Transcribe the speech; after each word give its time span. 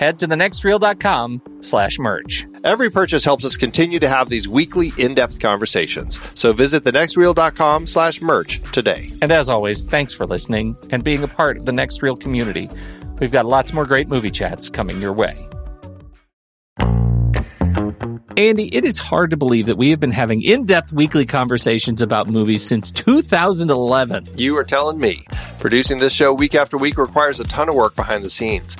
head 0.00 0.18
to 0.18 0.26
thenextreel.com 0.26 1.42
slash 1.60 1.98
merch. 1.98 2.46
Every 2.64 2.90
purchase 2.90 3.22
helps 3.22 3.44
us 3.44 3.58
continue 3.58 3.98
to 4.00 4.08
have 4.08 4.30
these 4.30 4.48
weekly 4.48 4.92
in-depth 4.96 5.38
conversations. 5.38 6.18
So 6.34 6.54
visit 6.54 6.84
thenextreel.com 6.84 7.86
slash 7.86 8.22
merch 8.22 8.62
today. 8.72 9.12
And 9.20 9.30
as 9.30 9.50
always, 9.50 9.84
thanks 9.84 10.14
for 10.14 10.24
listening 10.26 10.74
and 10.88 11.04
being 11.04 11.22
a 11.22 11.28
part 11.28 11.58
of 11.58 11.66
the 11.66 11.72
Next 11.72 12.02
Reel 12.02 12.16
community. 12.16 12.70
We've 13.20 13.30
got 13.30 13.44
lots 13.44 13.74
more 13.74 13.84
great 13.84 14.08
movie 14.08 14.30
chats 14.30 14.70
coming 14.70 15.02
your 15.02 15.12
way. 15.12 15.46
Andy, 18.38 18.74
it 18.74 18.86
is 18.86 18.98
hard 18.98 19.32
to 19.32 19.36
believe 19.36 19.66
that 19.66 19.76
we 19.76 19.90
have 19.90 20.00
been 20.00 20.12
having 20.12 20.40
in 20.40 20.64
depth 20.64 20.94
weekly 20.94 21.26
conversations 21.26 22.00
about 22.00 22.26
movies 22.26 22.66
since 22.66 22.90
2011. 22.90 24.28
You 24.38 24.56
are 24.56 24.64
telling 24.64 24.98
me. 24.98 25.26
Producing 25.58 25.98
this 25.98 26.14
show 26.14 26.32
week 26.32 26.54
after 26.54 26.78
week 26.78 26.96
requires 26.96 27.38
a 27.38 27.44
ton 27.44 27.68
of 27.68 27.74
work 27.74 27.94
behind 27.96 28.24
the 28.24 28.30
scenes. 28.30 28.78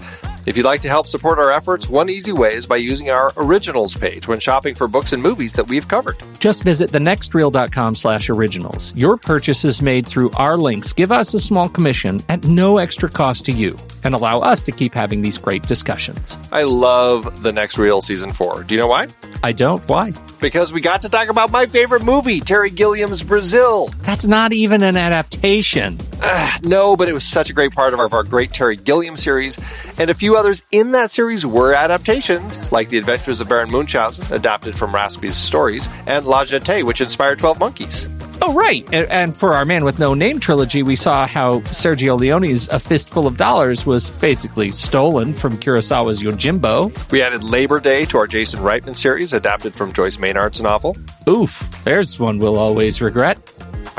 If 0.50 0.56
you'd 0.56 0.66
like 0.66 0.80
to 0.80 0.88
help 0.88 1.06
support 1.06 1.38
our 1.38 1.52
efforts, 1.52 1.88
one 1.88 2.08
easy 2.08 2.32
way 2.32 2.54
is 2.54 2.66
by 2.66 2.78
using 2.78 3.08
our 3.08 3.32
originals 3.36 3.96
page 3.96 4.26
when 4.26 4.40
shopping 4.40 4.74
for 4.74 4.88
books 4.88 5.12
and 5.12 5.22
movies 5.22 5.52
that 5.52 5.68
we've 5.68 5.86
covered. 5.86 6.16
Just 6.40 6.64
visit 6.64 6.90
thenextreel.com 6.90 7.94
slash 7.94 8.28
originals. 8.28 8.92
Your 8.96 9.16
purchases 9.16 9.80
made 9.80 10.08
through 10.08 10.32
our 10.32 10.56
links 10.56 10.92
give 10.92 11.12
us 11.12 11.34
a 11.34 11.38
small 11.38 11.68
commission 11.68 12.20
at 12.28 12.42
no 12.42 12.78
extra 12.78 13.08
cost 13.08 13.44
to 13.44 13.52
you 13.52 13.76
and 14.02 14.12
allow 14.12 14.40
us 14.40 14.60
to 14.64 14.72
keep 14.72 14.92
having 14.92 15.20
these 15.20 15.38
great 15.38 15.62
discussions. 15.68 16.36
I 16.50 16.64
love 16.64 17.44
the 17.44 17.52
next 17.52 17.78
Reel 17.78 18.02
season 18.02 18.32
four. 18.32 18.64
Do 18.64 18.74
you 18.74 18.80
know 18.80 18.88
why? 18.88 19.06
I 19.44 19.52
don't. 19.52 19.88
Why? 19.88 20.12
Because 20.40 20.72
we 20.72 20.80
got 20.80 21.02
to 21.02 21.08
talk 21.08 21.28
about 21.28 21.50
my 21.50 21.66
favorite 21.66 22.02
movie, 22.02 22.40
Terry 22.40 22.70
Gilliam's 22.70 23.22
Brazil. 23.22 23.88
That's 24.02 24.26
not 24.26 24.52
even 24.52 24.82
an 24.82 24.96
adaptation. 24.96 25.98
Uh, 26.22 26.58
no, 26.62 26.96
but 26.96 27.08
it 27.08 27.12
was 27.12 27.24
such 27.24 27.50
a 27.50 27.52
great 27.52 27.72
part 27.72 27.92
of 27.92 28.00
our, 28.00 28.06
of 28.06 28.14
our 28.14 28.24
great 28.24 28.52
Terry 28.52 28.76
Gilliam 28.76 29.16
series. 29.16 29.58
And 29.98 30.10
a 30.10 30.14
few 30.14 30.36
others 30.36 30.62
in 30.70 30.92
that 30.92 31.10
series 31.10 31.44
were 31.44 31.74
adaptations, 31.74 32.58
like 32.72 32.88
The 32.88 32.98
Adventures 32.98 33.40
of 33.40 33.48
Baron 33.48 33.70
Munchausen, 33.70 34.32
adapted 34.34 34.76
from 34.76 34.92
Raspe's 34.92 35.36
stories, 35.36 35.88
and 36.06 36.24
La 36.24 36.44
Jetée, 36.44 36.84
which 36.84 37.00
inspired 37.00 37.38
12 37.38 37.58
Monkeys. 37.58 38.06
Oh, 38.42 38.54
right. 38.54 38.84
And, 38.92 39.08
and 39.10 39.36
for 39.36 39.52
our 39.54 39.64
Man 39.64 39.84
with 39.84 39.98
No 39.98 40.14
Name 40.14 40.40
trilogy, 40.40 40.82
we 40.82 40.96
saw 40.96 41.26
how 41.26 41.60
Sergio 41.60 42.18
Leone's 42.18 42.68
A 42.68 42.80
Fistful 42.80 43.26
of 43.26 43.36
Dollars 43.36 43.84
was 43.84 44.08
basically 44.10 44.70
stolen 44.70 45.34
from 45.34 45.58
Kurosawa's 45.58 46.22
Yojimbo. 46.22 47.10
We 47.10 47.22
added 47.22 47.44
Labor 47.44 47.80
Day 47.80 48.06
to 48.06 48.18
our 48.18 48.26
Jason 48.26 48.60
Reitman 48.60 48.96
series, 48.96 49.32
adapted 49.32 49.74
from 49.74 49.92
Joyce 49.92 50.18
Maynard's 50.18 50.60
novel. 50.60 50.96
Oof, 51.28 51.82
there's 51.84 52.18
one 52.18 52.38
we'll 52.38 52.58
always 52.58 53.00
regret. 53.02 53.38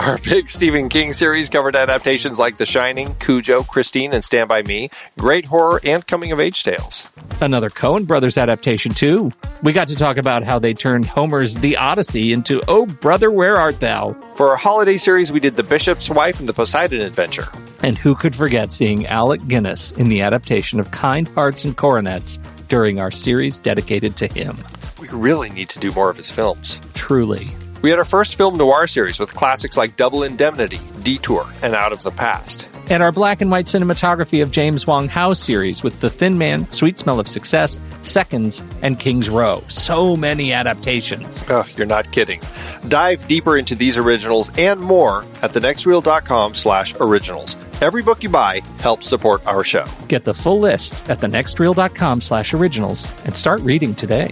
Our 0.01 0.17
big 0.23 0.49
Stephen 0.49 0.89
King 0.89 1.13
series 1.13 1.47
covered 1.47 1.75
adaptations 1.75 2.39
like 2.39 2.57
The 2.57 2.65
Shining, 2.65 3.13
Cujo, 3.19 3.61
Christine, 3.61 4.13
and 4.13 4.25
Stand 4.25 4.49
By 4.49 4.63
Me, 4.63 4.89
great 5.19 5.45
horror 5.45 5.79
and 5.83 6.05
coming 6.07 6.31
of 6.31 6.39
age 6.39 6.63
tales. 6.63 7.07
Another 7.39 7.69
Coen 7.69 8.07
Brothers 8.07 8.35
adaptation, 8.35 8.95
too. 8.95 9.31
We 9.61 9.73
got 9.73 9.89
to 9.89 9.95
talk 9.95 10.17
about 10.17 10.43
how 10.43 10.57
they 10.57 10.73
turned 10.73 11.05
Homer's 11.05 11.53
The 11.53 11.77
Odyssey 11.77 12.33
into 12.33 12.61
Oh 12.67 12.87
Brother, 12.87 13.29
Where 13.29 13.57
Art 13.57 13.79
Thou? 13.79 14.15
For 14.33 14.49
our 14.49 14.55
holiday 14.55 14.97
series, 14.97 15.31
we 15.31 15.39
did 15.39 15.55
The 15.55 15.61
Bishop's 15.61 16.09
Wife 16.09 16.39
and 16.39 16.49
The 16.49 16.53
Poseidon 16.53 17.01
Adventure. 17.01 17.49
And 17.83 17.95
who 17.95 18.15
could 18.15 18.33
forget 18.33 18.71
seeing 18.71 19.05
Alec 19.05 19.47
Guinness 19.47 19.91
in 19.91 20.09
the 20.09 20.21
adaptation 20.21 20.79
of 20.79 20.89
Kind 20.89 21.27
Hearts 21.27 21.63
and 21.63 21.77
Coronets 21.77 22.39
during 22.69 22.99
our 22.99 23.11
series 23.11 23.59
dedicated 23.59 24.17
to 24.17 24.25
him? 24.25 24.55
We 24.99 25.09
really 25.09 25.51
need 25.51 25.69
to 25.69 25.79
do 25.79 25.91
more 25.91 26.09
of 26.09 26.17
his 26.17 26.31
films. 26.31 26.79
Truly. 26.95 27.51
We 27.81 27.89
had 27.89 27.97
our 27.97 28.05
first 28.05 28.35
film 28.35 28.57
noir 28.57 28.85
series 28.87 29.19
with 29.19 29.33
classics 29.33 29.75
like 29.75 29.97
Double 29.97 30.23
Indemnity, 30.23 30.79
Detour, 31.01 31.47
and 31.63 31.73
Out 31.73 31.91
of 31.91 32.03
the 32.03 32.11
Past. 32.11 32.67
And 32.89 33.01
our 33.01 33.11
black 33.11 33.41
and 33.41 33.49
white 33.49 33.65
cinematography 33.65 34.43
of 34.43 34.51
James 34.51 34.85
Wong 34.85 35.07
Howe 35.07 35.33
series 35.33 35.81
with 35.81 35.99
The 36.01 36.09
Thin 36.09 36.37
Man, 36.37 36.69
Sweet 36.69 36.99
Smell 36.99 37.19
of 37.19 37.27
Success, 37.27 37.79
Seconds, 38.03 38.61
and 38.81 38.99
King's 38.99 39.29
Row. 39.29 39.63
So 39.67 40.15
many 40.15 40.51
adaptations. 40.51 41.43
Oh, 41.49 41.65
you're 41.75 41.87
not 41.87 42.11
kidding. 42.11 42.41
Dive 42.87 43.27
deeper 43.27 43.57
into 43.57 43.75
these 43.75 43.97
originals 43.97 44.51
and 44.57 44.79
more 44.79 45.23
at 45.41 45.53
thenextreel.com 45.53 46.53
slash 46.53 46.93
originals. 46.99 47.55
Every 47.81 48.03
book 48.03 48.21
you 48.21 48.29
buy 48.29 48.61
helps 48.79 49.07
support 49.07 49.45
our 49.47 49.63
show. 49.63 49.85
Get 50.07 50.23
the 50.23 50.33
full 50.33 50.59
list 50.59 51.09
at 51.09 51.19
thenextreel.com 51.19 52.21
slash 52.21 52.53
originals 52.53 53.11
and 53.25 53.35
start 53.35 53.61
reading 53.61 53.95
today. 53.95 54.31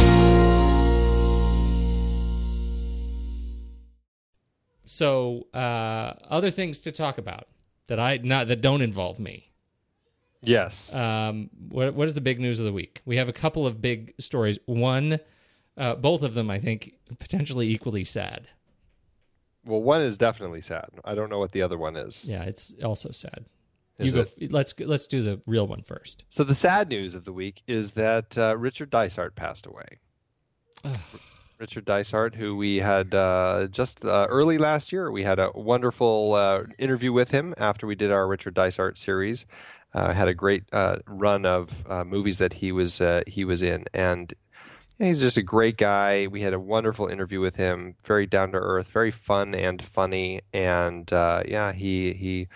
So, 4.91 5.47
uh, 5.53 6.15
other 6.29 6.51
things 6.51 6.81
to 6.81 6.91
talk 6.91 7.17
about 7.17 7.47
that 7.87 7.97
I 7.97 8.17
not 8.17 8.49
that 8.49 8.59
don't 8.59 8.81
involve 8.81 9.19
me. 9.19 9.49
Yes. 10.41 10.93
Um, 10.93 11.49
what 11.69 11.93
what 11.93 12.09
is 12.09 12.15
the 12.15 12.19
big 12.19 12.41
news 12.41 12.59
of 12.59 12.65
the 12.65 12.73
week? 12.73 13.01
We 13.05 13.15
have 13.15 13.29
a 13.29 13.33
couple 13.33 13.65
of 13.65 13.81
big 13.81 14.13
stories. 14.19 14.59
One, 14.65 15.17
uh, 15.77 15.95
both 15.95 16.23
of 16.23 16.33
them, 16.33 16.49
I 16.49 16.59
think, 16.59 16.95
potentially 17.19 17.69
equally 17.69 18.03
sad. 18.03 18.49
Well, 19.63 19.81
one 19.81 20.01
is 20.01 20.17
definitely 20.17 20.61
sad. 20.61 20.89
I 21.05 21.15
don't 21.15 21.29
know 21.29 21.39
what 21.39 21.53
the 21.53 21.61
other 21.61 21.77
one 21.77 21.95
is. 21.95 22.25
Yeah, 22.25 22.43
it's 22.43 22.73
also 22.83 23.11
sad. 23.11 23.45
You 23.97 24.07
Is 24.07 24.13
go. 24.13 24.25
it? 24.37 24.51
Let's 24.51 24.73
let's 24.77 25.07
do 25.07 25.23
the 25.23 25.39
real 25.45 25.67
one 25.67 25.83
first. 25.83 26.25
So 26.29 26.43
the 26.43 26.55
sad 26.55 26.89
news 26.89 27.15
of 27.15 27.23
the 27.23 27.31
week 27.31 27.61
is 27.65 27.93
that 27.93 28.37
uh, 28.37 28.57
Richard 28.57 28.89
Dysart 28.89 29.37
passed 29.37 29.65
away. 29.65 29.99
Richard 31.61 31.85
Dysart, 31.85 32.33
who 32.33 32.57
we 32.57 32.77
had 32.77 33.13
uh, 33.13 33.67
just 33.71 34.03
uh, 34.03 34.25
early 34.31 34.57
last 34.57 34.91
year, 34.91 35.11
we 35.11 35.21
had 35.21 35.37
a 35.37 35.51
wonderful 35.53 36.33
uh, 36.33 36.63
interview 36.79 37.13
with 37.13 37.29
him 37.29 37.53
after 37.55 37.85
we 37.85 37.93
did 37.93 38.11
our 38.11 38.27
Richard 38.27 38.55
Dysart 38.55 38.97
series. 38.97 39.45
Uh, 39.93 40.11
had 40.11 40.27
a 40.27 40.33
great 40.33 40.63
uh, 40.73 40.97
run 41.05 41.45
of 41.45 41.85
uh, 41.87 42.03
movies 42.03 42.39
that 42.39 42.53
he 42.53 42.71
was 42.71 42.99
he 43.27 43.45
was 43.45 43.61
in, 43.61 43.85
and 43.93 44.33
he's 44.97 45.19
just 45.19 45.37
a 45.37 45.43
great 45.43 45.77
guy. 45.77 46.25
We 46.25 46.41
had 46.41 46.53
a 46.53 46.59
wonderful 46.59 47.07
interview 47.07 47.39
with 47.39 47.57
him, 47.57 47.93
very 48.03 48.25
down 48.25 48.53
to 48.53 48.57
earth, 48.57 48.87
very 48.87 49.11
fun 49.11 49.53
and 49.53 49.83
funny, 49.83 50.41
and 50.51 51.13
uh, 51.13 51.43
yeah, 51.47 51.73
he 51.73 52.13
he 52.13 52.47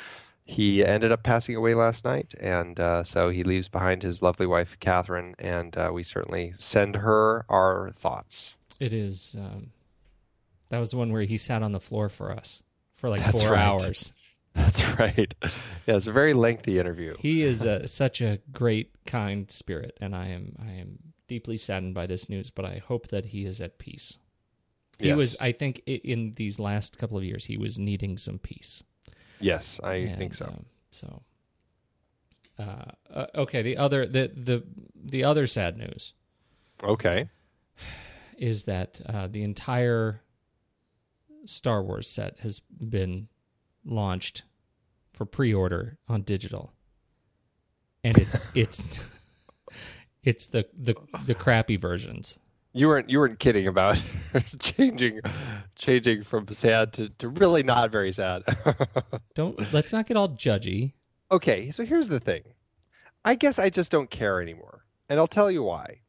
he 0.46 0.84
ended 0.84 1.12
up 1.12 1.22
passing 1.22 1.56
away 1.56 1.76
last 1.76 2.06
night, 2.06 2.34
and 2.40 2.80
uh, 2.80 3.04
so 3.04 3.30
he 3.30 3.44
leaves 3.44 3.68
behind 3.68 4.02
his 4.02 4.24
lovely 4.24 4.48
wife 4.48 4.78
Catherine, 4.80 5.36
and 5.38 5.78
uh, 5.78 5.92
we 5.94 6.02
certainly 6.02 6.56
send 6.58 6.96
her 6.96 7.46
our 7.50 7.92
thoughts. 7.92 8.55
It 8.80 8.94
is. 8.94 9.36
Um, 9.38 9.72
that 10.70 10.80
was 10.80 10.92
the 10.92 10.98
one 10.98 11.12
where 11.12 11.22
he 11.24 11.38
sat 11.38 11.64
on 11.64 11.72
the 11.72 11.80
floor 11.80 12.10
for 12.10 12.32
us 12.32 12.62
for 12.98 13.10
like 13.10 13.22
That's 13.22 13.40
four 13.42 13.52
right. 13.52 13.60
hours. 13.60 14.14
That's 14.54 14.82
right. 15.00 15.34
Yeah, 15.88 15.98
it's 15.98 16.08
a 16.08 16.12
very 16.12 16.34
lengthy 16.34 16.80
interview. 16.80 17.16
He 17.20 17.44
is 17.44 17.64
a, 17.64 17.88
such 17.88 18.20
a 18.20 18.40
great, 18.52 18.90
kind 19.06 19.52
spirit, 19.52 19.96
and 20.02 20.16
I 20.16 20.30
am 20.30 20.56
I 20.60 20.72
am 20.72 20.98
deeply 21.28 21.58
saddened 21.58 21.94
by 21.94 22.08
this 22.08 22.28
news. 22.28 22.50
But 22.50 22.66
I 22.66 22.82
hope 22.84 23.10
that 23.10 23.28
he 23.28 23.46
is 23.46 23.62
at 23.62 23.78
peace. 23.78 24.18
He 24.98 25.10
Yes. 25.10 25.18
was, 25.18 25.36
I 25.40 25.52
think, 25.52 25.84
in 25.86 26.34
these 26.38 26.58
last 26.58 26.98
couple 26.98 27.18
of 27.20 27.24
years, 27.24 27.46
he 27.46 27.56
was 27.58 27.78
needing 27.78 28.18
some 28.18 28.40
peace. 28.40 28.82
Yes, 29.40 29.80
I 29.84 29.94
And, 29.96 30.18
think 30.18 30.34
so. 30.36 30.46
um, 30.46 30.66
so, 30.90 31.22
uh, 32.58 32.86
uh, 33.14 33.26
okay. 33.36 33.62
The 33.62 33.78
other 33.78 34.08
the 34.08 34.32
the 34.36 34.64
the 34.96 35.24
other 35.24 35.46
sad 35.46 35.78
news 35.78 36.14
Okay. 36.84 37.30
Is 38.38 38.64
that 38.64 39.02
uh, 39.06 39.28
the 39.28 39.44
entire 39.44 40.22
Star 41.46 41.84
Wars 41.84 42.08
set 42.10 42.40
has 42.40 42.60
been 42.60 43.28
launched 43.86 44.44
for 45.14 45.26
pre-order 45.26 45.98
on 46.08 46.24
digital, 46.24 46.74
and 48.04 48.18
it's 48.18 48.44
it's 48.54 48.86
it's 50.24 50.48
the 50.48 50.66
the 50.78 50.96
the 51.26 51.36
crappy 51.36 51.78
versions. 51.78 52.40
You 52.74 52.88
weren't 52.88 53.10
you 53.10 53.20
weren't 53.20 53.40
kidding 53.40 53.68
about 53.68 54.02
changing 54.60 55.22
changing 55.76 56.24
from 56.24 56.48
sad 56.54 56.92
to, 56.94 57.10
to 57.10 57.30
really 57.30 57.64
not 57.64 57.92
very 57.92 58.12
sad. 58.12 58.44
Don't 59.36 59.72
let's 59.72 59.94
not 59.94 60.08
get 60.08 60.18
all 60.18 60.30
judgy. 60.30 60.94
okay, 61.32 61.72
so 61.72 61.86
here's 61.86 62.10
the 62.10 62.20
thing. 62.20 62.44
I 63.24 63.36
guess 63.36 63.58
I 63.58 63.72
just 63.72 63.90
don't 63.90 64.12
care 64.12 64.40
anymore. 64.40 64.86
And 65.10 65.20
I'll 65.20 65.28
tell 65.28 65.50
you 65.50 65.64
why. 65.64 66.02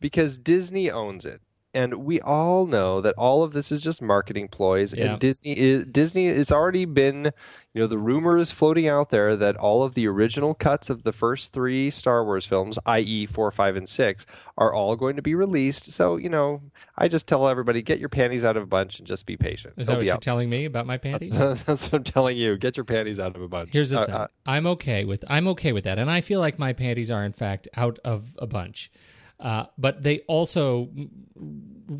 Because 0.00 0.38
Disney 0.38 0.90
owns 0.90 1.24
it. 1.24 1.40
And 1.74 1.96
we 2.06 2.18
all 2.22 2.66
know 2.66 3.02
that 3.02 3.14
all 3.18 3.42
of 3.42 3.52
this 3.52 3.70
is 3.70 3.82
just 3.82 4.00
marketing 4.00 4.48
ploys 4.48 4.94
Yeah. 4.94 5.12
and 5.12 5.20
Disney 5.20 5.52
is 5.56 5.84
Disney 5.84 6.26
has 6.26 6.50
already 6.50 6.86
been, 6.86 7.30
you 7.74 7.82
know, 7.82 7.86
the 7.86 7.98
rumor 7.98 8.38
is 8.38 8.50
floating 8.50 8.88
out 8.88 9.10
there 9.10 9.36
that 9.36 9.54
all 9.56 9.82
of 9.82 9.92
the 9.92 10.06
original 10.08 10.54
cuts 10.54 10.88
of 10.88 11.02
the 11.02 11.12
first 11.12 11.52
3 11.52 11.90
Star 11.90 12.24
Wars 12.24 12.46
films, 12.46 12.78
i.e. 12.86 13.26
4, 13.26 13.50
5 13.52 13.76
and 13.76 13.86
6, 13.88 14.26
are 14.56 14.72
all 14.72 14.96
going 14.96 15.14
to 15.16 15.22
be 15.22 15.34
released. 15.34 15.92
So, 15.92 16.16
you 16.16 16.30
know, 16.30 16.62
I 16.96 17.06
just 17.06 17.26
tell 17.26 17.46
everybody 17.46 17.82
get 17.82 18.00
your 18.00 18.08
panties 18.08 18.46
out 18.46 18.56
of 18.56 18.62
a 18.62 18.66
bunch 18.66 18.98
and 18.98 19.06
just 19.06 19.26
be 19.26 19.36
patient. 19.36 19.74
Is 19.76 19.88
They'll 19.88 19.96
that 19.96 20.00
what 20.00 20.06
you're 20.06 20.14
out. 20.14 20.22
telling 20.22 20.48
me 20.48 20.64
about 20.64 20.86
my 20.86 20.96
panties? 20.96 21.28
That's, 21.38 21.62
that's 21.64 21.82
what 21.84 21.94
I'm 21.94 22.02
telling 22.04 22.38
you. 22.38 22.56
Get 22.56 22.78
your 22.78 22.84
panties 22.84 23.20
out 23.20 23.36
of 23.36 23.42
a 23.42 23.48
bunch. 23.48 23.68
Here's 23.72 23.90
the 23.90 24.00
Uh, 24.00 24.06
thing. 24.06 24.14
uh, 24.14 24.26
I'm 24.46 24.66
okay 24.68 25.04
with 25.04 25.22
I'm 25.28 25.46
okay 25.48 25.72
with 25.72 25.84
that, 25.84 25.98
and 25.98 26.10
I 26.10 26.22
feel 26.22 26.40
like 26.40 26.58
my 26.58 26.72
panties 26.72 27.10
are 27.10 27.24
in 27.26 27.34
fact 27.34 27.68
out 27.76 27.98
of 28.06 28.34
a 28.38 28.46
bunch. 28.46 28.90
Uh, 29.40 29.66
but 29.76 30.02
they 30.02 30.20
also 30.20 30.88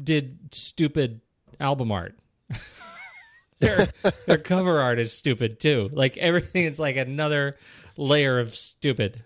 did 0.03 0.39
stupid 0.53 1.21
album 1.61 1.93
art. 1.93 2.19
their 3.61 3.89
their 4.27 4.39
cover 4.39 4.81
art 4.81 4.99
is 4.99 5.13
stupid 5.13 5.61
too. 5.61 5.89
Like 5.93 6.17
everything 6.17 6.65
is 6.65 6.79
like 6.79 6.97
another 6.97 7.57
layer 7.97 8.39
of 8.39 8.55
stupid. 8.55 9.23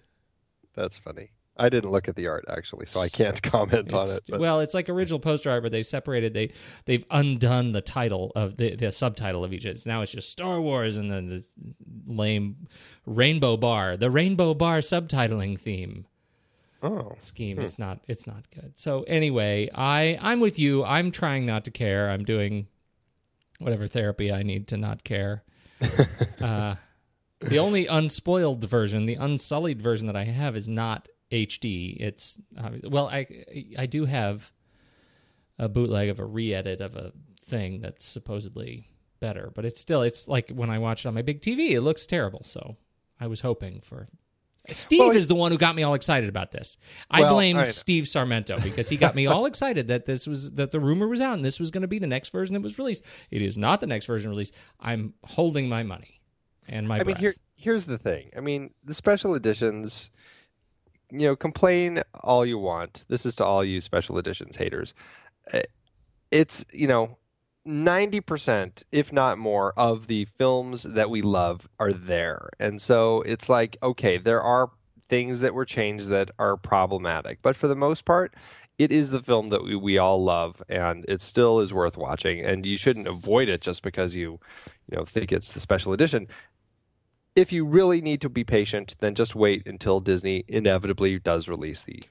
That's 0.74 0.96
funny. 0.98 1.30
I 1.56 1.68
didn't 1.68 1.90
look 1.90 2.08
at 2.08 2.16
the 2.16 2.26
art 2.28 2.46
actually, 2.48 2.86
so 2.86 3.00
I 3.00 3.08
can't 3.08 3.40
comment 3.42 3.92
on 3.92 4.10
it. 4.10 4.22
But 4.28 4.40
well, 4.40 4.60
it's 4.60 4.74
like 4.74 4.88
original 4.88 5.20
poster 5.20 5.50
art, 5.50 5.62
but 5.62 5.72
they 5.72 5.82
separated. 5.82 6.34
They 6.34 6.52
they've 6.86 7.04
undone 7.10 7.72
the 7.72 7.82
title 7.82 8.32
of 8.34 8.56
the 8.56 8.74
the 8.74 8.90
subtitle 8.90 9.44
of 9.44 9.52
each. 9.52 9.66
It's 9.66 9.86
now 9.86 10.02
it's 10.02 10.12
just 10.12 10.30
Star 10.30 10.60
Wars, 10.60 10.96
and 10.96 11.10
then 11.10 11.28
the 11.28 11.44
lame 12.06 12.68
Rainbow 13.06 13.56
Bar, 13.56 13.96
the 13.96 14.10
Rainbow 14.10 14.54
Bar 14.54 14.78
subtitling 14.78 15.58
theme 15.58 16.06
oh, 16.82 17.16
scheme. 17.18 17.58
It's 17.58 17.78
not 17.78 18.00
it's 18.06 18.26
not 18.26 18.44
good. 18.50 18.72
So 18.78 19.02
anyway, 19.04 19.70
I 19.74 20.18
I'm 20.20 20.40
with 20.40 20.58
you. 20.58 20.84
I'm 20.84 21.10
trying 21.10 21.46
not 21.46 21.64
to 21.64 21.70
care. 21.70 22.10
I'm 22.10 22.24
doing 22.24 22.66
whatever 23.58 23.86
therapy 23.86 24.32
I 24.32 24.42
need 24.42 24.68
to 24.68 24.76
not 24.76 25.04
care. 25.04 25.44
uh, 26.40 26.76
the 27.40 27.58
only 27.58 27.86
unspoiled 27.86 28.64
version, 28.64 29.06
the 29.06 29.16
unsullied 29.16 29.80
version 29.80 30.06
that 30.06 30.16
I 30.16 30.24
have, 30.24 30.56
is 30.56 30.68
not 30.68 31.08
HD. 31.30 31.96
It's 31.98 32.38
uh, 32.58 32.70
well, 32.84 33.08
I 33.08 33.26
I 33.78 33.86
do 33.86 34.04
have 34.04 34.52
a 35.58 35.68
bootleg 35.68 36.08
of 36.08 36.18
a 36.18 36.24
re-edit 36.24 36.80
of 36.80 36.96
a 36.96 37.12
thing 37.46 37.80
that's 37.80 38.04
supposedly 38.04 38.88
better, 39.20 39.50
but 39.54 39.64
it's 39.64 39.80
still 39.80 40.02
it's 40.02 40.28
like 40.28 40.50
when 40.50 40.70
I 40.70 40.78
watch 40.78 41.04
it 41.04 41.08
on 41.08 41.14
my 41.14 41.22
big 41.22 41.40
TV, 41.40 41.70
it 41.70 41.80
looks 41.80 42.06
terrible. 42.06 42.42
So 42.44 42.76
I 43.20 43.26
was 43.26 43.40
hoping 43.40 43.80
for. 43.80 44.08
Steve 44.70 45.00
Well, 45.00 45.10
is 45.10 45.26
the 45.26 45.34
one 45.34 45.50
who 45.50 45.58
got 45.58 45.74
me 45.74 45.82
all 45.82 45.94
excited 45.94 46.28
about 46.28 46.52
this. 46.52 46.76
I 47.10 47.22
Well, 47.22 47.34
blame. 47.34 47.64
Steve 47.66 48.04
Sarmento 48.04 48.62
because 48.62 48.88
he 48.88 48.96
got 48.96 49.16
me 49.16 49.26
all 49.26 49.46
excited 49.46 49.88
that 49.88 50.04
this 50.04 50.26
was 50.26 50.52
that 50.52 50.70
the 50.70 50.78
rumor 50.78 51.08
was 51.08 51.20
out 51.20 51.34
and 51.34 51.44
this 51.44 51.58
was 51.58 51.70
going 51.70 51.82
to 51.82 51.88
be 51.88 51.98
the 51.98 52.06
next 52.06 52.30
version 52.30 52.54
that 52.54 52.60
was 52.60 52.78
released. 52.78 53.04
It 53.30 53.42
is 53.42 53.58
not 53.58 53.80
the 53.80 53.88
next 53.88 54.06
version 54.06 54.30
released. 54.30 54.54
I'm 54.78 55.14
holding 55.24 55.68
my 55.68 55.82
money 55.82 56.20
and 56.68 56.86
my 56.86 57.00
I 57.00 57.02
mean, 57.02 57.16
here 57.16 57.34
here's 57.56 57.86
the 57.86 57.98
thing. 57.98 58.30
I 58.36 58.40
mean, 58.40 58.70
the 58.84 58.94
special 58.94 59.34
editions. 59.34 60.10
You 61.10 61.26
know, 61.26 61.36
complain 61.36 62.02
all 62.14 62.46
you 62.46 62.58
want. 62.58 63.04
This 63.08 63.26
is 63.26 63.34
to 63.36 63.44
all 63.44 63.62
you 63.64 63.80
special 63.80 64.16
editions 64.16 64.56
haters. 64.56 64.94
Uh, 65.52 65.60
It's 66.30 66.64
you 66.72 66.86
know. 66.86 67.18
90% 67.66 68.82
if 68.90 69.12
not 69.12 69.38
more 69.38 69.72
of 69.78 70.06
the 70.06 70.26
films 70.36 70.82
that 70.82 71.10
we 71.10 71.22
love 71.22 71.68
are 71.78 71.92
there. 71.92 72.50
And 72.58 72.80
so 72.82 73.22
it's 73.22 73.48
like 73.48 73.76
okay 73.82 74.18
there 74.18 74.42
are 74.42 74.70
things 75.08 75.40
that 75.40 75.54
were 75.54 75.64
changed 75.64 76.08
that 76.08 76.30
are 76.38 76.56
problematic. 76.56 77.38
But 77.42 77.56
for 77.56 77.68
the 77.68 77.76
most 77.76 78.04
part 78.04 78.34
it 78.78 78.90
is 78.90 79.10
the 79.10 79.22
film 79.22 79.50
that 79.50 79.62
we, 79.62 79.76
we 79.76 79.98
all 79.98 80.24
love 80.24 80.60
and 80.68 81.04
it 81.06 81.22
still 81.22 81.60
is 81.60 81.72
worth 81.72 81.96
watching. 81.96 82.44
And 82.44 82.66
you 82.66 82.76
shouldn't 82.76 83.06
avoid 83.06 83.48
it 83.48 83.60
just 83.60 83.82
because 83.82 84.14
you 84.14 84.40
you 84.90 84.96
know 84.96 85.04
think 85.04 85.30
it's 85.30 85.50
the 85.50 85.60
special 85.60 85.92
edition. 85.92 86.26
If 87.36 87.52
you 87.52 87.64
really 87.64 88.00
need 88.00 88.20
to 88.22 88.28
be 88.28 88.42
patient 88.42 88.96
then 88.98 89.14
just 89.14 89.36
wait 89.36 89.66
until 89.66 90.00
disney 90.00 90.44
inevitably 90.48 91.18
does 91.20 91.46
release 91.46 91.82
the 91.82 92.02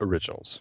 originals 0.00 0.60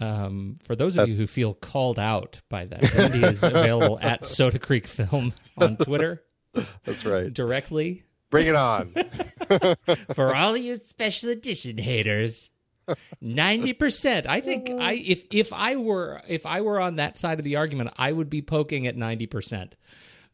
Um, 0.00 0.56
for 0.62 0.76
those 0.76 0.96
of 0.96 1.08
you 1.08 1.14
who 1.14 1.26
feel 1.26 1.54
called 1.54 1.98
out 1.98 2.40
by 2.48 2.64
that, 2.66 2.94
Andy 2.94 3.22
is 3.24 3.42
available 3.42 3.98
at 4.02 4.24
Soda 4.24 4.58
Creek 4.58 4.86
Film 4.86 5.34
on 5.56 5.76
Twitter 5.76 6.22
that's 6.84 7.04
right 7.04 7.32
directly. 7.32 8.04
bring 8.30 8.46
it 8.48 8.54
on 8.56 8.94
For 10.14 10.34
all 10.34 10.56
you 10.56 10.76
special 10.82 11.30
edition 11.30 11.78
haters, 11.78 12.50
ninety 13.20 13.72
percent. 13.72 14.26
I 14.26 14.40
think 14.40 14.70
I 14.70 14.92
if 14.94 15.24
if 15.30 15.52
I 15.52 15.76
were 15.76 16.20
if 16.28 16.46
I 16.46 16.60
were 16.60 16.80
on 16.80 16.96
that 16.96 17.16
side 17.16 17.38
of 17.38 17.44
the 17.44 17.56
argument, 17.56 17.90
I 17.96 18.12
would 18.12 18.30
be 18.30 18.42
poking 18.42 18.86
at 18.86 18.96
ninety 18.96 19.26
percent 19.26 19.76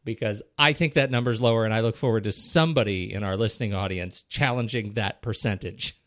because 0.03 0.41
I 0.57 0.73
think 0.73 0.93
that 0.93 1.11
number's 1.11 1.41
lower, 1.41 1.65
and 1.65 1.73
I 1.73 1.79
look 1.79 1.95
forward 1.95 2.25
to 2.25 2.31
somebody 2.31 3.11
in 3.13 3.23
our 3.23 3.35
listening 3.35 3.73
audience 3.73 4.23
challenging 4.23 4.93
that 4.93 5.21
percentage. 5.21 5.99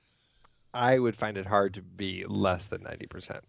I 0.74 0.98
would 0.98 1.16
find 1.16 1.36
it 1.36 1.46
hard 1.46 1.74
to 1.74 1.82
be 1.82 2.24
less 2.28 2.66
than 2.66 2.80
90% 2.82 3.40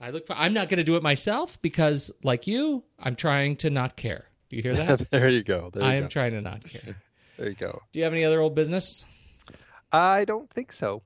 I 0.00 0.10
look 0.10 0.26
for. 0.26 0.34
I'm 0.34 0.52
not 0.52 0.68
going 0.68 0.78
to 0.78 0.84
do 0.84 0.96
it 0.96 1.04
myself 1.04 1.62
because, 1.62 2.10
like 2.24 2.48
you, 2.48 2.82
I'm 2.98 3.14
trying 3.14 3.56
to 3.58 3.70
not 3.70 3.96
care. 3.96 4.24
Do 4.50 4.56
you 4.56 4.62
hear 4.62 4.74
that? 4.74 5.08
there 5.12 5.28
you 5.30 5.44
go 5.44 5.70
there 5.72 5.82
you 5.84 5.88
I 5.88 5.94
am 5.94 6.02
go. 6.02 6.08
trying 6.08 6.32
to 6.32 6.40
not 6.40 6.64
care. 6.68 6.96
there 7.38 7.48
you 7.48 7.54
go 7.54 7.80
Do 7.92 7.98
you 8.00 8.04
have 8.04 8.12
any 8.12 8.24
other 8.24 8.40
old 8.40 8.54
business? 8.54 9.06
i 9.92 10.24
don't 10.24 10.50
think 10.50 10.72
so 10.72 11.02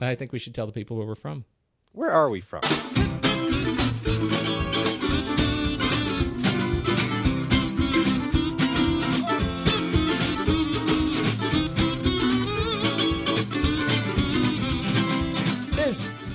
I 0.00 0.16
think 0.16 0.32
we 0.32 0.40
should 0.40 0.54
tell 0.54 0.66
the 0.66 0.72
people 0.72 0.96
where 0.96 1.06
we're 1.06 1.14
from. 1.14 1.44
where 1.92 2.10
are 2.10 2.28
we 2.28 2.40
from 2.40 2.62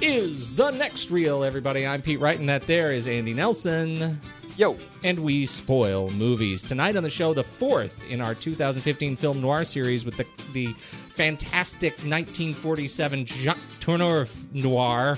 is 0.08 0.56
the 0.56 0.72
next 0.72 1.12
reel, 1.12 1.44
everybody. 1.44 1.86
I'm 1.86 2.02
Pete 2.02 2.22
Wright, 2.22 2.40
and 2.40 2.48
that 2.48 2.62
there 2.62 2.94
is 2.94 3.10
Andy 3.10 3.34
Nelson. 3.34 4.22
Yo. 4.56 4.78
and 5.04 5.20
we 5.20 5.46
spoil 5.46 6.10
movies. 6.12 6.64
Tonight 6.64 6.96
on 6.96 7.04
the 7.04 7.10
show, 7.10 7.34
the 7.34 7.44
fourth 7.44 8.10
in 8.10 8.22
our 8.22 8.34
2015 8.34 9.18
film 9.18 9.42
noir 9.42 9.66
series 9.66 10.06
with 10.06 10.16
the 10.16 10.26
the 10.54 10.68
fantastic 11.10 11.92
1947 11.92 13.26
Jacques 13.26 13.58
Tourneur 13.82 14.26
noir, 14.54 15.18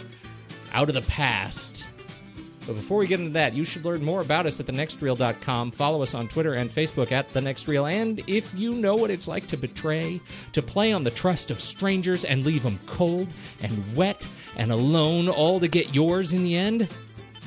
Out 0.73 0.89
of 0.89 0.95
the 0.95 1.03
Past. 1.03 1.85
But 2.65 2.75
before 2.75 2.97
we 2.97 3.07
get 3.07 3.19
into 3.19 3.33
that, 3.33 3.53
you 3.53 3.63
should 3.63 3.85
learn 3.85 4.03
more 4.03 4.21
about 4.21 4.47
us 4.47 4.59
at 4.59 4.65
thenextreel.com. 4.65 5.71
Follow 5.71 6.01
us 6.01 6.13
on 6.13 6.27
Twitter 6.27 6.53
and 6.53 6.69
Facebook 6.69 7.11
at 7.11 7.29
The 7.29 7.41
Next 7.41 7.67
Reel. 7.67 7.85
And 7.85 8.21
if 8.27 8.53
you 8.55 8.73
know 8.73 8.95
what 8.95 9.09
it's 9.09 9.27
like 9.27 9.47
to 9.47 9.57
betray, 9.57 10.19
to 10.51 10.61
play 10.61 10.93
on 10.93 11.03
the 11.03 11.11
trust 11.11 11.51
of 11.51 11.59
strangers 11.59 12.25
and 12.25 12.43
leave 12.43 12.63
them 12.63 12.79
cold 12.85 13.27
and 13.61 13.95
wet 13.95 14.27
and 14.59 14.71
alone, 14.71 15.29
all 15.29 15.59
to 15.59 15.67
get 15.67 15.95
yours 15.95 16.33
in 16.33 16.43
the 16.43 16.55
end, 16.55 16.93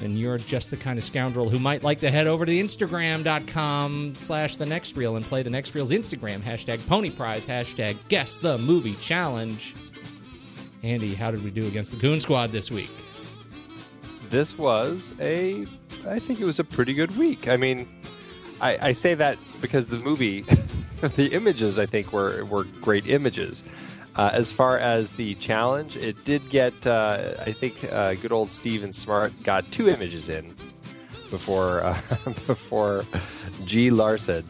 then 0.01 0.17
you're 0.17 0.39
just 0.39 0.71
the 0.71 0.77
kind 0.77 0.99
of 0.99 1.05
scoundrel 1.05 1.49
who 1.51 1.59
might 1.59 1.83
like 1.83 2.01
to 2.01 2.11
head 2.11 2.27
over 2.27 2.45
to 2.47 2.53
instagram.com 2.53 4.15
slash 4.17 4.57
the 4.57 4.67
next 4.67 4.97
reel 4.97 5.17
and 5.17 5.25
play 5.27 5.43
the 5.43 5.51
next 5.51 5.75
reel's 5.75 5.93
instagram 5.93 6.41
hashtag 6.41 6.85
pony 6.89 7.11
prize 7.11 7.47
hashtag 7.47 7.97
guess 8.09 8.39
the 8.39 8.59
movie 8.59 8.95
challenge 8.95 9.75
andy 10.83 11.15
how 11.15 11.31
did 11.31 11.45
we 11.45 11.51
do 11.51 11.65
against 11.69 11.93
the 11.93 11.99
goon 11.99 12.19
squad 12.19 12.51
this 12.51 12.71
week 12.71 12.91
This 14.31 14.57
was 14.59 15.13
a, 15.21 15.67
I 16.09 16.19
think 16.19 16.41
it 16.41 16.47
was 16.47 16.59
a 16.59 16.65
pretty 16.65 16.95
good 16.95 17.17
week. 17.19 17.47
I 17.49 17.59
mean, 17.59 17.87
I, 18.63 18.89
I 18.89 18.93
say 18.95 19.13
that 19.15 19.37
because 19.61 19.87
the 19.89 19.99
movie, 19.99 20.41
the 21.01 21.29
images, 21.33 21.79
I 21.79 21.85
think, 21.85 22.13
were, 22.15 22.45
were 22.47 22.65
great 22.81 23.07
images. 23.07 23.63
Uh, 24.15 24.31
as 24.33 24.53
far 24.53 24.79
as 24.79 25.13
the 25.13 25.35
challenge, 25.37 25.97
it 25.97 26.23
did 26.25 26.47
get, 26.51 26.87
uh, 26.87 27.33
I 27.41 27.53
think, 27.53 27.75
uh, 27.91 28.15
good 28.15 28.33
old 28.33 28.51
Steven 28.51 28.93
Smart 28.93 29.33
got 29.43 29.65
two 29.73 29.89
images 29.89 30.29
in 30.29 30.55
before 31.31 31.83
uh, 31.83 31.95
before 32.47 33.05
G. 33.65 33.91
Larson 33.91 34.45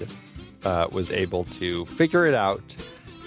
uh, 0.65 0.89
was 0.91 1.13
able 1.13 1.45
to 1.45 1.87
figure 1.87 2.27
it 2.27 2.35
out. 2.35 2.63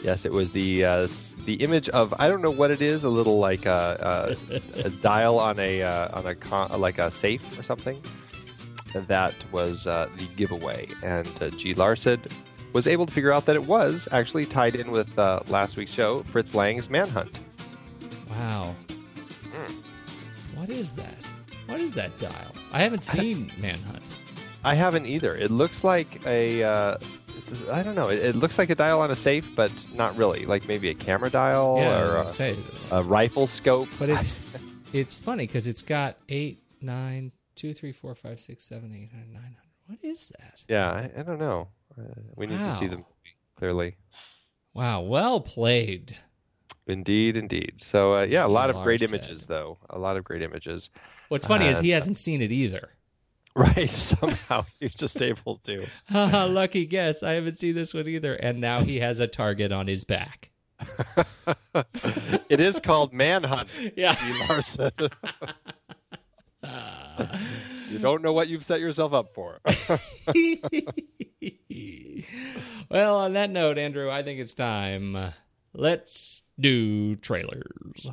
Yes, 0.03 0.25
it 0.25 0.33
was 0.33 0.51
the 0.51 0.83
uh, 0.83 1.07
the 1.45 1.55
image 1.55 1.87
of 1.89 2.13
I 2.19 2.27
don't 2.27 2.41
know 2.41 2.51
what 2.51 2.69
it 2.69 2.81
is, 2.81 3.05
a 3.05 3.09
little 3.09 3.39
like 3.39 3.65
a, 3.65 4.35
a, 4.51 4.87
a 4.87 4.89
dial 5.01 5.39
on 5.39 5.57
a 5.57 5.83
on 5.83 6.27
a 6.27 6.35
con- 6.35 6.79
like 6.81 6.99
a 6.99 7.09
safe 7.11 7.57
or 7.57 7.63
something. 7.63 8.01
That 8.93 9.33
was 9.51 9.85
the 9.85 10.27
giveaway, 10.35 10.87
and 11.01 11.27
G. 11.57 11.73
Larson 11.73 12.21
was 12.75 12.87
able 12.87 13.05
to 13.05 13.11
figure 13.13 13.31
out 13.31 13.45
that 13.45 13.55
it 13.55 13.63
was 13.63 14.07
actually 14.11 14.45
tied 14.45 14.75
in 14.75 14.91
with 14.91 15.17
uh, 15.17 15.39
last 15.47 15.77
week's 15.77 15.93
show, 15.93 16.21
Fritz 16.23 16.53
Lang's 16.53 16.89
Manhunt. 16.89 17.39
wow 18.29 18.75
what 20.55 20.69
is 20.69 20.93
that 20.93 21.15
what 21.67 21.79
is 21.79 21.93
that 21.93 22.17
dial 22.19 22.51
i 22.73 22.81
haven't 22.81 23.01
seen 23.01 23.49
manhunt 23.61 24.03
I 24.65 24.73
haven't 24.73 25.05
either. 25.05 25.35
It 25.35 25.51
looks 25.51 25.83
like 25.83 26.25
a. 26.25 26.63
Uh, 26.63 26.97
I 27.71 27.83
don't 27.83 27.93
know. 27.93 28.09
It, 28.09 28.17
it 28.17 28.35
looks 28.35 28.57
like 28.57 28.71
a 28.71 28.75
dial 28.75 28.99
on 28.99 29.11
a 29.11 29.15
safe, 29.15 29.55
but 29.55 29.71
not 29.93 30.17
really. 30.17 30.47
Like 30.47 30.67
maybe 30.67 30.89
a 30.89 30.95
camera 30.95 31.29
dial 31.29 31.75
yeah 31.77 31.99
or 32.01 32.25
a, 32.39 32.55
a 32.91 33.03
rifle 33.03 33.45
scope. 33.45 33.89
but 33.99 34.09
it's 34.09 34.35
it's 34.93 35.13
funny 35.13 35.45
because 35.45 35.67
it's 35.67 35.83
got 35.83 36.17
eight 36.29 36.63
nine 36.81 37.31
two 37.55 37.75
three 37.75 37.91
four 37.91 38.15
five 38.15 38.39
six 38.39 38.63
seven 38.63 38.91
eight 38.95 39.13
nine 39.13 39.31
nine 39.31 39.43
hundred 39.43 39.75
what 39.85 39.99
is 40.01 40.29
that 40.39 40.63
yeah, 40.67 40.91
I, 40.91 41.11
I 41.19 41.21
don't 41.21 41.37
know. 41.37 41.67
Uh, 41.99 42.03
we 42.35 42.45
need 42.47 42.57
to 42.57 42.71
see 42.73 42.87
them 42.87 43.05
clearly. 43.57 43.95
wow 44.73 45.01
well 45.01 45.39
played 45.41 46.17
Indeed, 46.87 47.35
indeed. 47.35 47.73
So 47.77 48.15
uh, 48.17 48.21
yeah, 48.21 48.45
a 48.45 48.47
lot 48.47 48.69
of 48.69 48.83
great 48.83 48.99
said. 48.99 49.09
images, 49.09 49.47
though. 49.47 49.79
A 49.89 49.97
lot 49.97 50.17
of 50.17 50.23
great 50.23 50.43
images. 50.43 50.91
what's 51.29 51.47
funny 51.47 51.65
is 51.65 51.79
Uh, 51.79 51.81
he 51.81 51.89
hasn't 51.89 52.15
seen 52.17 52.43
it 52.43 52.51
either 52.51 52.89
Right. 53.55 53.89
Somehow 53.89 54.65
you're 54.79 54.89
just 54.91 55.19
able 55.21 55.57
to. 55.63 55.87
Lucky 56.13 56.85
guess. 56.85 57.23
I 57.23 57.31
haven't 57.31 57.57
seen 57.57 57.73
this 57.73 57.93
one 57.93 58.07
either. 58.07 58.35
And 58.35 58.59
now 58.61 58.81
he 58.81 58.99
has 58.99 59.19
a 59.19 59.27
target 59.27 59.71
on 59.71 59.87
his 59.87 60.03
back. 60.03 60.51
it 62.49 62.59
is 62.59 62.79
called 62.81 63.13
Manhunt. 63.13 63.69
Yeah. 63.95 64.13
Larson. 64.47 64.91
You 67.89 67.99
don't 67.99 68.21
know 68.21 68.33
what 68.33 68.47
you've 68.47 68.65
set 68.65 68.79
yourself 68.79 69.13
up 69.13 69.33
for. 69.33 69.59
well, 72.89 73.17
on 73.19 73.33
that 73.33 73.49
note, 73.49 73.77
Andrew, 73.77 74.09
I 74.09 74.23
think 74.23 74.39
it's 74.39 74.53
time. 74.53 75.33
Let's 75.73 76.43
do 76.59 77.15
trailers. 77.17 78.09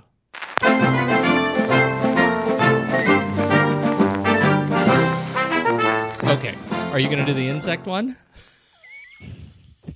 Okay. 6.25 6.57
Are 6.71 6.99
you 6.99 7.09
going 7.09 7.19
to 7.19 7.27
do 7.27 7.35
the 7.35 7.49
insect 7.49 7.87
one? 7.87 8.17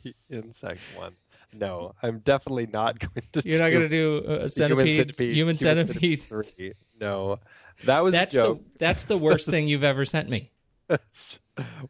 the 0.02 0.14
insect 0.30 0.80
one. 0.96 1.14
No, 1.52 1.94
I'm 2.02 2.18
definitely 2.20 2.66
not 2.66 2.98
going 3.14 3.22
to. 3.32 3.42
You're 3.48 3.58
not 3.60 3.70
going 3.70 3.82
to 3.82 3.88
do 3.88 4.22
uh, 4.28 4.32
a 4.44 4.48
Human 4.48 4.86
centipede, 4.86 5.34
human 5.36 5.58
centipede. 5.58 6.20
three. 6.20 6.74
No, 7.00 7.38
that 7.84 8.02
was 8.02 8.12
That's 8.12 8.34
the 8.34 8.58
that's 8.78 9.04
the 9.04 9.18
worst 9.18 9.48
thing 9.50 9.68
you've 9.68 9.84
ever 9.84 10.04
sent 10.04 10.28
me. 10.28 10.50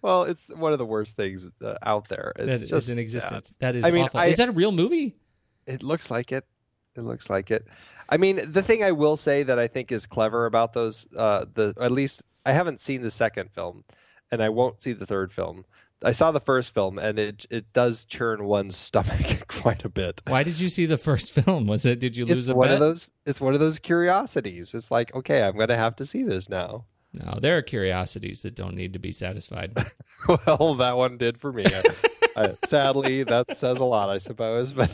Well, 0.00 0.24
it's 0.24 0.46
one 0.48 0.72
of 0.72 0.78
the 0.78 0.84
worst 0.86 1.16
things 1.16 1.48
uh, 1.64 1.74
out 1.82 2.08
there. 2.08 2.32
That 2.36 2.48
It's 2.48 2.62
is 2.62 2.68
just 2.70 2.88
in 2.88 2.94
sad. 2.96 3.02
existence. 3.02 3.54
That 3.58 3.74
is 3.74 3.84
I 3.84 3.90
mean, 3.90 4.04
awful. 4.04 4.20
I- 4.20 4.26
is 4.26 4.36
that 4.36 4.48
a 4.48 4.52
real 4.52 4.70
movie? 4.72 5.16
It 5.66 5.82
looks 5.82 6.10
like 6.10 6.30
it. 6.30 6.44
It 6.94 7.00
looks 7.02 7.28
like 7.28 7.50
it. 7.50 7.66
I 8.08 8.16
mean, 8.16 8.52
the 8.52 8.62
thing 8.62 8.84
I 8.84 8.92
will 8.92 9.16
say 9.16 9.42
that 9.42 9.58
I 9.58 9.66
think 9.66 9.90
is 9.90 10.06
clever 10.06 10.46
about 10.46 10.72
those, 10.72 11.06
uh, 11.16 11.46
the 11.54 11.74
at 11.80 11.90
least 11.90 12.22
I 12.44 12.52
haven't 12.52 12.78
seen 12.78 13.02
the 13.02 13.10
second 13.10 13.50
film, 13.52 13.82
and 14.30 14.40
I 14.40 14.48
won't 14.50 14.80
see 14.80 14.92
the 14.92 15.04
third 15.06 15.32
film. 15.32 15.64
I 16.06 16.12
saw 16.12 16.30
the 16.30 16.40
first 16.40 16.72
film, 16.72 16.98
and 16.98 17.18
it 17.18 17.46
it 17.50 17.72
does 17.72 18.04
churn 18.04 18.44
one's 18.44 18.76
stomach 18.88 19.48
quite 19.48 19.84
a 19.84 19.88
bit. 19.88 20.22
Why 20.26 20.44
did 20.44 20.60
you 20.60 20.68
see 20.68 20.86
the 20.86 20.98
first 20.98 21.32
film? 21.38 21.66
Was 21.66 21.84
it? 21.84 21.98
Did 21.98 22.16
you 22.16 22.24
lose 22.24 22.48
It's 22.48 22.52
a 22.52 22.54
one 22.54 22.68
bet? 22.68 22.74
of 22.74 22.80
those. 22.80 23.10
It's 23.26 23.40
one 23.40 23.54
of 23.54 23.60
those 23.60 23.78
curiosities. 23.80 24.72
It's 24.72 24.90
like, 24.90 25.14
okay, 25.14 25.42
I'm 25.42 25.56
going 25.56 25.68
to 25.68 25.76
have 25.76 25.96
to 25.96 26.06
see 26.06 26.22
this 26.22 26.48
now. 26.48 26.84
No, 27.12 27.38
there 27.40 27.56
are 27.56 27.62
curiosities 27.62 28.42
that 28.42 28.54
don't 28.54 28.74
need 28.74 28.92
to 28.92 28.98
be 28.98 29.10
satisfied. 29.10 29.74
well, 30.28 30.74
that 30.74 30.96
one 30.96 31.16
did 31.18 31.38
for 31.38 31.52
me. 31.52 31.64
I, 31.64 31.82
I, 32.36 32.54
sadly, 32.66 33.24
that 33.24 33.56
says 33.56 33.78
a 33.78 33.84
lot, 33.84 34.10
I 34.10 34.18
suppose. 34.18 34.72
But 34.74 34.90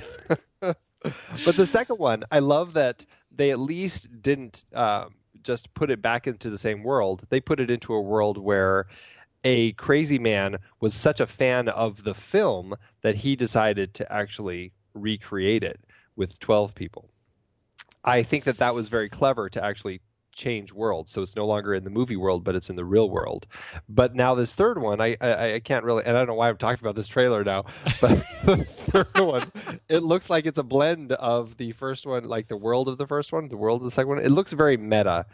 but 0.60 1.56
the 1.56 1.66
second 1.66 1.98
one, 1.98 2.24
I 2.30 2.38
love 2.38 2.74
that 2.74 3.04
they 3.34 3.50
at 3.50 3.58
least 3.58 4.22
didn't 4.22 4.64
um, 4.72 5.14
just 5.42 5.74
put 5.74 5.90
it 5.90 6.00
back 6.00 6.26
into 6.26 6.48
the 6.48 6.58
same 6.58 6.82
world. 6.82 7.26
They 7.28 7.40
put 7.40 7.60
it 7.60 7.70
into 7.70 7.92
a 7.92 8.00
world 8.00 8.38
where 8.38 8.86
a 9.44 9.72
crazy 9.72 10.18
man 10.18 10.58
was 10.80 10.94
such 10.94 11.20
a 11.20 11.26
fan 11.26 11.68
of 11.68 12.04
the 12.04 12.14
film 12.14 12.74
that 13.02 13.16
he 13.16 13.36
decided 13.36 13.94
to 13.94 14.12
actually 14.12 14.72
recreate 14.94 15.62
it 15.62 15.80
with 16.16 16.38
12 16.38 16.74
people. 16.74 17.10
I 18.04 18.22
think 18.22 18.44
that 18.44 18.58
that 18.58 18.74
was 18.74 18.88
very 18.88 19.08
clever 19.08 19.48
to 19.50 19.64
actually 19.64 20.00
change 20.32 20.72
worlds. 20.72 21.12
So 21.12 21.22
it's 21.22 21.36
no 21.36 21.46
longer 21.46 21.74
in 21.74 21.84
the 21.84 21.90
movie 21.90 22.16
world, 22.16 22.44
but 22.44 22.54
it's 22.54 22.70
in 22.70 22.76
the 22.76 22.84
real 22.84 23.08
world. 23.08 23.46
But 23.88 24.14
now 24.14 24.34
this 24.34 24.54
third 24.54 24.80
one, 24.80 25.00
I 25.00 25.16
I, 25.20 25.54
I 25.54 25.60
can't 25.60 25.84
really, 25.84 26.04
and 26.04 26.16
I 26.16 26.20
don't 26.20 26.28
know 26.28 26.34
why 26.34 26.48
I'm 26.48 26.56
talking 26.56 26.82
about 26.82 26.96
this 26.96 27.08
trailer 27.08 27.44
now, 27.44 27.64
but 28.00 28.24
the 28.44 28.66
third 28.90 29.18
one, 29.18 29.52
it 29.88 30.02
looks 30.02 30.30
like 30.30 30.46
it's 30.46 30.58
a 30.58 30.62
blend 30.62 31.12
of 31.12 31.56
the 31.56 31.72
first 31.72 32.06
one, 32.06 32.24
like 32.24 32.48
the 32.48 32.56
world 32.56 32.88
of 32.88 32.98
the 32.98 33.06
first 33.06 33.32
one, 33.32 33.48
the 33.48 33.56
world 33.56 33.82
of 33.82 33.84
the 33.84 33.90
second 33.90 34.08
one. 34.08 34.18
It 34.18 34.30
looks 34.30 34.52
very 34.52 34.76
meta. 34.76 35.26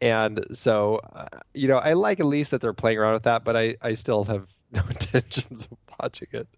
And 0.00 0.44
so, 0.52 1.00
uh, 1.12 1.26
you 1.54 1.66
know, 1.66 1.78
I 1.78 1.94
like 1.94 2.20
at 2.20 2.26
least 2.26 2.52
that 2.52 2.60
they're 2.60 2.72
playing 2.72 2.98
around 2.98 3.14
with 3.14 3.24
that, 3.24 3.42
but 3.44 3.56
I, 3.56 3.76
I 3.82 3.94
still 3.94 4.24
have 4.24 4.46
no 4.70 4.82
intentions 4.88 5.62
of 5.62 5.78
watching 6.00 6.28
it. 6.32 6.48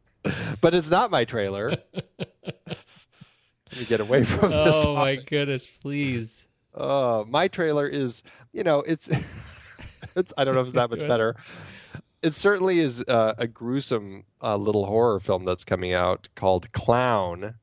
But 0.61 0.75
it's 0.75 0.91
not 0.91 1.11
my 1.11 1.25
trailer. 1.25 1.71
Let 3.73 3.79
me 3.79 3.85
get 3.87 4.01
away 4.01 4.25
from 4.25 4.51
this. 4.51 4.75
oh 4.75 4.97
my 4.97 5.17
goodness, 5.17 5.65
please. 5.65 6.47
Uh, 6.81 7.25
my 7.29 7.49
trailer 7.49 7.87
is, 7.87 8.23
you 8.53 8.65
know, 8.65 8.81
it's, 8.81 9.09
it's. 10.17 10.33
I 10.37 10.45
don't 10.45 10.55
know 10.55 10.63
if 10.63 10.69
it's 10.69 10.77
that 10.77 10.91
much 10.91 11.01
better. 11.09 11.37
It 12.23 12.35
certainly 12.35 12.81
is 12.81 13.03
uh, 13.07 13.35
a 13.39 13.47
gruesome 13.47 14.25
uh, 14.43 14.57
little 14.57 14.87
horror 14.87 15.21
film 15.21 15.45
that's 15.45 15.65
coming 15.65 15.95
out 15.95 16.29
called 16.35 16.71
Clown, 16.73 17.55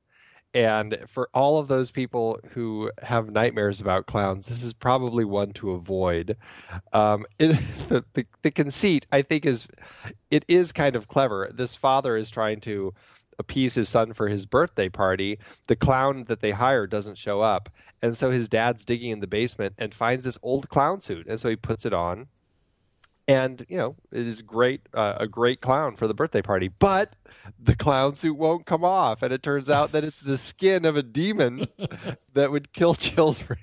and 0.53 0.97
for 1.07 1.29
all 1.33 1.59
of 1.59 1.67
those 1.67 1.91
people 1.91 2.39
who 2.51 2.89
have 3.03 3.29
nightmares 3.29 3.79
about 3.79 4.07
clowns, 4.07 4.47
this 4.47 4.63
is 4.63 4.74
probably 4.74 5.25
one 5.25 5.51
to 5.53 5.71
avoid. 5.71 6.38
Um, 6.93 7.25
it, 7.38 7.59
the, 7.89 8.05
the 8.13 8.25
the 8.41 8.51
conceit, 8.51 9.05
I 9.12 9.21
think, 9.21 9.45
is 9.45 9.67
it 10.31 10.43
is 10.47 10.71
kind 10.71 10.95
of 10.95 11.07
clever. 11.07 11.51
This 11.53 11.75
father 11.75 12.17
is 12.17 12.29
trying 12.29 12.62
to 12.62 12.93
appease 13.39 13.75
his 13.75 13.89
son 13.89 14.13
for 14.13 14.27
his 14.27 14.46
birthday 14.46 14.89
party. 14.89 15.39
The 15.67 15.75
clown 15.75 16.25
that 16.27 16.41
they 16.41 16.51
hire 16.51 16.88
doesn't 16.88 17.17
show 17.17 17.41
up. 17.41 17.70
And 18.01 18.17
so 18.17 18.32
his 18.32 18.48
dad's 18.48 18.86
digging 18.86 19.12
in 19.12 19.20
the 19.20 19.27
basement 19.27 19.75
and 19.77 19.94
finds 19.94 20.25
this 20.25 20.38
old 20.41 20.70
clown 20.70 21.01
suit. 21.01 21.27
And 21.27 21.39
so 21.39 21.50
he 21.50 21.56
puts 21.56 21.86
it 21.86 21.94
on. 21.94 22.27
And, 23.27 23.65
you 23.67 23.77
know, 23.77 23.96
it 24.12 24.25
is 24.25 24.41
great, 24.41 24.82
uh, 24.94 25.15
a 25.20 25.27
great 25.27 25.60
clown 25.60 25.98
for 25.98 26.08
the 26.08 26.13
birthday 26.13 26.41
party. 26.41 26.70
But 26.70 27.13
the 27.62 27.75
clown 27.75 28.15
suit 28.15 28.38
won't 28.38 28.65
come 28.65 28.86
off. 28.86 29.22
And 29.22 29.34
it 29.34 29.44
turns 29.44 29.70
out 29.70 29.91
that 29.91 30.03
it's 30.03 30.22
the 30.22 30.38
skin 30.38 30.86
of 30.86 30.96
a 30.96 31.03
demon 31.03 31.67
that 32.34 32.51
would 32.51 32.72
kill 32.72 32.96
children. 32.96 33.60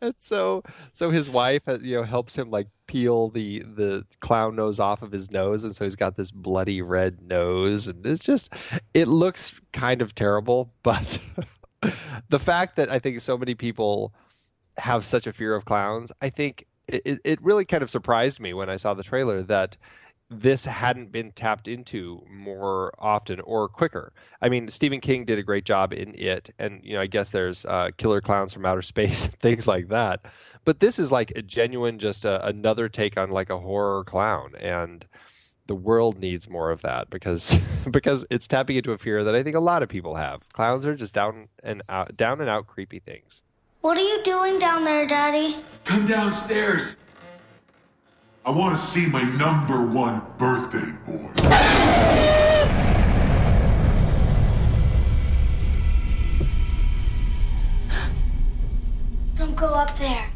And 0.00 0.14
so 0.20 0.62
so 0.92 1.10
his 1.10 1.28
wife 1.28 1.62
uh, 1.68 1.78
you 1.80 1.96
know 1.96 2.04
helps 2.04 2.34
him 2.34 2.50
like 2.50 2.68
peel 2.86 3.30
the 3.30 3.60
the 3.60 4.04
clown 4.20 4.56
nose 4.56 4.78
off 4.78 5.02
of 5.02 5.12
his 5.12 5.30
nose. 5.30 5.64
And 5.64 5.74
so 5.74 5.84
he's 5.84 5.96
got 5.96 6.16
this 6.16 6.30
bloody 6.30 6.82
red 6.82 7.22
nose. 7.22 7.88
And 7.88 8.04
it's 8.04 8.24
just 8.24 8.50
it 8.94 9.08
looks 9.08 9.52
kind 9.72 10.02
of 10.02 10.14
terrible. 10.14 10.72
But 10.82 11.18
the 12.28 12.38
fact 12.38 12.76
that 12.76 12.90
i 12.90 12.98
think 12.98 13.20
so 13.20 13.36
many 13.36 13.54
people 13.54 14.12
have 14.78 15.04
such 15.04 15.26
a 15.26 15.32
fear 15.32 15.54
of 15.54 15.64
clowns 15.64 16.12
i 16.20 16.30
think 16.30 16.66
it, 16.88 17.20
it 17.24 17.42
really 17.42 17.64
kind 17.64 17.82
of 17.82 17.90
surprised 17.90 18.40
me 18.40 18.54
when 18.54 18.68
i 18.68 18.76
saw 18.76 18.94
the 18.94 19.02
trailer 19.02 19.42
that 19.42 19.76
this 20.32 20.64
hadn't 20.64 21.12
been 21.12 21.32
tapped 21.32 21.68
into 21.68 22.24
more 22.30 22.92
often 22.98 23.40
or 23.40 23.68
quicker. 23.68 24.12
I 24.40 24.48
mean, 24.48 24.70
Stephen 24.70 25.00
King 25.00 25.24
did 25.24 25.38
a 25.38 25.42
great 25.42 25.64
job 25.64 25.92
in 25.92 26.14
it, 26.14 26.54
and 26.58 26.80
you 26.82 26.94
know, 26.94 27.00
I 27.00 27.06
guess 27.06 27.30
there's 27.30 27.64
uh, 27.64 27.90
Killer 27.96 28.20
Clowns 28.20 28.52
from 28.52 28.66
Outer 28.66 28.82
Space 28.82 29.26
and 29.26 29.38
things 29.40 29.66
like 29.66 29.88
that. 29.88 30.24
But 30.64 30.80
this 30.80 30.98
is 30.98 31.10
like 31.10 31.32
a 31.34 31.42
genuine, 31.42 31.98
just 31.98 32.24
a, 32.24 32.44
another 32.46 32.88
take 32.88 33.16
on 33.16 33.30
like 33.30 33.50
a 33.50 33.58
horror 33.58 34.04
clown, 34.04 34.54
and 34.58 35.04
the 35.66 35.74
world 35.74 36.18
needs 36.18 36.48
more 36.48 36.70
of 36.70 36.82
that 36.82 37.10
because 37.10 37.54
because 37.90 38.24
it's 38.30 38.46
tapping 38.46 38.76
into 38.76 38.92
a 38.92 38.98
fear 38.98 39.24
that 39.24 39.34
I 39.34 39.42
think 39.42 39.56
a 39.56 39.60
lot 39.60 39.82
of 39.82 39.88
people 39.88 40.16
have. 40.16 40.48
Clowns 40.52 40.86
are 40.86 40.94
just 40.94 41.14
down 41.14 41.48
and 41.62 41.82
out, 41.88 42.16
down 42.16 42.40
and 42.40 42.48
out 42.48 42.66
creepy 42.66 43.00
things. 43.00 43.40
What 43.80 43.98
are 43.98 44.02
you 44.02 44.22
doing 44.22 44.60
down 44.60 44.84
there, 44.84 45.06
Daddy? 45.06 45.56
Come 45.84 46.06
downstairs. 46.06 46.96
I 48.44 48.50
want 48.50 48.74
to 48.74 48.82
see 48.82 49.06
my 49.06 49.22
number 49.22 49.86
one 49.86 50.20
birthday 50.36 50.90
boy. 51.06 51.30
Don't 59.36 59.54
go 59.54 59.68
up 59.68 59.96
there. 59.96 60.28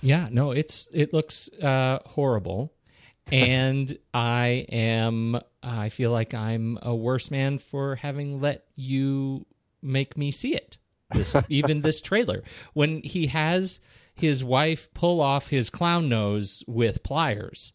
Yeah, 0.00 0.30
no, 0.32 0.52
it's 0.52 0.88
it 0.94 1.12
looks 1.12 1.50
uh, 1.60 1.98
horrible, 2.06 2.72
and 3.30 3.98
I 4.14 4.64
am 4.72 5.38
I 5.62 5.90
feel 5.90 6.10
like 6.10 6.32
I'm 6.32 6.78
a 6.80 6.94
worse 6.94 7.30
man 7.30 7.58
for 7.58 7.96
having 7.96 8.40
let 8.40 8.64
you 8.76 9.44
make 9.82 10.16
me 10.16 10.30
see 10.30 10.54
it. 10.54 10.78
This 11.12 11.36
even 11.50 11.82
this 11.82 12.00
trailer 12.00 12.44
when 12.72 13.02
he 13.02 13.26
has 13.26 13.80
his 14.18 14.42
wife 14.42 14.92
pull 14.94 15.20
off 15.20 15.48
his 15.48 15.70
clown 15.70 16.08
nose 16.08 16.64
with 16.66 17.02
pliers 17.02 17.72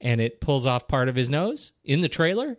and 0.00 0.20
it 0.20 0.40
pulls 0.40 0.66
off 0.66 0.88
part 0.88 1.08
of 1.08 1.16
his 1.16 1.28
nose 1.28 1.72
in 1.84 2.00
the 2.00 2.08
trailer. 2.08 2.58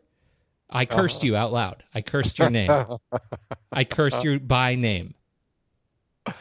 I 0.70 0.86
cursed 0.86 1.22
uh-huh. 1.22 1.28
you 1.28 1.36
out 1.36 1.52
loud. 1.52 1.84
I 1.94 2.02
cursed 2.02 2.38
your 2.40 2.50
name. 2.50 2.72
I 3.72 3.84
cursed 3.84 4.24
you 4.24 4.40
by 4.40 4.76
name. 4.76 5.16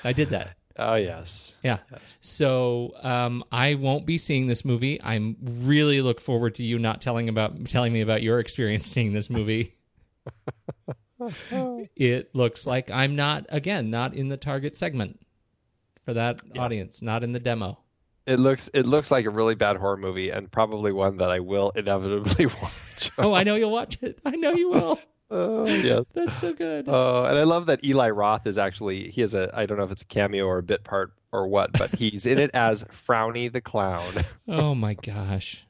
I 0.05 0.13
did 0.13 0.31
that. 0.31 0.57
Oh 0.77 0.95
yes. 0.95 1.53
Yeah. 1.63 1.79
Yes. 1.91 2.19
So 2.23 2.93
um, 3.03 3.43
I 3.51 3.75
won't 3.75 4.07
be 4.07 4.19
seeing 4.19 4.47
this 4.47 4.65
movie. 4.65 5.01
I'm 5.03 5.37
really 5.43 6.03
look 6.03 6.21
forward 6.21 6.55
to 6.57 6.63
you 6.63 6.79
not 6.79 7.01
telling 7.01 7.29
about 7.29 7.65
telling 7.67 7.93
me 7.93 8.01
about 8.01 8.23
your 8.23 8.39
experience 8.39 8.87
seeing 8.87 9.13
this 9.13 9.29
movie. 9.29 9.75
it 11.97 12.35
looks 12.35 12.67
like 12.67 12.91
I'm 12.91 13.17
not 13.17 13.47
again 13.49 13.91
not 13.91 14.15
in 14.15 14.29
the 14.29 14.37
target 14.37 14.77
segment 14.77 15.19
for 16.09 16.15
that 16.15 16.41
yeah. 16.55 16.63
audience, 16.63 17.03
not 17.03 17.23
in 17.23 17.33
the 17.33 17.39
demo. 17.39 17.79
It 18.25 18.41
looks 18.41 18.71
it 18.73 18.87
looks 18.87 19.11
like 19.11 19.27
a 19.27 19.31
really 19.31 19.55
bad 19.55 19.77
horror 19.77 19.99
movie, 19.99 20.31
and 20.31 20.51
probably 20.51 20.91
one 20.91 21.19
that 21.19 21.31
I 21.31 21.41
will 21.41 21.71
inevitably 21.77 22.47
watch. 22.63 23.11
oh, 23.19 23.35
I 23.35 23.43
know 23.43 23.57
you'll 23.57 23.71
watch 23.71 23.99
it. 24.01 24.19
I 24.25 24.31
know 24.31 24.55
you 24.55 24.71
will. 24.71 24.99
Oh 25.31 25.67
yes, 25.67 26.11
that's 26.11 26.39
so 26.39 26.55
good. 26.55 26.87
Oh, 26.89 27.25
and 27.25 27.37
I 27.37 27.43
love 27.43 27.67
that 27.67 27.85
Eli 27.85 28.09
Roth 28.09 28.47
is 28.47 28.57
actually 28.57 29.11
he 29.11 29.21
has 29.21 29.35
a 29.35 29.51
I 29.53 29.67
don't 29.67 29.77
know 29.77 29.85
if 29.85 29.91
it's 29.91 30.01
a 30.01 30.07
cameo 30.07 30.47
or 30.47 30.57
a 30.57 30.63
bit 30.63 30.85
part 30.85 31.13
or 31.33 31.47
what, 31.47 31.71
but 31.75 31.91
he's 31.97 32.25
in 32.25 32.39
it 32.39 32.51
as 32.55 32.83
Frowny 33.07 33.53
the 33.53 33.61
clown. 33.61 34.25
oh 34.49 34.75
my 34.75 34.95
gosh. 34.95 35.67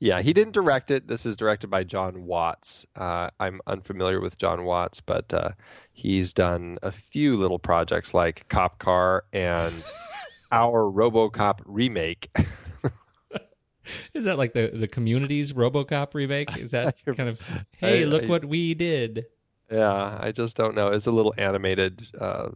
Yeah, 0.00 0.20
he 0.20 0.32
didn't 0.32 0.52
direct 0.52 0.90
it. 0.90 1.06
This 1.06 1.24
is 1.24 1.36
directed 1.36 1.70
by 1.70 1.84
John 1.84 2.24
Watts. 2.24 2.86
Uh, 2.96 3.30
I'm 3.38 3.60
unfamiliar 3.68 4.20
with 4.20 4.36
John 4.36 4.64
Watts, 4.64 5.00
but 5.00 5.32
uh, 5.32 5.50
He's 5.96 6.32
done 6.32 6.78
a 6.82 6.92
few 6.92 7.36
little 7.36 7.58
projects 7.58 8.12
like 8.12 8.48
Cop 8.48 8.78
Car 8.78 9.24
and 9.32 9.72
our 10.52 10.82
RoboCop 10.82 11.60
remake. 11.64 12.30
Is 14.12 14.24
that 14.24 14.36
like 14.36 14.54
the 14.54 14.70
the 14.74 14.88
community's 14.88 15.52
RoboCop 15.52 16.14
remake? 16.14 16.56
Is 16.56 16.72
that 16.72 16.96
kind 17.16 17.28
of 17.28 17.40
hey, 17.78 18.02
I, 18.02 18.04
look 18.04 18.24
I, 18.24 18.26
what 18.26 18.44
we 18.44 18.74
did? 18.74 19.26
Yeah, 19.70 20.18
I 20.20 20.32
just 20.32 20.56
don't 20.56 20.74
know. 20.74 20.88
It's 20.88 21.06
a 21.06 21.10
little 21.10 21.32
animated 21.38 22.06
uh, 22.20 22.50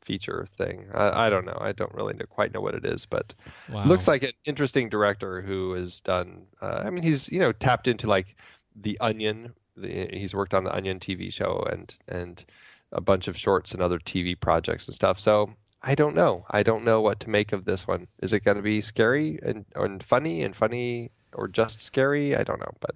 feature 0.00 0.46
thing. 0.56 0.86
I, 0.94 1.26
I, 1.26 1.30
don't 1.30 1.44
know. 1.44 1.58
I 1.60 1.72
don't 1.72 1.94
really 1.94 2.14
know, 2.14 2.24
quite 2.26 2.54
know 2.54 2.60
what 2.60 2.74
it 2.74 2.84
is, 2.84 3.04
but 3.04 3.34
wow. 3.68 3.84
looks 3.84 4.08
like 4.08 4.22
an 4.22 4.32
interesting 4.44 4.88
director 4.88 5.42
who 5.42 5.72
has 5.72 6.00
done. 6.00 6.46
Uh, 6.62 6.82
I 6.84 6.90
mean, 6.90 7.02
he's 7.02 7.28
you 7.28 7.40
know 7.40 7.52
tapped 7.52 7.88
into 7.88 8.06
like 8.06 8.36
the 8.74 8.98
Onion. 9.00 9.54
The, 9.76 10.08
he's 10.12 10.34
worked 10.34 10.54
on 10.54 10.64
the 10.64 10.74
Onion 10.74 10.98
TV 10.98 11.32
show 11.32 11.66
and 11.70 11.92
and 12.08 12.44
a 12.92 13.00
bunch 13.00 13.28
of 13.28 13.36
shorts 13.36 13.72
and 13.72 13.82
other 13.82 13.98
TV 13.98 14.38
projects 14.38 14.86
and 14.86 14.94
stuff. 14.94 15.20
So 15.20 15.54
I 15.82 15.94
don't 15.94 16.14
know. 16.14 16.44
I 16.50 16.62
don't 16.62 16.84
know 16.84 17.00
what 17.00 17.20
to 17.20 17.30
make 17.30 17.52
of 17.52 17.64
this 17.64 17.86
one. 17.86 18.08
Is 18.22 18.32
it 18.32 18.44
going 18.44 18.56
to 18.56 18.62
be 18.62 18.80
scary 18.80 19.38
and, 19.42 19.64
and 19.74 20.02
funny 20.02 20.42
and 20.42 20.54
funny 20.54 21.10
or 21.32 21.48
just 21.48 21.82
scary? 21.82 22.36
I 22.36 22.42
don't 22.42 22.60
know, 22.60 22.74
but 22.80 22.94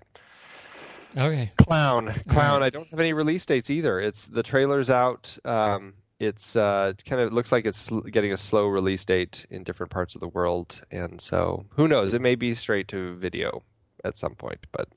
okay. 1.17 1.53
Clown, 1.57 2.15
clown. 2.29 2.61
Right. 2.61 2.67
I 2.67 2.71
don't 2.71 2.89
have 2.89 3.01
any 3.01 3.13
release 3.13 3.47
dates 3.47 3.71
either. 3.71 4.01
It's 4.01 4.27
the 4.27 4.43
trailer's 4.43 4.91
out. 4.91 5.37
Um, 5.45 5.95
it's 6.21 6.57
uh, 6.57 6.93
kind 7.07 7.23
of 7.23 7.33
looks 7.33 7.51
like 7.51 7.65
it's 7.65 7.91
getting 8.11 8.33
a 8.33 8.37
slow 8.37 8.67
release 8.67 9.05
date 9.05 9.47
in 9.51 9.65
different 9.65 9.91
parts 9.91 10.15
of 10.15 10.21
the 10.21 10.29
world, 10.29 10.83
and 10.91 11.21
so 11.21 11.67
who 11.71 11.89
knows? 11.89 12.13
It 12.13 12.21
may 12.21 12.35
be 12.35 12.55
straight 12.55 12.89
to 12.89 13.17
video 13.17 13.63
at 14.05 14.17
some 14.17 14.35
point, 14.35 14.67
but 14.73 14.89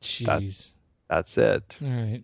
Jeez. 0.00 0.26
that's 0.26 0.74
that's 1.08 1.38
it. 1.38 1.76
All 1.82 1.88
right. 1.88 2.22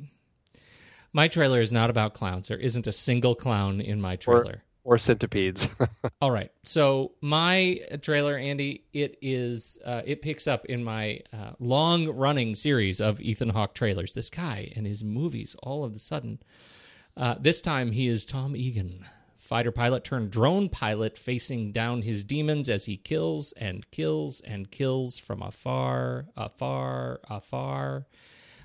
My 1.12 1.28
trailer 1.28 1.60
is 1.60 1.72
not 1.72 1.90
about 1.90 2.14
clowns. 2.14 2.48
There 2.48 2.58
isn't 2.58 2.86
a 2.86 2.92
single 2.92 3.34
clown 3.34 3.80
in 3.80 4.00
my 4.00 4.16
trailer. 4.16 4.62
Or, 4.84 4.94
or 4.94 4.98
centipedes. 4.98 5.68
All 6.20 6.30
right. 6.30 6.50
So 6.64 7.12
my 7.20 7.80
trailer, 8.00 8.36
Andy, 8.36 8.84
it 8.92 9.18
is 9.20 9.78
uh, 9.84 10.02
it 10.04 10.22
picks 10.22 10.46
up 10.46 10.64
in 10.66 10.82
my 10.82 11.20
uh, 11.32 11.52
long 11.58 12.08
running 12.08 12.54
series 12.54 13.00
of 13.00 13.20
Ethan 13.20 13.50
Hawke 13.50 13.74
trailers. 13.74 14.14
This 14.14 14.30
guy 14.30 14.72
and 14.74 14.86
his 14.86 15.04
movies. 15.04 15.54
All 15.62 15.84
of 15.84 15.94
a 15.94 15.98
sudden, 15.98 16.38
uh, 17.16 17.34
this 17.38 17.60
time 17.60 17.92
he 17.92 18.08
is 18.08 18.24
Tom 18.24 18.56
Egan, 18.56 19.04
fighter 19.38 19.70
pilot 19.72 20.04
turned 20.04 20.30
drone 20.30 20.70
pilot, 20.70 21.18
facing 21.18 21.72
down 21.72 22.00
his 22.00 22.24
demons 22.24 22.70
as 22.70 22.86
he 22.86 22.96
kills 22.96 23.52
and 23.52 23.88
kills 23.90 24.40
and 24.40 24.70
kills 24.70 25.18
from 25.18 25.42
afar, 25.42 26.26
afar, 26.36 27.20
afar. 27.28 28.06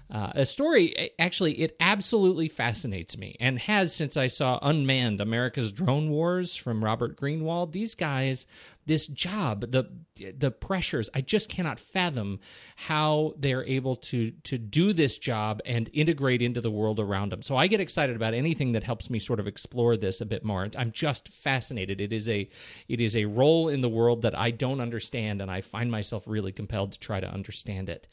Uh, 0.09 0.31
a 0.35 0.45
story, 0.45 1.11
actually, 1.19 1.59
it 1.59 1.75
absolutely 1.81 2.47
fascinates 2.47 3.17
me 3.17 3.35
and 3.41 3.59
has 3.59 3.93
since 3.93 4.15
I 4.15 4.27
saw 4.27 4.57
Unmanned 4.61 5.19
America's 5.19 5.73
Drone 5.73 6.09
Wars 6.09 6.55
from 6.55 6.83
Robert 6.83 7.19
Greenwald. 7.19 7.73
These 7.73 7.93
guys, 7.93 8.47
this 8.85 9.05
job, 9.05 9.71
the 9.71 9.89
the 10.37 10.49
pressures, 10.49 11.09
I 11.13 11.19
just 11.19 11.49
cannot 11.49 11.77
fathom 11.77 12.39
how 12.77 13.33
they're 13.37 13.65
able 13.65 13.97
to 13.97 14.31
to 14.43 14.57
do 14.57 14.93
this 14.93 15.17
job 15.17 15.59
and 15.65 15.89
integrate 15.91 16.41
into 16.41 16.61
the 16.61 16.71
world 16.71 17.01
around 17.01 17.33
them. 17.33 17.41
So 17.41 17.57
I 17.57 17.67
get 17.67 17.81
excited 17.81 18.15
about 18.15 18.33
anything 18.33 18.71
that 18.71 18.83
helps 18.83 19.09
me 19.09 19.19
sort 19.19 19.41
of 19.41 19.47
explore 19.47 19.97
this 19.97 20.21
a 20.21 20.25
bit 20.25 20.45
more. 20.45 20.69
I'm 20.77 20.93
just 20.93 21.33
fascinated. 21.33 21.99
It 21.99 22.13
is 22.13 22.29
a 22.29 22.47
it 22.87 23.01
is 23.01 23.17
a 23.17 23.25
role 23.25 23.67
in 23.67 23.81
the 23.81 23.89
world 23.89 24.21
that 24.21 24.37
I 24.37 24.51
don't 24.51 24.79
understand, 24.79 25.41
and 25.41 25.51
I 25.51 25.59
find 25.59 25.91
myself 25.91 26.23
really 26.27 26.53
compelled 26.53 26.93
to 26.93 26.99
try 26.99 27.19
to 27.19 27.29
understand 27.29 27.89
it. 27.89 28.07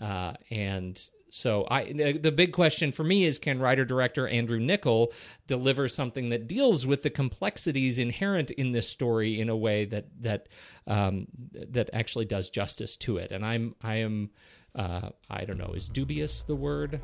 Uh, 0.00 0.32
and 0.50 1.10
so 1.34 1.66
I 1.68 1.92
the 1.92 2.30
big 2.30 2.52
question 2.52 2.92
for 2.92 3.02
me 3.02 3.24
is 3.24 3.40
can 3.40 3.58
writer 3.58 3.84
director 3.84 4.28
Andrew 4.28 4.60
Niccol 4.60 5.12
deliver 5.48 5.88
something 5.88 6.28
that 6.28 6.46
deals 6.46 6.86
with 6.86 7.02
the 7.02 7.10
complexities 7.10 7.98
inherent 7.98 8.52
in 8.52 8.70
this 8.70 8.88
story 8.88 9.40
in 9.40 9.48
a 9.48 9.56
way 9.56 9.84
that 9.86 10.06
that 10.20 10.48
um, 10.86 11.26
that 11.52 11.90
actually 11.92 12.26
does 12.26 12.50
justice 12.50 12.96
to 12.98 13.16
it. 13.16 13.32
And 13.32 13.44
I'm 13.44 13.74
I 13.82 13.96
am 13.96 14.30
uh, 14.76 15.08
I 15.28 15.44
don't 15.44 15.58
know 15.58 15.72
is 15.74 15.88
dubious 15.88 16.42
the 16.42 16.54
word. 16.54 17.00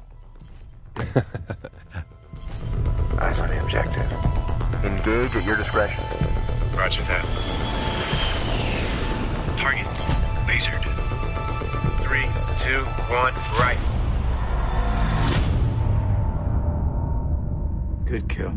Eyes 3.18 3.40
on 3.40 3.48
the 3.48 3.60
objective. 3.64 4.12
Engage 4.84 5.34
at 5.34 5.44
your 5.44 5.56
discretion. 5.56 6.04
Roger 6.76 7.02
that. 7.02 7.24
Target 9.58 9.86
lasered. 10.46 10.84
Three, 12.04 12.28
two, 12.58 12.84
one, 13.12 13.34
right. 13.58 13.99
Good 18.10 18.28
kill. 18.28 18.52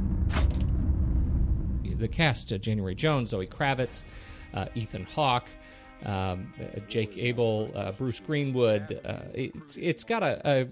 The 2.00 2.08
cast: 2.08 2.52
uh, 2.52 2.58
January 2.58 2.96
Jones, 2.96 3.30
Zoe 3.30 3.46
Kravitz, 3.46 4.04
uh, 4.52 4.66
Ethan 4.74 5.04
Hawke. 5.04 5.48
Um, 6.04 6.52
Jake 6.88 7.16
Abel, 7.20 7.70
uh, 7.76 7.92
Bruce 7.92 8.20
Greenwood. 8.20 9.00
Uh, 9.06 9.20
it's 9.36 9.78
it's 9.78 10.04
got 10.04 10.24
a, 10.24 10.68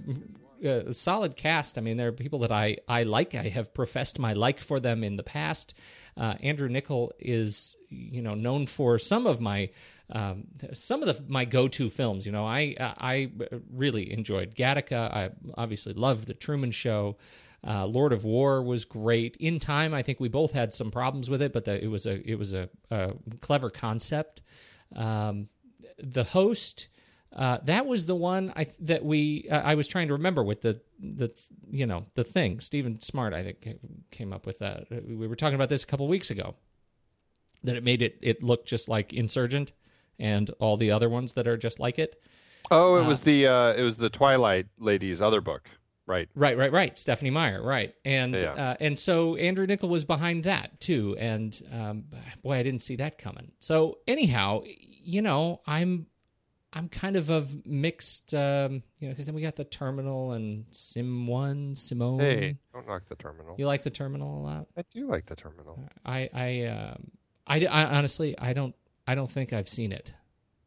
a, 0.63 0.93
solid 0.95 1.35
cast. 1.35 1.77
I 1.77 1.81
mean, 1.81 1.95
there 1.95 2.07
are 2.07 2.11
people 2.11 2.39
that 2.39 2.51
I 2.51 2.77
I 2.87 3.03
like. 3.03 3.35
I 3.35 3.49
have 3.49 3.71
professed 3.71 4.17
my 4.17 4.33
like 4.33 4.59
for 4.59 4.79
them 4.79 5.03
in 5.03 5.15
the 5.15 5.23
past. 5.23 5.75
Uh, 6.17 6.33
Andrew 6.41 6.67
Niccol 6.67 7.11
is 7.19 7.77
you 7.89 8.23
know 8.23 8.33
known 8.33 8.65
for 8.65 8.97
some 8.97 9.27
of 9.27 9.39
my 9.39 9.69
um, 10.09 10.47
some 10.73 11.03
of 11.03 11.15
the 11.15 11.23
my 11.31 11.45
go-to 11.45 11.91
films. 11.91 12.25
You 12.25 12.31
know, 12.31 12.47
I 12.47 12.75
I 12.79 13.31
really 13.71 14.11
enjoyed 14.11 14.55
Gattaca. 14.55 15.13
I 15.13 15.29
obviously 15.55 15.93
loved 15.93 16.25
The 16.25 16.33
Truman 16.33 16.71
Show. 16.71 17.17
Uh, 17.65 17.85
Lord 17.85 18.11
of 18.11 18.23
War 18.23 18.63
was 18.63 18.85
great. 18.85 19.37
In 19.37 19.59
time, 19.59 19.93
I 19.93 20.01
think 20.01 20.19
we 20.19 20.29
both 20.29 20.51
had 20.51 20.73
some 20.73 20.89
problems 20.89 21.29
with 21.29 21.41
it, 21.41 21.53
but 21.53 21.65
the, 21.65 21.83
it 21.83 21.87
was 21.87 22.05
a 22.05 22.27
it 22.29 22.35
was 22.35 22.53
a, 22.53 22.69
a 22.89 23.13
clever 23.39 23.69
concept. 23.69 24.41
Um, 24.95 25.49
the 25.97 26.23
host. 26.23 26.87
Uh, 27.33 27.59
that 27.63 27.85
was 27.85 28.07
the 28.07 28.15
one 28.15 28.51
I 28.57 28.67
that 28.79 29.05
we 29.05 29.47
uh, 29.49 29.61
I 29.61 29.75
was 29.75 29.87
trying 29.87 30.07
to 30.07 30.13
remember 30.13 30.43
with 30.43 30.61
the 30.61 30.81
the 30.99 31.31
you 31.69 31.85
know 31.85 32.05
the 32.15 32.23
thing. 32.23 32.59
Stephen 32.59 32.99
Smart 32.99 33.33
I 33.33 33.43
think 33.43 33.79
came 34.09 34.33
up 34.33 34.45
with 34.45 34.59
that. 34.59 34.87
We 34.89 35.27
were 35.27 35.35
talking 35.35 35.55
about 35.55 35.69
this 35.69 35.83
a 35.83 35.87
couple 35.87 36.07
weeks 36.07 36.29
ago. 36.29 36.55
That 37.63 37.77
it 37.77 37.83
made 37.83 38.01
it 38.01 38.17
it 38.21 38.43
look 38.43 38.65
just 38.65 38.89
like 38.89 39.13
Insurgent 39.13 39.71
and 40.19 40.49
all 40.59 40.77
the 40.77 40.91
other 40.91 41.09
ones 41.09 41.33
that 41.33 41.47
are 41.47 41.57
just 41.57 41.79
like 41.79 41.99
it. 41.99 42.21
Oh, 42.69 42.95
it 42.95 43.05
was 43.05 43.21
the 43.21 43.47
uh, 43.47 43.73
it 43.73 43.81
was 43.81 43.95
the 43.95 44.09
Twilight 44.09 44.67
Lady's 44.77 45.21
other 45.21 45.41
book, 45.41 45.69
right? 46.11 46.29
Right, 46.35 46.57
right, 46.57 46.71
right. 46.71 46.97
Stephenie 46.97 47.29
Meyer, 47.31 47.61
right, 47.63 47.95
and 48.05 48.33
Yeah. 48.35 48.51
uh, 48.53 48.75
and 48.79 48.99
so 48.99 49.35
Andrew 49.37 49.65
Niccol 49.65 49.89
was 49.89 50.05
behind 50.05 50.43
that 50.43 50.79
too, 50.79 51.15
and 51.19 51.59
um, 51.71 52.03
boy, 52.43 52.53
I 52.55 52.63
didn't 52.63 52.81
see 52.81 52.97
that 52.97 53.17
coming. 53.17 53.51
So 53.59 53.97
anyhow, 54.07 54.63
you 54.65 55.21
know, 55.21 55.61
I'm 55.65 56.07
I'm 56.73 56.87
kind 56.87 57.15
of 57.17 57.29
of 57.29 57.65
mixed, 57.65 58.33
um, 58.33 58.81
you 58.99 59.07
know, 59.07 59.13
because 59.13 59.25
then 59.25 59.35
we 59.35 59.41
got 59.41 59.55
the 59.57 59.65
Terminal 59.65 60.31
and 60.31 60.65
Sim 60.71 61.27
One, 61.27 61.75
Simone. 61.75 62.19
Hey, 62.19 62.57
don't 62.73 62.87
knock 62.87 63.03
the 63.09 63.15
terminal. 63.15 63.55
You 63.57 63.65
like 63.65 63.83
the 63.83 63.89
Terminal 63.89 64.39
a 64.39 64.41
lot? 64.41 64.67
I 64.77 64.83
do 64.91 65.07
like 65.07 65.25
the 65.25 65.35
terminal. 65.35 65.83
I 66.05 66.29
I 66.33 66.65
um, 66.67 67.11
I, 67.47 67.65
I 67.65 67.97
honestly 67.97 68.37
I 68.39 68.53
don't 68.53 68.75
I 69.07 69.15
don't 69.15 69.29
think 69.29 69.51
I've 69.51 69.67
seen 69.67 69.91
it. 69.91 70.13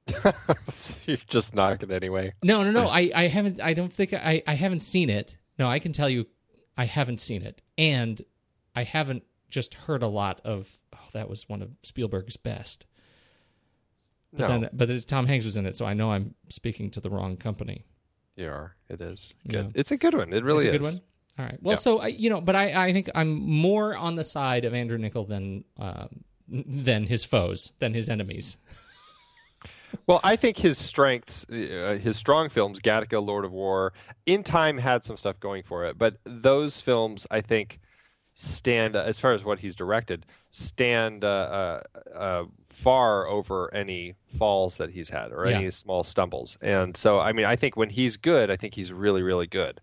You're 1.06 1.18
just 1.28 1.54
knocking 1.54 1.90
anyway. 1.90 2.32
No, 2.42 2.62
no, 2.62 2.70
no. 2.70 2.86
I, 2.88 3.10
I 3.14 3.26
haven't. 3.28 3.60
I 3.60 3.74
don't 3.74 3.92
think 3.92 4.12
I, 4.12 4.42
I 4.46 4.54
haven't 4.54 4.80
seen 4.80 5.10
it. 5.10 5.36
No, 5.58 5.68
I 5.68 5.78
can 5.78 5.92
tell 5.92 6.08
you, 6.10 6.26
I 6.76 6.84
haven't 6.84 7.20
seen 7.20 7.42
it, 7.42 7.62
and 7.78 8.20
I 8.74 8.82
haven't 8.84 9.22
just 9.48 9.74
heard 9.74 10.02
a 10.02 10.06
lot 10.08 10.40
of. 10.44 10.78
Oh, 10.94 10.98
that 11.12 11.28
was 11.28 11.48
one 11.48 11.62
of 11.62 11.70
Spielberg's 11.82 12.36
best. 12.36 12.86
But 14.32 14.40
No. 14.40 14.60
then, 14.60 14.70
but 14.72 15.06
Tom 15.06 15.26
Hanks 15.26 15.44
was 15.44 15.56
in 15.56 15.64
it, 15.64 15.76
so 15.76 15.86
I 15.86 15.94
know 15.94 16.10
I'm 16.10 16.34
speaking 16.48 16.90
to 16.92 17.00
the 17.00 17.08
wrong 17.10 17.36
company. 17.36 17.84
You 18.36 18.48
are. 18.48 18.74
It 18.88 19.00
is 19.00 19.32
Yeah. 19.44 19.62
good. 19.62 19.72
It's 19.76 19.90
a 19.92 19.96
good 19.96 20.14
one. 20.14 20.32
It 20.32 20.42
really 20.42 20.66
It's 20.66 20.72
a 20.72 20.74
is. 20.74 20.78
good 20.78 20.84
one. 20.94 21.02
All 21.38 21.44
right. 21.46 21.58
Well, 21.62 21.72
Yeah. 21.74 21.78
so 21.78 21.98
I, 22.00 22.06
you 22.08 22.30
know, 22.30 22.40
but 22.40 22.56
I, 22.56 22.86
I 22.88 22.92
think 22.92 23.08
I'm 23.14 23.32
more 23.40 23.96
on 23.96 24.16
the 24.16 24.24
side 24.24 24.64
of 24.64 24.74
Andrew 24.74 24.98
Niccol 24.98 25.28
than 25.28 25.64
um, 25.78 26.24
than 26.48 27.06
his 27.06 27.24
foes, 27.24 27.72
than 27.78 27.94
his 27.94 28.08
enemies. 28.08 28.56
Well, 30.06 30.20
I 30.22 30.36
think 30.36 30.58
his 30.58 30.78
strengths, 30.78 31.44
uh, 31.50 31.98
his 32.02 32.16
strong 32.16 32.48
films, 32.48 32.80
Gattaca, 32.80 33.24
Lord 33.24 33.44
of 33.44 33.52
War, 33.52 33.92
In 34.26 34.42
Time 34.42 34.78
had 34.78 35.04
some 35.04 35.16
stuff 35.16 35.40
going 35.40 35.62
for 35.62 35.84
it, 35.84 35.98
but 35.98 36.16
those 36.24 36.80
films, 36.80 37.26
I 37.30 37.40
think, 37.40 37.80
stand 38.34 38.96
as 38.96 39.18
far 39.18 39.32
as 39.32 39.44
what 39.44 39.60
he's 39.60 39.76
directed, 39.76 40.26
stand 40.50 41.24
uh, 41.24 41.28
uh, 41.28 41.82
uh, 42.14 42.44
far 42.68 43.26
over 43.28 43.72
any 43.72 44.14
falls 44.38 44.76
that 44.76 44.90
he's 44.90 45.10
had 45.10 45.30
or 45.32 45.46
Yeah. 45.48 45.58
any 45.58 45.70
small 45.70 46.02
stumbles. 46.02 46.58
And 46.60 46.96
so, 46.96 47.20
I 47.20 47.32
mean, 47.32 47.46
I 47.46 47.54
think 47.56 47.76
when 47.76 47.90
he's 47.90 48.16
good, 48.16 48.50
I 48.50 48.56
think 48.56 48.74
he's 48.74 48.92
really, 48.92 49.22
really 49.22 49.46
good. 49.46 49.80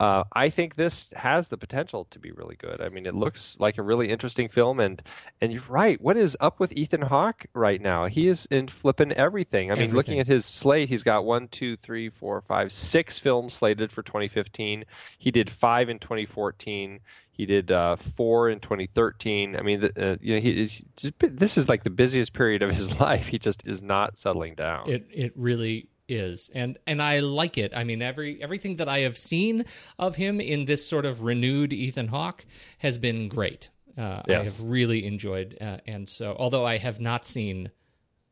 Uh, 0.00 0.24
I 0.32 0.48
think 0.48 0.76
this 0.76 1.10
has 1.14 1.48
the 1.48 1.58
potential 1.58 2.06
to 2.10 2.18
be 2.18 2.32
really 2.32 2.56
good. 2.56 2.80
I 2.80 2.88
mean, 2.88 3.04
it 3.04 3.14
looks 3.14 3.58
like 3.60 3.76
a 3.76 3.82
really 3.82 4.08
interesting 4.08 4.48
film, 4.48 4.80
and 4.80 5.02
and 5.42 5.52
you're 5.52 5.62
right. 5.68 6.00
What 6.00 6.16
is 6.16 6.38
up 6.40 6.58
with 6.58 6.72
Ethan 6.72 7.02
Hawke 7.02 7.44
right 7.52 7.82
now? 7.82 8.06
He 8.06 8.26
is 8.26 8.46
in 8.50 8.68
flipping 8.68 9.12
everything. 9.12 9.70
I 9.70 9.74
mean, 9.74 9.92
looking 9.92 10.18
at 10.18 10.26
his 10.26 10.46
slate, 10.46 10.88
he's 10.88 11.02
got 11.02 11.26
one, 11.26 11.48
two, 11.48 11.76
three, 11.76 12.08
four, 12.08 12.40
five, 12.40 12.72
six 12.72 13.18
films 13.18 13.52
slated 13.52 13.92
for 13.92 14.02
2015. 14.02 14.86
He 15.18 15.30
did 15.30 15.50
five 15.50 15.90
in 15.90 15.98
2014. 15.98 17.00
He 17.30 17.44
did 17.44 17.70
uh, 17.70 17.96
four 17.96 18.48
in 18.48 18.60
2013. 18.60 19.54
I 19.54 19.60
mean, 19.60 19.80
the, 19.80 20.12
uh, 20.12 20.16
you 20.22 20.34
know, 20.34 20.40
he 20.40 20.62
is. 20.62 20.82
This 21.20 21.58
is 21.58 21.68
like 21.68 21.84
the 21.84 21.90
busiest 21.90 22.32
period 22.32 22.62
of 22.62 22.70
his 22.70 22.98
life. 23.00 23.26
He 23.26 23.38
just 23.38 23.62
is 23.66 23.82
not 23.82 24.18
settling 24.18 24.54
down. 24.54 24.88
It 24.88 25.06
it 25.10 25.32
really 25.36 25.88
is, 26.10 26.50
and 26.54 26.78
and 26.86 27.00
I 27.00 27.20
like 27.20 27.56
it. 27.56 27.72
I 27.74 27.84
mean, 27.84 28.02
every 28.02 28.42
everything 28.42 28.76
that 28.76 28.88
I 28.88 29.00
have 29.00 29.16
seen 29.16 29.64
of 29.98 30.16
him 30.16 30.40
in 30.40 30.64
this 30.64 30.86
sort 30.86 31.06
of 31.06 31.22
renewed 31.22 31.72
Ethan 31.72 32.08
Hawke 32.08 32.44
has 32.78 32.98
been 32.98 33.28
great. 33.28 33.70
Uh, 33.96 34.22
I 34.28 34.44
have 34.44 34.60
really 34.60 35.06
enjoyed, 35.06 35.58
uh, 35.60 35.78
and 35.86 36.08
so 36.08 36.36
although 36.38 36.64
I 36.64 36.78
have 36.78 37.00
not 37.00 37.26
seen 37.26 37.70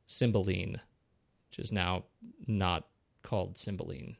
Cymbeline, 0.06 0.80
which 1.50 1.58
is 1.58 1.72
now 1.72 2.04
not 2.46 2.86
called 3.22 3.58
Cymbeline. 3.58 4.16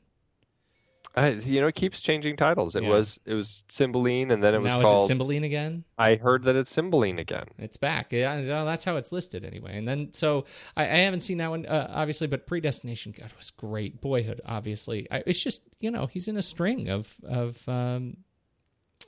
Uh, 1.19 1.41
you 1.45 1.61
know, 1.61 1.67
it 1.67 1.75
keeps 1.75 2.01
changing 2.01 2.37
titles. 2.37 2.77
It 2.77 2.83
Yeah. 2.85 2.91
was 2.91 3.19
it 3.27 3.35
was 3.35 3.63
Cymbeline, 3.69 4.31
and 4.31 4.43
then 4.43 4.55
it 4.55 4.59
was 4.59 4.67
now 4.69 4.83
called. 4.83 4.99
is 4.99 5.05
it 5.05 5.09
Cymbeline 5.09 5.45
again? 5.45 5.85
I 5.99 6.15
heard 6.17 6.45
that 6.45 6.55
it's 6.57 6.71
Cymbeline 6.71 7.19
again. 7.19 7.47
It's 7.59 7.77
back. 7.77 8.13
Yeah, 8.13 8.41
well, 8.47 8.65
that's 8.65 8.85
how 8.85 8.97
it's 8.97 9.11
listed 9.11 9.45
anyway. 9.45 9.77
And 9.77 9.89
then, 9.89 10.13
so 10.13 10.45
I, 10.77 10.83
I 10.85 10.99
haven't 10.99 11.21
seen 11.21 11.39
that 11.39 11.51
one, 11.51 11.67
uh, 11.67 11.91
obviously, 11.91 12.27
but 12.27 12.47
Predestination, 12.47 13.13
God, 13.19 13.33
was 13.37 13.51
great. 13.51 14.01
Boyhood, 14.01 14.41
obviously. 14.47 15.07
I, 15.11 15.23
it's 15.27 15.43
just, 15.43 15.63
you 15.81 15.91
know, 15.91 16.07
he's 16.07 16.29
in 16.29 16.37
a 16.37 16.43
string 16.43 16.89
of, 16.89 17.17
of, 17.25 17.69
um, 17.69 18.19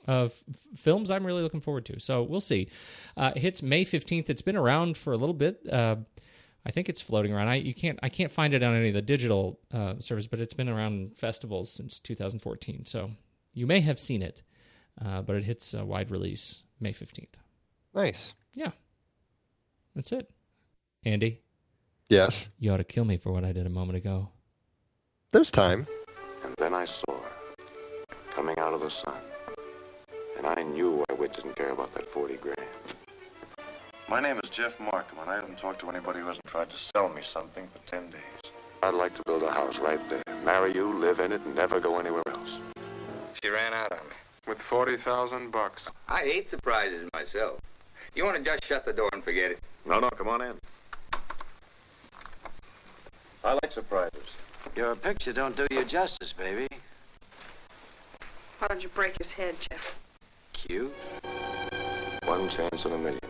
of 0.07 0.33
films 0.75 1.11
I'm 1.11 1.25
really 1.25 1.43
looking 1.43 1.61
forward 1.61 1.85
to. 1.85 1.99
So 1.99 2.23
we'll 2.23 2.41
see. 2.41 2.69
Uh, 3.15 3.31
it 3.35 3.41
hits 3.41 3.61
May 3.63 3.85
15th. 3.85 4.29
It's 4.29 4.41
been 4.41 4.55
around 4.55 4.97
for 4.97 5.13
a 5.13 5.17
little 5.17 5.35
bit. 5.35 5.61
Uh, 5.71 5.97
I 6.65 6.71
think 6.71 6.89
it's 6.89 7.01
floating 7.01 7.33
around. 7.33 7.47
I 7.47 7.55
you 7.55 7.73
can't 7.73 7.99
I 8.03 8.09
can't 8.09 8.31
find 8.31 8.53
it 8.53 8.61
on 8.63 8.75
any 8.75 8.89
of 8.89 8.93
the 8.93 9.01
digital 9.01 9.59
uh, 9.73 9.95
service, 9.99 10.27
but 10.27 10.39
it's 10.39 10.53
been 10.53 10.69
around 10.69 11.17
festivals 11.17 11.71
since 11.71 11.99
2014. 11.99 12.85
So 12.85 13.11
you 13.53 13.65
may 13.67 13.79
have 13.81 13.99
seen 13.99 14.21
it, 14.21 14.43
uh, 15.03 15.21
but 15.21 15.35
it 15.35 15.43
hits 15.43 15.73
a 15.73 15.83
wide 15.83 16.11
release 16.11 16.63
May 16.79 16.91
15th. 16.93 17.33
Nice. 17.93 18.33
Yeah. 18.53 18.71
That's 19.95 20.11
it. 20.11 20.29
Andy, 21.03 21.41
Yes. 22.09 22.47
you 22.59 22.71
ought 22.71 22.77
to 22.77 22.83
kill 22.83 23.05
me 23.05 23.17
for 23.17 23.31
what 23.31 23.43
I 23.43 23.51
did 23.51 23.65
a 23.65 23.69
moment 23.69 23.97
ago. 23.97 24.29
There's 25.31 25.51
time. 25.51 25.87
And 26.43 26.53
then 26.57 26.73
I 26.73 26.85
saw 26.85 27.11
her 27.11 28.05
coming 28.33 28.57
out 28.59 28.73
of 28.73 28.81
the 28.81 28.89
sun. 28.89 29.17
And 30.37 30.45
I 30.47 30.61
knew 30.63 31.03
why 31.07 31.15
Whit 31.15 31.33
didn't 31.33 31.55
care 31.55 31.71
about 31.71 31.93
that 31.95 32.05
40 32.11 32.35
grand. 32.37 32.57
My 34.11 34.19
name 34.19 34.41
is 34.43 34.49
Jeff 34.49 34.77
Markham, 34.77 35.19
and 35.19 35.29
I 35.29 35.35
haven't 35.35 35.57
talked 35.57 35.79
to 35.79 35.89
anybody 35.89 36.19
who 36.19 36.27
hasn't 36.27 36.45
tried 36.45 36.69
to 36.69 36.75
sell 36.93 37.07
me 37.07 37.21
something 37.23 37.69
for 37.69 37.79
ten 37.89 38.11
days. 38.11 38.51
I'd 38.83 38.93
like 38.93 39.15
to 39.15 39.23
build 39.25 39.41
a 39.41 39.49
house 39.49 39.79
right 39.79 40.01
there, 40.09 40.21
marry 40.43 40.75
you, 40.75 40.93
live 40.99 41.21
in 41.21 41.31
it, 41.31 41.39
and 41.39 41.55
never 41.55 41.79
go 41.79 41.97
anywhere 41.97 42.21
else. 42.27 42.59
She 43.41 43.47
ran 43.47 43.73
out 43.73 43.93
on 43.93 43.99
me. 43.99 44.15
With 44.47 44.57
40,000 44.69 45.49
bucks. 45.49 45.89
I 46.09 46.23
hate 46.23 46.49
surprises 46.49 47.07
myself. 47.13 47.61
You 48.13 48.25
want 48.25 48.35
to 48.35 48.43
just 48.43 48.65
shut 48.65 48.83
the 48.83 48.91
door 48.91 49.09
and 49.13 49.23
forget 49.23 49.49
it? 49.49 49.59
No, 49.85 50.01
no, 50.01 50.09
come 50.09 50.27
on 50.27 50.41
in. 50.41 50.55
I 53.45 53.53
like 53.53 53.71
surprises. 53.71 54.27
Your 54.75 54.97
picture 54.97 55.31
don't 55.31 55.55
do 55.55 55.65
you 55.71 55.85
justice, 55.85 56.33
baby. 56.37 56.67
Why 58.59 58.67
don't 58.67 58.83
you 58.83 58.89
break 58.93 59.17
his 59.19 59.31
head, 59.31 59.55
Jeff? 59.69 59.79
Cute. 60.51 60.91
One 62.25 62.49
chance 62.49 62.83
in 62.83 62.91
a 62.91 62.97
million. 62.97 63.21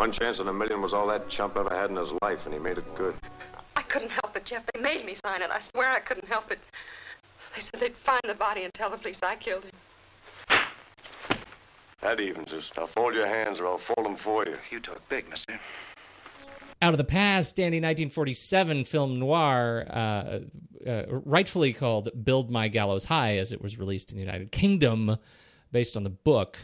One 0.00 0.12
chance 0.12 0.40
in 0.40 0.48
a 0.48 0.52
million 0.54 0.80
was 0.80 0.94
all 0.94 1.06
that 1.08 1.28
chump 1.28 1.58
ever 1.58 1.68
had 1.68 1.90
in 1.90 1.96
his 1.96 2.10
life, 2.22 2.38
and 2.46 2.54
he 2.54 2.58
made 2.58 2.78
it 2.78 2.94
good. 2.96 3.14
I 3.76 3.82
couldn't 3.82 4.08
help 4.08 4.34
it, 4.34 4.46
Jeff. 4.46 4.62
They 4.72 4.80
made 4.80 5.04
me 5.04 5.14
sign 5.22 5.42
it. 5.42 5.50
I 5.50 5.60
swear 5.72 5.90
I 5.90 6.00
couldn't 6.00 6.26
help 6.26 6.50
it. 6.50 6.58
They 7.54 7.60
said 7.60 7.80
they'd 7.80 7.94
find 8.06 8.22
the 8.26 8.32
body 8.32 8.64
and 8.64 8.72
tell 8.72 8.88
the 8.88 8.96
police 8.96 9.18
I 9.22 9.36
killed 9.36 9.64
him. 9.64 9.72
That 12.00 12.18
evens 12.18 12.50
us. 12.54 12.70
Now 12.78 12.86
fold 12.86 13.12
your 13.12 13.26
hands 13.26 13.60
or 13.60 13.66
I'll 13.66 13.76
fold 13.76 14.06
them 14.06 14.16
for 14.16 14.46
you. 14.46 14.56
You 14.70 14.80
talk 14.80 15.06
big, 15.10 15.28
mister. 15.28 15.60
Out 16.80 16.94
of 16.94 16.98
the 16.98 17.04
Past, 17.04 17.56
Dandy 17.56 17.76
1947 17.76 18.86
film 18.86 19.18
noir, 19.18 19.84
uh, 19.86 20.38
uh, 20.88 21.02
rightfully 21.10 21.74
called 21.74 22.08
Build 22.24 22.50
My 22.50 22.68
Gallows 22.68 23.04
High, 23.04 23.36
as 23.36 23.52
it 23.52 23.60
was 23.60 23.78
released 23.78 24.12
in 24.12 24.16
the 24.16 24.24
United 24.24 24.50
Kingdom, 24.50 25.18
based 25.72 25.94
on 25.94 26.04
the 26.04 26.10
book 26.10 26.56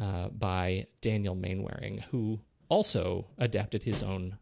uh, 0.00 0.28
by 0.28 0.86
Daniel 1.02 1.34
Mainwaring, 1.34 1.98
who 2.10 2.40
also 2.68 3.26
adapted 3.38 3.82
his 3.82 4.02
own 4.02 4.38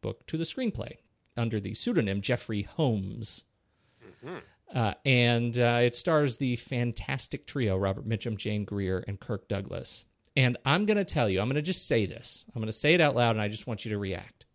book 0.00 0.26
to 0.26 0.36
the 0.36 0.44
screenplay 0.44 0.96
under 1.36 1.58
the 1.60 1.74
pseudonym 1.74 2.20
Geoffrey 2.20 2.62
Homes. 2.62 3.44
Uh, 4.74 4.94
and 5.04 5.58
uh, 5.58 5.80
it 5.82 5.94
stars 5.94 6.36
the 6.36 6.56
fantastic 6.56 7.46
trio 7.46 7.76
Robert 7.76 8.08
Mitchum, 8.08 8.36
Jane 8.36 8.64
Greer, 8.64 9.04
and 9.06 9.20
Kirk 9.20 9.48
Douglas. 9.48 10.04
And 10.36 10.56
I'm 10.64 10.86
going 10.86 10.96
to 10.96 11.04
tell 11.04 11.28
you, 11.28 11.40
I'm 11.40 11.46
going 11.46 11.56
to 11.56 11.62
just 11.62 11.86
say 11.86 12.06
this. 12.06 12.44
I'm 12.54 12.60
going 12.60 12.66
to 12.66 12.72
say 12.72 12.94
it 12.94 13.00
out 13.00 13.14
loud, 13.14 13.32
and 13.32 13.40
I 13.40 13.48
just 13.48 13.66
want 13.66 13.84
you 13.84 13.90
to 13.92 13.98
react. 13.98 14.46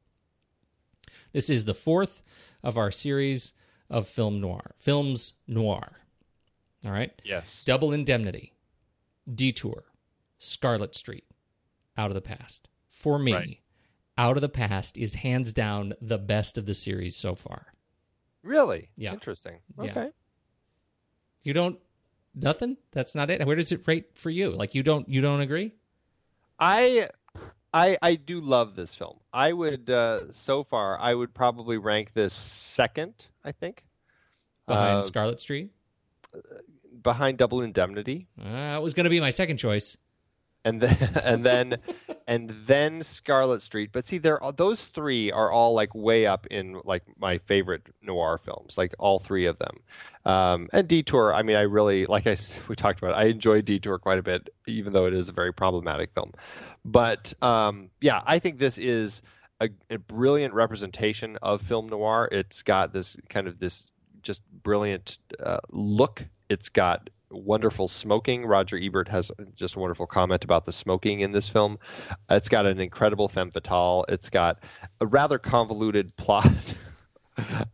This 1.31 1.49
is 1.49 1.65
the 1.65 1.73
fourth 1.73 2.21
of 2.63 2.77
our 2.77 2.91
series 2.91 3.53
of 3.89 4.07
film 4.07 4.41
noir. 4.41 4.71
Films 4.77 5.33
noir. 5.47 5.91
All 6.85 6.91
right? 6.91 7.11
Yes. 7.23 7.61
Double 7.65 7.91
Indemnity, 7.93 8.53
Detour, 9.33 9.83
Scarlet 10.37 10.95
Street, 10.95 11.25
Out 11.97 12.09
of 12.09 12.15
the 12.15 12.21
Past. 12.21 12.68
For 12.99 13.17
me, 13.17 13.33
Right. 13.33 13.59
Out 14.17 14.35
of 14.35 14.41
the 14.41 14.49
Past 14.49 14.97
is 14.97 15.15
hands 15.15 15.53
down 15.53 15.93
the 16.01 16.17
best 16.17 16.57
of 16.57 16.65
the 16.65 16.73
series 16.73 17.15
so 17.15 17.33
far. 17.35 17.67
Really? 18.43 18.89
Yeah. 18.97 19.13
Interesting. 19.13 19.59
Yeah. 19.81 19.91
Okay. 19.91 20.09
You 21.43 21.53
don't 21.53 21.79
nothing? 22.35 22.75
That's 22.91 23.15
not 23.15 23.29
it. 23.29 23.45
Where 23.45 23.55
does 23.55 23.71
it 23.71 23.87
rate 23.87 24.17
for 24.17 24.29
you? 24.29 24.49
Like 24.49 24.75
you 24.75 24.83
don't 24.83 25.07
you 25.07 25.21
don't 25.21 25.39
agree? 25.39 25.73
I 26.59 27.09
I 27.73 27.97
I 28.01 28.15
do 28.15 28.41
love 28.41 28.75
this 28.75 28.93
film. 28.93 29.19
I 29.31 29.53
would 29.53 29.89
uh, 29.89 30.33
so 30.33 30.65
far 30.65 30.99
I 30.99 31.13
would 31.13 31.33
probably 31.33 31.77
rank 31.77 32.11
this 32.13 32.33
second, 32.33 33.13
I 33.45 33.53
think. 33.53 33.85
Behind 34.67 34.97
Uh, 34.97 35.03
Scarlet 35.03 35.39
Street? 35.39 35.71
behind 37.01 37.37
Double 37.37 37.61
Indemnity. 37.61 38.27
Uh, 38.37 38.75
it 38.77 38.83
was 38.83 38.93
going 38.93 39.05
to 39.05 39.09
be 39.09 39.21
my 39.21 39.29
second 39.29 39.55
choice. 39.57 39.95
And 40.65 40.81
then 40.81 40.97
and 41.23 41.45
then 41.45 41.77
and 42.27 42.53
then 42.67 43.03
Scarlet 43.03 43.61
Street. 43.61 43.91
But 43.91 44.05
see, 44.05 44.17
there 44.17 44.39
those 44.55 44.85
three 44.85 45.31
are 45.31 45.51
all 45.51 45.73
like 45.73 45.93
way 45.95 46.25
up 46.25 46.47
in 46.47 46.81
like 46.83 47.03
my 47.17 47.37
favorite 47.39 47.87
noir 48.01 48.39
films, 48.43 48.77
like 48.77 48.93
all 48.99 49.19
three 49.19 49.45
of 49.45 49.57
them. 49.59 49.79
Um, 50.25 50.69
and 50.73 50.87
Detour, 50.87 51.33
I 51.33 51.43
mean, 51.43 51.55
I 51.55 51.61
really 51.61 52.05
like 52.05 52.27
I 52.27 52.37
we 52.67 52.75
talked 52.75 52.99
about. 52.99 53.11
It, 53.11 53.25
I 53.25 53.25
enjoy 53.25 53.61
Detour 53.61 53.99
quite 53.99 54.19
a 54.19 54.23
bit, 54.23 54.49
even 54.67 54.93
though 54.93 55.05
it 55.05 55.13
is 55.13 55.29
a 55.29 55.33
very 55.33 55.53
problematic 55.53 56.13
film. 56.13 56.33
But 56.85 57.33
um, 57.41 57.89
yeah, 58.01 58.21
I 58.25 58.39
think 58.39 58.59
this 58.59 58.77
is 58.77 59.21
a, 59.59 59.69
a 59.89 59.97
brilliant 59.97 60.53
representation 60.53 61.37
of 61.41 61.61
film 61.61 61.87
noir. 61.87 62.29
It's 62.31 62.61
got 62.61 62.93
this 62.93 63.17
kind 63.29 63.47
of 63.47 63.59
this 63.59 63.91
just 64.21 64.41
brilliant 64.63 65.17
uh, 65.43 65.59
look. 65.71 66.25
It's 66.49 66.69
got 66.69 67.09
wonderful 67.31 67.87
smoking. 67.87 68.45
Roger 68.45 68.77
Ebert 68.77 69.07
has 69.09 69.31
just 69.55 69.75
a 69.75 69.79
wonderful 69.79 70.07
comment 70.07 70.43
about 70.43 70.65
the 70.65 70.71
smoking 70.71 71.19
in 71.19 71.31
this 71.31 71.47
film. 71.47 71.79
It's 72.29 72.49
got 72.49 72.65
an 72.65 72.79
incredible 72.79 73.29
femme 73.29 73.51
fatale. 73.51 74.05
It's 74.07 74.29
got 74.29 74.59
a 74.99 75.05
rather 75.05 75.39
convoluted 75.39 76.15
plot, 76.17 76.73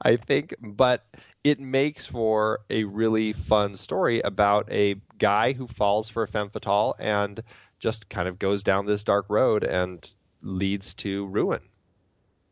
I 0.02 0.18
think, 0.18 0.56
but 0.62 1.06
it 1.44 1.60
makes 1.60 2.06
for 2.06 2.62
a 2.70 2.84
really 2.86 3.34
fun 3.34 3.78
story 3.78 4.20
about 4.22 4.72
a 4.72 4.96
guy 5.20 5.54
who 5.54 5.68
falls 5.68 6.10
for 6.10 6.24
a 6.24 6.28
femme 6.28 6.50
fatale 6.50 6.96
and 7.00 7.44
just 7.80 8.10
kind 8.10 8.28
of 8.28 8.39
goes 8.39 8.63
down 8.63 8.86
this 8.86 9.04
dark 9.04 9.26
road 9.30 9.63
and 9.63 10.12
leads 10.41 10.94
to 10.96 11.28
ruin. 11.28 11.62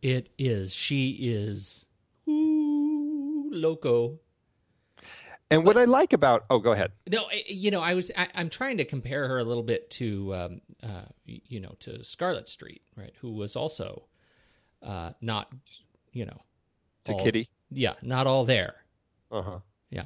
It 0.01 0.29
is. 0.37 0.75
She 0.75 1.17
is 1.21 1.87
ooh, 2.27 3.49
loco. 3.51 4.19
And 5.53 5.65
what 5.65 5.77
I 5.77 5.85
like 5.85 6.13
about 6.13 6.45
oh, 6.49 6.59
go 6.59 6.71
ahead. 6.71 6.91
No, 7.07 7.25
you 7.45 7.69
know, 7.69 7.81
I 7.81 7.93
was 7.93 8.11
I, 8.17 8.27
I'm 8.33 8.49
trying 8.49 8.77
to 8.77 8.85
compare 8.85 9.27
her 9.27 9.37
a 9.37 9.43
little 9.43 9.63
bit 9.63 9.89
to 9.91 10.33
um, 10.33 10.61
uh, 10.81 11.05
you 11.25 11.59
know 11.59 11.75
to 11.81 12.03
Scarlet 12.03 12.49
Street, 12.49 12.81
right? 12.95 13.13
Who 13.21 13.33
was 13.33 13.55
also 13.55 14.03
uh, 14.81 15.11
not 15.21 15.51
you 16.11 16.25
know 16.25 16.41
To 17.05 17.13
all- 17.13 17.23
Kitty? 17.23 17.49
Yeah, 17.69 17.93
not 18.01 18.27
all 18.27 18.45
there. 18.45 18.75
Uh 19.31 19.41
huh. 19.41 19.59
Yeah, 19.89 20.05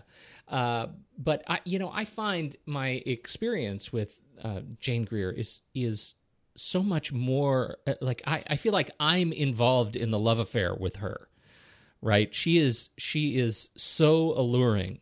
uh, 0.50 0.88
but 1.18 1.44
I 1.48 1.60
you 1.64 1.80
know 1.80 1.90
I 1.94 2.04
find 2.04 2.56
my 2.66 3.02
experience 3.06 3.94
with 3.94 4.20
uh, 4.44 4.62
Jane 4.82 5.06
Greer 5.06 5.32
is 5.32 5.62
is 5.74 6.16
so 6.56 6.84
much 6.84 7.14
more 7.14 7.78
uh, 7.88 7.94
like 8.02 8.22
I, 8.28 8.44
I 8.48 8.56
feel 8.58 8.74
like 8.74 8.90
I'm 9.00 9.32
involved 9.32 9.96
in 9.96 10.12
the 10.12 10.20
love 10.20 10.40
affair 10.40 10.76
with 10.76 10.98
her 10.98 11.30
right 12.02 12.34
she 12.34 12.58
is 12.58 12.90
she 12.98 13.38
is 13.38 13.70
so 13.76 14.34
alluring 14.36 15.00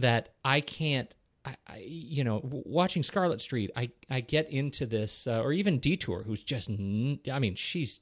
that 0.00 0.30
I 0.44 0.60
can't 0.60 1.14
I, 1.44 1.56
I 1.66 1.78
you 1.86 2.24
know 2.24 2.40
watching 2.42 3.02
Scarlet 3.02 3.40
Street 3.40 3.70
I 3.76 3.90
I 4.10 4.20
get 4.20 4.50
into 4.50 4.86
this 4.86 5.26
uh, 5.26 5.40
or 5.42 5.52
even 5.52 5.78
Detour 5.78 6.22
who's 6.24 6.42
just 6.42 6.68
n- 6.70 7.20
I 7.30 7.38
mean 7.38 7.54
she's 7.54 8.00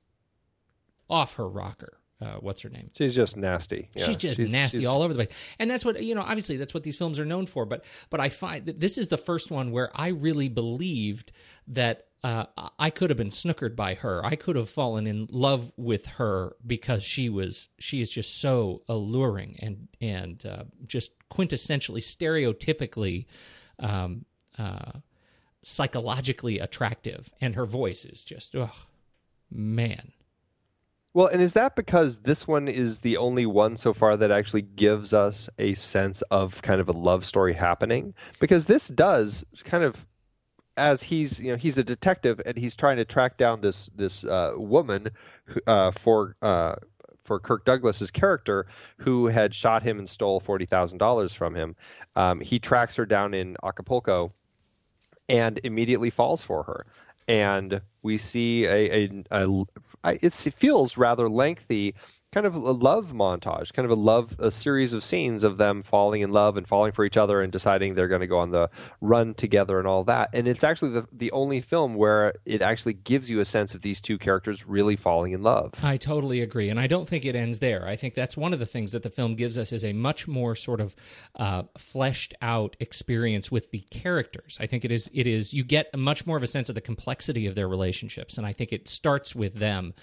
off 1.09 1.35
her 1.35 1.49
rocker 1.49 1.99
uh, 2.19 2.37
what's 2.41 2.63
her 2.63 2.71
name? 2.71 2.91
She's 2.97 3.15
just 3.15 3.37
nasty. 3.37 3.91
Yeah, 3.95 4.07
she's 4.07 4.17
just 4.17 4.39
nasty 4.41 4.79
she's- 4.79 4.89
all 4.89 5.03
over 5.03 5.13
the 5.13 5.27
place. 5.27 5.37
And 5.59 5.71
that's 5.71 5.85
what 5.85 6.03
you 6.03 6.15
know 6.15 6.23
obviously 6.23 6.57
that's 6.57 6.73
what 6.73 6.83
these 6.83 6.97
films 6.97 7.19
are 7.19 7.27
known 7.27 7.45
for 7.47 7.67
but 7.67 7.85
but 8.11 8.21
i 8.21 8.29
find 8.31 8.67
that 8.67 8.81
this 8.81 8.97
is 8.97 9.09
the 9.09 9.19
first 9.19 9.51
one 9.51 9.71
where 9.71 9.91
i 9.95 10.09
really 10.09 10.49
believed 10.49 11.31
that 11.69 12.07
uh, 12.25 12.47
i 12.79 12.89
could 12.91 13.11
have 13.11 13.17
been 13.19 13.29
snookered 13.29 13.77
by 13.77 13.95
her. 13.95 14.25
I 14.25 14.35
could 14.35 14.57
have 14.57 14.69
fallen 14.71 15.07
in 15.07 15.29
love 15.31 15.73
with 15.77 16.07
her 16.07 16.57
because 16.67 17.03
she 17.03 17.29
was 17.29 17.69
she 17.79 18.01
is 18.01 18.11
just 18.11 18.41
so 18.41 18.83
alluring 18.89 19.59
and 19.61 19.87
and 20.01 20.45
uh, 20.47 20.65
just 20.87 21.13
quintessentially 21.33 22.01
stereotypically 22.01 23.27
um, 23.79 24.25
uh, 24.59 24.93
psychologically 25.63 26.59
attractive 26.59 27.33
and 27.41 27.55
her 27.55 27.67
voice 27.67 28.05
is 28.05 28.25
just 28.25 28.55
oh 28.55 28.73
man 29.51 30.13
Well, 31.17 31.29
and 31.29 31.41
is 31.41 31.55
that 31.55 31.75
because 31.77 32.19
this 32.19 32.47
one 32.47 32.69
is 32.69 33.01
the 33.01 33.17
only 33.17 33.47
one 33.47 33.79
so 33.79 33.95
far 33.95 34.19
that 34.19 34.31
actually 34.31 34.61
gives 34.61 35.15
us 35.15 35.49
a 35.59 35.73
sense 35.75 36.21
of 36.31 36.61
kind 36.61 36.79
of 36.79 36.91
a 36.91 36.93
love 36.93 37.25
story 37.25 37.55
happening? 37.55 38.13
Because 38.39 38.67
this 38.67 38.89
does 38.89 39.43
kind 39.65 39.83
of 39.83 40.05
as 40.77 41.05
he's 41.05 41.39
you 41.39 41.51
know 41.51 41.57
he's 41.57 41.79
a 41.79 41.83
detective 41.85 42.41
and 42.45 42.59
he's 42.59 42.77
trying 42.77 42.99
to 42.99 43.05
track 43.05 43.39
down 43.39 43.63
this 43.63 43.89
this 43.95 44.25
uh, 44.25 44.53
woman 44.57 45.09
uh, 45.67 45.91
for 45.91 46.37
uh, 46.43 46.75
for 47.27 47.39
Kirk 47.41 47.65
Douglas's 47.65 48.11
character 48.11 48.67
who 48.99 49.27
had 49.27 49.55
shot 49.55 49.83
him 49.83 49.99
and 49.99 50.09
stole 50.09 50.41
forty 50.41 50.67
thousand 50.67 50.99
dollars 50.99 51.33
from 51.33 51.55
him. 51.55 51.77
Um, 52.15 52.41
he 52.41 52.59
tracks 52.59 52.97
her 52.97 53.07
down 53.07 53.35
in 53.35 53.57
Acapulco 53.63 54.33
and 55.29 55.61
immediately 55.65 56.11
falls 56.11 56.41
for 56.41 56.63
her. 56.65 56.87
And 57.29 57.81
we 58.03 58.19
see 58.19 58.65
a 58.65 59.11
it's, 60.05 60.47
it 60.47 60.55
feels 60.55 60.97
rather 60.97 61.29
lengthy, 61.29 61.95
kind 62.37 62.47
of 62.47 62.55
a 62.55 62.71
love 62.71 63.15
montage, 63.15 63.73
kind 63.73 63.87
of 63.87 63.91
a 63.91 63.99
love, 63.99 64.37
a 64.39 64.51
series 64.51 64.93
of 64.93 65.03
scenes 65.03 65.43
of 65.43 65.57
them 65.57 65.83
falling 65.83 66.21
in 66.21 66.31
love 66.31 66.59
and 66.59 66.69
falling 66.69 66.93
for 66.93 67.03
each 67.03 67.17
other 67.17 67.41
and 67.41 67.51
deciding 67.51 67.95
they're 67.95 68.09
going 68.09 68.21
to 68.21 68.27
go 68.27 68.37
on 68.39 68.51
the 68.51 68.69
run 69.01 69.33
together 69.33 69.79
and 69.79 69.89
all 69.89 70.05
that. 70.05 70.29
And 70.35 70.47
it's 70.47 70.63
actually 70.63 70.91
the, 70.91 71.07
the 71.11 71.33
only 71.33 71.63
film 71.63 71.95
where 71.95 72.35
it 72.45 72.61
actually 72.61 72.93
gives 72.93 73.31
you 73.31 73.41
a 73.41 73.47
sense 73.47 73.73
of 73.73 73.81
these 73.81 74.03
two 74.03 74.19
characters 74.19 74.67
really 74.67 74.97
falling 74.97 75.33
in 75.33 75.43
love. 75.43 75.73
I 75.83 75.97
totally 75.97 76.43
agree, 76.43 76.69
and 76.69 76.79
I 76.79 76.87
don't 76.87 77.09
think 77.09 77.25
it 77.25 77.35
ends 77.35 77.61
there. 77.61 77.89
I 77.89 77.97
think 77.97 78.13
that's 78.13 78.37
one 78.37 78.53
of 78.53 78.59
the 78.59 78.67
things 78.67 78.93
that 78.93 79.03
the 79.03 79.09
film 79.09 79.35
gives 79.35 79.57
us 79.57 79.73
is 79.73 79.83
a 79.83 79.95
much 79.95 80.29
more 80.29 80.55
sort 80.55 80.83
of 80.83 80.95
uh, 81.37 81.63
fleshed 81.79 82.35
out 82.43 82.77
experience 82.81 83.51
with 83.51 83.71
the 83.71 83.81
characters. 83.91 84.59
I 84.61 84.67
think 84.67 84.85
it 84.85 84.93
is 84.93 85.09
it 85.15 85.27
is 85.27 85.55
you 85.55 85.65
get 85.65 85.89
a 85.95 85.97
much 85.97 86.27
more 86.27 86.37
of 86.37 86.43
a 86.43 86.47
sense 86.47 86.69
of 86.69 86.75
the 86.75 86.83
complexity 86.83 87.47
of 87.47 87.55
their 87.55 87.67
relationships, 87.67 88.37
and 88.37 88.47
I 88.47 88.53
think 88.53 88.75
it 88.75 88.89
starts 88.89 89.35
with 89.35 89.55
them. 89.55 89.95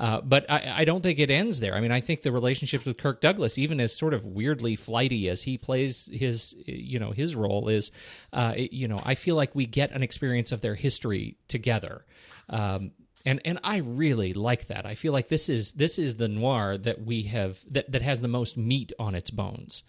Uh, 0.00 0.18
but 0.22 0.50
I, 0.50 0.76
I 0.78 0.84
don't 0.86 1.02
think 1.02 1.18
it 1.18 1.30
ends 1.30 1.60
there. 1.60 1.74
I 1.74 1.80
mean, 1.80 1.92
I 1.92 2.00
think 2.00 2.22
the 2.22 2.32
relationships 2.32 2.86
with 2.86 2.96
Kirk 2.96 3.20
Douglas, 3.20 3.58
even 3.58 3.80
as 3.80 3.94
sort 3.94 4.14
of 4.14 4.24
weirdly 4.24 4.74
flighty 4.74 5.28
as 5.28 5.42
he 5.42 5.58
plays 5.58 6.08
his, 6.10 6.56
you 6.64 6.98
know, 6.98 7.10
his 7.10 7.36
role 7.36 7.68
is, 7.68 7.92
uh, 8.32 8.54
you 8.56 8.88
know, 8.88 9.02
I 9.04 9.14
feel 9.14 9.36
like 9.36 9.54
we 9.54 9.66
get 9.66 9.90
an 9.90 10.02
experience 10.02 10.52
of 10.52 10.62
their 10.62 10.74
history 10.74 11.36
together. 11.48 12.06
Um, 12.48 12.92
and 13.26 13.42
and 13.44 13.60
I 13.62 13.76
really 13.76 14.32
like 14.32 14.68
that. 14.68 14.86
I 14.86 14.94
feel 14.94 15.12
like 15.12 15.28
this 15.28 15.50
is 15.50 15.72
this 15.72 15.98
is 15.98 16.16
the 16.16 16.28
noir 16.28 16.78
that 16.78 17.04
we 17.04 17.24
have 17.24 17.62
that 17.70 17.92
that 17.92 18.00
has 18.00 18.22
the 18.22 18.28
most 18.28 18.56
meat 18.56 18.94
on 18.98 19.14
its 19.14 19.30
bones. 19.30 19.84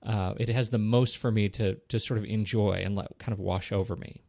Uh, 0.00 0.34
it 0.38 0.48
has 0.48 0.70
the 0.70 0.78
most 0.78 1.16
for 1.16 1.32
me 1.32 1.48
to 1.48 1.74
to 1.88 1.98
sort 1.98 2.18
of 2.18 2.24
enjoy 2.24 2.82
and 2.84 2.94
let 2.94 3.18
kind 3.18 3.32
of 3.32 3.40
wash 3.40 3.72
over 3.72 3.96
me. 3.96 4.20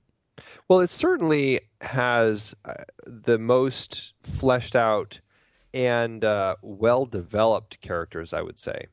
Well, 0.67 0.79
it 0.79 0.89
certainly 0.89 1.61
has 1.81 2.55
uh, 2.65 2.73
the 3.05 3.37
most 3.37 4.13
fleshed 4.23 4.75
out 4.75 5.19
and 5.77 6.25
uh, 6.25 6.55
well 6.63 7.05
developed 7.05 7.79
characters, 7.81 8.33
I 8.33 8.41
would 8.41 8.59
say. 8.59 8.87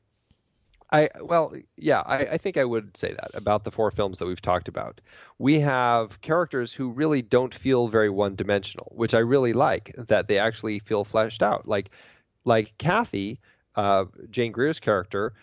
I 0.91 1.09
well, 1.19 1.55
yeah, 1.77 2.01
I, 2.01 2.17
I 2.17 2.37
think 2.37 2.57
I 2.57 2.63
would 2.63 2.95
say 2.95 3.11
that 3.11 3.31
about 3.33 3.63
the 3.63 3.71
four 3.71 3.89
films 3.89 4.19
that 4.19 4.27
we've 4.27 4.41
talked 4.41 4.67
about. 4.67 5.01
We 5.39 5.61
have 5.61 6.21
characters 6.21 6.73
who 6.73 6.91
really 6.91 7.23
don't 7.23 7.55
feel 7.55 7.87
very 7.87 8.11
one 8.11 8.35
dimensional, 8.35 8.91
which 8.95 9.15
I 9.15 9.19
really 9.19 9.51
like. 9.51 9.95
That 9.97 10.27
they 10.27 10.37
actually 10.37 10.77
feel 10.77 11.03
fleshed 11.03 11.41
out. 11.41 11.67
Like 11.67 11.89
like 12.43 12.77
Kathy, 12.77 13.39
uh, 13.75 14.05
Jane 14.29 14.51
Greer's 14.51 14.79
character, 14.79 15.33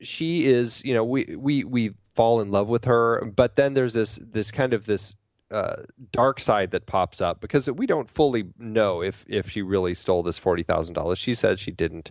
she 0.00 0.46
is 0.46 0.82
you 0.82 0.94
know 0.94 1.04
we 1.04 1.36
we 1.36 1.62
we 1.62 1.94
fall 2.14 2.40
in 2.40 2.50
love 2.50 2.68
with 2.68 2.86
her, 2.86 3.22
but 3.36 3.56
then 3.56 3.74
there's 3.74 3.92
this 3.92 4.18
this 4.22 4.50
kind 4.50 4.72
of 4.72 4.86
this 4.86 5.14
uh, 5.50 5.82
dark 6.12 6.40
side 6.40 6.70
that 6.72 6.86
pops 6.86 7.20
up 7.20 7.40
because 7.40 7.66
we 7.68 7.86
don't 7.86 8.10
fully 8.10 8.44
know 8.58 9.02
if 9.02 9.24
if 9.28 9.48
she 9.50 9.62
really 9.62 9.94
stole 9.94 10.22
this 10.22 10.38
forty 10.38 10.62
thousand 10.62 10.94
dollars. 10.94 11.18
She 11.18 11.34
said 11.34 11.60
she 11.60 11.70
didn't, 11.70 12.10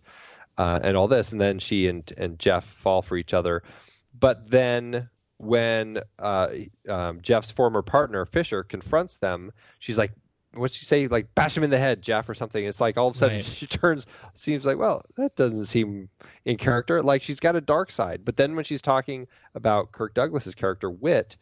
uh, 0.58 0.80
and 0.84 0.96
all 0.96 1.08
this, 1.08 1.32
and 1.32 1.42
then 1.42 1.60
she 1.60 1.88
and 1.88 2.12
and 2.18 2.40
Jeff 2.40 2.66
fall 2.66 3.02
for 3.02 3.18
each 3.18 3.34
other. 3.34 3.62
But 4.18 4.50
then 4.52 5.10
when 5.38 6.00
uh, 6.18 6.48
um, 6.88 7.20
Jeff's 7.22 7.52
former 7.52 7.82
partner 7.82 8.26
Fisher 8.26 8.64
confronts 8.64 9.18
them, 9.18 9.52
she's 9.80 9.98
like, 9.98 10.14
what's 10.54 10.74
she 10.74 10.86
say? 10.86 11.08
Like 11.10 11.36
bash 11.36 11.58
him 11.58 11.64
in 11.66 11.70
the 11.72 11.78
head, 11.78 12.02
Jeff, 12.02 12.30
or 12.30 12.34
something. 12.34 12.64
It's 12.64 12.80
like 12.80 12.96
all 12.96 13.10
of 13.10 13.16
a 13.16 13.18
sudden 13.18 13.36
Right. 13.40 13.46
she 13.46 13.68
turns. 13.68 14.06
Seems 14.36 14.64
like 14.64 14.78
well, 14.78 15.04
that 15.18 15.36
doesn't 15.36 15.66
seem 15.66 16.08
in 16.46 16.56
character. 16.56 17.04
Like 17.04 17.22
she's 17.22 17.42
got 17.42 17.58
a 17.58 17.62
dark 17.62 17.92
side. 17.92 18.22
But 18.24 18.38
then 18.38 18.56
when 18.56 18.64
she's 18.64 18.82
talking 18.82 19.28
about 19.54 19.92
Kirk 19.92 20.14
Douglas's 20.14 20.56
character 20.56 20.90
Whit, 20.90 21.36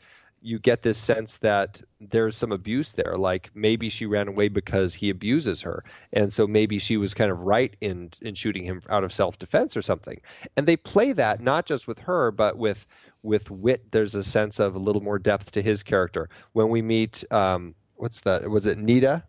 you 0.44 0.60
get 0.60 0.84
this 0.84 0.98
sense 0.98 1.38
that 1.38 1.82
there's 2.02 2.36
some 2.36 2.52
abuse 2.52 2.92
there. 2.92 3.16
Like 3.18 3.50
maybe 3.56 3.90
she 3.90 4.06
ran 4.06 4.28
away 4.28 4.50
because 4.50 4.96
he 4.96 5.10
abuses 5.10 5.62
her, 5.62 5.84
and 6.12 6.34
so 6.34 6.46
maybe 6.46 6.80
she 6.80 6.98
was 6.98 7.14
kind 7.14 7.32
of 7.32 7.40
right 7.40 7.76
in 7.80 8.12
in 8.22 8.36
shooting 8.36 8.66
him 8.66 8.82
out 8.90 9.06
of 9.06 9.14
self 9.14 9.40
defense 9.40 9.78
or 9.78 9.82
something. 9.82 10.20
And 10.58 10.68
they 10.68 10.76
play 10.76 11.14
that 11.14 11.42
not 11.42 11.66
just 11.66 11.88
with 11.88 12.00
her, 12.00 12.30
but 12.30 12.58
with 12.58 12.86
with 13.22 13.50
Whit. 13.50 13.92
There's 13.92 14.14
a 14.16 14.24
sense 14.24 14.60
of 14.60 14.76
a 14.76 14.80
little 14.80 15.02
more 15.02 15.18
depth 15.18 15.52
to 15.54 15.62
his 15.62 15.82
character 15.82 16.30
when 16.52 16.70
we 16.70 16.82
meet. 16.82 17.24
Um, 17.32 17.76
what's 17.96 18.20
that? 18.22 18.50
Was 18.50 18.68
it 18.68 18.78
Nita? 18.78 19.24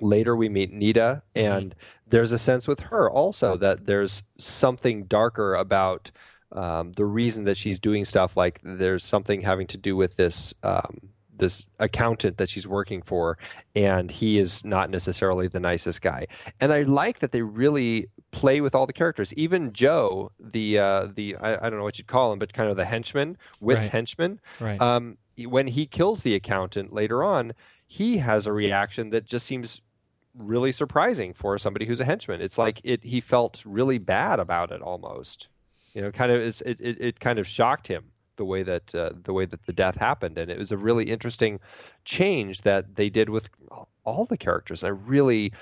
Later, 0.00 0.34
we 0.34 0.48
meet 0.48 0.72
Nita, 0.72 1.22
and 1.34 1.74
there's 2.08 2.32
a 2.32 2.38
sense 2.38 2.66
with 2.66 2.80
her 2.80 3.10
also 3.10 3.56
that 3.58 3.86
there's 3.86 4.22
something 4.38 5.04
darker 5.04 5.54
about 5.54 6.10
um, 6.52 6.92
the 6.92 7.04
reason 7.04 7.44
that 7.44 7.56
she's 7.56 7.78
doing 7.78 8.04
stuff. 8.04 8.36
Like 8.36 8.60
there's 8.62 9.04
something 9.04 9.42
having 9.42 9.66
to 9.68 9.76
do 9.78 9.96
with 9.96 10.16
this 10.16 10.52
um, 10.62 11.10
this 11.36 11.68
accountant 11.78 12.36
that 12.36 12.50
she's 12.50 12.66
working 12.66 13.00
for, 13.02 13.38
and 13.74 14.10
he 14.10 14.38
is 14.38 14.62
not 14.64 14.90
necessarily 14.90 15.48
the 15.48 15.60
nicest 15.60 16.02
guy. 16.02 16.26
And 16.60 16.72
I 16.72 16.82
like 16.82 17.20
that 17.20 17.32
they 17.32 17.40
really 17.42 18.08
play 18.30 18.60
with 18.60 18.74
all 18.74 18.86
the 18.86 18.92
characters. 18.92 19.32
Even 19.34 19.72
Joe, 19.72 20.32
the 20.38 20.78
uh, 20.78 21.08
the 21.14 21.36
I, 21.36 21.54
I 21.66 21.70
don't 21.70 21.78
know 21.78 21.84
what 21.84 21.98
you'd 21.98 22.06
call 22.06 22.32
him, 22.32 22.38
but 22.38 22.52
kind 22.52 22.68
of 22.70 22.76
the 22.76 22.84
henchman, 22.84 23.38
Whit's 23.60 23.80
Right. 23.82 23.90
henchman. 23.90 24.40
Right. 24.60 24.80
Um, 24.80 25.16
when 25.38 25.68
he 25.68 25.86
kills 25.86 26.20
the 26.20 26.34
accountant 26.34 26.92
later 26.92 27.24
on, 27.24 27.54
he 27.86 28.18
has 28.18 28.46
a 28.46 28.52
reaction 28.52 29.08
that 29.10 29.24
just 29.24 29.46
seems 29.46 29.80
really 30.34 30.70
surprising 30.70 31.32
for 31.32 31.58
somebody 31.58 31.86
who's 31.86 32.00
a 32.00 32.04
henchman. 32.04 32.40
It's 32.42 32.58
like 32.58 32.80
it 32.84 33.02
he 33.04 33.20
felt 33.20 33.62
really 33.64 33.98
bad 33.98 34.38
about 34.38 34.70
it 34.70 34.82
almost. 34.82 35.48
You 35.94 36.02
know, 36.02 36.10
kind 36.10 36.30
of 36.30 36.40
it, 36.40 36.80
it 36.80 37.00
it 37.00 37.20
kind 37.20 37.38
of 37.38 37.46
shocked 37.46 37.86
him 37.88 38.04
the 38.36 38.44
way 38.44 38.62
that 38.62 38.94
uh, 38.94 39.10
the 39.24 39.32
way 39.32 39.44
that 39.44 39.66
the 39.66 39.72
death 39.72 39.96
happened, 39.96 40.38
and 40.38 40.50
it 40.50 40.58
was 40.58 40.72
a 40.72 40.76
really 40.76 41.10
interesting 41.10 41.60
change 42.04 42.62
that 42.62 42.96
they 42.96 43.10
did 43.10 43.28
with 43.28 43.48
all 44.04 44.24
the 44.24 44.38
characters. 44.38 44.82
I 44.82 44.88
really 44.88 45.52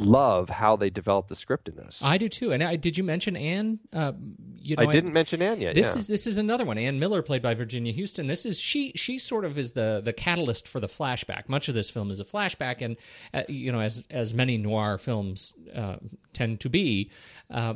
love 0.00 0.48
how 0.48 0.76
they 0.76 0.90
developed 0.90 1.28
the 1.28 1.36
script 1.36 1.68
in 1.68 1.76
this. 1.76 2.00
I 2.02 2.18
do 2.18 2.28
too. 2.28 2.52
And 2.52 2.62
I, 2.62 2.76
did 2.76 2.96
you 2.96 3.04
mention 3.04 3.36
Anne? 3.36 3.78
Uh, 3.92 4.12
you 4.56 4.76
know, 4.76 4.82
I 4.82 4.92
didn't 4.92 5.12
mention 5.12 5.42
Anne 5.42 5.60
yet. 5.60 5.74
This 5.74 5.94
yeah. 5.94 5.98
is 5.98 6.06
this 6.06 6.26
is 6.26 6.38
another 6.38 6.64
one. 6.64 6.78
Anne 6.78 6.98
Miller, 6.98 7.22
played 7.22 7.42
by 7.42 7.54
Virginia 7.54 7.92
Huston. 7.92 8.26
This 8.26 8.46
is 8.46 8.58
she. 8.58 8.92
She 8.94 9.18
sort 9.18 9.44
of 9.44 9.58
is 9.58 9.72
the 9.72 10.00
the 10.04 10.12
catalyst 10.12 10.68
for 10.68 10.80
the 10.80 10.88
flashback. 10.88 11.48
Much 11.48 11.68
of 11.68 11.74
this 11.74 11.90
film 11.90 12.10
is 12.10 12.20
a 12.20 12.24
flashback, 12.24 12.80
and 12.80 12.96
uh, 13.34 13.42
you 13.48 13.72
know, 13.72 13.80
as 13.80 14.06
as 14.10 14.34
many 14.34 14.58
noir 14.58 14.98
films 14.98 15.54
uh, 15.74 15.96
tend 16.32 16.60
to 16.60 16.68
be, 16.68 17.10
uh, 17.50 17.74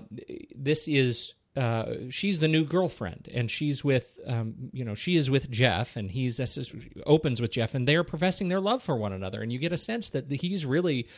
this 0.55 0.89
is. 0.89 1.35
Uh, 1.55 2.09
she's 2.09 2.39
the 2.39 2.49
new 2.49 2.65
girlfriend, 2.65 3.29
and 3.35 3.51
she's 3.51 3.85
with, 3.85 4.19
um, 4.27 4.55
you 4.73 4.85
know, 4.87 4.95
she 4.95 5.17
is 5.17 5.31
with 5.31 5.51
Jeff, 5.51 5.97
and 5.97 6.11
he's 6.11 6.41
is, 6.41 6.73
opens 7.05 7.43
with 7.43 7.51
Jeff, 7.51 7.75
and 7.75 7.87
they're 7.87 8.05
professing 8.05 8.49
their 8.49 8.61
love 8.61 8.83
for 8.83 8.97
one 8.97 9.13
another, 9.13 9.43
and 9.43 9.53
you 9.53 9.59
get 9.59 9.71
a 9.71 9.77
sense 9.77 10.09
that 10.11 10.31
he's 10.31 10.65
really, 10.65 11.09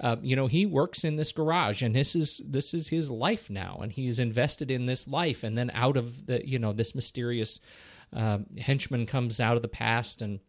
uh, 0.00 0.16
you 0.20 0.34
know, 0.34 0.48
he 0.48 0.66
works 0.66 1.04
in 1.04 1.14
this 1.14 1.30
garage, 1.30 1.80
and 1.80 1.94
this 1.94 2.16
is 2.16 2.42
this 2.44 2.74
is 2.74 2.88
his 2.88 3.08
life 3.08 3.48
now, 3.48 3.78
and 3.82 3.92
he's 3.92 4.18
invested 4.18 4.68
in 4.68 4.86
this 4.86 5.06
life, 5.06 5.44
and 5.44 5.56
then 5.56 5.70
out 5.72 5.96
of 5.96 6.26
the, 6.26 6.44
you 6.44 6.58
know, 6.58 6.72
this 6.72 6.96
mysterious 6.96 7.60
uh, 8.12 8.38
henchman 8.58 9.06
comes 9.06 9.38
out 9.38 9.54
of 9.54 9.62
the 9.62 9.68
past 9.68 10.22
and 10.22 10.40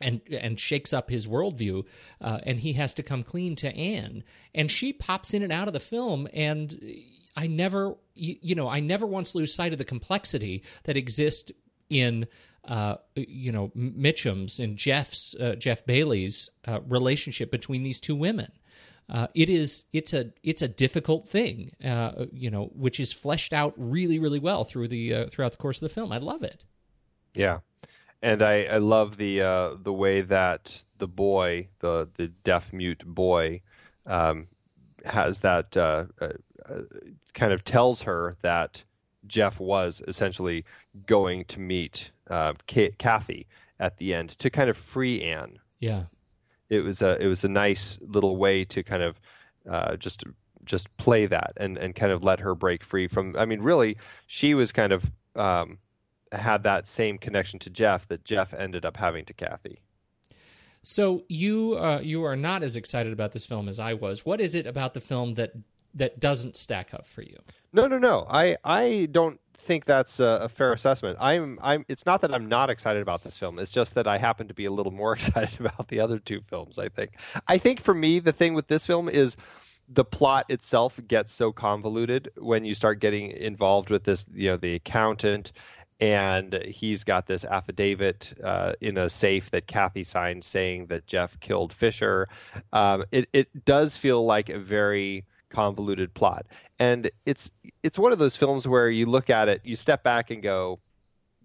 and 0.00 0.20
and 0.28 0.58
shakes 0.58 0.92
up 0.92 1.08
his 1.08 1.28
worldview, 1.28 1.84
uh, 2.20 2.40
and 2.42 2.58
he 2.58 2.72
has 2.72 2.94
to 2.94 3.04
come 3.04 3.22
clean 3.22 3.54
to 3.54 3.72
Anne, 3.76 4.24
and 4.56 4.72
she 4.72 4.92
pops 4.92 5.34
in 5.34 5.44
and 5.44 5.52
out 5.52 5.68
of 5.68 5.72
the 5.72 5.78
film, 5.78 6.26
and 6.34 6.80
I 7.36 7.46
never, 7.46 7.96
you, 8.14 8.36
you 8.40 8.54
know, 8.54 8.68
I 8.68 8.80
never 8.80 9.06
once 9.06 9.34
lose 9.34 9.52
sight 9.52 9.72
of 9.72 9.78
the 9.78 9.84
complexity 9.84 10.64
that 10.84 10.96
exists 10.96 11.52
in. 11.88 12.26
Uh, 12.64 12.96
you 13.14 13.52
know, 13.52 13.70
Mitchum's 13.76 14.58
and 14.58 14.76
Jeff's, 14.76 15.36
uh, 15.36 15.54
Jeff 15.54 15.86
Bailey's 15.86 16.50
uh, 16.66 16.80
relationship 16.88 17.48
between 17.48 17.84
these 17.84 18.00
two 18.00 18.16
women. 18.16 18.50
Uh, 19.08 19.28
it 19.36 19.48
is 19.48 19.84
it's 19.92 20.12
a 20.12 20.32
it's 20.42 20.62
a 20.62 20.66
difficult 20.66 21.28
thing, 21.28 21.70
uh, 21.84 22.26
you 22.32 22.50
know, 22.50 22.72
which 22.74 22.98
is 22.98 23.12
fleshed 23.12 23.52
out 23.52 23.72
really 23.76 24.18
really 24.18 24.40
well 24.40 24.64
through 24.64 24.88
the 24.88 25.14
uh, 25.14 25.26
throughout 25.28 25.52
the 25.52 25.58
course 25.58 25.76
of 25.76 25.82
the 25.82 25.94
film. 25.94 26.10
I 26.10 26.18
love 26.18 26.42
it. 26.42 26.64
Yeah, 27.32 27.60
and 28.20 28.42
I, 28.42 28.64
I 28.64 28.78
love 28.78 29.16
the 29.16 29.78
the 29.80 29.92
way 29.92 30.22
that 30.22 30.82
the 30.98 31.06
boy, 31.06 31.68
the 31.78 32.08
the 32.16 32.26
deaf 32.26 32.72
mute 32.72 33.04
boy, 33.06 33.60
um, 34.06 34.48
has 35.06 35.40
that 35.40 35.76
uh, 35.76 36.04
uh, 36.20 36.28
uh, 36.68 36.80
kind 37.34 37.52
of 37.52 37.64
tells 37.64 38.02
her 38.02 38.36
that 38.42 38.82
Jeff 39.26 39.58
was 39.58 40.02
essentially 40.06 40.64
going 41.06 41.44
to 41.46 41.60
meet 41.60 42.10
uh, 42.30 42.54
Ka- 42.68 42.94
Kathy 42.98 43.46
at 43.78 43.98
the 43.98 44.14
end 44.14 44.30
to 44.38 44.50
kind 44.50 44.70
of 44.70 44.76
free 44.76 45.22
Anne. 45.22 45.58
Yeah. 45.80 46.04
It 46.68 46.80
was 46.80 47.00
a 47.00 47.16
it 47.22 47.26
was 47.26 47.44
a 47.44 47.48
nice 47.48 47.98
little 48.00 48.36
way 48.36 48.64
to 48.64 48.82
kind 48.82 49.02
of 49.02 49.20
uh, 49.70 49.96
just 49.96 50.24
just 50.64 50.94
play 50.96 51.26
that 51.26 51.52
and, 51.58 51.78
and 51.78 51.94
kind 51.94 52.10
of 52.10 52.24
let 52.24 52.40
her 52.40 52.54
break 52.54 52.84
free 52.84 53.06
from. 53.06 53.36
I 53.36 53.44
mean, 53.44 53.60
really, 53.60 53.96
she 54.26 54.52
was 54.54 54.72
kind 54.72 54.92
of 54.92 55.12
um, 55.36 55.78
had 56.32 56.64
that 56.64 56.88
same 56.88 57.18
connection 57.18 57.58
to 57.60 57.70
Jeff 57.70 58.08
that 58.08 58.24
Jeff 58.24 58.52
ended 58.52 58.84
up 58.84 58.96
having 58.96 59.24
to 59.26 59.32
Kathy. 59.32 59.80
So 60.88 61.24
you 61.28 61.74
uh, 61.74 61.98
you 62.00 62.22
are 62.22 62.36
not 62.36 62.62
as 62.62 62.76
excited 62.76 63.12
about 63.12 63.32
this 63.32 63.44
film 63.44 63.68
as 63.68 63.80
I 63.80 63.94
was. 63.94 64.24
What 64.24 64.40
is 64.40 64.54
it 64.54 64.68
about 64.68 64.94
the 64.94 65.00
film 65.00 65.34
that 65.34 65.50
that 65.94 66.20
doesn't 66.20 66.54
stack 66.54 66.94
up 66.94 67.08
for 67.08 67.22
you? 67.22 67.36
No, 67.72 67.88
no, 67.88 67.98
no. 67.98 68.24
I 68.30 68.56
I 68.62 69.08
don't 69.10 69.40
think 69.58 69.84
that's 69.84 70.20
a, 70.20 70.38
a 70.42 70.48
fair 70.48 70.72
assessment. 70.72 71.18
I'm 71.20 71.58
I'm. 71.60 71.84
It's 71.88 72.06
not 72.06 72.20
that 72.20 72.32
I'm 72.32 72.48
not 72.48 72.70
excited 72.70 73.02
about 73.02 73.24
this 73.24 73.36
film. 73.36 73.58
It's 73.58 73.72
just 73.72 73.94
that 73.94 74.06
I 74.06 74.18
happen 74.18 74.46
to 74.46 74.54
be 74.54 74.64
a 74.64 74.70
little 74.70 74.92
more 74.92 75.12
excited 75.16 75.58
about 75.58 75.88
the 75.88 75.98
other 75.98 76.20
two 76.20 76.42
films. 76.42 76.78
I 76.78 76.88
think. 76.88 77.14
I 77.48 77.58
think 77.58 77.80
for 77.80 77.92
me, 77.92 78.20
the 78.20 78.32
thing 78.32 78.54
with 78.54 78.68
this 78.68 78.86
film 78.86 79.08
is 79.08 79.36
the 79.88 80.04
plot 80.04 80.46
itself 80.48 81.00
gets 81.08 81.32
so 81.32 81.50
convoluted 81.50 82.30
when 82.36 82.64
you 82.64 82.76
start 82.76 83.00
getting 83.00 83.32
involved 83.32 83.90
with 83.90 84.04
this. 84.04 84.24
You 84.32 84.50
know, 84.50 84.56
the 84.56 84.76
accountant. 84.76 85.50
And 85.98 86.62
he's 86.66 87.04
got 87.04 87.26
this 87.26 87.44
affidavit 87.44 88.38
uh, 88.44 88.72
in 88.80 88.98
a 88.98 89.08
safe 89.08 89.50
that 89.50 89.66
Kathy 89.66 90.04
signed 90.04 90.44
saying 90.44 90.86
that 90.86 91.06
Jeff 91.06 91.40
killed 91.40 91.72
Fisher. 91.72 92.28
Um, 92.72 93.04
it, 93.10 93.28
it 93.32 93.64
does 93.64 93.96
feel 93.96 94.24
like 94.24 94.50
a 94.50 94.58
very 94.58 95.24
convoluted 95.50 96.12
plot. 96.14 96.46
And 96.78 97.10
it's 97.24 97.50
it's 97.82 97.98
one 97.98 98.12
of 98.12 98.18
those 98.18 98.36
films 98.36 98.68
where 98.68 98.90
you 98.90 99.06
look 99.06 99.30
at 99.30 99.48
it 99.48 99.62
you 99.64 99.76
step 99.76 100.02
back 100.02 100.30
and 100.30 100.42
go 100.42 100.80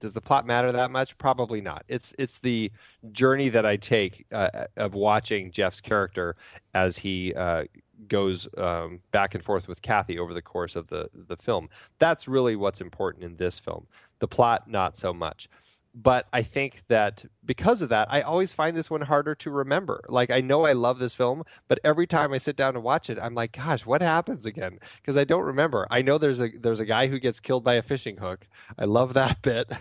does 0.01 0.13
the 0.13 0.21
plot 0.21 0.47
matter 0.47 0.71
that 0.71 0.89
much? 0.89 1.17
Probably 1.17 1.61
not. 1.61 1.85
It's 1.87 2.13
it's 2.17 2.39
the 2.39 2.71
journey 3.11 3.49
that 3.49 3.65
i 3.65 3.77
take 3.77 4.25
uh, 4.31 4.65
of 4.75 4.93
watching 4.93 5.51
jeff's 5.51 5.81
character 5.81 6.35
as 6.73 6.97
he 6.99 7.33
uh, 7.33 7.63
goes 8.07 8.47
um, 8.57 8.99
back 9.11 9.33
and 9.33 9.43
forth 9.43 9.67
with 9.67 9.81
kathy 9.81 10.19
over 10.19 10.33
the 10.33 10.41
course 10.41 10.75
of 10.75 10.87
the 10.87 11.09
the 11.13 11.37
film. 11.37 11.69
That's 11.99 12.27
really 12.27 12.55
what's 12.55 12.81
important 12.81 13.23
in 13.23 13.37
this 13.37 13.57
film 13.57 13.87
the 14.21 14.27
plot 14.27 14.69
not 14.69 14.95
so 14.95 15.13
much 15.13 15.49
but 15.93 16.27
I 16.31 16.43
think 16.43 16.83
that 16.87 17.25
because 17.43 17.81
of 17.81 17.89
that, 17.89 18.07
I 18.11 18.21
always 18.21 18.53
find 18.53 18.77
this 18.77 18.89
one 18.89 19.01
harder 19.01 19.35
to 19.35 19.51
remember. 19.51 20.03
Like 20.07 20.31
I 20.31 20.39
know 20.41 20.65
I 20.65 20.73
love 20.73 20.99
this 20.99 21.13
film, 21.13 21.43
but 21.67 21.79
every 21.83 22.07
time 22.07 22.33
I 22.33 22.37
sit 22.37 22.55
down 22.55 22.73
to 22.75 22.79
watch 22.79 23.09
it, 23.09 23.19
I'm 23.21 23.35
like, 23.35 23.53
gosh, 23.53 23.85
what 23.85 24.01
happens 24.01 24.45
again? 24.45 24.79
Because 25.01 25.17
I 25.17 25.23
don't 25.23 25.43
remember. 25.43 25.87
I 25.91 26.01
know 26.01 26.17
there's 26.17 26.39
a 26.39 26.49
there's 26.57 26.79
a 26.79 26.85
guy 26.85 27.07
who 27.07 27.19
gets 27.19 27.39
killed 27.39 27.63
by 27.63 27.73
a 27.73 27.81
fishing 27.81 28.17
hook. 28.17 28.47
I 28.77 28.85
love 28.85 29.13
that 29.15 29.41
bit. 29.41 29.71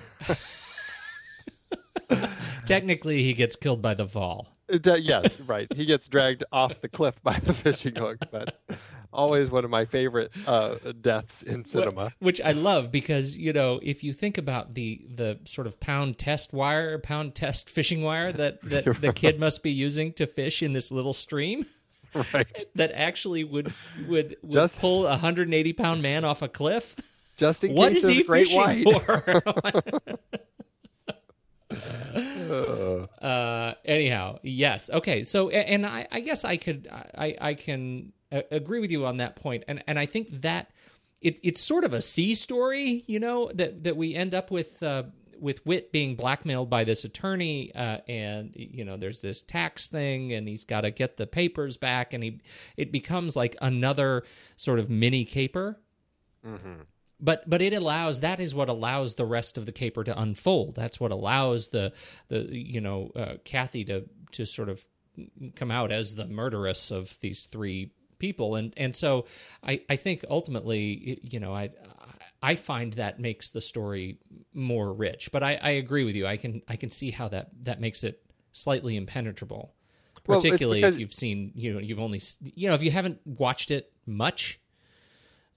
Technically, 2.67 3.23
he 3.23 3.33
gets 3.33 3.57
killed 3.57 3.81
by 3.81 3.95
the 3.95 4.07
fall. 4.07 4.57
Uh, 4.73 4.95
yes, 4.95 5.41
right. 5.41 5.73
He 5.75 5.85
gets 5.85 6.07
dragged 6.09 6.45
off 6.53 6.81
the 6.81 6.89
cliff 6.89 7.21
by 7.23 7.39
the 7.39 7.55
fishing 7.55 7.95
hook, 7.97 8.19
but 8.31 8.61
always 9.13 9.51
one 9.51 9.65
of 9.65 9.71
my 9.71 9.85
favorite 9.85 10.33
uh, 10.47 10.77
deaths 11.01 11.43
in 11.43 11.65
cinema. 11.65 12.13
Which 12.19 12.41
I 12.41 12.53
love 12.53 12.91
because 12.91 13.37
you 13.37 13.53
know 13.53 13.81
if 13.83 14.03
you 14.05 14.13
think 14.13 14.39
about 14.39 14.75
the 14.75 15.01
the 15.15 15.39
sort 15.45 15.67
of 15.67 15.79
pound 15.81 16.19
test 16.19 16.53
wire, 16.53 16.99
pound 16.99 17.35
test 17.35 17.71
fishing 17.71 18.03
wire 18.03 18.33
that 18.33 18.63
that 18.63 18.85
the 19.01 19.13
kid 19.13 19.39
must 19.41 19.63
be 19.63 19.71
using 19.71 20.13
to 20.15 20.27
fish 20.27 20.63
in 20.63 20.73
this 20.73 20.91
little 20.91 21.13
stream. 21.13 21.67
Right. 22.35 22.65
That 22.75 22.93
actually 22.93 23.45
would 23.45 23.73
would, 24.09 24.37
would 24.43 24.53
Just- 24.53 24.79
pull 24.79 25.07
a 25.07 25.11
180 25.11 25.73
pound 25.75 26.03
man 26.03 26.25
off 26.25 26.43
a 26.43 26.49
cliff. 26.49 26.97
Just 27.37 27.65
in 27.65 27.75
What 27.75 27.93
case 27.93 28.05
is 28.05 28.11
he 28.11 28.23
great 28.23 28.49
fishing 28.49 28.85
white. 28.85 29.05
for? 29.07 30.13
uh, 33.23 33.75
anyhow, 33.85 34.39
yes. 34.43 34.91
Okay. 34.91 35.25
So, 35.25 35.49
and 35.49 35.87
I, 35.87 36.07
I 36.11 36.21
guess 36.21 36.45
I 36.45 36.57
could, 36.57 36.89
I, 36.91 37.37
I 37.41 37.55
can 37.55 38.13
uh, 38.33 38.43
agree 38.51 38.81
with 38.81 38.91
you 38.91 39.07
on 39.07 39.19
that 39.19 39.37
point, 39.37 39.65
and 39.69 39.83
and 39.87 39.99
I 39.99 40.07
think 40.07 40.43
that 40.43 40.71
it, 41.21 41.39
it's 41.43 41.61
sort 41.61 41.85
of 41.85 41.93
a 41.93 42.03
C 42.03 42.35
story, 42.35 43.05
you 43.07 43.21
know, 43.21 43.51
that 43.55 43.85
that 43.85 43.97
we 43.97 44.15
end 44.15 44.35
up 44.35 44.51
with 44.51 44.83
uh, 44.83 45.05
with 45.41 45.65
Whit 45.67 45.93
being 45.93 46.15
blackmailed 46.15 46.71
by 46.71 46.85
this 46.85 47.05
attorney, 47.05 47.75
uh, 47.75 47.99
and 48.09 48.53
you 48.55 48.85
know, 48.85 48.97
there's 48.97 49.21
this 49.21 49.43
tax 49.43 49.89
thing, 49.89 50.33
and 50.33 50.47
he's 50.47 50.65
got 50.65 50.83
to 50.83 50.91
get 50.91 51.17
the 51.17 51.27
papers 51.27 51.77
back, 51.77 52.13
and 52.13 52.23
he 52.23 52.41
it 52.77 52.93
becomes 52.93 53.37
like 53.37 53.57
another 53.61 54.23
sort 54.57 54.79
of 54.79 54.91
mini 54.91 55.25
caper. 55.25 55.79
Mm-hmm. 56.47 56.83
But 57.21 57.49
but 57.49 57.61
it 57.61 57.73
allows 57.73 58.21
that 58.21 58.41
is 58.41 58.55
what 58.55 58.69
allows 58.69 59.15
the 59.15 59.27
rest 59.27 59.59
of 59.59 59.67
the 59.67 59.73
caper 59.73 60.05
to 60.05 60.21
unfold. 60.21 60.75
That's 60.75 60.99
what 60.99 61.11
allows 61.11 61.69
the 61.69 61.93
the 62.29 62.49
you 62.51 62.81
know 62.81 63.11
uh, 63.15 63.35
Kathy 63.45 63.85
to 63.87 64.09
to 64.33 64.47
sort 64.47 64.69
of 64.69 64.83
come 65.55 65.71
out 65.71 65.93
as 65.93 66.15
the 66.15 66.27
murderess 66.27 66.91
of 66.91 67.19
these 67.21 67.45
three 67.45 67.91
people 68.21 68.55
and 68.55 68.73
and 68.77 68.95
so 68.95 69.25
i 69.65 69.81
i 69.89 69.97
think 69.97 70.25
ultimately 70.31 71.19
you 71.23 71.41
know 71.41 71.53
i 71.53 71.69
i 72.43 72.55
find 72.55 72.93
that 72.95 73.19
makes 73.19 73.51
the 73.51 73.61
story 73.61 74.19
more 74.55 74.93
rich 74.93 75.33
but 75.33 75.43
i 75.43 75.55
i 75.63 75.71
agree 75.71 76.05
with 76.05 76.15
you 76.15 76.27
i 76.27 76.37
can 76.37 76.63
i 76.69 76.77
can 76.77 76.91
see 76.91 77.11
how 77.11 77.27
that 77.29 77.49
that 77.65 77.81
makes 77.81 78.05
it 78.05 78.23
slightly 78.53 78.97
impenetrable 78.97 79.75
Well, 80.27 80.39
particularly 80.39 80.81
because- 80.83 80.95
if 80.95 81.01
you've 81.01 81.15
seen 81.15 81.51
you 81.55 81.73
know 81.73 81.81
you've 81.81 81.99
only 82.01 82.21
you 82.43 82.69
know 82.69 82.75
if 82.75 82.83
you 82.83 82.91
haven't 82.93 83.19
watched 83.25 83.71
it 83.71 83.93
much 84.07 84.61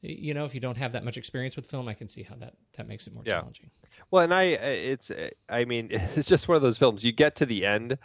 you 0.01 0.33
know 0.33 0.43
if 0.45 0.53
you 0.53 0.59
don't 0.59 0.77
have 0.77 0.93
that 0.93 1.03
much 1.05 1.17
experience 1.17 1.55
with 1.55 1.65
film 1.69 1.87
i 1.87 1.93
can 1.93 2.07
see 2.07 2.23
how 2.23 2.35
that 2.35 2.55
that 2.77 2.87
makes 2.87 3.07
it 3.07 3.13
more 3.13 3.23
Yeah. 3.25 3.39
challenging 3.39 3.69
Well, 4.11 4.23
and 4.23 4.33
I, 4.33 4.43
it's, 4.43 5.11
I 5.49 5.65
mean, 5.65 5.87
it's 6.15 6.27
just 6.27 6.47
one 6.47 6.55
of 6.55 6.61
those 6.61 6.77
films. 6.77 7.03
You 7.03 7.11
get 7.11 7.35
to 7.37 7.45
the 7.45 7.65
end, 7.65 7.97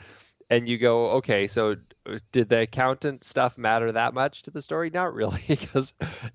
and 0.51 0.69
you 0.69 0.79
go, 0.79 1.11
okay, 1.13 1.47
so 1.49 1.77
uh, 2.07 2.19
did 2.33 2.49
the 2.49 2.61
accountant 2.63 3.25
stuff 3.25 3.59
matter 3.59 3.93
that 3.93 4.15
much 4.15 4.43
to 4.43 4.51
the 4.51 4.63
story? 4.63 4.91
Not 4.95 5.15
really, 5.15 5.43
because 5.49 5.93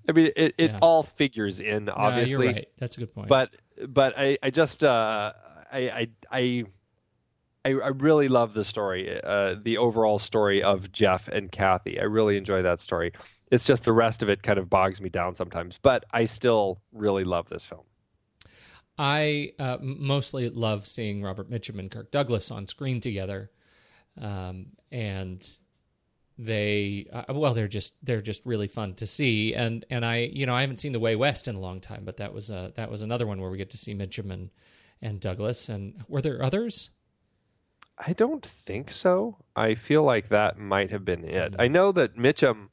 I 0.08 0.12
mean, 0.12 0.30
it, 0.36 0.54
it 0.58 0.70
Yeah. 0.72 0.78
all 0.80 1.02
figures 1.02 1.60
in, 1.60 1.86
Yeah, 1.86 1.92
obviously. 1.94 2.46
right 2.46 2.68
that's 2.78 2.96
a 2.96 3.00
good 3.00 3.14
point 3.14 3.28
But, 3.28 3.50
but 3.88 4.14
I, 4.18 4.38
I 4.42 4.50
just, 4.50 4.84
uh, 4.84 5.32
I, 5.72 5.78
I, 5.90 6.08
I. 6.30 6.64
I, 7.66 7.70
I 7.70 7.88
really 7.88 8.28
love 8.28 8.52
the 8.52 8.64
story, 8.64 9.20
uh, 9.22 9.54
the 9.62 9.78
overall 9.78 10.18
story 10.18 10.62
of 10.62 10.92
Jeff 10.92 11.28
and 11.28 11.50
Kathy. 11.50 11.98
I 11.98 12.02
really 12.04 12.36
enjoy 12.36 12.62
that 12.62 12.78
story. 12.80 13.12
It's 13.50 13.64
just 13.64 13.84
the 13.84 13.92
rest 13.92 14.22
of 14.22 14.28
it 14.28 14.42
kind 14.42 14.58
of 14.58 14.68
bogs 14.68 15.00
me 15.00 15.08
down 15.08 15.34
sometimes, 15.34 15.78
but 15.82 16.04
I 16.12 16.26
still 16.26 16.82
really 16.92 17.24
love 17.24 17.48
this 17.48 17.64
film. 17.64 17.84
I 18.98 19.52
uh, 19.58 19.78
mostly 19.80 20.48
love 20.48 20.86
seeing 20.86 21.22
Robert 21.22 21.50
Mitchum 21.50 21.78
and 21.78 21.90
Kirk 21.90 22.10
Douglas 22.10 22.50
on 22.50 22.66
screen 22.66 23.00
together, 23.00 23.50
um, 24.20 24.66
and 24.92 25.46
they 26.36 27.06
uh, 27.12 27.32
well 27.32 27.54
they're 27.54 27.68
just 27.68 27.94
they're 28.02 28.22
just 28.22 28.44
really 28.44 28.68
fun 28.68 28.94
to 28.94 29.06
see. 29.06 29.54
And 29.54 29.84
and 29.90 30.04
I 30.04 30.30
you 30.32 30.46
know 30.46 30.54
I 30.54 30.62
haven't 30.62 30.78
seen 30.78 30.92
The 30.92 31.00
Way 31.00 31.16
West 31.16 31.48
in 31.48 31.54
a 31.54 31.60
long 31.60 31.80
time, 31.80 32.04
but 32.04 32.16
that 32.16 32.32
was 32.32 32.50
uh, 32.50 32.70
that 32.76 32.90
was 32.90 33.02
another 33.02 33.26
one 33.26 33.40
where 33.40 33.50
we 33.50 33.58
get 33.58 33.70
to 33.70 33.78
see 33.78 33.94
Mitchum 33.94 34.30
and 34.30 34.50
and 35.00 35.20
Douglas. 35.20 35.68
And 35.68 36.04
were 36.08 36.22
there 36.22 36.42
others? 36.42 36.90
I 37.98 38.12
don't 38.12 38.44
think 38.44 38.90
so. 38.90 39.36
I 39.54 39.74
feel 39.74 40.02
like 40.02 40.28
that 40.28 40.58
might 40.58 40.90
have 40.90 41.04
been 41.04 41.24
it. 41.24 41.54
I 41.58 41.68
know 41.68 41.92
that 41.92 42.16
Mitchum, 42.16 42.68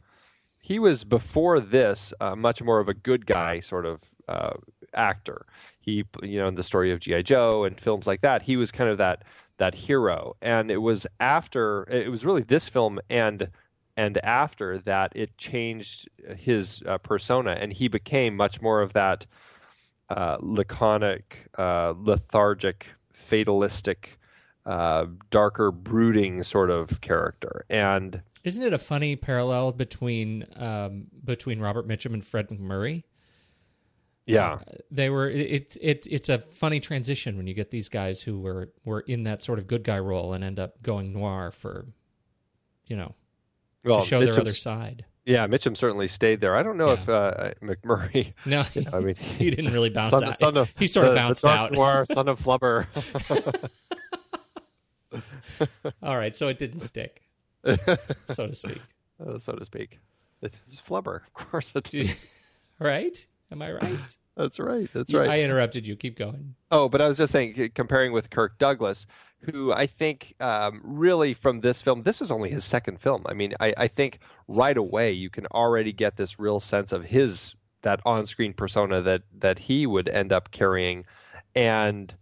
he 0.59 0.79
was 0.79 1.03
before 1.03 1.59
this 1.59 2.11
uh, 2.19 2.35
much 2.35 2.61
more 2.61 2.79
of 2.79 2.89
a 2.89 2.93
good 2.95 3.27
guy 3.27 3.59
sort 3.59 3.85
of 3.85 4.01
uh, 4.27 4.53
actor. 4.95 5.45
He, 5.79 6.05
you 6.23 6.39
know, 6.39 6.47
in 6.47 6.55
the 6.55 6.63
story 6.63 6.91
of 6.91 6.99
GI 7.01 7.23
Joe 7.23 7.65
and 7.65 7.79
films 7.79 8.07
like 8.07 8.21
that, 8.21 8.43
he 8.43 8.55
was 8.55 8.71
kind 8.71 8.89
of 8.89 8.97
that 8.97 9.23
that 9.61 9.75
hero. 9.75 10.35
And 10.41 10.71
it 10.71 10.79
was 10.79 11.05
after 11.19 11.83
it 11.83 12.09
was 12.09 12.25
really 12.25 12.41
this 12.41 12.67
film 12.67 12.99
and 13.09 13.49
and 13.95 14.17
after 14.23 14.79
that 14.79 15.11
it 15.15 15.37
changed 15.37 16.09
his 16.35 16.81
uh, 16.87 16.97
persona 16.97 17.51
and 17.51 17.71
he 17.71 17.87
became 17.87 18.35
much 18.35 18.59
more 18.59 18.81
of 18.81 18.93
that 18.93 19.27
uh, 20.09 20.37
laconic, 20.39 21.47
uh, 21.59 21.93
lethargic, 21.95 22.87
fatalistic, 23.13 24.17
uh, 24.65 25.05
darker, 25.29 25.71
brooding 25.71 26.41
sort 26.41 26.71
of 26.71 26.99
character. 27.01 27.63
And 27.69 28.23
Isn't 28.43 28.63
it 28.63 28.73
a 28.73 28.79
funny 28.79 29.15
parallel 29.15 29.73
between 29.73 30.47
um, 30.55 31.05
between 31.23 31.59
Robert 31.59 31.87
Mitchum 31.87 32.15
and 32.15 32.25
Fred 32.25 32.49
MacMurray? 32.49 33.03
Yeah, 34.27 34.59
they 34.91 35.09
were 35.09 35.29
it, 35.29 35.75
it 35.81 36.07
it's 36.09 36.29
a 36.29 36.39
funny 36.51 36.79
transition 36.79 37.37
when 37.37 37.47
you 37.47 37.53
get 37.53 37.71
these 37.71 37.89
guys 37.89 38.21
who 38.21 38.39
were 38.39 38.69
were 38.85 39.01
in 39.01 39.23
that 39.23 39.41
sort 39.43 39.59
of 39.59 39.67
good 39.67 39.83
guy 39.83 39.99
role 39.99 40.33
and 40.33 40.43
end 40.43 40.59
up 40.59 40.81
going 40.83 41.11
noir 41.11 41.51
for 41.51 41.87
you 42.85 42.95
know 42.95 43.15
well, 43.83 44.01
to 44.01 44.05
show 44.07 44.19
their 44.23 44.39
other 44.39 44.53
side 44.53 45.05
Yeah, 45.25 45.47
Mitchum 45.47 45.75
certainly 45.75 46.07
stayed 46.07 46.39
there. 46.39 46.55
I 46.55 46.61
don't 46.63 46.77
know 46.77 46.93
Yeah. 46.93 47.01
if 47.01 47.09
uh, 47.09 47.51
MacMurray. 47.63 48.33
no 48.45 48.63
you 48.73 48.83
know, 48.83 48.91
I 48.93 48.99
mean, 48.99 49.15
he 49.15 49.49
didn't 49.49 49.73
really 49.73 49.89
bounce 49.99 50.11
son, 50.11 50.23
out 50.23 50.37
Son 50.37 50.57
of, 50.57 50.71
he 50.77 50.85
sort 50.87 51.07
of 51.07 51.11
the- 51.13 51.15
the 51.15 51.19
bounced 51.27 51.45
out 51.45 51.71
Noir, 51.73 52.05
son 52.05 52.27
of 52.27 52.39
Flubber. 52.39 52.87
all 56.03 56.15
right 56.15 56.35
so 56.35 56.47
it 56.47 56.57
didn't 56.57 56.79
stick 56.79 57.21
so 58.29 58.47
to 58.47 58.55
speak 58.55 58.81
Uh, 59.23 59.37
so 59.37 59.51
to 59.53 59.65
speak. 59.65 59.99
It's 60.41 60.81
Flubber, 60.87 61.21
of 61.27 61.33
course. 61.33 61.71
It 61.75 61.93
is. 61.93 62.15
right 62.79 63.23
am 63.51 63.61
i 63.61 63.71
right 63.71 63.99
That's 64.37 64.59
right. 64.59 64.89
That's 64.93 65.13
right. 65.13 65.29
i 65.29 65.41
interrupted 65.41 65.85
you 65.85 65.95
keep 65.95 66.17
going 66.17 66.55
Oh, 66.71 66.87
but 66.87 67.01
I 67.01 67.07
was 67.09 67.17
just 67.17 67.33
saying, 67.33 67.71
comparing 67.75 68.13
with 68.13 68.29
Kirk 68.29 68.57
Douglas, 68.57 69.05
who 69.41 69.73
I 69.73 69.87
think 69.87 70.35
um, 70.39 70.79
really 70.85 71.33
from 71.33 71.59
this 71.59 71.81
film, 71.81 72.03
this 72.03 72.21
was 72.21 72.31
only 72.31 72.49
his 72.49 72.63
second 72.63 73.01
film. 73.01 73.25
I 73.27 73.33
mean, 73.33 73.53
I, 73.59 73.73
I 73.75 73.87
think 73.89 74.19
right 74.47 74.77
away 74.77 75.11
you 75.11 75.29
can 75.29 75.47
already 75.47 75.91
get 75.91 76.15
this 76.15 76.39
real 76.39 76.61
sense 76.61 76.93
of 76.93 77.03
his 77.05 77.55
that 77.81 77.99
on-screen 78.05 78.53
persona 78.53 79.01
that 79.01 79.23
that 79.37 79.59
he 79.59 79.85
would 79.85 80.07
end 80.07 80.31
up 80.31 80.51
carrying, 80.51 81.03
and 81.53 82.13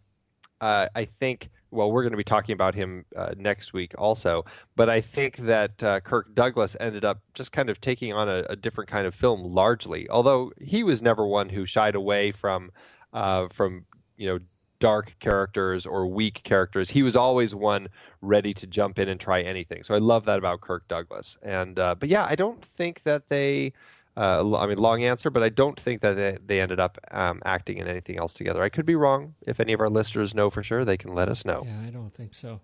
uh, 0.59 0.87
I 0.95 1.05
think. 1.05 1.49
Well, 1.71 1.91
we're 1.91 2.03
going 2.03 2.11
to 2.11 2.17
be 2.17 2.23
talking 2.23 2.53
about 2.53 2.75
him 2.75 3.05
uh, 3.15 3.33
next 3.37 3.73
week 3.73 3.93
also, 3.97 4.45
but 4.75 4.89
I 4.89 5.01
think 5.01 5.37
that 5.37 5.83
uh, 5.83 5.99
Kirk 5.99 6.33
Douglas 6.33 6.75
ended 6.79 7.05
up 7.05 7.21
just 7.33 7.51
kind 7.51 7.69
of 7.69 7.79
taking 7.79 8.13
on 8.13 8.27
a, 8.27 8.43
a 8.49 8.55
different 8.55 8.89
kind 8.89 9.05
of 9.05 9.13
film 9.13 9.43
largely. 9.43 10.09
Although 10.09 10.51
he 10.59 10.83
was 10.83 11.01
never 11.01 11.25
one 11.25 11.49
who 11.49 11.65
shied 11.65 11.95
away 11.95 12.31
from 12.31 12.71
uh, 13.13 13.47
from 13.53 13.85
you 14.17 14.27
know 14.27 14.39
dark 14.79 15.15
characters 15.19 15.85
or 15.85 16.07
weak 16.07 16.41
characters. 16.43 16.89
He 16.89 17.03
was 17.03 17.15
always 17.15 17.53
one 17.53 17.89
ready 18.21 18.53
to 18.55 18.67
jump 18.67 18.97
in 18.97 19.09
and 19.09 19.19
try 19.19 19.41
anything. 19.41 19.83
So 19.83 19.93
I 19.93 19.99
love 19.99 20.25
that 20.25 20.37
about 20.37 20.61
Kirk 20.61 20.87
Douglas. 20.87 21.37
And 21.43 21.77
uh, 21.77 21.95
but 21.95 22.09
yeah, 22.09 22.25
I 22.27 22.35
don't 22.35 22.63
think 22.63 23.01
that 23.03 23.29
they. 23.29 23.73
Uh, 24.19 24.57
I 24.57 24.67
mean, 24.67 24.77
long 24.77 25.03
answer, 25.03 25.29
but 25.29 25.43
I 25.43 25.49
don't 25.49 25.79
think 25.79 26.01
that 26.01 26.15
they, 26.15 26.37
they 26.45 26.59
ended 26.59 26.79
up 26.79 26.97
um, 27.11 27.41
acting 27.45 27.77
in 27.77 27.87
anything 27.87 28.17
else 28.17 28.33
together. 28.33 28.61
I 28.61 28.67
could 28.67 28.85
be 28.85 28.95
wrong. 28.95 29.35
If 29.47 29.59
any 29.61 29.71
of 29.71 29.79
our 29.79 29.89
listeners 29.89 30.35
know 30.35 30.49
for 30.49 30.61
sure, 30.61 30.83
they 30.83 30.97
can 30.97 31.13
let 31.15 31.29
us 31.29 31.45
know. 31.45 31.63
Yeah, 31.65 31.81
I 31.87 31.89
don't 31.89 32.13
think 32.13 32.33
so. 32.33 32.59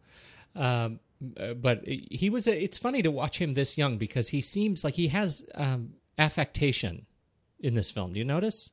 Um, 0.56 1.00
uh, 1.40 1.54
but 1.54 1.86
he 1.86 2.30
was. 2.30 2.48
A, 2.50 2.62
it's 2.64 2.78
funny 2.78 3.02
to 3.04 3.10
watch 3.12 3.38
him 3.40 3.54
this 3.54 3.78
young 3.78 3.98
because 3.98 4.28
he 4.28 4.42
seems 4.42 4.84
like 4.84 4.96
he 4.96 5.08
has 5.08 5.46
um, 5.56 5.94
affectation 6.18 7.06
in 7.60 7.74
this 7.74 7.90
film. 7.90 8.12
Do 8.14 8.20
you 8.20 8.26
notice? 8.26 8.72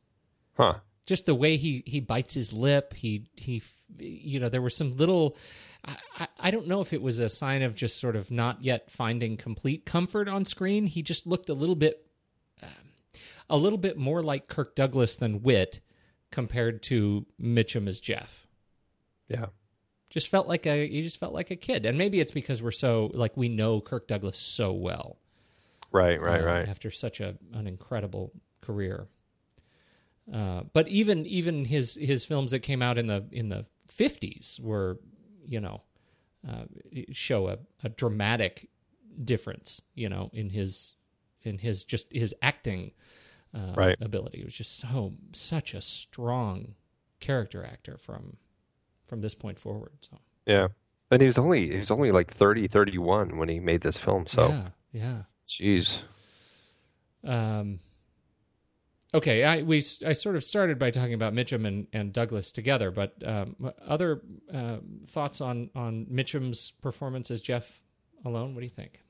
Huh. 0.57 0.75
Just 1.07 1.27
the 1.27 1.35
way 1.37 1.57
he 1.57 1.83
he 1.87 2.01
bites 2.01 2.35
his 2.35 2.53
lip. 2.53 2.95
He 2.95 3.29
he. 3.37 3.63
You 3.99 4.41
know, 4.41 4.49
there 4.49 4.63
were 4.63 4.71
some 4.71 4.91
little. 4.93 5.37
I- 5.85 6.29
I 6.39 6.51
don't 6.51 6.67
know 6.69 6.81
if 6.81 6.93
it 6.93 7.03
was 7.03 7.19
a 7.21 7.29
sign 7.29 7.63
of 7.63 7.75
just 7.75 8.01
sort 8.01 8.17
of 8.17 8.31
not 8.31 8.63
yet 8.65 8.91
finding 8.91 9.37
complete 9.37 9.85
comfort 9.85 10.29
on 10.29 10.45
screen. 10.45 10.87
He 10.87 11.03
just 11.03 11.27
looked 11.27 11.49
a 11.49 11.55
little 11.55 11.75
bit, 11.75 12.07
um, 12.63 12.69
a 13.51 13.57
little 13.57 13.79
bit 13.79 13.97
more 13.97 14.23
like 14.23 14.49
Kirk 14.49 14.75
Douglas 14.75 15.17
than 15.17 15.43
Whit, 15.43 15.81
compared 16.31 16.83
to 16.85 17.27
Mitchum 17.41 17.87
as 17.87 18.01
Jeff 18.01 18.47
Yeah. 19.29 19.47
just 20.09 20.29
felt 20.29 20.49
like 20.49 20.67
a 20.67 20.89
he 20.89 21.03
just 21.03 21.21
felt 21.21 21.35
like 21.35 21.51
a 21.51 21.57
kid 21.57 21.85
and 21.85 21.99
maybe 21.99 22.21
it's 22.21 22.33
because 22.33 22.63
we're 22.63 22.71
so 22.71 23.11
like 23.15 23.37
we 23.37 23.49
know 23.49 23.81
kirk 23.81 24.07
douglas 24.09 24.39
so 24.39 24.73
well 24.73 25.19
Right. 25.91 26.19
Right. 26.21 26.41
uh, 26.41 26.45
right. 26.45 26.69
after 26.69 26.91
such 26.91 27.21
a 27.21 27.37
an 27.53 27.67
incredible 27.67 28.33
career 28.63 29.09
uh, 30.33 30.63
but 30.73 30.89
even 30.89 31.27
even 31.27 31.65
his 31.67 31.97
his 31.97 32.25
films 32.25 32.51
that 32.53 32.61
came 32.61 32.81
out 32.83 32.97
in 32.97 33.07
the 33.09 33.27
in 33.31 33.49
the 33.51 33.67
50s 33.89 34.59
were 34.61 34.99
you 35.47 35.61
know 35.61 35.83
uh, 36.49 36.65
show 37.11 37.49
a, 37.49 37.59
a 37.85 37.89
dramatic 37.91 38.69
difference 39.23 39.83
you 39.95 40.09
know 40.09 40.31
in 40.33 40.49
his 40.49 40.97
in 41.47 41.59
his 41.59 41.85
just 41.85 42.13
his 42.13 42.35
acting 42.43 42.93
uh, 43.55 43.75
Right. 43.77 43.97
ability 44.01 44.41
it 44.41 44.45
was 44.45 44.55
just 44.55 44.79
so 44.79 45.15
such 45.33 45.75
a 45.75 45.81
strong 45.81 46.75
character 47.21 47.65
actor 47.65 47.97
from 47.97 48.37
from 49.07 49.21
this 49.21 49.35
point 49.35 49.59
forward 49.59 49.93
so 50.01 50.19
Yeah. 50.47 50.69
And 51.11 51.21
he 51.21 51.27
was 51.27 51.37
only 51.37 51.71
he 51.71 51.79
was 51.79 51.91
only 51.91 52.11
like 52.11 52.33
30, 52.33 52.69
31 52.69 53.37
when 53.37 53.49
he 53.51 53.61
made 53.61 53.83
this 53.83 53.99
film. 53.99 54.27
So, 54.27 54.49
yeah 54.49 54.69
yeah 54.93 55.23
jeez. 55.47 55.99
Um, 57.25 57.79
okay, 59.15 59.45
I 59.45 59.63
we 59.63 59.83
I 60.07 60.13
sort 60.13 60.37
of 60.37 60.43
started 60.45 60.79
by 60.79 60.91
talking 60.91 61.15
about 61.15 61.35
Mitchum 61.35 61.67
and, 61.67 61.87
and 61.93 62.13
Douglas 62.13 62.51
together, 62.53 62.91
but 62.91 63.15
um, 63.27 63.57
other 63.87 64.23
uh, 64.53 64.79
thoughts 65.07 65.41
on 65.41 65.71
on 65.75 66.07
Mitchum's 66.11 66.71
performance 66.81 67.31
as 67.31 67.41
Jeff 67.43 67.81
alone? 68.25 68.55
What 68.55 68.61
do 68.61 68.67
you 68.67 68.71
think? 68.71 69.01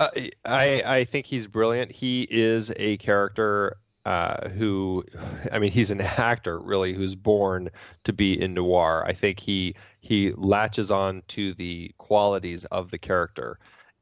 Uh, 0.00 0.08
I 0.44 0.82
I 0.84 1.04
think 1.04 1.26
he's 1.26 1.46
brilliant. 1.46 1.92
He 1.92 2.22
is 2.30 2.72
a 2.76 2.96
character 2.98 3.76
uh, 4.04 4.48
who, 4.50 5.04
I 5.50 5.58
mean, 5.58 5.72
he's 5.72 5.90
an 5.90 6.00
actor 6.00 6.58
really 6.60 6.94
who's 6.94 7.14
born 7.14 7.70
to 8.04 8.12
be 8.12 8.40
in 8.40 8.54
noir. 8.54 9.04
I 9.06 9.12
think 9.14 9.40
he 9.40 9.74
he 10.00 10.32
latches 10.36 10.90
on 10.90 11.22
to 11.28 11.54
the 11.54 11.92
qualities 11.98 12.64
of 12.66 12.90
the 12.90 12.98
character 12.98 13.58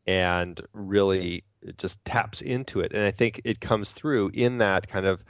and 0.06 0.60
really 0.72 1.44
just 1.78 2.04
taps 2.04 2.40
into 2.40 2.80
it. 2.80 2.92
And 2.92 3.04
I 3.04 3.12
think 3.12 3.40
it 3.44 3.60
comes 3.60 3.92
through 3.92 4.30
in 4.34 4.58
that 4.58 4.88
kind 4.88 5.06
of 5.06 5.22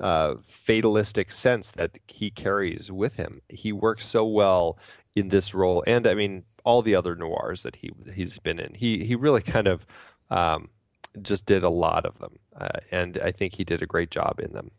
uh, 0.00 0.34
fatalistic 0.46 1.32
sense 1.32 1.70
that 1.72 1.92
he 2.06 2.30
carries 2.30 2.90
with 2.90 3.14
him. 3.14 3.40
He 3.48 3.72
works 3.72 4.06
so 4.06 4.24
well 4.26 4.78
in 5.16 5.28
this 5.28 5.54
role, 5.54 5.82
and 5.86 6.06
I 6.06 6.14
mean 6.14 6.44
all 6.64 6.82
the 6.82 6.94
other 6.94 7.14
noirs 7.16 7.62
that 7.62 7.76
he 7.76 7.90
he's 8.14 8.38
been 8.38 8.58
in. 8.60 8.74
He 8.74 9.04
he 9.04 9.14
really 9.14 9.42
kind 9.42 9.66
of 9.66 9.86
um, 10.30 10.68
just 11.22 11.46
did 11.46 11.64
a 11.64 11.70
lot 11.70 12.06
of 12.06 12.18
them, 12.18 12.38
uh, 12.58 12.80
and 12.90 13.18
I 13.22 13.32
think 13.32 13.54
he 13.54 13.64
did 13.64 13.82
a 13.82 13.86
great 13.86 14.10
job 14.10 14.40
in 14.40 14.52
them. 14.52 14.70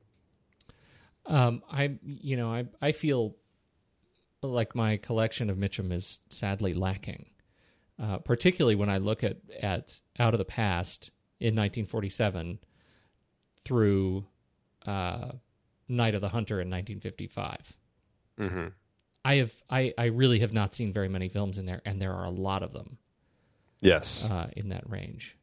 Um, 1.26 1.64
I 1.72 1.98
you 2.04 2.38
know 2.38 2.52
I 2.52 2.66
I 2.82 2.92
feel 2.92 3.36
like 4.42 4.76
my 4.76 4.98
collection 4.98 5.50
of 5.50 5.58
Mitchum 5.58 5.92
is 5.92 6.22
sadly 6.30 6.74
lacking, 6.74 7.30
uh, 8.02 8.20
particularly 8.20 8.76
when 8.76 8.90
I 8.90 8.98
look 8.98 9.24
at 9.24 9.38
at 9.62 10.00
Out 10.18 10.34
of 10.34 10.38
the 10.38 10.46
Past 10.46 11.12
in 11.40 11.56
1947 11.56 12.60
through 13.64 14.26
uh, 14.86 15.32
Night 15.88 16.16
of 16.16 16.22
the 16.22 16.30
Hunter 16.30 16.56
in 16.56 16.70
1955. 16.70 17.78
Mm-hmm. 18.40 18.68
I 19.26 19.36
have 19.36 19.54
I, 19.70 19.94
I 19.98 20.06
really 20.06 20.40
have 20.40 20.54
not 20.54 20.74
seen 20.74 20.94
very 20.94 21.10
many 21.10 21.30
films 21.30 21.58
in 21.58 21.66
there, 21.66 21.82
and 21.86 22.02
there 22.02 22.14
are 22.14 22.26
a 22.26 22.32
lot 22.32 22.64
of 22.64 22.74
them. 22.74 22.98
Yes, 23.82 24.26
uh, 24.26 24.50
in 24.56 24.70
that 24.70 24.90
range. 24.90 25.38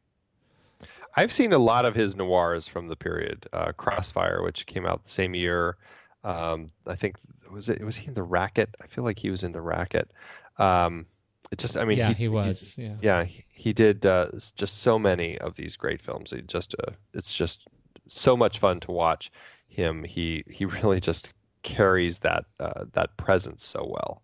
I've 1.17 1.33
seen 1.33 1.51
a 1.51 1.57
lot 1.57 1.85
of 1.85 1.95
his 1.95 2.15
noirs 2.15 2.67
from 2.67 2.87
the 2.87 2.95
period. 2.95 3.47
Uh, 3.51 3.71
Crossfire, 3.71 4.43
which 4.43 4.67
came 4.67 4.85
out 4.85 5.03
the 5.03 5.11
same 5.11 5.33
year. 5.33 5.77
Um, 6.23 6.71
I 6.85 6.95
think 6.95 7.15
was 7.51 7.67
it 7.69 7.83
was 7.83 7.97
he 7.97 8.07
in 8.07 8.13
the 8.13 8.23
Racket? 8.23 8.75
I 8.81 8.87
feel 8.87 9.03
like 9.03 9.19
he 9.19 9.31
was 9.31 9.43
in 9.43 9.51
the 9.51 9.61
Racket. 9.61 10.11
Um, 10.59 11.07
it 11.51 11.57
just 11.57 11.75
I 11.75 11.85
mean 11.85 11.97
yeah 11.97 12.09
he, 12.09 12.13
he 12.13 12.27
was 12.27 12.75
yeah 12.77 12.95
yeah 13.01 13.23
he, 13.23 13.45
he 13.49 13.73
did 13.73 14.05
uh, 14.05 14.27
just 14.55 14.81
so 14.81 14.99
many 14.99 15.37
of 15.39 15.55
these 15.55 15.75
great 15.75 16.01
films. 16.01 16.31
It 16.31 16.47
just 16.47 16.75
uh, 16.87 16.91
it's 17.13 17.33
just 17.33 17.67
so 18.07 18.37
much 18.37 18.59
fun 18.59 18.79
to 18.81 18.91
watch 18.91 19.31
him. 19.67 20.03
He 20.03 20.43
he 20.49 20.65
really 20.83 20.99
just 20.99 21.33
carries 21.63 22.19
that 22.19 22.45
uh, 22.59 22.85
that 22.93 23.17
presence 23.17 23.65
so 23.65 23.85
well. 23.89 24.21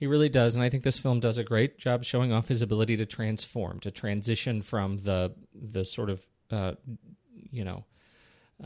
He 0.00 0.06
really 0.06 0.30
does, 0.30 0.54
and 0.54 0.64
I 0.64 0.70
think 0.70 0.82
this 0.82 0.98
film 0.98 1.20
does 1.20 1.36
a 1.36 1.44
great 1.44 1.76
job 1.76 2.04
showing 2.04 2.32
off 2.32 2.48
his 2.48 2.62
ability 2.62 2.96
to 2.96 3.04
transform, 3.04 3.80
to 3.80 3.90
transition 3.90 4.62
from 4.62 5.02
the 5.02 5.34
the 5.54 5.84
sort 5.84 6.08
of 6.08 6.26
uh, 6.50 6.72
you 7.50 7.64
know 7.64 7.84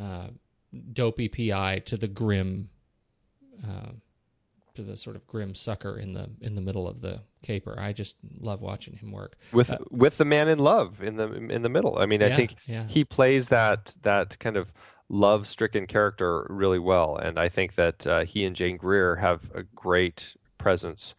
uh, 0.01 0.28
dopey 0.93 1.28
PI 1.28 1.80
to 1.87 1.97
the 1.97 2.07
grim 2.07 2.70
uh, 3.66 3.91
to 4.76 4.82
the 4.82 4.97
sort 4.97 5.16
of 5.16 5.26
grim 5.26 5.57
sucker 5.57 5.99
in 5.99 6.12
the 6.12 6.30
in 6.41 6.55
the 6.55 6.61
middle 6.61 6.87
of 6.87 7.01
the 7.01 7.22
caper. 7.43 7.74
I 7.80 7.93
just 7.93 8.14
love 8.39 8.61
watching 8.61 8.95
him 8.95 9.11
work 9.11 9.37
with 9.53 9.70
uh, 9.70 9.78
with 9.91 10.18
the 10.18 10.24
man 10.24 10.47
in 10.49 10.61
love 10.61 11.03
in 11.03 11.16
the 11.16 11.32
in 11.32 11.62
the 11.62 11.68
middle. 11.68 11.99
I 11.99 12.07
mean, 12.07 12.22
I 12.22 12.28
yeah, 12.28 12.37
think 12.37 12.55
yeah. 12.66 12.87
he 12.87 13.03
plays 13.03 13.49
that 13.49 13.93
that 14.03 14.39
kind 14.39 14.57
of 14.57 14.72
love 15.09 15.49
stricken 15.49 15.89
character 15.89 16.47
really 16.49 16.78
well, 16.78 17.16
and 17.16 17.41
I 17.41 17.49
think 17.49 17.74
that 17.74 18.07
uh, 18.07 18.24
he 18.24 18.45
and 18.45 18.55
Jane 18.55 18.76
Greer 18.76 19.16
have 19.16 19.51
a 19.53 19.64
great 19.64 20.37
presence 20.59 21.14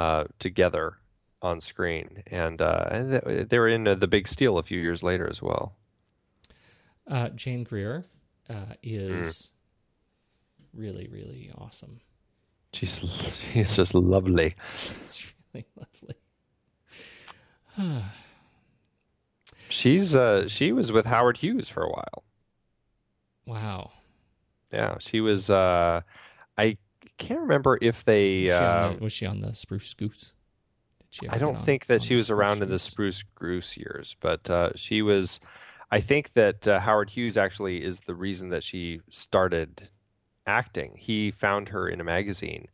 uh, 0.00 0.24
together 0.38 0.96
on 1.42 1.60
screen, 1.60 2.22
and, 2.26 2.62
uh, 2.62 2.86
and 2.90 3.48
they 3.50 3.58
were 3.58 3.68
in 3.68 3.86
uh, 3.86 3.94
the 3.94 4.06
Big 4.06 4.26
Steal 4.26 4.56
a 4.56 4.62
few 4.62 4.80
years 4.80 5.02
later 5.02 5.28
as 5.28 5.42
well. 5.42 5.76
Uh, 7.06 7.28
Jane 7.30 7.64
Greer 7.64 8.06
is 8.82 9.52
mm. 10.62 10.80
really 10.80 11.06
really 11.08 11.50
awesome. 11.58 12.00
She's 12.72 13.02
she's 13.52 13.76
just 13.76 13.94
lovely. 13.94 14.54
She's 14.74 15.34
really 15.52 15.66
lovely. 17.76 18.04
she's 19.68 20.16
uh 20.16 20.48
she 20.48 20.72
was 20.72 20.92
with 20.92 21.04
Howard 21.06 21.38
Hughes 21.38 21.68
for 21.68 21.82
a 21.82 21.90
while. 21.90 22.24
Wow. 23.44 23.90
Yeah, 24.72 24.96
she 24.98 25.20
was 25.20 25.50
uh 25.50 26.00
can't 27.20 27.40
remember 27.40 27.78
if 27.80 28.04
they 28.04 28.44
was 28.44 28.50
she, 28.50 28.64
uh, 28.64 28.92
the, 28.92 28.98
was 28.98 29.12
she 29.12 29.26
on 29.26 29.40
the 29.40 29.54
Spruce 29.54 29.94
Goose? 29.94 30.32
I 31.28 31.38
don't 31.38 31.64
think 31.64 31.86
that 31.86 32.02
she 32.02 32.14
was 32.14 32.30
around 32.30 32.62
in 32.62 32.68
the 32.68 32.78
Spruce 32.78 33.24
Goose 33.34 33.76
years, 33.76 34.16
but 34.20 34.48
uh, 34.48 34.70
she 34.76 35.02
was 35.02 35.40
I 35.90 36.00
think 36.00 36.32
that 36.34 36.66
uh, 36.66 36.80
Howard 36.80 37.10
Hughes 37.10 37.36
actually 37.36 37.84
is 37.84 38.00
the 38.06 38.14
reason 38.14 38.50
that 38.50 38.62
she 38.62 39.00
started 39.10 39.88
acting. 40.46 40.94
He 40.96 41.30
found 41.30 41.70
her 41.70 41.88
in 41.88 42.00
a 42.00 42.04
magazine 42.04 42.68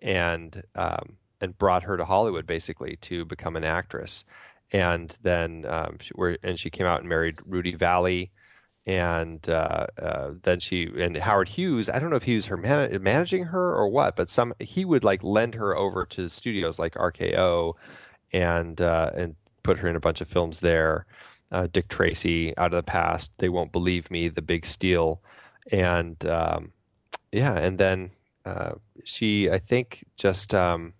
and 0.00 0.62
um, 0.74 1.16
and 1.40 1.58
brought 1.58 1.82
her 1.82 1.96
to 1.96 2.04
Hollywood 2.04 2.46
basically 2.46 2.96
to 3.02 3.24
become 3.24 3.56
an 3.56 3.64
actress. 3.64 4.24
And 4.70 5.14
then 5.22 5.66
um, 5.66 5.98
she, 6.00 6.12
where, 6.14 6.38
and 6.42 6.58
she 6.58 6.70
came 6.70 6.86
out 6.86 7.00
and 7.00 7.08
married 7.08 7.40
Rudy 7.44 7.74
Vallee. 7.74 8.30
And 8.84 9.48
uh, 9.48 9.86
uh, 10.00 10.30
then 10.42 10.58
she 10.58 10.90
and 10.98 11.16
Howard 11.16 11.50
Hughes. 11.50 11.88
I 11.88 12.00
don't 12.00 12.10
know 12.10 12.16
if 12.16 12.24
he 12.24 12.34
was 12.34 12.46
her 12.46 12.56
man, 12.56 13.00
managing 13.00 13.44
her 13.44 13.74
or 13.74 13.88
what, 13.88 14.16
but 14.16 14.28
some 14.28 14.54
he 14.58 14.84
would 14.84 15.04
like 15.04 15.22
lend 15.22 15.54
her 15.54 15.76
over 15.76 16.04
to 16.06 16.28
studios 16.28 16.80
like 16.80 16.94
RKO, 16.94 17.74
and 18.32 18.80
uh, 18.80 19.10
and 19.14 19.36
put 19.62 19.78
her 19.78 19.88
in 19.88 19.94
a 19.94 20.00
bunch 20.00 20.20
of 20.20 20.28
films 20.28 20.60
there. 20.60 21.06
Uh, 21.52 21.68
Dick 21.70 21.88
Tracy, 21.88 22.56
Out 22.56 22.72
of 22.72 22.84
the 22.84 22.90
Past, 22.90 23.30
They 23.38 23.48
Won't 23.48 23.72
Believe 23.72 24.10
Me, 24.10 24.28
The 24.28 24.42
Big 24.42 24.66
Steal, 24.66 25.20
and 25.70 26.24
um, 26.26 26.72
yeah, 27.30 27.56
and 27.56 27.78
then 27.78 28.10
uh, 28.44 28.72
she, 29.04 29.50
I 29.50 29.58
think, 29.58 30.04
just 30.16 30.54
um, 30.54 30.94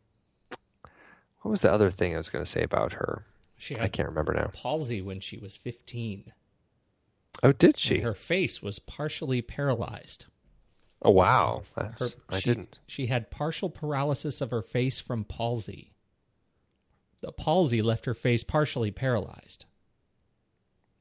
what 1.41 1.51
was 1.51 1.61
the 1.63 1.73
other 1.73 1.91
thing 1.91 2.15
I 2.15 2.19
was 2.19 2.31
going 2.31 2.45
to 2.45 2.51
say 2.51 2.63
about 2.63 2.93
her? 2.95 3.27
She 3.57 3.79
I 3.79 3.89
can't 3.89 4.09
remember 4.09 4.35
now. 4.35 4.51
Palsy 4.53 5.03
when 5.03 5.21
she 5.21 5.37
was 5.37 5.57
fifteen. 5.57 6.33
Oh, 7.43 7.53
did 7.53 7.79
she? 7.79 7.97
And 7.97 8.05
her 8.05 8.15
face 8.15 8.63
was 8.63 8.79
partially 8.79 9.43
paralyzed. 9.43 10.27
Oh 11.05 11.11
wow! 11.11 11.63
Her, 11.75 11.95
I 12.29 12.39
she, 12.39 12.51
didn't. 12.51 12.79
She 12.87 13.07
had 13.07 13.31
partial 13.31 13.69
paralysis 13.71 14.41
of 14.41 14.53
her 14.53 14.63
face 14.63 15.01
from 15.01 15.25
palsy. 15.25 15.93
The 17.21 17.33
palsy 17.33 17.83
left 17.83 18.05
her 18.05 18.15
face 18.15 18.45
partially 18.45 18.93
paralyzed. 18.93 19.67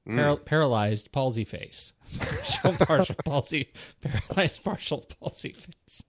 Par- 0.08 0.16
mm. 0.16 0.46
paralyzed 0.46 1.12
palsy 1.12 1.44
face. 1.44 1.94
partial, 2.18 2.74
partial 2.86 3.16
palsy, 3.24 3.72
paralyzed 4.02 4.64
partial 4.64 5.06
palsy 5.20 5.54
face. 5.54 6.04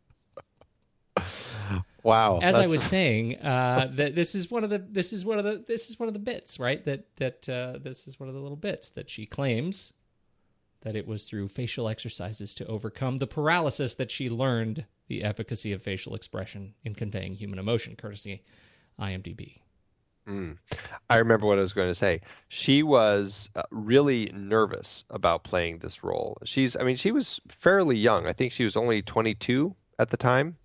Wow. 2.02 2.40
As 2.42 2.54
I 2.54 2.66
was 2.66 2.82
saying, 2.82 3.38
uh, 3.38 3.90
that 3.92 4.14
this 4.14 4.34
is 4.34 4.50
one 4.50 4.64
of 4.64 4.70
the 4.70 4.78
this 4.78 5.12
is 5.12 5.24
one 5.24 5.38
of 5.38 5.44
the 5.44 5.62
this 5.68 5.88
is 5.90 6.00
one 6.00 6.08
of 6.08 6.14
the 6.14 6.18
bits, 6.18 6.58
right? 6.58 6.84
That 6.84 7.14
that 7.16 7.48
uh, 7.48 7.78
this 7.78 8.06
is 8.06 8.18
one 8.18 8.28
of 8.28 8.34
the 8.34 8.40
little 8.40 8.56
bits 8.56 8.90
that 8.90 9.10
she 9.10 9.26
claims 9.26 9.92
that 10.82 10.96
it 10.96 11.06
was 11.06 11.24
through 11.24 11.48
facial 11.48 11.88
exercises 11.88 12.54
to 12.54 12.66
overcome 12.66 13.18
the 13.18 13.26
paralysis 13.26 13.94
that 13.94 14.10
she 14.10 14.28
learned 14.28 14.84
the 15.08 15.22
efficacy 15.22 15.72
of 15.72 15.82
facial 15.82 16.14
expression 16.14 16.74
in 16.84 16.94
conveying 16.94 17.34
human 17.34 17.58
emotion, 17.58 17.96
courtesy 17.96 18.42
IMDb. 19.00 19.58
Mm. 20.28 20.58
I 21.10 21.16
remember 21.16 21.46
what 21.46 21.58
I 21.58 21.62
was 21.62 21.72
going 21.72 21.90
to 21.90 21.94
say. 21.94 22.20
She 22.48 22.82
was 22.82 23.50
uh, 23.56 23.62
really 23.70 24.30
nervous 24.32 25.04
about 25.10 25.42
playing 25.42 25.78
this 25.78 26.04
role. 26.04 26.38
She's, 26.44 26.76
I 26.76 26.84
mean, 26.84 26.96
she 26.96 27.10
was 27.10 27.40
fairly 27.48 27.96
young. 27.96 28.26
I 28.26 28.32
think 28.32 28.52
she 28.52 28.64
was 28.64 28.76
only 28.76 29.02
22 29.02 29.74
at 29.98 30.10
the 30.10 30.16
time. 30.16 30.56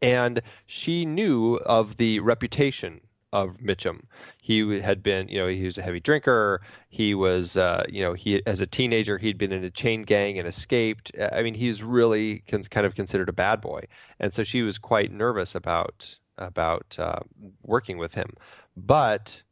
And 0.00 0.42
she 0.66 1.04
knew 1.04 1.56
of 1.56 1.96
the 1.96 2.20
reputation 2.20 3.00
of 3.32 3.58
Mitchum. 3.58 4.02
He 4.40 4.80
had 4.80 5.02
been, 5.02 5.28
you 5.28 5.38
know, 5.38 5.48
he 5.48 5.64
was 5.64 5.78
a 5.78 5.82
heavy 5.82 6.00
drinker. 6.00 6.60
He 6.88 7.14
was, 7.14 7.56
uh, 7.56 7.84
you 7.88 8.02
know, 8.02 8.14
he 8.14 8.42
as 8.46 8.60
a 8.60 8.66
teenager 8.66 9.18
he'd 9.18 9.38
been 9.38 9.52
in 9.52 9.64
a 9.64 9.70
chain 9.70 10.02
gang 10.02 10.38
and 10.38 10.48
escaped. 10.48 11.12
I 11.32 11.42
mean, 11.42 11.54
he's 11.54 11.82
really 11.82 12.42
con- 12.48 12.64
kind 12.64 12.86
of 12.86 12.94
considered 12.94 13.28
a 13.28 13.32
bad 13.32 13.60
boy, 13.60 13.84
and 14.18 14.32
so 14.32 14.44
she 14.44 14.62
was 14.62 14.78
quite 14.78 15.12
nervous 15.12 15.54
about 15.54 16.16
about 16.38 16.96
uh, 16.98 17.20
working 17.62 17.98
with 17.98 18.14
him. 18.14 18.30
But 18.76 19.42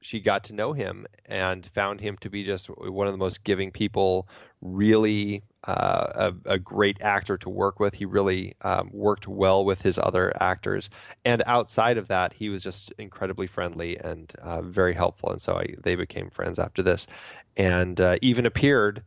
she 0.00 0.20
got 0.20 0.44
to 0.44 0.54
know 0.54 0.72
him 0.72 1.06
and 1.26 1.66
found 1.66 2.00
him 2.00 2.16
to 2.18 2.30
be 2.30 2.44
just 2.44 2.66
one 2.68 3.06
of 3.06 3.12
the 3.12 3.18
most 3.18 3.44
giving 3.44 3.70
people, 3.70 4.26
really 4.60 5.42
uh, 5.64 6.32
a, 6.46 6.52
a, 6.52 6.58
great 6.58 6.96
actor 7.02 7.36
to 7.36 7.50
work 7.50 7.78
with. 7.78 7.94
He 7.94 8.06
really 8.06 8.56
um, 8.62 8.88
worked 8.92 9.28
well 9.28 9.62
with 9.62 9.82
his 9.82 9.98
other 9.98 10.32
actors. 10.40 10.88
And 11.24 11.42
outside 11.44 11.98
of 11.98 12.08
that, 12.08 12.32
he 12.32 12.48
was 12.48 12.62
just 12.62 12.92
incredibly 12.98 13.46
friendly 13.46 13.98
and 13.98 14.32
uh, 14.40 14.62
very 14.62 14.94
helpful. 14.94 15.30
And 15.30 15.42
so 15.42 15.56
I, 15.56 15.74
they 15.82 15.96
became 15.96 16.30
friends 16.30 16.58
after 16.58 16.82
this. 16.82 17.06
And 17.58 18.00
uh, 18.00 18.16
even 18.22 18.46
appeared 18.46 19.02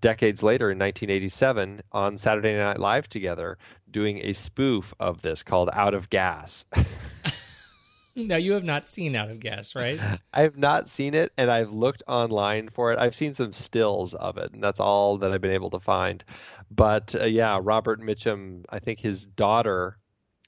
decades 0.00 0.42
later 0.42 0.70
in 0.70 0.78
1987 0.78 1.82
on 1.92 2.16
Saturday 2.16 2.56
Night 2.56 2.78
Live 2.78 3.08
together 3.08 3.58
doing 3.90 4.18
a 4.18 4.32
spoof 4.32 4.94
of 4.98 5.22
this 5.22 5.42
called 5.42 5.68
Out 5.72 5.94
of 5.94 6.08
Gas. 6.08 6.64
Now 8.26 8.36
you 8.36 8.52
have 8.52 8.64
not 8.64 8.88
seen 8.88 9.14
Out 9.14 9.30
of 9.30 9.38
Gas, 9.40 9.74
right? 9.76 10.00
I've 10.34 10.58
not 10.58 10.88
seen 10.88 11.14
it, 11.14 11.32
and 11.36 11.50
I've 11.50 11.70
looked 11.70 12.02
online 12.08 12.68
for 12.68 12.92
it. 12.92 12.98
I've 12.98 13.14
seen 13.14 13.34
some 13.34 13.52
stills 13.52 14.12
of 14.14 14.36
it, 14.38 14.52
and 14.52 14.62
that's 14.62 14.80
all 14.80 15.18
that 15.18 15.32
I've 15.32 15.40
been 15.40 15.52
able 15.52 15.70
to 15.70 15.80
find. 15.80 16.24
But 16.70 17.14
uh, 17.14 17.26
yeah, 17.26 17.60
Robert 17.62 18.00
Mitchum, 18.00 18.64
I 18.70 18.80
think 18.80 19.00
his 19.00 19.24
daughter 19.24 19.98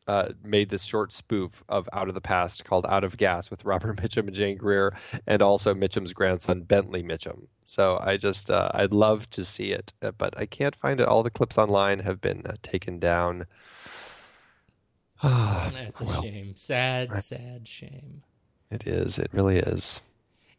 uh, 0.08 0.30
made 0.42 0.70
this 0.70 0.82
short 0.82 1.12
spoof 1.12 1.62
of 1.68 1.88
Out 1.92 2.08
of 2.08 2.14
the 2.14 2.20
Past 2.20 2.64
called 2.64 2.84
Out 2.88 3.04
of 3.04 3.16
Gas 3.16 3.50
with 3.50 3.64
Robert 3.64 3.96
Mitchum 4.02 4.26
and 4.26 4.34
Jane 4.34 4.56
Greer, 4.56 4.96
and 5.26 5.40
also 5.40 5.72
Mitchum's 5.72 6.12
grandson 6.12 6.62
Bentley 6.62 7.04
Mitchum. 7.04 7.46
So 7.62 8.00
I 8.02 8.16
just 8.16 8.50
uh, 8.50 8.70
I'd 8.74 8.92
love 8.92 9.30
to 9.30 9.44
see 9.44 9.70
it, 9.70 9.92
but 10.18 10.34
I 10.36 10.46
can't 10.46 10.74
find 10.74 11.00
it. 11.00 11.06
All 11.06 11.22
the 11.22 11.30
clips 11.30 11.56
online 11.56 12.00
have 12.00 12.20
been 12.20 12.42
uh, 12.46 12.56
taken 12.62 12.98
down. 12.98 13.46
That's 15.22 16.00
a 16.00 16.04
well, 16.04 16.22
shame. 16.22 16.54
Sad, 16.56 17.10
right. 17.10 17.22
sad 17.22 17.68
shame. 17.68 18.22
It 18.70 18.86
is. 18.86 19.18
It 19.18 19.30
really 19.32 19.58
is. 19.58 20.00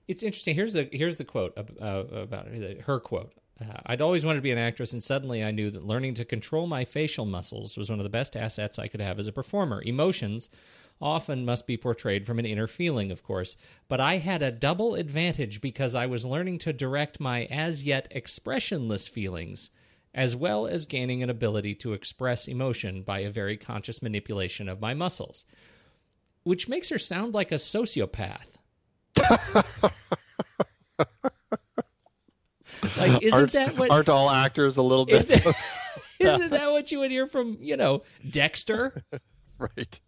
It's 0.07 0.23
interesting. 0.23 0.55
Here's 0.55 0.73
the 0.73 0.89
here's 0.91 1.17
the 1.17 1.23
quote 1.23 1.57
uh, 1.57 2.03
about 2.11 2.47
her 2.85 2.99
quote. 2.99 3.33
Uh, 3.59 3.79
I'd 3.85 4.01
always 4.01 4.25
wanted 4.25 4.39
to 4.39 4.43
be 4.43 4.51
an 4.51 4.57
actress, 4.57 4.93
and 4.93 5.01
suddenly 5.01 5.43
I 5.43 5.51
knew 5.51 5.69
that 5.71 5.85
learning 5.85 6.15
to 6.15 6.25
control 6.25 6.67
my 6.67 6.83
facial 6.83 7.25
muscles 7.25 7.77
was 7.77 7.89
one 7.89 7.99
of 7.99 8.03
the 8.03 8.09
best 8.09 8.35
assets 8.35 8.79
I 8.79 8.87
could 8.87 9.01
have 9.01 9.19
as 9.19 9.27
a 9.27 9.31
performer. 9.31 9.81
Emotions 9.83 10.49
often 11.01 11.45
must 11.45 11.65
be 11.65 11.77
portrayed 11.77 12.25
from 12.25 12.39
an 12.39 12.45
inner 12.45 12.67
feeling, 12.67 13.11
of 13.11 13.23
course, 13.23 13.57
but 13.87 13.99
I 13.99 14.17
had 14.17 14.41
a 14.41 14.51
double 14.51 14.95
advantage 14.95 15.61
because 15.61 15.95
I 15.95 16.05
was 16.05 16.25
learning 16.25 16.59
to 16.59 16.73
direct 16.73 17.19
my 17.19 17.45
as 17.45 17.83
yet 17.83 18.07
expressionless 18.11 19.07
feelings, 19.07 19.71
as 20.13 20.35
well 20.35 20.67
as 20.67 20.85
gaining 20.85 21.23
an 21.23 21.29
ability 21.29 21.75
to 21.75 21.93
express 21.93 22.47
emotion 22.47 23.01
by 23.01 23.19
a 23.19 23.31
very 23.31 23.57
conscious 23.57 24.01
manipulation 24.01 24.67
of 24.67 24.81
my 24.81 24.93
muscles, 24.93 25.45
which 26.43 26.67
makes 26.67 26.89
her 26.89 26.97
sound 26.97 27.33
like 27.33 27.51
a 27.51 27.55
sociopath. 27.55 28.57
Like, 32.97 33.21
isn't 33.23 33.39
aren't, 33.39 33.51
that 33.53 33.77
what? 33.77 33.91
Aren't 33.91 34.09
all 34.09 34.29
actors 34.29 34.77
a 34.77 34.81
little 34.81 35.05
bit? 35.05 35.29
Isn't, 35.29 35.55
isn't 36.19 36.49
that 36.51 36.71
what 36.71 36.91
you 36.91 36.99
would 36.99 37.11
hear 37.11 37.27
from 37.27 37.57
you 37.61 37.77
know 37.77 38.03
Dexter? 38.29 39.03
right. 39.57 39.99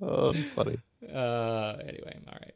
Oh, 0.00 0.30
it's 0.30 0.50
funny. 0.50 0.78
Uh, 1.02 1.76
anyway, 1.80 2.18
all 2.26 2.38
right. 2.40 2.54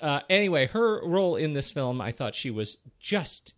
Uh, 0.00 0.20
anyway, 0.28 0.66
her 0.66 1.06
role 1.06 1.36
in 1.36 1.54
this 1.54 1.70
film, 1.70 2.00
I 2.00 2.12
thought 2.12 2.34
she 2.34 2.50
was 2.50 2.78
just 2.98 3.54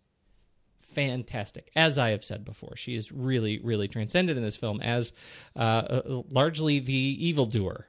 fantastic. 0.97 1.69
As 1.75 1.99
I 1.99 2.09
have 2.09 2.23
said 2.23 2.43
before, 2.43 2.75
she 2.75 2.95
is 2.95 3.11
really, 3.11 3.59
really 3.59 3.87
transcended 3.87 4.35
in 4.35 4.41
this 4.41 4.55
film 4.55 4.81
as 4.81 5.13
uh, 5.55 5.59
uh 5.59 6.21
largely 6.31 6.79
the 6.79 7.27
evildoer. 7.27 7.87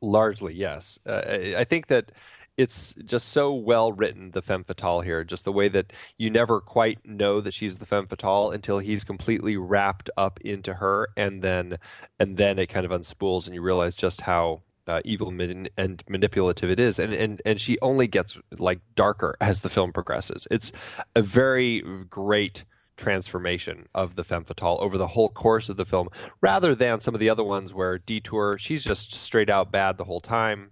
Largely, 0.00 0.54
yes. 0.54 0.98
Uh, 1.04 1.20
I 1.54 1.64
think 1.64 1.88
that 1.88 2.10
it's 2.56 2.94
just 3.04 3.28
so 3.28 3.52
well 3.52 3.92
written, 3.92 4.30
the 4.30 4.40
femme 4.40 4.64
fatale 4.64 5.02
here. 5.02 5.24
Just 5.24 5.44
the 5.44 5.52
way 5.52 5.68
that 5.68 5.92
you 6.16 6.30
never 6.30 6.58
quite 6.58 7.04
know 7.04 7.42
that 7.42 7.52
she's 7.52 7.76
the 7.76 7.86
femme 7.86 8.06
fatale 8.06 8.50
until 8.50 8.78
he's 8.78 9.04
completely 9.04 9.58
wrapped 9.58 10.08
up 10.16 10.40
into 10.40 10.74
her, 10.74 11.08
and 11.18 11.42
then 11.42 11.76
and 12.18 12.38
then 12.38 12.58
it 12.58 12.68
kind 12.68 12.86
of 12.86 12.92
unspools, 12.92 13.44
and 13.44 13.54
you 13.54 13.60
realize 13.60 13.94
just 13.94 14.22
how 14.22 14.62
uh, 14.86 15.00
evil 15.04 15.28
and 15.76 16.02
manipulative 16.08 16.70
it 16.70 16.80
is, 16.80 16.98
and 16.98 17.12
and 17.12 17.42
and 17.44 17.60
she 17.60 17.78
only 17.80 18.06
gets 18.06 18.36
like 18.58 18.80
darker 18.94 19.36
as 19.40 19.60
the 19.60 19.70
film 19.70 19.92
progresses. 19.92 20.46
It's 20.50 20.72
a 21.14 21.22
very 21.22 21.82
great 22.08 22.64
transformation 22.96 23.88
of 23.94 24.16
the 24.16 24.24
femme 24.24 24.44
fatale 24.44 24.78
over 24.80 24.98
the 24.98 25.08
whole 25.08 25.28
course 25.28 25.68
of 25.68 25.76
the 25.76 25.84
film, 25.84 26.08
rather 26.40 26.74
than 26.74 27.00
some 27.00 27.14
of 27.14 27.20
the 27.20 27.30
other 27.30 27.44
ones 27.44 27.72
where 27.72 27.98
Detour 27.98 28.58
she's 28.58 28.84
just 28.84 29.14
straight 29.14 29.50
out 29.50 29.70
bad 29.72 29.96
the 29.98 30.04
whole 30.04 30.20
time 30.20 30.70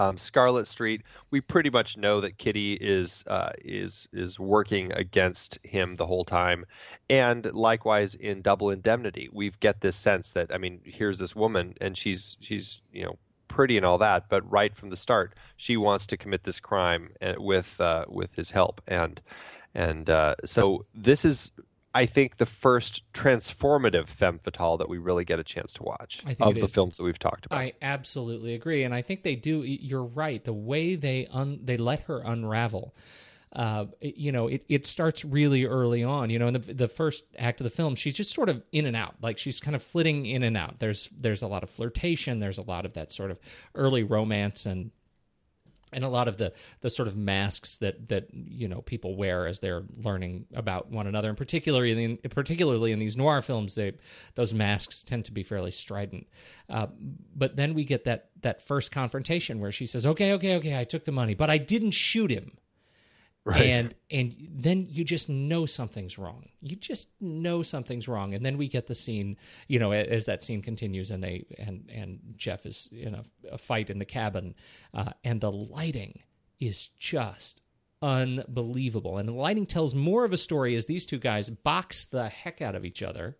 um, 0.00 0.16
Scarlet 0.16 0.66
Street, 0.66 1.02
we 1.30 1.42
pretty 1.42 1.68
much 1.68 1.98
know 1.98 2.22
that 2.22 2.38
Kitty 2.38 2.72
is 2.74 3.22
uh, 3.26 3.50
is 3.62 4.08
is 4.14 4.40
working 4.40 4.92
against 4.92 5.58
him 5.62 5.96
the 5.96 6.06
whole 6.06 6.24
time, 6.24 6.64
and 7.10 7.44
likewise 7.52 8.14
in 8.14 8.40
Double 8.40 8.70
Indemnity, 8.70 9.28
we 9.30 9.50
get 9.60 9.82
this 9.82 9.96
sense 9.96 10.30
that 10.30 10.50
I 10.54 10.56
mean, 10.56 10.80
here's 10.84 11.18
this 11.18 11.36
woman, 11.36 11.74
and 11.82 11.98
she's 11.98 12.38
she's 12.40 12.80
you 12.90 13.04
know 13.04 13.18
pretty 13.46 13.76
and 13.76 13.84
all 13.84 13.98
that, 13.98 14.24
but 14.30 14.50
right 14.50 14.74
from 14.74 14.88
the 14.88 14.96
start, 14.96 15.34
she 15.58 15.76
wants 15.76 16.06
to 16.06 16.16
commit 16.16 16.44
this 16.44 16.60
crime 16.60 17.10
uh, 17.20 17.34
with 17.36 17.78
uh, 17.78 18.06
with 18.08 18.34
his 18.36 18.52
help, 18.52 18.80
and 18.88 19.20
and 19.74 20.08
uh, 20.08 20.34
so 20.46 20.86
this 20.94 21.26
is 21.26 21.50
I 21.94 22.06
think 22.06 22.36
the 22.36 22.46
first 22.46 23.02
transformative 23.12 24.08
femme 24.08 24.38
fatale 24.38 24.76
that 24.78 24.88
we 24.88 24.98
really 24.98 25.24
get 25.24 25.38
a 25.38 25.44
chance 25.44 25.72
to 25.74 25.82
watch 25.82 26.20
of 26.40 26.54
the 26.54 26.64
is. 26.64 26.74
films 26.74 26.96
that 26.96 27.02
we've 27.02 27.18
talked 27.18 27.46
about. 27.46 27.58
I 27.58 27.72
absolutely 27.82 28.54
agree, 28.54 28.84
and 28.84 28.94
I 28.94 29.02
think 29.02 29.22
they 29.22 29.34
do. 29.34 29.62
You're 29.62 30.04
right. 30.04 30.42
The 30.42 30.52
way 30.52 30.94
they 30.94 31.26
un, 31.32 31.60
they 31.64 31.76
let 31.76 32.00
her 32.00 32.20
unravel. 32.20 32.94
Uh, 33.52 33.86
you 34.00 34.30
know, 34.30 34.46
it, 34.46 34.64
it 34.68 34.86
starts 34.86 35.24
really 35.24 35.64
early 35.64 36.04
on. 36.04 36.30
You 36.30 36.38
know, 36.38 36.46
in 36.46 36.54
the 36.54 36.60
the 36.60 36.88
first 36.88 37.24
act 37.36 37.60
of 37.60 37.64
the 37.64 37.70
film, 37.70 37.96
she's 37.96 38.14
just 38.14 38.32
sort 38.32 38.48
of 38.48 38.62
in 38.70 38.86
and 38.86 38.94
out, 38.94 39.16
like 39.20 39.38
she's 39.38 39.58
kind 39.58 39.74
of 39.74 39.82
flitting 39.82 40.26
in 40.26 40.44
and 40.44 40.56
out. 40.56 40.78
There's 40.78 41.10
there's 41.18 41.42
a 41.42 41.48
lot 41.48 41.64
of 41.64 41.70
flirtation. 41.70 42.38
There's 42.38 42.58
a 42.58 42.62
lot 42.62 42.86
of 42.86 42.92
that 42.92 43.10
sort 43.10 43.32
of 43.32 43.40
early 43.74 44.04
romance 44.04 44.66
and 44.66 44.92
and 45.92 46.04
a 46.04 46.08
lot 46.08 46.28
of 46.28 46.36
the 46.36 46.52
the 46.80 46.90
sort 46.90 47.08
of 47.08 47.16
masks 47.16 47.76
that 47.78 48.08
that 48.08 48.28
you 48.32 48.68
know 48.68 48.80
people 48.82 49.16
wear 49.16 49.46
as 49.46 49.60
they're 49.60 49.84
learning 49.96 50.46
about 50.54 50.90
one 50.90 51.06
another, 51.06 51.28
and 51.28 51.38
particularly 51.38 52.04
in 52.04 52.16
particularly 52.30 52.92
in 52.92 52.98
these 52.98 53.16
noir 53.16 53.42
films, 53.42 53.74
they 53.74 53.92
those 54.34 54.54
masks 54.54 55.02
tend 55.02 55.24
to 55.24 55.32
be 55.32 55.42
fairly 55.42 55.70
strident. 55.70 56.26
Uh, 56.68 56.86
but 57.34 57.56
then 57.56 57.74
we 57.74 57.84
get 57.84 58.04
that 58.04 58.30
that 58.42 58.62
first 58.62 58.90
confrontation 58.90 59.60
where 59.60 59.72
she 59.72 59.86
says, 59.86 60.06
"Okay, 60.06 60.32
okay, 60.32 60.56
okay, 60.56 60.78
I 60.78 60.84
took 60.84 61.04
the 61.04 61.12
money, 61.12 61.34
but 61.34 61.50
I 61.50 61.58
didn't 61.58 61.92
shoot 61.92 62.30
him." 62.30 62.56
Right. 63.44 63.62
And 63.62 63.94
and 64.10 64.34
then 64.50 64.86
you 64.90 65.02
just 65.02 65.30
know 65.30 65.64
something's 65.64 66.18
wrong. 66.18 66.50
You 66.60 66.76
just 66.76 67.08
know 67.20 67.62
something's 67.62 68.06
wrong. 68.06 68.34
And 68.34 68.44
then 68.44 68.58
we 68.58 68.68
get 68.68 68.86
the 68.86 68.94
scene, 68.94 69.38
you 69.66 69.78
know, 69.78 69.92
as 69.92 70.26
that 70.26 70.42
scene 70.42 70.60
continues, 70.60 71.10
and 71.10 71.24
they 71.24 71.46
and 71.58 71.90
and 71.90 72.20
Jeff 72.36 72.66
is 72.66 72.88
in 72.92 73.14
a, 73.14 73.24
a 73.50 73.56
fight 73.56 73.88
in 73.88 73.98
the 73.98 74.04
cabin, 74.04 74.54
uh, 74.92 75.12
and 75.24 75.40
the 75.40 75.50
lighting 75.50 76.20
is 76.58 76.88
just 76.98 77.62
unbelievable. 78.02 79.16
And 79.16 79.26
the 79.26 79.32
lighting 79.32 79.66
tells 79.66 79.94
more 79.94 80.24
of 80.24 80.34
a 80.34 80.38
story 80.38 80.74
as 80.74 80.84
these 80.84 81.06
two 81.06 81.18
guys 81.18 81.48
box 81.48 82.04
the 82.04 82.28
heck 82.28 82.60
out 82.60 82.74
of 82.74 82.84
each 82.84 83.02
other. 83.02 83.38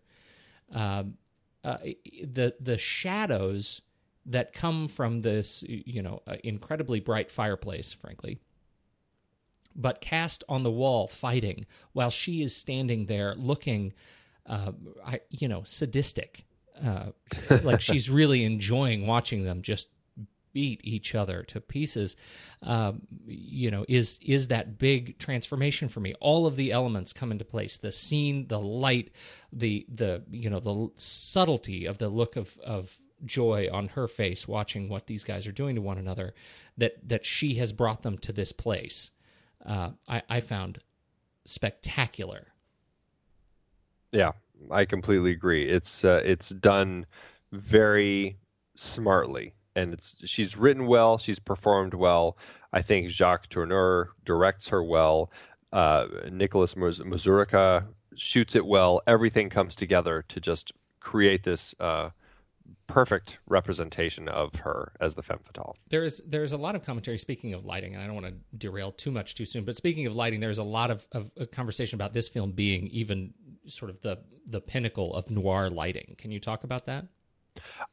Um, 0.71 1.17
uh, 1.63 1.77
the 2.23 2.55
the 2.59 2.79
shadows 2.79 3.81
that 4.25 4.53
come 4.53 4.87
from 4.87 5.21
this, 5.21 5.63
you 5.67 6.01
know, 6.01 6.23
uh, 6.25 6.37
incredibly 6.43 6.99
bright 6.99 7.29
fireplace, 7.29 7.93
frankly 7.93 8.39
but 9.75 10.01
cast 10.01 10.43
on 10.49 10.63
the 10.63 10.71
wall 10.71 11.07
fighting 11.07 11.65
while 11.93 12.09
she 12.09 12.41
is 12.41 12.55
standing 12.55 13.05
there 13.05 13.35
looking, 13.35 13.93
uh, 14.45 14.71
I, 15.05 15.21
you 15.29 15.47
know, 15.47 15.63
sadistic. 15.63 16.45
Uh, 16.81 17.11
like 17.63 17.81
she's 17.81 18.09
really 18.21 18.43
enjoying 18.43 19.05
watching 19.05 19.43
them 19.43 19.61
just 19.61 19.87
beat 20.53 20.81
each 20.83 21.15
other 21.15 21.43
to 21.43 21.61
pieces. 21.61 22.15
Um, 22.61 23.01
you 23.25 23.71
know 23.71 23.85
is 23.87 24.19
is 24.21 24.47
that 24.49 24.77
big 24.77 25.17
transformation 25.17 25.87
for 25.87 25.99
me. 25.99 26.13
All 26.19 26.45
of 26.45 26.55
the 26.55 26.71
elements 26.71 27.13
come 27.13 27.31
into 27.31 27.45
place. 27.45 27.77
The 27.77 27.91
scene 27.91 28.47
the 28.47 28.59
light 28.59 29.11
the 29.51 29.85
the 29.93 30.23
you 30.31 30.49
know 30.49 30.59
the 30.59 30.89
subtlety 30.97 31.85
of 31.85 31.97
the 31.97 32.09
look 32.09 32.35
of 32.35 32.57
of 32.59 32.99
joy 33.25 33.67
on 33.71 33.89
her 33.89 34.07
face 34.07 34.47
watching 34.47 34.89
what 34.89 35.07
these 35.07 35.23
guys 35.23 35.45
are 35.45 35.51
doing 35.51 35.75
to 35.75 35.81
one 35.81 35.97
another 35.97 36.33
that 36.77 37.07
that 37.07 37.25
she 37.25 37.55
has 37.55 37.71
brought 37.71 38.01
them 38.01 38.17
to 38.17 38.33
this 38.33 38.51
place 38.51 39.11
uh, 39.65 39.91
I, 40.07 40.21
I 40.29 40.39
found 40.39 40.79
spectacular. 41.45 42.47
Yeah, 44.11 44.31
I 44.69 44.85
completely 44.85 45.31
agree. 45.31 45.69
It's 45.69 46.03
uh, 46.03 46.21
it's 46.23 46.49
done 46.49 47.05
very 47.51 48.37
smartly, 48.75 49.53
and 49.75 49.93
it's 49.93 50.15
she's 50.25 50.57
written 50.57 50.87
well. 50.87 51.17
She's 51.17 51.39
performed 51.39 51.93
well. 51.93 52.37
I 52.73 52.81
think 52.81 53.09
Jacques 53.09 53.49
Tourneur 53.49 54.09
directs 54.25 54.67
her 54.67 54.83
well. 54.83 55.31
Uh, 55.71 56.05
Nicholas 56.29 56.75
Musuraca 56.75 57.85
shoots 58.15 58.55
it 58.55 58.65
well. 58.65 59.01
Everything 59.07 59.49
comes 59.49 59.75
together 59.75 60.23
to 60.27 60.39
just 60.39 60.73
create 60.99 61.43
this 61.43 61.73
uh, 61.79 62.09
perfect 62.87 63.37
representation 63.47 64.27
of 64.27 64.55
her 64.55 64.93
as 64.99 65.15
the 65.15 65.23
femme 65.23 65.39
fatale. 65.43 65.75
There's 65.89 66.21
there's 66.27 66.53
a 66.53 66.57
lot 66.57 66.75
of 66.75 66.83
commentary. 66.83 67.17
Speaking 67.17 67.53
of 67.53 67.65
lighting, 67.65 67.93
and 67.93 68.03
I 68.03 68.05
don't 68.05 68.15
want 68.15 68.27
to 68.27 68.57
derail 68.57 68.91
too 68.91 69.11
much 69.11 69.35
too 69.35 69.45
soon, 69.45 69.63
but 69.63 69.75
speaking 69.75 70.05
of 70.07 70.15
lighting, 70.15 70.39
there's 70.39 70.59
a 70.59 70.63
lot 70.63 70.91
of, 70.91 71.07
of, 71.11 71.31
of 71.37 71.51
conversation 71.51 71.95
about 71.95 72.13
this 72.13 72.27
film 72.27 72.51
being 72.51 72.87
even 72.87 73.33
sort 73.65 73.91
of 73.91 74.01
the 74.01 74.19
the 74.47 74.61
pinnacle 74.61 75.13
of 75.13 75.29
noir 75.29 75.69
lighting. 75.69 76.15
Can 76.17 76.31
you 76.31 76.39
talk 76.39 76.63
about 76.63 76.85
that? 76.85 77.05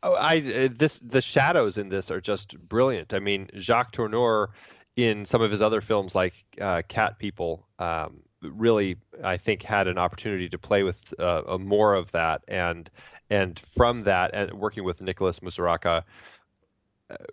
Oh, 0.03 0.15
I 0.15 0.39
uh, 0.39 0.69
this 0.77 0.99
the 0.99 1.21
shadows 1.21 1.79
in 1.79 1.89
this 1.89 2.11
are 2.11 2.21
just 2.21 2.59
brilliant. 2.59 3.13
I 3.13 3.19
mean, 3.19 3.49
Jacques 3.59 3.93
Tourneur 3.93 4.49
in 4.97 5.25
some 5.27 5.43
of 5.43 5.51
his 5.51 5.63
other 5.63 5.81
films 5.81 6.15
like 6.15 6.35
uh, 6.61 6.83
Cat 6.89 7.19
People. 7.19 7.67
Um, 7.79 8.23
really, 8.43 8.97
I 9.25 9.37
think 9.37 9.63
had 9.63 9.89
an 9.89 9.99
opportunity 9.99 10.49
to 10.49 10.59
play 10.59 10.83
with 10.83 10.97
uh, 11.19 11.59
more 11.59 11.95
of 11.95 12.13
that, 12.13 12.43
and 12.49 12.89
and 13.31 13.61
from 13.61 14.05
that, 14.05 14.31
and 14.35 14.53
working 14.55 14.85
with 14.85 15.01
Nicholas 15.01 15.41
Musuraca, 15.41 16.05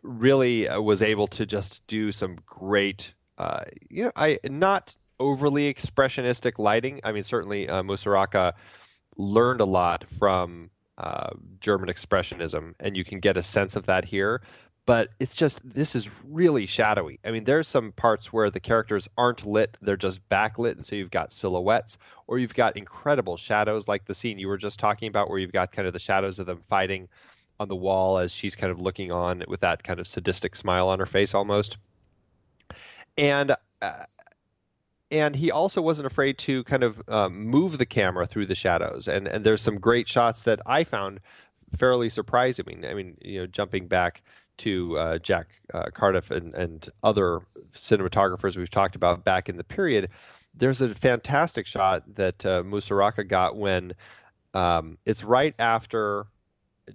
really 0.01 0.67
uh, 0.67 0.79
was 0.79 1.01
able 1.01 1.27
to 1.27 1.45
just 1.45 1.85
do 1.87 2.11
some 2.11 2.37
great, 2.45 3.13
uh, 3.37 3.63
you 3.89 4.05
know, 4.05 4.11
I 4.15 4.39
not 4.45 4.95
overly 5.19 5.73
expressionistic 5.73 6.59
lighting. 6.59 7.01
I 7.03 7.11
mean, 7.11 7.23
certainly 7.23 7.67
uh, 7.69 7.83
Musuraca 7.83 8.53
learned 9.17 9.61
a 9.61 9.65
lot 9.65 10.05
from 10.17 10.69
uh, 10.97 11.29
German 11.59 11.89
expressionism, 11.89 12.73
and 12.79 12.95
you 12.95 13.03
can 13.03 13.19
get 13.19 13.37
a 13.37 13.43
sense 13.43 13.75
of 13.75 13.85
that 13.85 14.05
here 14.05 14.41
but 14.85 15.09
it's 15.19 15.35
just 15.35 15.59
this 15.63 15.95
is 15.95 16.07
really 16.23 16.65
shadowy. 16.65 17.19
I 17.25 17.31
mean, 17.31 17.45
there's 17.45 17.67
some 17.67 17.91
parts 17.91 18.31
where 18.31 18.51
the 18.51 18.59
characters 18.59 19.07
aren't 19.17 19.45
lit; 19.45 19.77
they're 19.81 19.97
just 19.97 20.27
backlit, 20.29 20.73
and 20.73 20.85
so 20.85 20.95
you've 20.95 21.11
got 21.11 21.31
silhouettes, 21.31 21.97
or 22.27 22.37
you've 22.37 22.53
got 22.53 22.77
incredible 22.77 23.37
shadows, 23.37 23.87
like 23.87 24.05
the 24.05 24.13
scene 24.13 24.37
you 24.37 24.47
were 24.47 24.57
just 24.57 24.79
talking 24.79 25.07
about, 25.07 25.29
where 25.29 25.39
you've 25.39 25.51
got 25.51 25.71
kind 25.71 25.87
of 25.87 25.93
the 25.93 25.99
shadows 25.99 26.37
of 26.37 26.45
them 26.45 26.61
fighting 26.69 27.07
on 27.59 27.67
the 27.67 27.75
wall 27.75 28.17
as 28.17 28.31
she's 28.31 28.55
kind 28.55 28.71
of 28.71 28.79
looking 28.79 29.11
on 29.11 29.43
with 29.47 29.61
that 29.61 29.83
kind 29.83 29.99
of 29.99 30.07
sadistic 30.07 30.55
smile 30.55 30.87
on 30.89 30.99
her 30.99 31.05
face, 31.05 31.33
almost. 31.33 31.77
And 33.17 33.55
uh, 33.81 34.05
and 35.09 35.37
he 35.37 35.49
also 35.49 35.81
wasn't 35.81 36.05
afraid 36.05 36.37
to 36.39 36.63
kind 36.65 36.83
of 36.83 37.01
um, 37.07 37.45
move 37.45 37.77
the 37.77 37.85
camera 37.85 38.27
through 38.27 38.45
the 38.45 38.55
shadows, 38.55 39.07
and 39.07 39.27
and 39.27 39.43
there's 39.43 39.63
some 39.63 39.79
great 39.79 40.07
shots 40.07 40.43
that 40.43 40.59
I 40.65 40.83
found 40.83 41.21
fairly 41.77 42.09
surprising. 42.09 42.85
I 42.85 42.93
mean, 42.93 43.17
you 43.21 43.39
know, 43.39 43.47
jumping 43.47 43.87
back 43.87 44.21
to 44.59 44.97
uh, 44.97 45.17
Jack 45.19 45.47
uh, 45.73 45.89
Cardiff 45.93 46.31
and, 46.31 46.53
and 46.53 46.89
other 47.03 47.41
cinematographers 47.75 48.57
we've 48.57 48.69
talked 48.69 48.95
about 48.95 49.23
back 49.23 49.49
in 49.49 49.57
the 49.57 49.63
period, 49.63 50.09
there's 50.53 50.81
a 50.81 50.93
fantastic 50.95 51.67
shot 51.67 52.03
that 52.15 52.45
uh, 52.45 52.63
Musuraca 52.63 53.27
got 53.27 53.57
when 53.57 53.93
um, 54.53 54.97
it's 55.05 55.23
right 55.23 55.53
after 55.59 56.27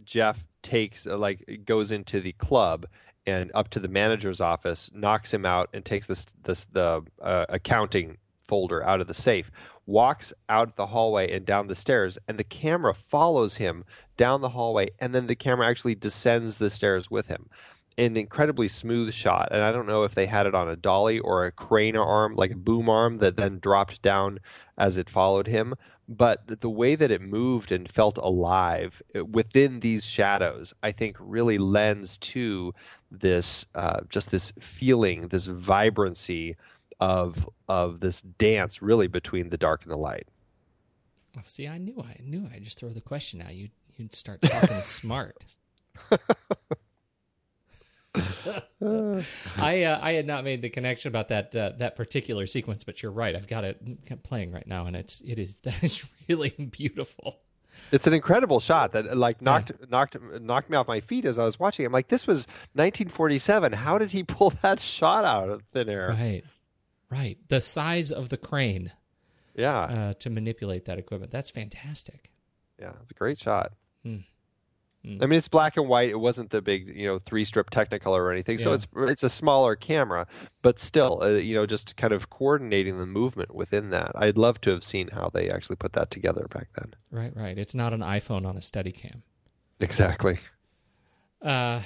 Jeff 0.05 0.45
takes 0.63 1.07
uh, 1.07 1.17
like 1.17 1.63
goes 1.65 1.91
into 1.93 2.21
the 2.21 2.33
club 2.33 2.87
and 3.27 3.51
up 3.55 3.69
to 3.71 3.81
the 3.81 3.89
manager's 3.89 4.41
office, 4.41 4.91
knocks 4.95 5.33
him 5.33 5.45
out, 5.45 5.69
and 5.73 5.85
takes 5.85 6.07
this 6.07 6.27
this 6.45 6.67
the 6.73 7.03
uh, 7.23 7.47
accounting 7.49 8.19
folder 8.49 8.85
out 8.85 9.01
of 9.01 9.07
the 9.07 9.15
safe. 9.15 9.51
Walks 9.87 10.33
out 10.49 10.77
the 10.77 10.87
hallway 10.87 11.31
and 11.33 11.45
down 11.45 11.67
the 11.67 11.75
stairs, 11.75 12.17
and 12.29 12.39
the 12.39 12.45
camera 12.45 12.95
follows 12.95 13.57
him 13.57 13.85
down 14.21 14.43
the 14.43 14.51
hallway, 14.51 14.91
and 14.99 15.15
then 15.15 15.29
the 15.29 15.35
camera 15.35 15.67
actually 15.67 15.95
descends 15.95 16.59
the 16.59 16.69
stairs 16.69 17.11
with 17.11 17.29
him. 17.29 17.49
An 17.97 18.19
incredibly 18.19 18.69
smooth 18.69 19.15
shot, 19.15 19.49
and 19.51 19.63
I 19.63 19.73
don't 19.73 19.87
know 19.87 20.05
if 20.05 20.15
they 20.15 20.27
had 20.27 20.45
it 20.45 20.55
on 20.55 20.69
a 20.69 20.77
dolly 20.77 21.19
or 21.19 21.47
a 21.47 21.51
crane 21.53 21.97
arm, 21.97 22.35
like 22.37 22.51
a 22.51 22.57
boom 22.57 22.91
arm 22.91 23.17
that 23.19 23.37
then 23.37 23.61
dropped 23.61 24.03
down 24.03 24.39
as 24.77 24.99
it 24.99 25.09
followed 25.09 25.47
him. 25.47 25.75
But 26.07 26.61
the 26.61 26.69
way 26.69 26.97
that 26.97 27.11
it 27.11 27.23
moved 27.23 27.73
and 27.73 27.91
felt 27.91 28.19
alive 28.19 29.01
uh, 29.17 29.25
within 29.25 29.81
these 29.81 30.05
shadows, 30.05 30.75
I 30.83 30.93
think, 30.93 31.17
really 31.19 31.57
lends 31.57 32.19
to 32.19 32.75
this 33.11 33.65
uh, 33.75 34.01
just 34.11 34.31
this 34.31 34.53
feeling, 34.61 35.29
this 35.29 35.47
vibrancy 35.47 36.57
of 37.01 37.49
of 37.71 38.01
this 38.01 38.21
dance, 38.21 38.83
really 38.83 39.07
between 39.07 39.49
the 39.49 39.57
dark 39.57 39.83
and 39.85 39.91
the 39.91 39.97
light. 39.97 40.29
See, 41.47 41.67
I 41.67 41.79
knew 41.79 42.03
I 42.03 42.21
knew 42.23 42.51
I 42.55 42.59
just 42.59 42.79
throw 42.79 42.91
the 42.91 43.01
question 43.01 43.41
out. 43.41 43.55
You 43.55 43.71
you'd 44.01 44.15
start 44.15 44.43
talking 44.43 44.83
smart. 44.83 45.45
I 48.15 49.85
uh, 49.85 49.99
I 50.03 50.13
had 50.15 50.27
not 50.27 50.43
made 50.43 50.63
the 50.63 50.71
connection 50.71 51.09
about 51.09 51.29
that 51.29 51.55
uh, 51.55 51.73
that 51.79 51.95
particular 51.97 52.47
sequence, 52.47 52.83
but 52.83 53.03
you're 53.03 53.13
right. 53.13 53.37
I've 53.37 53.47
got 53.47 53.65
it 53.65 54.23
playing 54.25 54.53
right 54.53 54.67
now, 54.67 54.87
and 54.87 54.97
it's 54.97 55.21
it 55.21 55.39
is 55.39 55.61
that 55.65 55.83
is 55.85 56.05
really 56.29 56.51
beautiful. 56.51 57.41
It's 57.93 58.07
an 58.07 58.15
incredible 58.15 58.59
shot 58.61 58.93
that 58.93 59.17
like 59.17 59.41
knocked 59.41 59.71
yeah. 59.71 59.87
knocked 59.89 60.17
knocked 60.41 60.71
me 60.71 60.77
off 60.77 60.89
my 60.89 61.01
feet 61.01 61.25
as 61.25 61.39
I 61.39 61.45
was 61.45 61.61
watching. 61.61 61.87
I'm 61.87 61.93
like, 61.93 62.09
this 62.09 62.27
was 62.27 62.47
1947. 62.75 63.73
How 63.75 63.99
did 63.99 64.11
he 64.11 64.23
pull 64.25 64.53
that 64.63 64.81
shot 64.81 65.25
out 65.25 65.49
of 65.49 65.63
thin 65.73 65.89
air? 65.89 66.09
Right, 66.09 66.43
right. 67.11 67.39
The 67.49 67.61
size 67.61 68.11
of 68.11 68.29
the 68.29 68.37
crane. 68.37 68.93
Yeah. 69.55 69.81
Uh, 69.81 70.13
to 70.15 70.31
manipulate 70.31 70.87
that 70.87 70.99
equipment. 70.99 71.31
That's 71.31 71.51
fantastic. 71.51 72.31
Yeah, 72.79 72.93
it's 73.03 73.11
a 73.11 73.15
great 73.15 73.39
shot. 73.39 73.73
Hmm. 74.05 74.19
I 75.23 75.25
mean, 75.25 75.39
it's 75.39 75.49
black 75.49 75.79
and 75.79 75.89
white. 75.89 76.11
It 76.11 76.21
wasn't 76.21 76.51
the 76.51 76.61
big, 76.61 76.95
you 76.95 77.07
know, 77.07 77.21
three 77.25 77.47
strip 77.47 77.71
Technicolor 77.71 78.19
or 78.19 78.33
anything. 78.33 78.59
So 78.59 78.75
it's 78.75 78.87
it's 78.95 79.23
a 79.23 79.31
smaller 79.31 79.75
camera, 79.75 80.27
but 80.61 80.79
still, 80.79 81.21
uh, 81.23 81.29
you 81.29 81.55
know, 81.55 81.65
just 81.65 81.97
kind 81.97 82.13
of 82.13 82.29
coordinating 82.29 82.99
the 82.99 83.07
movement 83.07 83.55
within 83.55 83.89
that. 83.91 84.13
I'd 84.15 84.37
love 84.37 84.61
to 84.63 84.71
have 84.71 84.85
seen 84.85 85.09
how 85.09 85.31
they 85.33 85.49
actually 85.49 85.77
put 85.77 85.95
that 85.95 86.11
together 86.11 86.47
back 86.53 86.69
then. 86.77 86.95
Right, 87.11 87.35
right. 87.35 87.57
It's 87.57 87.75
not 87.75 87.95
an 87.95 88.01
iPhone 88.01 88.47
on 88.47 88.59
a 88.59 88.61
Steadicam. 88.61 89.23
Exactly. 89.81 90.39
Uh, 91.41 91.81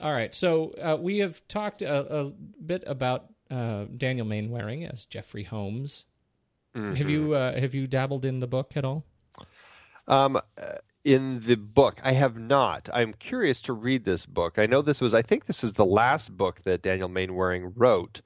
all 0.00 0.12
right. 0.12 0.34
So 0.34 0.70
uh, 0.80 0.96
we 0.98 1.18
have 1.18 1.46
talked 1.48 1.82
a, 1.82 2.20
a 2.20 2.30
bit 2.64 2.84
about 2.86 3.26
uh, 3.50 3.84
Daniel 3.94 4.26
Mainwaring 4.26 4.84
as 4.86 5.04
Geoffrey 5.04 5.42
Homes. 5.44 6.06
Have 6.74 6.82
Mhm. 6.96 7.08
you 7.10 7.34
uh, 7.34 7.60
have 7.60 7.74
you 7.74 7.86
dabbled 7.86 8.24
in 8.24 8.40
the 8.40 8.46
book 8.48 8.76
at 8.76 8.84
all? 8.86 9.04
Um, 10.08 10.40
in 11.04 11.44
the 11.46 11.56
book, 11.56 12.00
I 12.02 12.12
have 12.12 12.36
not. 12.38 12.88
I'm 12.92 13.12
curious 13.12 13.60
to 13.62 13.72
read 13.72 14.04
this 14.04 14.24
book. 14.26 14.58
I 14.58 14.66
know 14.66 14.80
this 14.82 15.00
was, 15.00 15.12
I 15.12 15.22
think 15.22 15.44
this 15.46 15.60
was 15.60 15.74
the 15.74 15.84
last 15.84 16.36
book 16.36 16.62
that 16.64 16.82
Daniel 16.82 17.08
Mainwaring 17.08 17.74
wrote, 17.76 18.22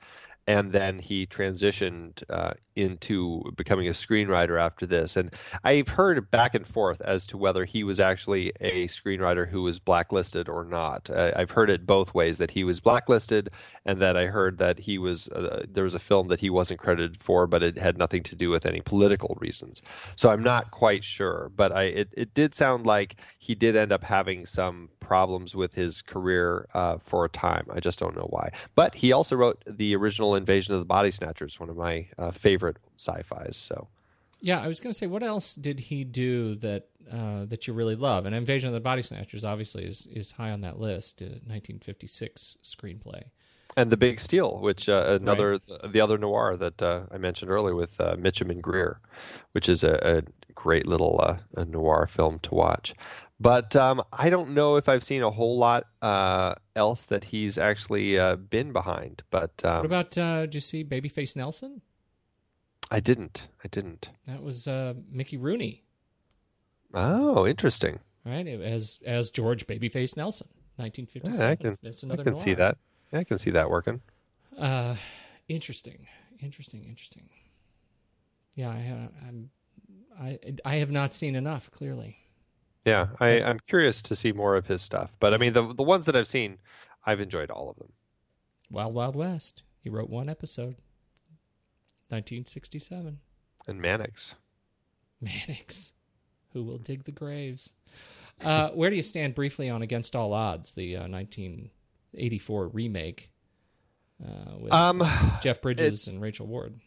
and 0.46 0.72
then 0.72 1.00
he 1.00 1.26
transitioned 1.26 2.22
uh, 2.30 2.54
into 2.78 3.42
becoming 3.56 3.88
a 3.88 3.92
screenwriter 3.92 4.60
after 4.60 4.86
this. 4.86 5.16
And 5.16 5.34
I've 5.64 5.88
heard 5.88 6.30
back 6.30 6.54
and 6.54 6.66
forth 6.66 7.00
as 7.00 7.26
to 7.26 7.36
whether 7.36 7.64
he 7.64 7.82
was 7.84 7.98
actually 8.00 8.52
a 8.60 8.86
screenwriter 8.88 9.48
who 9.48 9.62
was 9.62 9.78
blacklisted 9.78 10.48
or 10.48 10.64
not. 10.64 11.10
I've 11.10 11.50
heard 11.50 11.70
it 11.70 11.86
both 11.86 12.14
ways 12.14 12.38
that 12.38 12.52
he 12.52 12.64
was 12.64 12.80
blacklisted, 12.80 13.50
and 13.84 14.00
that 14.00 14.16
I 14.16 14.26
heard 14.26 14.58
that 14.58 14.78
he 14.78 14.98
was 14.98 15.28
uh, 15.28 15.64
there 15.68 15.84
was 15.84 15.94
a 15.94 15.98
film 15.98 16.28
that 16.28 16.40
he 16.40 16.50
wasn't 16.50 16.78
credited 16.80 17.22
for, 17.22 17.46
but 17.46 17.62
it 17.62 17.78
had 17.78 17.98
nothing 17.98 18.22
to 18.24 18.36
do 18.36 18.50
with 18.50 18.66
any 18.66 18.80
political 18.80 19.36
reasons. 19.40 19.82
So 20.16 20.30
I'm 20.30 20.42
not 20.42 20.70
quite 20.70 21.04
sure, 21.04 21.50
but 21.56 21.72
I 21.72 21.84
it, 21.84 22.08
it 22.12 22.34
did 22.34 22.54
sound 22.54 22.86
like 22.86 23.16
he 23.38 23.54
did 23.54 23.76
end 23.76 23.92
up 23.92 24.04
having 24.04 24.46
some 24.46 24.90
problems 25.00 25.54
with 25.54 25.72
his 25.72 26.02
career 26.02 26.68
uh, 26.74 26.98
for 27.02 27.24
a 27.24 27.30
time. 27.30 27.66
I 27.72 27.80
just 27.80 27.98
don't 27.98 28.14
know 28.14 28.26
why. 28.28 28.50
But 28.74 28.94
he 28.94 29.12
also 29.12 29.36
wrote 29.36 29.62
the 29.66 29.96
original 29.96 30.34
Invasion 30.34 30.74
of 30.74 30.80
the 30.80 30.84
Body 30.84 31.10
Snatchers, 31.10 31.58
one 31.58 31.70
of 31.70 31.76
my 31.76 32.08
uh, 32.18 32.30
favorite 32.30 32.67
sci-fis. 32.96 33.56
So 33.56 33.88
Yeah, 34.40 34.60
I 34.60 34.66
was 34.66 34.80
going 34.80 34.92
to 34.92 34.98
say, 34.98 35.06
what 35.06 35.22
else 35.22 35.54
did 35.54 35.80
he 35.80 36.04
do 36.04 36.54
that 36.56 36.88
uh, 37.10 37.44
that 37.46 37.66
you 37.66 37.72
really 37.72 37.96
love? 37.96 38.26
And 38.26 38.34
Invasion 38.34 38.68
of 38.68 38.74
the 38.74 38.80
Body 38.80 39.02
Snatchers 39.02 39.44
obviously 39.44 39.84
is 39.84 40.06
is 40.06 40.32
high 40.32 40.50
on 40.50 40.60
that 40.62 40.78
list. 40.78 41.22
Uh, 41.22 41.40
1956 41.46 42.58
screenplay. 42.62 43.24
and 43.76 43.90
the 43.90 43.96
Big 43.96 44.20
Steal, 44.20 44.58
which 44.58 44.88
uh, 44.88 45.18
another 45.20 45.58
the 45.92 46.00
other 46.00 46.18
noir 46.18 46.56
that 46.56 46.82
uh, 46.82 47.02
I 47.10 47.18
mentioned 47.18 47.50
earlier 47.50 47.74
with 47.74 48.00
uh, 48.00 48.16
Mitchum 48.16 48.50
and 48.50 48.62
Greer, 48.62 49.00
which 49.52 49.68
is 49.68 49.84
a, 49.84 49.94
a 50.02 50.52
great 50.54 50.86
little 50.86 51.20
uh, 51.22 51.38
a 51.56 51.64
noir 51.64 52.08
film 52.12 52.38
to 52.40 52.54
watch. 52.54 52.94
But 53.40 53.76
um, 53.76 54.02
I 54.12 54.30
don't 54.30 54.52
know 54.52 54.76
if 54.76 54.88
I've 54.88 55.04
seen 55.04 55.22
a 55.22 55.30
whole 55.30 55.58
lot 55.58 55.84
uh, 56.02 56.54
else 56.74 57.02
that 57.04 57.24
he's 57.24 57.56
actually 57.56 58.18
uh, 58.18 58.34
been 58.34 58.72
behind. 58.72 59.22
But 59.30 59.52
um, 59.64 59.76
what 59.76 59.86
about? 59.86 60.18
Uh, 60.18 60.40
did 60.42 60.54
you 60.54 60.60
see 60.60 60.84
Babyface 60.84 61.36
Nelson? 61.36 61.80
I 62.90 63.00
didn't. 63.00 63.42
I 63.64 63.68
didn't. 63.68 64.08
That 64.26 64.42
was 64.42 64.66
uh, 64.66 64.94
Mickey 65.10 65.36
Rooney, 65.36 65.84
Oh, 66.94 67.46
interesting. 67.46 67.98
right? 68.24 68.46
As 68.46 69.00
as 69.04 69.30
George 69.30 69.66
Babyface 69.66 70.16
Nelson, 70.16 70.48
1957. 70.76 71.40
Yeah, 71.40 71.50
I 71.50 71.56
can. 71.56 71.78
That's 71.82 72.02
I 72.02 72.06
another 72.06 72.24
can 72.24 72.36
see 72.36 72.54
that. 72.54 72.78
Yeah, 73.12 73.20
I 73.20 73.24
can 73.24 73.38
see 73.38 73.50
that 73.50 73.68
working. 73.70 74.00
Uh, 74.58 74.96
interesting, 75.48 76.06
interesting, 76.40 76.84
interesting. 76.84 77.28
Yeah, 78.54 78.70
I 78.70 78.76
have, 78.78 79.10
I'm, 79.26 79.50
I 80.20 80.38
I 80.64 80.74
have 80.76 80.90
not 80.90 81.12
seen 81.12 81.36
enough. 81.36 81.70
Clearly, 81.70 82.16
Yeah, 82.84 83.08
I, 83.20 83.40
I'm 83.42 83.60
curious 83.68 84.00
to 84.02 84.16
see 84.16 84.32
more 84.32 84.56
of 84.56 84.66
his 84.66 84.82
stuff. 84.82 85.12
But 85.20 85.34
I 85.34 85.36
mean, 85.36 85.52
the 85.52 85.74
the 85.74 85.82
ones 85.82 86.06
that 86.06 86.16
I've 86.16 86.26
seen, 86.28 86.58
I've 87.06 87.20
enjoyed 87.20 87.50
all 87.50 87.68
of 87.70 87.76
them. 87.76 87.92
Wild 88.70 88.94
Wild 88.94 89.14
West. 89.16 89.62
He 89.82 89.90
wrote 89.90 90.10
one 90.10 90.28
episode. 90.28 90.76
1967. 92.08 93.18
And 93.66 93.80
Mannix. 93.80 94.34
Mannix. 95.20 95.92
Who 96.52 96.64
will 96.64 96.78
dig 96.78 97.04
the 97.04 97.12
graves? 97.12 97.74
Uh, 98.40 98.68
where 98.74 98.90
do 98.90 98.96
you 98.96 99.02
stand 99.02 99.34
briefly 99.34 99.68
on 99.68 99.82
Against 99.82 100.16
All 100.16 100.32
Odds, 100.32 100.72
the 100.72 100.96
uh, 100.96 101.08
1984 101.08 102.68
remake 102.68 103.30
uh, 104.24 104.58
with 104.58 104.72
Um, 104.72 105.02
Jeff 105.42 105.60
Bridges 105.60 106.08
and 106.08 106.20
Rachel 106.20 106.46
Ward? 106.46 106.80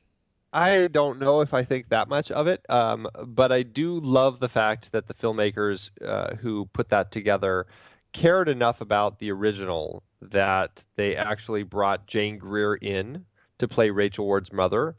I 0.54 0.88
don't 0.88 1.20
know 1.20 1.42
if 1.42 1.54
I 1.54 1.64
think 1.64 1.90
that 1.90 2.10
much 2.10 2.30
of 2.30 2.48
it, 2.48 2.66
um, 2.70 3.08
but 3.26 3.52
I 3.54 3.64
do 3.64 4.00
love 4.00 4.40
the 4.40 4.50
fact 4.50 4.92
that 4.92 5.08
the 5.08 5.14
filmmakers 5.14 5.92
uh, 6.06 6.36
who 6.38 6.66
put 6.74 6.90
that 6.90 7.12
together 7.12 7.68
cared 8.12 8.50
enough 8.50 8.82
about 8.82 9.20
the 9.20 9.32
original 9.32 10.04
that 10.22 10.84
they 10.98 11.16
actually 11.16 11.64
brought 11.64 12.06
Jane 12.06 12.38
Greer 12.38 12.76
in 12.76 13.26
to 13.62 13.68
play 13.68 13.90
Rachel 13.90 14.26
Ward's 14.26 14.52
mother, 14.52 14.96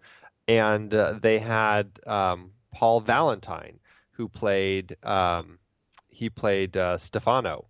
and 0.49 0.95
uh, 0.95 1.15
they 1.21 1.39
had 1.39 1.91
um, 2.07 2.53
Paul 2.75 3.01
Valentine 3.01 3.79
who 4.13 4.29
played 4.29 4.97
um, 5.05 5.59
he 6.09 6.31
played 6.31 6.77
uh, 6.77 6.97
Stefano. 6.99 7.67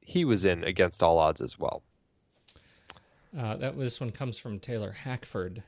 he 0.00 0.24
was 0.24 0.44
in 0.44 0.64
Against 0.64 1.02
All 1.02 1.18
Odds 1.18 1.40
as 1.40 1.58
well. 1.58 1.82
Uh, 3.38 3.56
that 3.56 3.78
this 3.78 4.00
one 4.00 4.10
comes 4.10 4.38
from 4.38 4.58
Taylor 4.58 4.92
Hackford, 4.92 5.62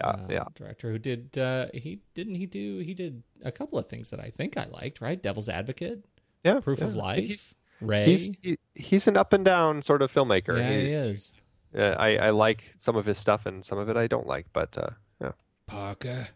Yeah, 0.00 0.06
uh, 0.06 0.26
yeah. 0.28 0.44
director 0.54 0.90
who 0.92 0.98
did 0.98 1.36
uh, 1.38 1.66
he 1.72 2.00
didn't 2.14 2.34
he 2.36 2.46
do 2.46 2.78
he 2.78 2.92
did 2.94 3.22
a 3.42 3.50
couple 3.50 3.78
of 3.78 3.88
things 3.88 4.10
that 4.10 4.20
I 4.20 4.30
think 4.30 4.56
I 4.56 4.66
liked 4.66 5.00
right 5.00 5.20
Devil's 5.22 5.48
Advocate 5.48 6.04
Yeah, 6.44 6.60
Proof 6.60 6.82
of. 6.82 6.94
Life 6.94 7.24
He's- 7.24 7.54
Ray 7.80 8.04
He's 8.06 8.38
he, 8.40 8.58
he's 8.74 9.08
an 9.08 9.16
up 9.16 9.32
and 9.32 9.44
down 9.44 9.82
sort 9.82 10.00
of 10.02 10.12
filmmaker. 10.12 10.56
yeah 10.58 10.70
he 10.70 10.86
is 10.92 11.32
Uh, 11.76 11.94
I 11.98 12.16
I 12.16 12.30
like 12.30 12.74
some 12.76 12.96
of 12.96 13.06
his 13.06 13.18
stuff 13.18 13.46
and 13.46 13.64
some 13.64 13.78
of 13.78 13.88
it 13.88 13.96
I 13.96 14.06
don't 14.06 14.26
like, 14.26 14.46
but 14.52 14.76
uh, 14.76 14.90
yeah. 15.20 15.32
Parker. 15.66 16.28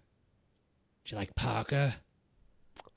Do 1.05 1.15
you 1.15 1.19
like 1.19 1.35
Parker? 1.35 1.95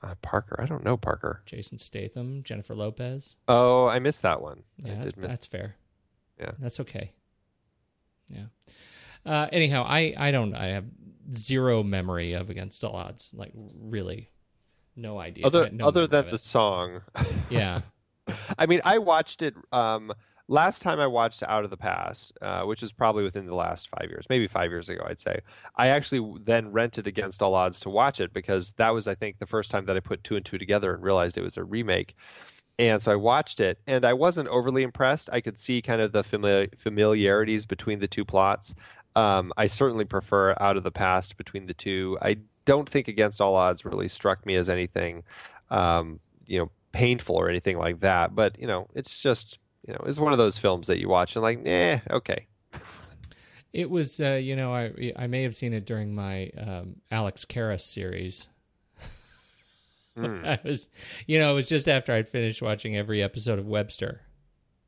Uh, 0.02 0.14
Parker, 0.20 0.60
I 0.60 0.66
don't 0.66 0.84
know 0.84 0.96
Parker. 0.96 1.42
Jason 1.46 1.78
Statham 1.78 2.42
Jennifer 2.42 2.74
Lopez. 2.74 3.36
Oh, 3.46 3.86
I 3.86 3.98
missed 4.00 4.22
that 4.22 4.40
one. 4.42 4.64
Yeah 4.78 4.96
that's, 4.98 5.16
miss- 5.16 5.30
that's 5.30 5.46
fair. 5.46 5.76
Yeah. 6.40 6.50
that's 6.58 6.80
okay. 6.80 7.12
Yeah. 8.28 8.46
Uh, 9.24 9.46
anyhow 9.52 9.84
I 9.86 10.14
I 10.16 10.30
don't 10.32 10.54
I 10.54 10.66
have 10.68 10.84
zero 11.32 11.82
memory 11.82 12.32
of 12.32 12.50
Against 12.50 12.82
All 12.82 12.96
Odds. 12.96 13.30
Like 13.32 13.52
really 13.54 14.28
no 14.96 15.18
idea. 15.18 15.46
Other 15.46 15.70
no 15.70 15.86
other 15.86 16.06
than 16.06 16.30
the 16.30 16.38
song. 16.38 17.02
yeah. 17.50 17.82
I 18.58 18.66
mean, 18.66 18.80
I 18.84 18.98
watched 18.98 19.42
it 19.42 19.54
um, 19.72 20.12
last 20.52 20.82
time 20.82 21.00
I 21.00 21.06
watched 21.06 21.42
Out 21.42 21.64
of 21.64 21.70
the 21.70 21.78
Past, 21.78 22.32
uh, 22.42 22.62
which 22.64 22.82
is 22.82 22.92
probably 22.92 23.24
within 23.24 23.46
the 23.46 23.54
last 23.54 23.88
five 23.88 24.10
years, 24.10 24.26
maybe 24.28 24.46
five 24.46 24.70
years 24.70 24.90
ago, 24.90 25.02
I'd 25.08 25.20
say. 25.20 25.40
I 25.76 25.88
actually 25.88 26.38
then 26.44 26.70
rented 26.70 27.06
Against 27.06 27.40
All 27.40 27.54
Odds 27.54 27.80
to 27.80 27.90
watch 27.90 28.20
it 28.20 28.34
because 28.34 28.72
that 28.72 28.90
was, 28.90 29.08
I 29.08 29.14
think, 29.14 29.38
the 29.38 29.46
first 29.46 29.70
time 29.70 29.86
that 29.86 29.96
I 29.96 30.00
put 30.00 30.22
two 30.22 30.36
and 30.36 30.44
two 30.44 30.58
together 30.58 30.92
and 30.94 31.02
realized 31.02 31.38
it 31.38 31.42
was 31.42 31.56
a 31.56 31.64
remake. 31.64 32.14
And 32.78 33.02
so 33.02 33.10
I 33.12 33.16
watched 33.16 33.60
it, 33.60 33.78
and 33.86 34.04
I 34.04 34.12
wasn't 34.12 34.48
overly 34.48 34.82
impressed. 34.82 35.30
I 35.32 35.40
could 35.40 35.58
see 35.58 35.80
kind 35.80 36.02
of 36.02 36.12
the 36.12 36.22
famili- 36.22 36.78
familiarities 36.78 37.64
between 37.64 38.00
the 38.00 38.08
two 38.08 38.24
plots. 38.24 38.74
Um, 39.16 39.54
I 39.56 39.68
certainly 39.68 40.04
prefer 40.04 40.54
Out 40.60 40.76
of 40.76 40.82
the 40.82 40.90
Past 40.90 41.38
between 41.38 41.66
the 41.66 41.74
two. 41.74 42.18
I 42.20 42.36
don't 42.66 42.88
think 42.88 43.08
Against 43.08 43.40
All 43.40 43.56
Odds 43.56 43.86
really 43.86 44.08
struck 44.08 44.44
me 44.44 44.56
as 44.56 44.68
anything, 44.68 45.22
um, 45.70 46.20
you 46.46 46.58
know, 46.58 46.70
painful 46.92 47.36
or 47.36 47.48
anything 47.48 47.78
like 47.78 48.00
that. 48.00 48.34
But 48.34 48.58
you 48.58 48.66
know, 48.66 48.88
it's 48.94 49.18
just 49.20 49.58
you 49.86 49.92
know, 49.92 50.00
it's 50.06 50.18
one 50.18 50.32
of 50.32 50.38
those 50.38 50.58
films 50.58 50.86
that 50.86 51.00
you 51.00 51.08
watch 51.08 51.34
and 51.34 51.42
like, 51.42 51.60
eh, 51.66 52.00
okay. 52.10 52.46
It 53.72 53.88
was, 53.90 54.20
uh, 54.20 54.32
you 54.42 54.54
know, 54.54 54.74
I 54.74 55.12
I 55.16 55.26
may 55.26 55.42
have 55.42 55.54
seen 55.54 55.72
it 55.72 55.86
during 55.86 56.14
my 56.14 56.50
um, 56.58 56.96
Alex 57.10 57.44
Karras 57.44 57.80
series. 57.80 58.48
Hmm. 60.16 60.42
I 60.44 60.58
was, 60.62 60.88
you 61.26 61.38
know, 61.38 61.52
it 61.52 61.54
was 61.54 61.68
just 61.68 61.88
after 61.88 62.12
I'd 62.12 62.28
finished 62.28 62.60
watching 62.60 62.96
every 62.96 63.22
episode 63.22 63.58
of 63.58 63.66
Webster 63.66 64.20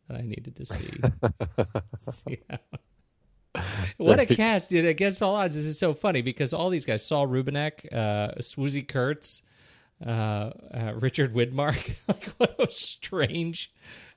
that 0.08 0.18
I 0.18 0.22
needed 0.22 0.56
to 0.56 0.66
see. 0.66 0.90
see 1.98 2.40
how- 2.50 2.58
what 3.98 4.18
a 4.18 4.26
cast, 4.26 4.70
dude! 4.70 4.84
Against 4.84 5.22
all 5.22 5.36
odds, 5.36 5.54
this 5.54 5.64
is 5.64 5.78
so 5.78 5.94
funny 5.94 6.22
because 6.22 6.52
all 6.52 6.70
these 6.70 6.84
guys: 6.84 7.06
Saul 7.06 7.28
Rubinek, 7.28 7.86
uh, 7.92 8.34
Swoosie 8.40 8.86
Kurtz, 8.86 9.42
uh, 10.04 10.08
uh, 10.10 10.92
Richard 10.96 11.34
Widmark. 11.34 11.94
like, 12.08 12.24
what 12.38 12.56
a 12.58 12.70
strange 12.70 13.72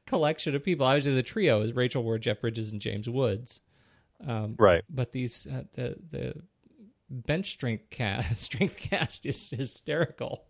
collection 0.07 0.55
of 0.55 0.63
people. 0.63 0.85
Obviously, 0.87 1.13
the 1.13 1.23
trio: 1.23 1.61
is 1.61 1.73
Rachel 1.73 2.03
Ward, 2.03 2.21
Jeff 2.21 2.41
Bridges, 2.41 2.71
and 2.71 2.81
James 2.81 3.07
Woods. 3.09 3.61
Um, 4.25 4.55
Right. 4.57 4.83
But 4.89 5.11
these 5.11 5.45
uh, 5.45 5.63
the 5.73 5.95
the 6.09 6.33
bench 7.09 7.51
strength 7.51 7.89
cast 7.89 8.41
strength 8.41 8.79
cast 8.79 9.25
is 9.25 9.49
hysterical. 9.51 10.45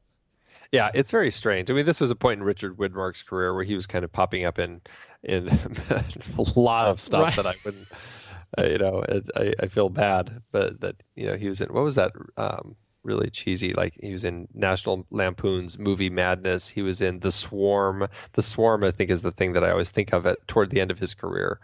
Yeah, 0.72 0.90
it's 0.94 1.12
very 1.12 1.32
strange. 1.32 1.70
I 1.72 1.74
mean, 1.74 1.86
this 1.86 2.00
was 2.00 2.12
a 2.12 2.16
point 2.16 2.40
in 2.40 2.44
Richard 2.46 2.78
Widmark's 2.78 3.22
career 3.24 3.54
where 3.54 3.64
he 3.64 3.76
was 3.76 3.88
kind 3.88 4.04
of 4.04 4.12
popping 4.12 4.44
up 4.46 4.60
in 4.60 4.82
in 5.24 5.48
a 5.90 6.60
lot 6.60 6.88
of 6.88 7.00
stuff 7.02 7.24
Right. 7.24 7.36
that 7.38 7.46
I 7.46 7.54
wouldn't, 7.66 7.88
uh, 8.58 8.66
you 8.66 8.78
know, 8.78 9.02
it, 9.08 9.30
I, 9.36 9.54
I 9.62 9.68
feel 9.68 9.90
bad, 9.90 10.42
but 10.52 10.80
that 10.82 10.96
you 11.16 11.28
know 11.28 11.36
he 11.38 11.48
was 11.48 11.62
in 11.62 11.70
what 11.74 11.84
was 11.84 11.96
that 11.96 12.12
um, 12.38 12.76
really 13.08 13.30
cheesy? 13.30 13.74
Like 13.74 13.96
he 14.02 14.14
was 14.14 14.26
in 14.26 14.48
National 14.54 15.08
Lampoon's 15.10 15.80
Movie 15.80 16.10
Madness. 16.10 16.70
He 16.70 16.82
was 16.82 17.02
in 17.02 17.22
The 17.22 17.32
Swarm. 17.32 18.08
The 18.34 18.44
Swarm, 18.44 18.84
I 18.84 18.92
think, 18.92 19.10
is 19.10 19.24
the 19.24 19.32
thing 19.32 19.54
that 19.54 19.64
I 19.64 19.72
always 19.72 19.90
think 19.90 20.14
of 20.14 20.28
at 20.28 20.46
toward 20.48 20.70
the 20.70 20.80
end 20.80 20.92
of 20.92 21.00
his 21.00 21.14
career. 21.14 21.60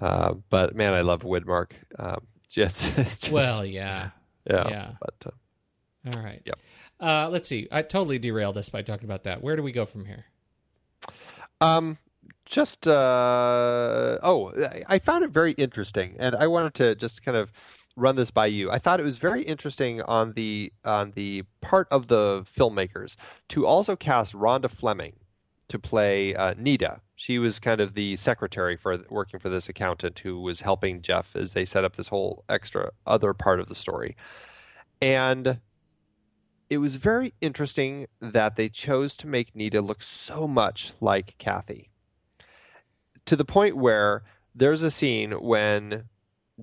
Uh, 0.00 0.34
but 0.50 0.74
man, 0.74 0.94
I 0.94 1.02
love 1.02 1.22
Widmark. 1.22 1.72
Um, 1.98 2.26
just, 2.48 2.82
just 2.96 3.30
well, 3.30 3.64
yeah, 3.64 4.10
yeah, 4.48 4.68
yeah. 4.68 4.92
But 5.00 5.14
uh, 5.26 6.16
All 6.16 6.22
right. 6.22 6.40
Yep. 6.44 6.58
Uh, 6.98 7.28
let's 7.30 7.46
see. 7.46 7.68
I 7.70 7.82
totally 7.82 8.18
derailed 8.18 8.56
us 8.56 8.70
by 8.70 8.82
talking 8.82 9.04
about 9.04 9.24
that. 9.24 9.42
Where 9.42 9.56
do 9.56 9.62
we 9.62 9.72
go 9.72 9.84
from 9.84 10.06
here? 10.06 10.24
Um, 11.60 11.98
just 12.46 12.86
uh, 12.86 14.18
oh, 14.22 14.52
I 14.86 14.98
found 14.98 15.24
it 15.24 15.30
very 15.30 15.52
interesting, 15.52 16.16
and 16.18 16.34
I 16.34 16.46
wanted 16.46 16.74
to 16.74 16.94
just 16.94 17.24
kind 17.24 17.36
of 17.36 17.50
run 17.96 18.16
this 18.16 18.30
by 18.30 18.46
you. 18.46 18.70
I 18.70 18.78
thought 18.78 19.00
it 19.00 19.04
was 19.04 19.18
very 19.18 19.42
interesting 19.42 20.02
on 20.02 20.34
the 20.34 20.72
on 20.84 21.12
the 21.16 21.44
part 21.60 21.88
of 21.90 22.08
the 22.08 22.44
filmmakers 22.44 23.16
to 23.48 23.66
also 23.66 23.96
cast 23.96 24.34
Rhonda 24.34 24.70
Fleming 24.70 25.14
to 25.68 25.78
play 25.78 26.34
uh, 26.34 26.54
Nita. 26.56 27.00
She 27.16 27.38
was 27.38 27.58
kind 27.58 27.80
of 27.80 27.94
the 27.94 28.16
secretary 28.16 28.76
for 28.76 28.98
working 29.08 29.40
for 29.40 29.48
this 29.48 29.68
accountant 29.68 30.20
who 30.20 30.40
was 30.40 30.60
helping 30.60 31.02
Jeff 31.02 31.34
as 31.34 31.54
they 31.54 31.64
set 31.64 31.84
up 31.84 31.96
this 31.96 32.08
whole 32.08 32.44
extra 32.48 32.90
other 33.06 33.32
part 33.32 33.58
of 33.58 33.68
the 33.68 33.74
story, 33.74 34.14
and 35.00 35.58
it 36.68 36.78
was 36.78 36.96
very 36.96 37.32
interesting 37.40 38.06
that 38.20 38.56
they 38.56 38.68
chose 38.68 39.16
to 39.16 39.26
make 39.26 39.54
Nita 39.54 39.80
look 39.80 40.02
so 40.02 40.46
much 40.46 40.92
like 41.00 41.36
Kathy. 41.38 41.90
To 43.24 43.36
the 43.36 43.44
point 43.44 43.76
where 43.76 44.24
there's 44.54 44.82
a 44.82 44.90
scene 44.90 45.32
when 45.32 46.04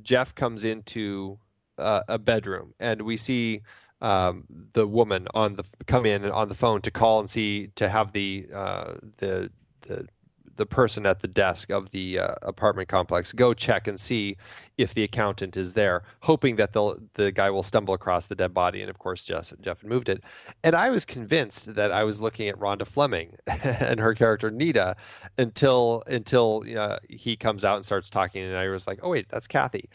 Jeff 0.02 0.34
comes 0.36 0.64
into 0.64 1.40
uh, 1.78 2.02
a 2.08 2.18
bedroom 2.18 2.74
and 2.80 3.02
we 3.02 3.18
see 3.18 3.62
um, 4.02 4.44
the 4.74 4.86
woman 4.88 5.28
on 5.34 5.56
the 5.56 5.64
come 5.88 6.06
in 6.06 6.26
on 6.26 6.50
the 6.50 6.56
phone 6.56 6.82
to 6.82 6.92
call 6.92 7.20
and 7.20 7.30
see 7.30 7.70
to 7.76 7.90
have 7.90 8.12
the 8.12 8.48
uh, 8.54 8.96
the 9.18 9.50
the 9.88 10.08
the 10.56 10.66
person 10.66 11.06
at 11.06 11.22
the 11.22 11.28
desk 11.28 11.70
of 11.70 11.92
the 11.92 12.20
uh, 12.20 12.36
apartment 12.42 12.88
complex 12.88 13.34
go 13.34 13.54
check 13.54 13.88
and 13.88 14.00
see 14.00 14.38
if 14.78 14.94
the 14.94 15.04
accountant 15.04 15.56
is 15.56 15.74
there, 15.74 16.04
hoping 16.22 16.56
that 16.56 16.74
the 16.74 16.98
the 17.14 17.32
guy 17.32 17.50
will 17.50 17.64
stumble 17.64 17.94
across 17.94 18.26
the 18.26 18.36
dead 18.36 18.54
body. 18.54 18.82
And 18.82 18.90
of 18.90 19.00
course, 19.00 19.24
Jeff, 19.24 19.54
Jeff 19.62 19.82
had 19.82 19.90
moved 19.90 20.10
it. 20.10 20.24
And 20.64 20.76
I 20.76 20.90
was 20.90 21.06
convinced 21.06 21.76
that 21.76 21.92
I 21.92 22.04
was 22.04 22.20
looking 22.22 22.48
at 22.50 22.60
Rhonda 22.60 22.88
Fleming 22.88 23.38
and 23.48 24.00
her 24.00 24.14
character 24.14 24.50
Nita 24.52 24.96
until 25.38 26.04
until 26.08 26.64
uh, 26.78 26.98
he 27.10 27.36
comes 27.36 27.64
out 27.64 27.78
and 27.78 27.86
starts 27.86 28.10
talking, 28.10 28.44
and 28.44 28.58
I 28.58 28.68
was 28.70 28.88
like, 28.88 29.00
oh 29.04 29.10
wait, 29.10 29.28
that's 29.30 29.48
Kathy. 29.48 29.90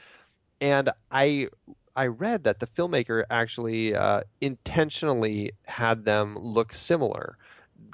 And 0.61 0.91
I 1.11 1.49
I 1.97 2.07
read 2.07 2.45
that 2.45 2.61
the 2.61 2.67
filmmaker 2.67 3.25
actually 3.29 3.95
uh, 3.95 4.21
intentionally 4.41 5.53
had 5.65 6.05
them 6.05 6.39
look 6.39 6.75
similar 6.75 7.37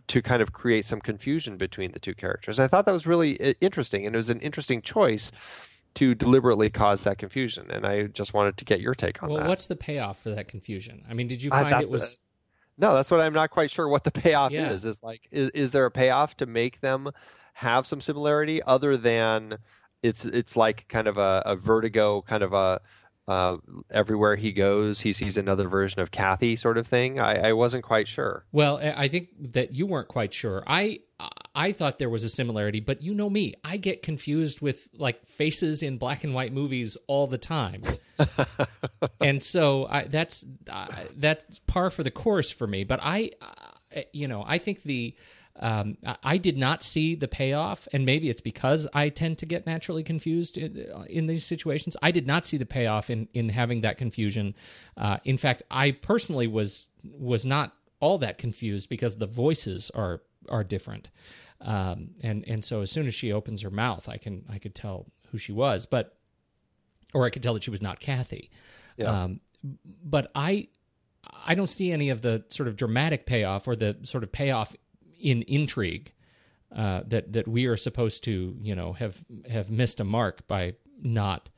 to 0.08 0.20
kind 0.22 0.42
of 0.42 0.52
create 0.52 0.86
some 0.86 1.00
confusion 1.00 1.56
between 1.56 1.92
the 1.92 1.98
two 1.98 2.14
characters. 2.14 2.58
I 2.58 2.68
thought 2.68 2.84
that 2.86 2.92
was 2.92 3.06
really 3.06 3.32
interesting, 3.60 4.06
and 4.06 4.14
it 4.14 4.18
was 4.18 4.30
an 4.30 4.40
interesting 4.40 4.82
choice 4.82 5.32
to 5.94 6.14
deliberately 6.14 6.70
cause 6.70 7.02
that 7.04 7.18
confusion. 7.18 7.70
And 7.70 7.86
I 7.86 8.04
just 8.08 8.34
wanted 8.34 8.56
to 8.58 8.64
get 8.64 8.80
your 8.80 8.94
take 8.94 9.22
on 9.22 9.28
Well, 9.28 9.38
that. 9.38 9.42
Well, 9.44 9.48
what's 9.50 9.66
the 9.66 9.76
payoff 9.76 10.20
for 10.22 10.30
that 10.30 10.48
confusion? 10.48 11.04
I 11.08 11.14
mean, 11.14 11.28
did 11.28 11.42
you 11.42 11.50
Uh, 11.52 11.62
find 11.62 11.72
that's 11.72 11.84
it 11.84 11.90
was? 11.90 12.18
No, 12.76 12.94
that's 12.94 13.10
what 13.10 13.20
I'm 13.20 13.32
not 13.32 13.50
quite 13.50 13.70
sure 13.70 13.88
what 13.88 14.02
the 14.04 14.10
payoff 14.10 14.50
Yeah. 14.52 14.70
is. 14.70 14.84
Is 14.84 15.02
like, 15.02 15.22
is, 15.30 15.50
is 15.50 15.70
there 15.72 15.86
a 15.86 15.90
payoff 15.90 16.36
to 16.38 16.46
make 16.46 16.80
them 16.80 17.10
have 17.54 17.86
some 17.86 18.00
similarity 18.00 18.60
other 18.64 18.96
than 18.96 19.58
it's 20.02 20.24
it's 20.24 20.56
like 20.56 20.86
kind 20.88 21.06
of 21.06 21.16
a, 21.16 21.42
a 21.46 21.54
vertigo 21.56 22.20
kind 22.22 22.42
of 22.42 22.52
a 22.52 22.80
uh, 23.26 23.56
everywhere 23.90 24.36
he 24.36 24.52
goes 24.52 25.00
he 25.00 25.12
sees 25.12 25.36
another 25.36 25.68
version 25.68 26.00
of 26.00 26.10
Kathy 26.10 26.56
sort 26.56 26.78
of 26.78 26.86
thing. 26.86 27.18
I, 27.18 27.48
I 27.48 27.52
wasn't 27.52 27.84
quite 27.84 28.08
sure. 28.08 28.44
Well, 28.52 28.78
I 28.82 29.08
think 29.08 29.28
that 29.52 29.72
you 29.72 29.86
weren't 29.86 30.08
quite 30.08 30.34
sure. 30.34 30.62
I 30.66 31.00
I 31.54 31.72
thought 31.72 31.98
there 31.98 32.10
was 32.10 32.24
a 32.24 32.28
similarity, 32.28 32.80
but 32.80 33.02
you 33.02 33.14
know 33.14 33.30
me, 33.30 33.54
I 33.62 33.76
get 33.76 34.02
confused 34.02 34.60
with 34.60 34.88
like 34.96 35.26
faces 35.26 35.82
in 35.82 35.98
black 35.98 36.24
and 36.24 36.34
white 36.34 36.52
movies 36.52 36.96
all 37.06 37.26
the 37.26 37.38
time, 37.38 37.82
and 39.20 39.42
so 39.42 39.86
I, 39.86 40.04
that's 40.04 40.44
uh, 40.68 40.88
that's 41.16 41.60
par 41.66 41.90
for 41.90 42.02
the 42.02 42.10
course 42.10 42.50
for 42.50 42.66
me. 42.66 42.82
But 42.84 42.98
I, 43.02 43.30
uh, 43.40 44.00
you 44.12 44.28
know, 44.28 44.44
I 44.46 44.58
think 44.58 44.82
the. 44.82 45.16
Um, 45.60 45.96
I- 46.22 46.38
did 46.38 46.58
not 46.58 46.82
see 46.82 47.14
the 47.14 47.28
payoff, 47.28 47.86
and 47.92 48.04
maybe 48.04 48.28
it's 48.28 48.40
because 48.40 48.88
I 48.92 49.08
tend 49.08 49.38
to 49.38 49.46
get 49.46 49.66
naturally 49.66 50.02
confused 50.02 50.56
in, 50.58 50.84
in 51.08 51.26
these 51.28 51.46
situations. 51.46 51.96
I 52.02 52.10
did 52.10 52.26
not 52.26 52.44
see 52.44 52.56
the 52.56 52.66
payoff 52.66 53.08
in 53.08 53.28
in 53.34 53.48
having 53.48 53.82
that 53.82 53.96
confusion. 53.96 54.56
Uh, 54.96 55.18
in 55.24 55.38
fact, 55.38 55.62
I 55.70 55.92
personally 55.92 56.48
was 56.48 56.90
was 57.04 57.46
not 57.46 57.72
all 58.00 58.18
that 58.18 58.36
confused 58.38 58.88
because 58.88 59.16
the 59.16 59.26
voices 59.26 59.90
are 59.94 60.22
are 60.48 60.64
different, 60.64 61.10
um, 61.60 62.10
and 62.22 62.44
and 62.48 62.64
so 62.64 62.80
as 62.80 62.90
soon 62.90 63.06
as 63.06 63.14
she 63.14 63.32
opens 63.32 63.62
her 63.62 63.70
mouth, 63.70 64.08
I 64.08 64.16
can 64.16 64.44
I 64.50 64.58
could 64.58 64.74
tell 64.74 65.06
who 65.30 65.38
she 65.38 65.52
was, 65.52 65.86
but 65.86 66.16
or 67.14 67.24
I 67.24 67.30
could 67.30 67.44
tell 67.44 67.54
that 67.54 67.62
she 67.62 67.70
was 67.70 67.80
not 67.80 68.00
Kathy. 68.00 68.50
Yeah. 68.96 69.22
Um, 69.22 69.40
but 70.04 70.32
I 70.34 70.68
I 71.46 71.54
don't 71.54 71.70
see 71.70 71.92
any 71.92 72.10
of 72.10 72.22
the 72.22 72.44
sort 72.48 72.68
of 72.68 72.76
dramatic 72.76 73.24
payoff 73.24 73.66
or 73.68 73.76
the 73.76 73.96
sort 74.02 74.24
of 74.24 74.32
payoff 74.32 74.74
in 75.24 75.42
intrigue 75.42 76.12
uh, 76.70 77.02
that 77.06 77.32
that 77.32 77.48
we 77.48 77.66
are 77.66 77.76
supposed 77.76 78.22
to 78.24 78.56
you 78.60 78.74
know 78.76 78.92
have 78.92 79.24
have 79.50 79.70
missed 79.70 79.98
a 79.98 80.04
mark 80.04 80.46
by 80.46 80.74
not 81.02 81.48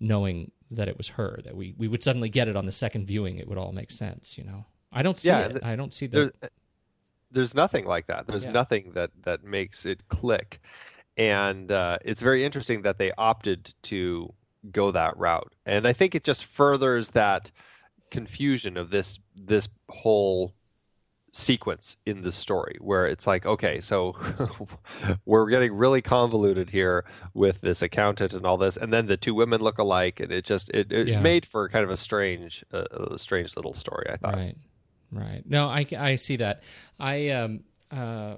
knowing 0.00 0.50
that 0.70 0.88
it 0.88 0.98
was 0.98 1.08
her. 1.10 1.38
That 1.44 1.56
we 1.56 1.74
we 1.78 1.88
would 1.88 2.02
suddenly 2.02 2.28
get 2.28 2.48
it 2.48 2.56
on 2.56 2.66
the 2.66 2.72
second 2.72 3.06
viewing. 3.06 3.38
It 3.38 3.48
would 3.48 3.56
all 3.58 3.72
make 3.72 3.90
sense. 3.90 4.36
You 4.36 4.44
know, 4.44 4.64
I 4.92 5.02
don't 5.02 5.18
see 5.18 5.28
Yeah, 5.28 5.46
it. 5.46 5.52
th- 5.52 5.64
I 5.64 5.76
don't 5.76 5.94
see 5.94 6.06
the. 6.06 6.32
There, 6.40 6.50
there's 7.30 7.54
nothing 7.54 7.86
like 7.86 8.06
that. 8.08 8.26
There's 8.26 8.44
Yeah. 8.44 8.52
nothing 8.52 8.92
that 8.94 9.10
that 9.22 9.44
makes 9.44 9.86
it 9.86 10.08
click, 10.08 10.60
and 11.16 11.70
uh, 11.70 11.98
it's 12.04 12.20
very 12.20 12.44
interesting 12.44 12.82
that 12.82 12.98
they 12.98 13.12
opted 13.16 13.74
to 13.84 14.34
go 14.72 14.90
that 14.90 15.16
route. 15.18 15.54
And 15.66 15.86
I 15.86 15.92
think 15.92 16.14
it 16.14 16.24
just 16.24 16.44
furthers 16.44 17.08
that 17.08 17.50
confusion 18.10 18.76
of 18.76 18.90
this 18.90 19.18
this 19.36 19.68
whole 19.88 20.52
sequence 21.36 21.96
in 22.06 22.22
the 22.22 22.30
story 22.30 22.76
where 22.80 23.06
it's 23.06 23.26
like 23.26 23.44
okay 23.44 23.80
so 23.80 24.14
we're 25.26 25.48
getting 25.50 25.72
really 25.74 26.00
convoluted 26.00 26.70
here 26.70 27.04
with 27.34 27.60
this 27.60 27.82
accountant 27.82 28.32
and 28.32 28.46
all 28.46 28.56
this 28.56 28.76
and 28.76 28.92
then 28.92 29.06
the 29.06 29.16
two 29.16 29.34
women 29.34 29.60
look 29.60 29.78
alike 29.78 30.20
and 30.20 30.30
it 30.30 30.44
just 30.44 30.68
it, 30.70 30.92
it 30.92 31.08
Yeah. 31.08 31.20
made 31.20 31.44
for 31.44 31.68
kind 31.68 31.82
of 31.84 31.90
a 31.90 31.96
strange 31.96 32.64
uh, 32.72 32.84
a 33.14 33.18
strange 33.18 33.56
little 33.56 33.74
story 33.74 34.06
i 34.12 34.16
thought 34.16 34.36
Right, 34.36 34.56
right. 35.10 35.42
No, 35.44 35.66
I, 35.66 35.86
I 35.98 36.14
see 36.16 36.36
that. 36.36 36.62
I 37.00 37.30
um 37.30 37.64
uh 37.90 38.36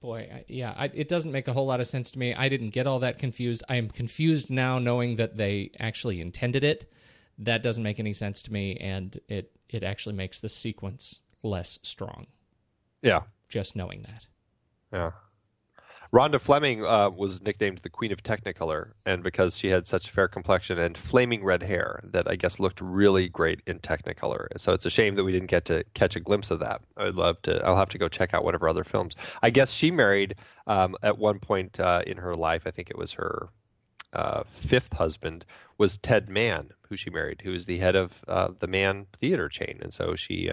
boy, 0.00 0.28
I, 0.32 0.44
yeah, 0.48 0.74
I, 0.76 0.90
it 0.94 1.08
doesn't 1.08 1.32
make 1.32 1.48
a 1.48 1.52
whole 1.52 1.66
lot 1.66 1.80
of 1.80 1.86
sense 1.86 2.12
to 2.12 2.18
me. 2.18 2.34
I 2.34 2.48
didn't 2.48 2.70
get 2.70 2.86
all 2.86 2.98
that 3.00 3.18
confused. 3.18 3.64
I 3.68 3.76
am 3.76 3.88
confused 3.90 4.50
now, 4.50 4.78
knowing 4.78 5.16
that 5.16 5.36
they 5.36 5.70
actually 5.80 6.20
intended 6.20 6.62
it. 6.64 6.90
That 7.38 7.62
doesn't 7.62 7.82
make 7.82 7.98
any 7.98 8.12
sense 8.12 8.42
to 8.44 8.52
me, 8.52 8.76
and 8.76 9.18
it 9.28 9.50
it 9.68 9.82
actually 9.82 10.14
makes 10.14 10.40
the 10.40 10.48
sequence 10.48 11.22
less 11.46 11.78
strong. 11.82 12.26
yeah 13.02 13.22
Just 13.48 13.76
knowing 13.76 14.02
that. 14.02 14.26
Yeah. 14.92 15.10
Rhonda 16.12 16.40
Fleming 16.40 16.84
uh, 16.84 17.10
was 17.10 17.42
nicknamed 17.42 17.80
the 17.82 17.90
Queen 17.90 18.12
of 18.12 18.22
Technicolor, 18.22 18.92
and 19.04 19.22
because 19.22 19.56
she 19.56 19.68
had 19.68 19.86
such 19.86 20.10
fair 20.10 20.28
complexion 20.28 20.78
and 20.78 20.96
flaming 20.96 21.44
red 21.44 21.64
hair 21.64 22.00
that 22.04 22.30
I 22.30 22.36
guess 22.36 22.58
looked 22.58 22.80
really 22.80 23.28
great 23.28 23.60
in 23.66 23.80
Technicolor. 23.80 24.46
So 24.56 24.72
it's 24.72 24.86
a 24.86 24.90
shame 24.90 25.16
that 25.16 25.24
we 25.24 25.32
didn't 25.32 25.50
get 25.50 25.64
to 25.66 25.84
catch 25.94 26.16
a 26.16 26.20
glimpse 26.20 26.50
of 26.50 26.60
that. 26.60 26.80
I'd 26.96 27.14
love 27.14 27.42
to. 27.42 27.62
I'll 27.64 27.76
have 27.76 27.88
to 27.90 27.98
go 27.98 28.08
check 28.08 28.32
out 28.32 28.44
one 28.44 28.54
of 28.54 28.60
her 28.60 28.68
other 28.68 28.84
films. 28.84 29.14
I 29.42 29.50
guess 29.50 29.72
she 29.72 29.90
married 29.90 30.36
um, 30.66 30.96
at 31.02 31.18
one 31.18 31.40
point 31.40 31.78
uh, 31.80 32.02
in 32.06 32.18
her 32.18 32.36
life. 32.36 32.62
I 32.66 32.70
think 32.70 32.88
it 32.88 32.96
was 32.96 33.12
her 33.12 33.48
uh, 34.12 34.44
fifth 34.54 34.94
husband 34.94 35.44
was 35.76 35.98
Ted 35.98 36.28
Mann, 36.28 36.70
who 36.88 36.96
she 36.96 37.10
married, 37.10 37.42
who 37.42 37.50
was 37.50 37.66
the 37.66 37.78
head 37.78 37.96
of 37.96 38.24
uh, 38.28 38.48
the 38.58 38.66
Mann 38.68 39.06
Theater 39.20 39.48
chain, 39.48 39.80
and 39.82 39.92
so 39.92 40.14
she. 40.14 40.48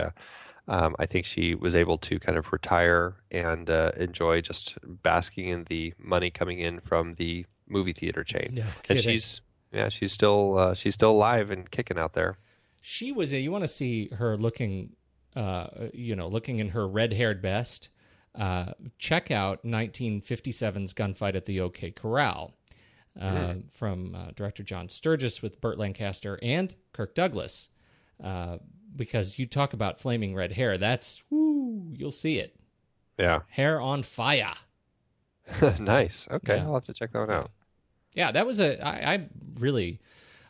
Um, 0.68 0.96
I 0.98 1.06
think 1.06 1.26
she 1.26 1.56
was 1.56 1.76
able 1.76 1.98
to 2.00 2.20
kind 2.20 2.38
of 2.38 2.52
retire 2.54 3.16
and 3.32 3.70
uh, 3.70 3.92
enjoy 3.98 4.40
just 4.42 4.76
basking 4.84 5.50
in 5.50 5.66
the 5.70 5.94
money 5.98 6.30
coming 6.32 6.60
in 6.60 6.80
from 6.80 7.16
the 7.16 7.46
movie 7.68 7.92
theater 7.94 8.24
chain. 8.24 8.52
No 8.54 8.66
and 8.90 9.00
she's 9.02 9.42
yeah, 9.74 9.90
she's 9.90 10.14
still 10.14 10.58
uh, 10.58 10.74
she's 10.74 10.94
still 10.94 11.12
alive 11.12 11.52
and 11.52 11.70
kicking 11.70 11.98
out 11.98 12.14
there. 12.14 12.38
She 12.80 13.12
was. 13.12 13.34
You 13.34 13.52
want 13.52 13.64
to 13.64 13.68
see 13.68 14.10
her 14.10 14.38
looking, 14.38 14.96
uh, 15.36 15.68
you 15.94 16.16
know, 16.16 16.28
looking 16.28 16.60
in 16.60 16.70
her 16.70 16.88
red-haired 16.88 17.42
best. 17.42 17.90
Uh, 18.36 18.74
check 18.98 19.32
out 19.32 19.64
1957's 19.64 20.94
Gunfight 20.94 21.36
at 21.36 21.46
the 21.46 21.60
OK 21.62 21.92
Corral 21.92 22.54
uh, 23.20 23.32
Mhm. 23.32 23.72
from 23.72 24.16
uh, 24.16 24.32
director 24.36 24.64
John 24.64 24.90
Sturges 24.90 25.42
with 25.42 25.60
Burt 25.62 25.78
Lancaster 25.78 26.40
and 26.42 26.76
Kirk 26.94 27.16
Douglas. 27.16 27.70
Because 28.96 29.40
you 29.40 29.46
talk 29.46 29.74
about 29.74 30.00
flaming 30.00 30.36
red 30.36 30.52
hair, 30.54 30.78
that's 30.78 31.24
woo, 31.30 31.94
you'll 31.96 32.12
see 32.12 32.38
it. 32.38 32.56
Yeah, 33.18 33.42
Hair 33.50 33.80
on 33.82 34.04
fire. 34.04 34.54
nice. 35.80 36.28
Okay, 36.32 36.56
Yeah. 36.58 36.66
I'll 36.66 36.74
have 36.76 36.86
to 36.86 36.94
check 36.94 37.12
that 37.14 37.20
one 37.20 37.32
out. 37.32 37.52
Yeah, 38.14 38.32
that 38.32 38.46
was 38.46 38.60
a. 38.60 38.84
I, 38.86 39.14
I 39.14 39.30
really, 39.60 40.00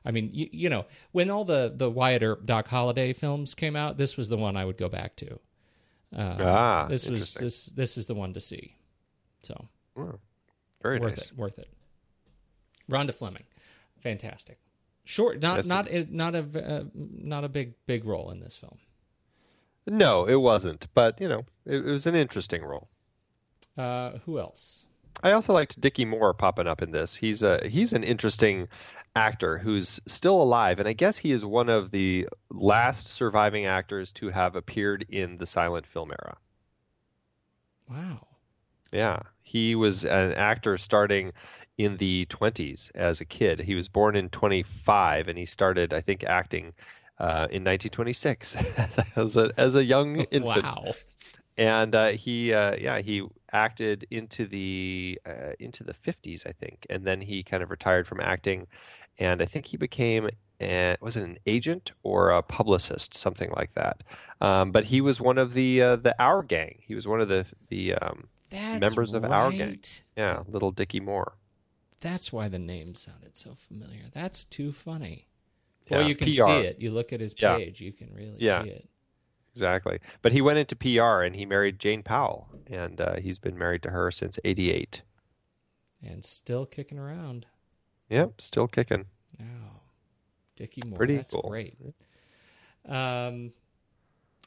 I 0.05 0.11
mean, 0.11 0.29
you, 0.33 0.49
you 0.51 0.69
know, 0.69 0.85
when 1.13 1.29
all 1.29 1.45
the 1.45 1.73
the 1.75 1.89
Wyatt 1.89 2.23
Earp 2.23 2.45
Doc 2.45 2.67
Holliday 2.67 3.13
films 3.13 3.53
came 3.55 3.75
out, 3.75 3.97
this 3.97 4.17
was 4.17 4.29
the 4.29 4.37
one 4.37 4.55
I 4.57 4.65
would 4.65 4.77
go 4.77 4.89
back 4.89 5.15
to. 5.17 5.39
Uh, 6.15 6.35
Ah, 6.39 6.85
this 6.89 7.07
was 7.07 7.33
this 7.33 7.67
this 7.67 7.97
is 7.97 8.05
the 8.07 8.13
one 8.13 8.33
to 8.33 8.39
see. 8.39 8.75
So 9.41 9.67
Oh, 9.97 10.19
very 10.81 10.99
worth 10.99 11.17
nice. 11.17 11.27
it, 11.27 11.37
worth 11.37 11.57
it. 11.59 11.69
Rhonda 12.89 13.13
Fleming, 13.15 13.45
fantastic. 14.01 14.57
Short, 15.05 15.41
not 15.41 15.65
not 15.65 15.89
a, 15.89 16.07
not 16.09 16.33
a 16.35 16.39
uh, 16.39 16.83
not 16.93 17.43
a 17.43 17.49
big 17.49 17.73
big 17.85 18.05
role 18.05 18.31
in 18.31 18.39
this 18.39 18.55
film. 18.55 18.77
No, 19.85 20.25
it 20.25 20.35
wasn't, 20.35 20.87
but 20.93 21.19
you 21.19 21.27
know, 21.27 21.45
it, 21.65 21.85
it 21.85 21.91
was 21.91 22.05
an 22.05 22.15
interesting 22.15 22.63
role. 22.63 22.87
Uh, 23.77 24.19
who 24.25 24.39
else? 24.39 24.87
I 25.21 25.31
also 25.31 25.53
liked 25.53 25.79
Dickie 25.79 26.05
Moore 26.05 26.33
popping 26.33 26.67
up 26.67 26.81
in 26.81 26.91
this. 26.91 27.15
He's 27.15 27.43
a 27.43 27.67
he's 27.67 27.91
an 27.91 28.03
interesting 28.03 28.67
actor 29.15 29.59
who's 29.59 29.99
still 30.07 30.41
alive, 30.41 30.79
and 30.79 30.87
I 30.87 30.93
guess 30.93 31.17
he 31.17 31.31
is 31.31 31.45
one 31.45 31.69
of 31.69 31.91
the 31.91 32.27
last 32.49 33.05
surviving 33.07 33.65
actors 33.65 34.11
to 34.13 34.29
have 34.29 34.55
appeared 34.55 35.05
in 35.09 35.37
the 35.37 35.45
silent 35.45 35.85
film 35.85 36.11
era. 36.11 36.37
Wow. 37.89 38.27
Yeah, 38.91 39.19
he 39.41 39.75
was 39.75 40.05
an 40.05 40.33
actor 40.33 40.77
starting 40.77 41.33
in 41.77 41.97
the 41.97 42.25
20s 42.27 42.91
as 42.95 43.19
a 43.19 43.25
kid. 43.25 43.61
He 43.61 43.75
was 43.75 43.87
born 43.87 44.15
in 44.15 44.29
25, 44.29 45.27
and 45.27 45.37
he 45.37 45.45
started, 45.45 45.93
I 45.93 46.01
think, 46.01 46.23
acting 46.23 46.73
uh, 47.19 47.47
in 47.49 47.63
1926 47.63 48.55
as 49.15 49.37
a 49.37 49.51
as 49.57 49.75
a 49.75 49.83
young 49.83 50.17
infant. 50.31 50.63
Wow. 50.63 50.93
And 51.55 51.93
uh, 51.93 52.09
he, 52.09 52.51
uh, 52.51 52.75
yeah, 52.75 52.99
he 52.99 53.27
acted 53.51 54.07
into 54.09 54.47
the 54.47 55.19
uh, 55.25 55.53
into 55.59 55.83
the 55.83 55.93
50s, 55.93 56.47
I 56.47 56.51
think, 56.51 56.85
and 56.89 57.05
then 57.05 57.21
he 57.21 57.43
kind 57.43 57.61
of 57.61 57.69
retired 57.69 58.07
from 58.07 58.19
acting, 58.19 58.67
and 59.19 59.41
I 59.41 59.45
think 59.45 59.67
he 59.67 59.77
became. 59.77 60.29
Uh, 60.61 60.95
was 61.01 61.17
it 61.17 61.23
an 61.23 61.37
agent 61.45 61.91
or 62.03 62.29
a 62.29 62.41
publicist, 62.41 63.15
something 63.15 63.51
like 63.55 63.73
that? 63.73 64.01
Um, 64.39 64.71
but 64.71 64.85
he 64.85 65.01
was 65.01 65.19
one 65.19 65.37
of 65.37 65.53
the 65.53 65.81
uh, 65.81 65.95
the 65.97 66.15
Our 66.19 66.41
Gang. 66.41 66.79
He 66.87 66.95
was 66.95 67.07
one 67.07 67.21
of 67.21 67.27
the 67.27 67.45
the 67.69 67.95
um, 67.95 68.27
members 68.51 69.13
of 69.13 69.23
Our 69.25 69.51
Gang. 69.51 69.79
Yeah, 70.17 70.43
little 70.47 70.71
Dickie 70.71 70.99
Moore. 70.99 71.33
That's 72.03 72.33
why 72.33 72.49
the 72.49 72.59
name 72.59 72.95
sounded 72.95 73.35
so 73.37 73.55
familiar. 73.55 74.03
That's 74.13 74.43
too 74.43 74.73
funny. 74.73 75.27
Yeah, 75.89 76.01
you 76.05 76.15
can 76.15 76.27
PR. 76.27 76.33
see 76.33 76.59
it. 76.67 76.79
You 76.79 76.91
look 76.91 77.13
at 77.13 77.21
his 77.21 77.33
Yeah. 77.37 77.55
page, 77.57 77.79
you 77.81 77.93
can 77.93 78.13
really 78.13 78.37
Yeah. 78.39 78.61
see 78.63 78.69
it. 78.69 78.89
Exactly. 79.55 79.99
But 80.21 80.31
he 80.33 80.41
went 80.41 80.59
into 80.59 80.75
PR 80.75 81.23
and 81.23 81.35
he 81.35 81.45
married 81.45 81.79
Jane 81.79 82.03
Powell, 82.03 82.49
and 82.67 82.99
uh, 82.99 83.15
he's 83.19 83.39
been 83.39 83.57
married 83.57 83.83
to 83.83 83.91
her 83.91 84.11
since 84.11 84.37
'88. 84.43 85.01
And 86.01 86.25
still 86.25 86.65
kicking 86.65 86.97
around. 86.99 87.45
Yep, 88.09 88.41
still 88.41 88.67
kicking. 88.67 89.05
Oh, 89.39 89.79
Dickie 90.55 90.81
Moore. 90.85 90.97
Pretty 90.97 91.15
That's 91.17 91.33
cool. 91.33 91.49
great. 91.49 91.77
Um, 92.85 93.53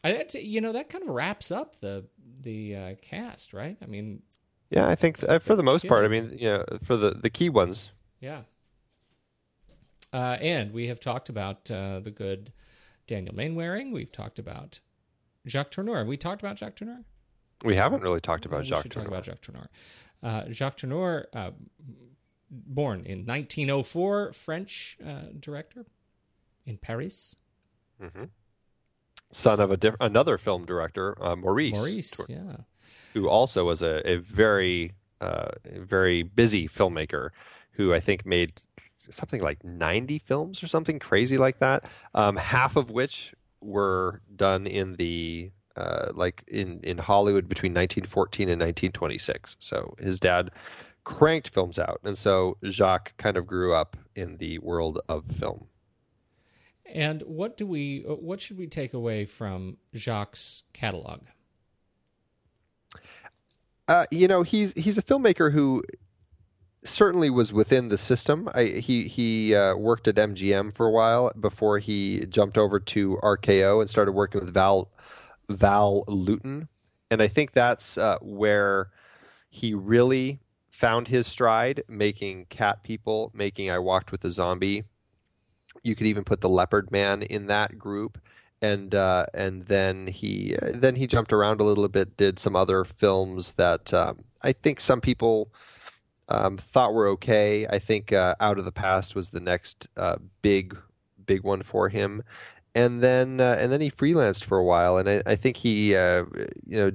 I, 0.04 0.26
you 0.34 0.60
know, 0.60 0.72
that 0.72 0.88
kind 0.90 1.02
of 1.04 1.10
wraps 1.10 1.50
up 1.50 1.80
the 1.80 2.04
the 2.42 2.76
uh, 2.76 2.94
cast, 3.00 3.54
right? 3.54 3.78
I 3.82 3.86
mean, 3.86 4.22
Yeah, 4.70 4.88
I 4.88 4.94
think 4.94 5.22
uh, 5.28 5.38
for 5.38 5.54
the 5.54 5.62
most 5.62 5.86
part, 5.86 6.04
I 6.04 6.08
mean, 6.08 6.36
you 6.38 6.48
know, 6.48 6.64
for 6.84 6.96
the 6.96 7.10
the 7.12 7.30
key 7.30 7.48
ones. 7.48 7.90
yeah. 8.20 8.42
Uh, 10.12 10.38
and 10.40 10.72
we 10.72 10.86
have 10.86 10.98
talked 10.98 11.28
about 11.28 11.70
uh, 11.70 12.00
the 12.00 12.10
good 12.10 12.52
Daniel 13.06 13.34
Mainwaring. 13.34 13.92
We've 13.92 14.10
talked 14.10 14.38
about 14.38 14.80
Jacques 15.46 15.70
Tourneur. 15.72 15.98
Have 15.98 16.06
we 16.06 16.16
talked 16.16 16.40
about 16.42 16.58
Jacques 16.58 16.76
Tourneur? 16.76 17.04
We 17.64 17.76
haven't 17.76 18.02
really 18.02 18.20
talked 18.20 18.46
about 18.46 18.60
we 18.62 18.66
Jacques 18.68 18.82
should 18.84 18.92
talk 18.92 19.06
about 19.06 19.24
Jacques 19.24 19.42
Tourneur. 19.42 19.66
Uh, 20.22 20.44
Jacques 20.50 20.76
Tourneur, 20.78 21.26
uh, 21.34 21.50
born 22.50 23.00
in 23.04 23.26
1904, 23.26 24.32
French 24.32 24.96
uh, 25.06 25.32
director 25.38 25.84
in 26.64 26.78
Paris. 26.78 27.36
hmm 28.00 28.24
Son 29.32 29.58
of 29.60 29.70
a 29.72 29.76
diff- 29.76 29.96
another 30.00 30.38
film 30.38 30.64
director, 30.64 31.20
uh, 31.22 31.34
Maurice. 31.36 31.74
Maurice, 31.74 32.10
Tour- 32.12 32.26
yeah. 32.28 32.56
Who 33.14 33.28
also 33.28 33.64
was 33.64 33.82
a, 33.82 34.08
a 34.08 34.16
very 34.16 34.94
uh, 35.20 35.48
very 35.64 36.22
busy 36.22 36.68
filmmaker 36.68 37.30
who 37.72 37.94
I 37.94 38.00
think 38.00 38.26
made 38.26 38.60
something 39.10 39.40
like 39.40 39.64
90 39.64 40.18
films 40.18 40.62
or 40.62 40.66
something 40.66 40.98
crazy 40.98 41.38
like 41.38 41.58
that. 41.60 41.84
Um, 42.14 42.36
half 42.36 42.76
of 42.76 42.90
which 42.90 43.34
were 43.60 44.20
done 44.34 44.66
in 44.66 44.94
the 44.96 45.50
uh, 45.76 46.10
like 46.14 46.42
in 46.46 46.80
in 46.82 46.98
Hollywood 46.98 47.48
between 47.48 47.72
1914 47.72 48.48
and 48.48 48.60
1926. 48.60 49.56
So 49.58 49.94
his 49.98 50.18
dad 50.18 50.50
cranked 51.04 51.48
films 51.48 51.78
out, 51.78 52.00
and 52.02 52.16
so 52.16 52.56
Jacques 52.64 53.16
kind 53.18 53.36
of 53.36 53.46
grew 53.46 53.74
up 53.74 53.96
in 54.14 54.38
the 54.38 54.58
world 54.58 55.00
of 55.08 55.24
film. 55.38 55.66
And 56.86 57.22
what 57.22 57.56
do 57.56 57.66
we? 57.66 58.04
What 58.06 58.40
should 58.40 58.58
we 58.58 58.66
take 58.66 58.94
away 58.94 59.24
from 59.24 59.76
Jacques' 59.94 60.38
catalog? 60.72 61.22
Uh, 63.88 64.04
you 64.10 64.26
know, 64.26 64.42
he's 64.42 64.72
he's 64.72 64.98
a 64.98 65.02
filmmaker 65.02 65.52
who 65.52 65.82
certainly 66.84 67.30
was 67.30 67.52
within 67.52 67.88
the 67.88 67.98
system. 67.98 68.48
I, 68.54 68.64
he 68.64 69.08
he 69.08 69.54
uh, 69.54 69.76
worked 69.76 70.08
at 70.08 70.16
MGM 70.16 70.74
for 70.74 70.86
a 70.86 70.90
while 70.90 71.32
before 71.38 71.78
he 71.78 72.26
jumped 72.28 72.58
over 72.58 72.80
to 72.80 73.18
RKO 73.22 73.80
and 73.80 73.90
started 73.90 74.12
working 74.12 74.40
with 74.40 74.52
Val 74.52 74.90
Val 75.48 76.04
Lewton, 76.08 76.68
and 77.10 77.22
I 77.22 77.28
think 77.28 77.52
that's 77.52 77.96
uh, 77.96 78.18
where 78.20 78.90
he 79.48 79.74
really 79.74 80.40
found 80.70 81.08
his 81.08 81.26
stride 81.26 81.82
making 81.88 82.46
Cat 82.46 82.82
People, 82.82 83.30
making 83.34 83.70
I 83.70 83.78
Walked 83.78 84.12
with 84.12 84.24
a 84.24 84.30
Zombie. 84.30 84.84
You 85.82 85.94
could 85.94 86.06
even 86.06 86.24
put 86.24 86.40
the 86.40 86.48
Leopard 86.48 86.90
Man 86.90 87.22
in 87.22 87.46
that 87.46 87.78
group, 87.78 88.18
and 88.62 88.94
uh, 88.94 89.26
and 89.34 89.66
then 89.66 90.06
he 90.06 90.56
uh, 90.60 90.70
then 90.74 90.96
he 90.96 91.06
jumped 91.06 91.32
around 91.32 91.60
a 91.60 91.64
little 91.64 91.88
bit, 91.88 92.16
did 92.16 92.38
some 92.38 92.56
other 92.56 92.84
films 92.84 93.52
that 93.56 93.92
um, 93.92 94.24
I 94.42 94.52
think 94.52 94.80
some 94.80 95.00
people 95.00 95.50
um, 96.28 96.58
thought 96.58 96.94
were 96.94 97.08
okay. 97.08 97.66
I 97.66 97.78
think 97.78 98.12
uh, 98.12 98.34
Out 98.40 98.58
of 98.58 98.64
the 98.64 98.72
Past 98.72 99.14
was 99.14 99.30
the 99.30 99.40
next 99.40 99.88
uh, 99.96 100.16
big 100.42 100.76
big 101.26 101.42
one 101.42 101.62
for 101.62 101.88
him, 101.88 102.22
and 102.74 103.02
then 103.02 103.40
uh, 103.40 103.56
and 103.58 103.70
then 103.72 103.80
he 103.80 103.90
freelanced 103.90 104.44
for 104.44 104.58
a 104.58 104.64
while, 104.64 104.96
and 104.96 105.08
I, 105.08 105.22
I 105.26 105.36
think 105.36 105.58
he 105.58 105.94
uh, 105.94 106.24
you 106.66 106.78
know 106.78 106.90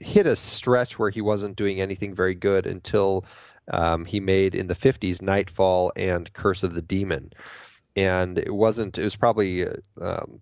hit 0.00 0.26
a 0.26 0.36
stretch 0.36 0.98
where 0.98 1.10
he 1.10 1.20
wasn't 1.20 1.56
doing 1.56 1.80
anything 1.80 2.14
very 2.14 2.34
good 2.34 2.66
until 2.66 3.24
um, 3.72 4.04
he 4.04 4.20
made 4.20 4.54
in 4.54 4.66
the 4.66 4.74
50s 4.74 5.22
Nightfall 5.22 5.92
and 5.96 6.32
Curse 6.32 6.62
of 6.62 6.74
the 6.74 6.82
Demon. 6.82 7.32
And 7.96 8.38
it 8.38 8.54
wasn't, 8.54 8.98
it 8.98 9.04
was 9.04 9.16
probably 9.16 9.66
um, 10.00 10.40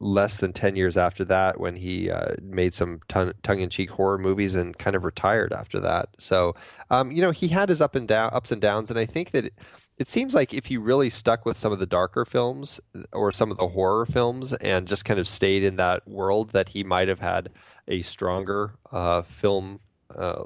less 0.00 0.36
than 0.36 0.52
10 0.52 0.76
years 0.76 0.96
after 0.96 1.24
that 1.24 1.58
when 1.58 1.76
he 1.76 2.10
uh, 2.10 2.34
made 2.42 2.74
some 2.74 3.00
ton- 3.08 3.34
tongue-in-cheek 3.42 3.90
horror 3.90 4.18
movies 4.18 4.54
and 4.54 4.78
kind 4.78 4.94
of 4.94 5.04
retired 5.04 5.52
after 5.52 5.80
that. 5.80 6.08
So 6.18 6.54
um, 6.90 7.10
you 7.10 7.22
know 7.22 7.30
he 7.30 7.48
had 7.48 7.68
his 7.68 7.80
up 7.80 7.94
and 7.94 8.08
down 8.08 8.30
ups 8.32 8.52
and 8.52 8.60
downs 8.60 8.90
and 8.90 8.98
i 8.98 9.06
think 9.06 9.30
that 9.32 9.46
it, 9.46 9.54
it 9.98 10.08
seems 10.08 10.34
like 10.34 10.54
if 10.54 10.66
he 10.66 10.76
really 10.76 11.10
stuck 11.10 11.44
with 11.44 11.56
some 11.56 11.72
of 11.72 11.78
the 11.78 11.86
darker 11.86 12.24
films 12.24 12.78
or 13.12 13.32
some 13.32 13.50
of 13.50 13.56
the 13.56 13.68
horror 13.68 14.06
films 14.06 14.52
and 14.54 14.86
just 14.86 15.04
kind 15.04 15.18
of 15.18 15.28
stayed 15.28 15.64
in 15.64 15.76
that 15.76 16.06
world 16.06 16.50
that 16.52 16.68
he 16.68 16.84
might 16.84 17.08
have 17.08 17.20
had 17.20 17.50
a 17.88 18.02
stronger 18.02 18.74
uh, 18.92 19.22
film 19.22 19.80
uh, 20.16 20.44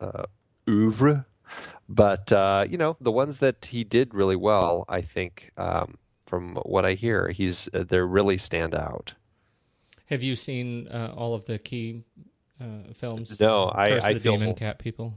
uh, 0.00 0.24
oeuvre. 0.68 1.26
But 1.88 2.32
uh, 2.32 2.66
you 2.68 2.78
know 2.78 2.96
the 3.00 3.12
ones 3.12 3.38
that 3.38 3.66
he 3.66 3.84
did 3.84 4.14
really 4.14 4.36
well 4.36 4.84
i 4.88 5.00
think 5.00 5.52
um, 5.56 5.98
from 6.32 6.54
what 6.64 6.86
I 6.86 6.94
hear, 6.94 7.28
he's 7.28 7.68
uh, 7.74 7.84
they 7.86 7.98
really 7.98 8.38
stand 8.38 8.74
out. 8.74 9.12
Have 10.06 10.22
you 10.22 10.34
seen 10.34 10.88
uh, 10.88 11.12
all 11.14 11.34
of 11.34 11.44
the 11.44 11.58
key 11.58 12.04
uh, 12.58 12.94
films? 12.94 13.38
No, 13.38 13.70
I, 13.74 13.88
Curse 13.90 14.04
I 14.04 14.14
the 14.14 14.20
feel 14.20 14.38
Demon 14.38 14.54
Cat 14.54 14.78
People. 14.78 15.12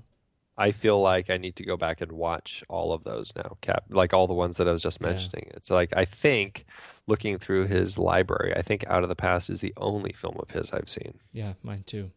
I 0.58 0.72
feel 0.74 1.02
like 1.02 1.30
I 1.30 1.38
need 1.38 1.56
to 1.56 1.64
go 1.64 1.78
back 1.78 2.02
and 2.02 2.12
watch 2.12 2.66
all 2.68 2.92
of 2.92 3.06
those 3.06 3.32
now. 3.34 3.56
Cap, 3.62 3.86
like 3.90 4.14
all 4.14 4.28
the 4.28 4.34
ones 4.34 4.58
that 4.58 4.68
I 4.68 4.74
was 4.74 4.84
just 4.84 5.00
Yeah. 5.00 5.08
mentioning. 5.12 5.52
It's 5.54 5.70
like 5.70 5.94
I 5.96 6.04
think 6.04 6.66
looking 7.08 7.40
through 7.40 7.68
his 7.68 7.98
library, 7.98 8.54
I 8.54 8.62
think 8.62 8.84
Out 8.88 9.04
of 9.04 9.08
the 9.10 9.16
Past 9.16 9.50
is 9.50 9.62
the 9.62 9.74
only 9.78 10.12
film 10.12 10.36
of 10.38 10.50
his 10.50 10.72
I've 10.74 10.90
seen. 10.90 11.20
Yeah, 11.32 11.54
mine 11.64 11.84
too. 11.86 12.12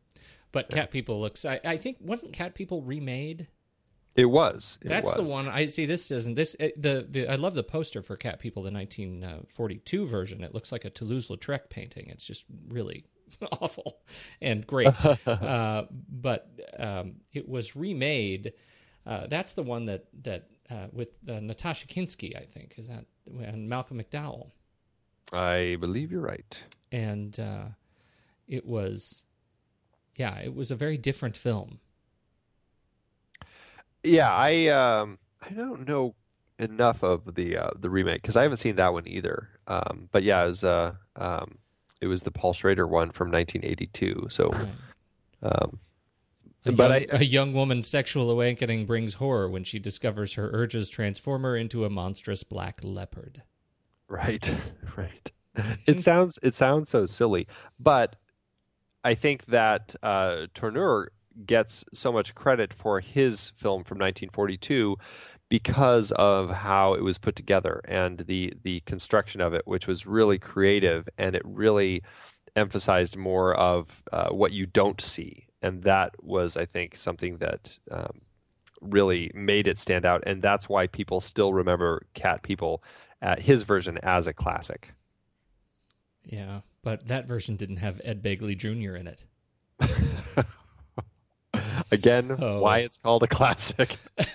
But 0.50 0.70
Cat 0.70 0.90
People 0.90 1.20
looks. 1.20 1.44
I, 1.44 1.60
I 1.64 1.76
think 1.76 1.98
wasn't 2.00 2.32
Cat 2.32 2.56
People 2.56 2.82
remade? 2.82 3.46
It 4.16 4.26
was. 4.26 4.78
It 4.82 4.88
That's 4.88 5.14
was. 5.16 5.28
the 5.28 5.32
one 5.32 5.48
I 5.48 5.66
see. 5.66 5.86
This 5.86 6.08
doesn't. 6.08 6.34
This 6.34 6.56
uh, 6.58 6.68
the, 6.76 7.06
the 7.08 7.28
I 7.28 7.36
love 7.36 7.54
the 7.54 7.62
poster 7.62 8.02
for 8.02 8.16
Cat 8.16 8.40
People, 8.40 8.62
the 8.62 8.72
1942 8.72 10.06
version. 10.06 10.42
It 10.42 10.54
looks 10.54 10.72
like 10.72 10.84
a 10.84 10.90
Toulouse-Lautrec 10.90 11.70
painting. 11.70 12.08
It's 12.08 12.24
just 12.24 12.44
really 12.68 13.04
awful 13.52 14.00
and 14.40 14.66
great. 14.66 15.04
uh, 15.26 15.84
but 16.10 16.50
um, 16.78 17.16
it 17.32 17.48
was 17.48 17.76
remade. 17.76 18.54
Uh, 19.06 19.26
that's 19.28 19.52
the 19.52 19.62
one 19.62 19.86
that 19.86 20.06
that 20.22 20.48
uh, 20.70 20.86
with 20.92 21.10
uh, 21.28 21.40
Natasha 21.40 21.86
Kinski, 21.86 22.36
I 22.36 22.44
think, 22.44 22.74
is 22.76 22.88
that 22.88 23.04
and 23.40 23.68
Malcolm 23.68 24.00
McDowell, 24.00 24.50
I 25.32 25.76
believe 25.80 26.10
you're 26.12 26.20
right. 26.20 26.56
and 26.90 27.38
uh, 27.38 27.66
it 28.46 28.64
was, 28.66 29.24
yeah, 30.16 30.38
it 30.40 30.54
was 30.54 30.70
a 30.70 30.74
very 30.74 30.96
different 30.96 31.36
film. 31.36 31.80
Yeah, 34.02 34.30
I 34.30 34.68
um 34.68 35.18
I 35.42 35.50
don't 35.50 35.86
know 35.86 36.14
enough 36.58 37.02
of 37.02 37.34
the 37.34 37.56
uh, 37.56 37.70
the 37.78 37.90
remake 37.90 38.22
because 38.22 38.36
I 38.36 38.42
haven't 38.42 38.58
seen 38.58 38.76
that 38.76 38.92
one 38.92 39.06
either. 39.06 39.48
Um, 39.66 40.08
but 40.12 40.22
yeah, 40.22 40.44
it 40.44 40.48
was 40.48 40.64
uh 40.64 40.94
um 41.16 41.58
it 42.00 42.06
was 42.06 42.22
the 42.22 42.30
Paul 42.30 42.52
Schrader 42.52 42.86
one 42.86 43.10
from 43.10 43.30
1982. 43.30 44.28
So, 44.30 44.52
um, 45.42 45.80
A 46.64 46.72
but 46.72 47.08
young, 47.08 47.10
I 47.12 47.20
a 47.20 47.24
young 47.24 47.52
woman's 47.52 47.86
sexual 47.88 48.30
awakening 48.30 48.86
brings 48.86 49.14
horror 49.14 49.48
when 49.48 49.64
she 49.64 49.78
discovers 49.78 50.34
her 50.34 50.50
urges 50.52 50.88
transform 50.88 51.42
her 51.42 51.56
into 51.56 51.84
a 51.84 51.90
monstrous 51.90 52.44
black 52.44 52.80
leopard. 52.82 53.42
right 54.08 54.48
right 54.96 55.32
it 55.86 56.02
sounds 56.02 56.38
it 56.42 56.54
sounds 56.54 56.88
so 56.90 57.06
silly, 57.06 57.46
but 57.80 58.16
I 59.04 59.14
think 59.14 59.46
that 59.46 59.94
uh, 60.02 60.46
Tourneur 60.54 61.08
gets 61.46 61.84
so 61.92 62.12
much 62.12 62.34
credit 62.34 62.72
for 62.74 63.00
his 63.00 63.52
film 63.56 63.84
from 63.84 63.98
1942 63.98 64.96
because 65.48 66.12
of 66.12 66.50
how 66.50 66.94
it 66.94 67.02
was 67.02 67.16
put 67.16 67.34
together 67.34 67.80
and 67.88 68.18
the 68.26 68.52
the 68.62 68.80
construction 68.80 69.40
of 69.40 69.54
it, 69.54 69.62
which 69.66 69.86
was 69.86 70.06
really 70.06 70.38
creative 70.38 71.08
and 71.16 71.34
it 71.34 71.42
really 71.44 72.02
emphasized 72.56 73.16
more 73.16 73.54
of 73.54 74.02
uh, 74.12 74.28
what 74.28 74.52
you 74.52 74.66
don't 74.66 75.00
see, 75.00 75.46
and 75.62 75.82
that 75.84 76.12
was, 76.22 76.56
I 76.56 76.66
think, 76.66 76.98
something 76.98 77.38
that 77.38 77.78
um, 77.90 78.20
really 78.80 79.30
made 79.34 79.66
it 79.66 79.78
stand 79.78 80.04
out, 80.04 80.22
and 80.26 80.42
that's 80.42 80.68
why 80.68 80.86
people 80.86 81.20
still 81.20 81.52
remember 81.52 82.02
Cat 82.14 82.42
People, 82.42 82.82
uh, 83.22 83.36
his 83.38 83.62
version 83.62 83.98
as 84.02 84.26
a 84.26 84.32
classic. 84.32 84.92
Yeah, 86.24 86.60
but 86.82 87.08
that 87.08 87.26
version 87.26 87.56
didn't 87.56 87.78
have 87.78 88.00
Ed 88.04 88.22
Begley 88.22 88.56
Jr. 88.56 88.96
in 88.96 89.06
it. 89.06 89.22
Again, 91.92 92.36
So- 92.38 92.60
why 92.60 92.78
it's 92.78 92.96
called 92.96 93.22
a 93.22 93.26
classic. 93.28 93.96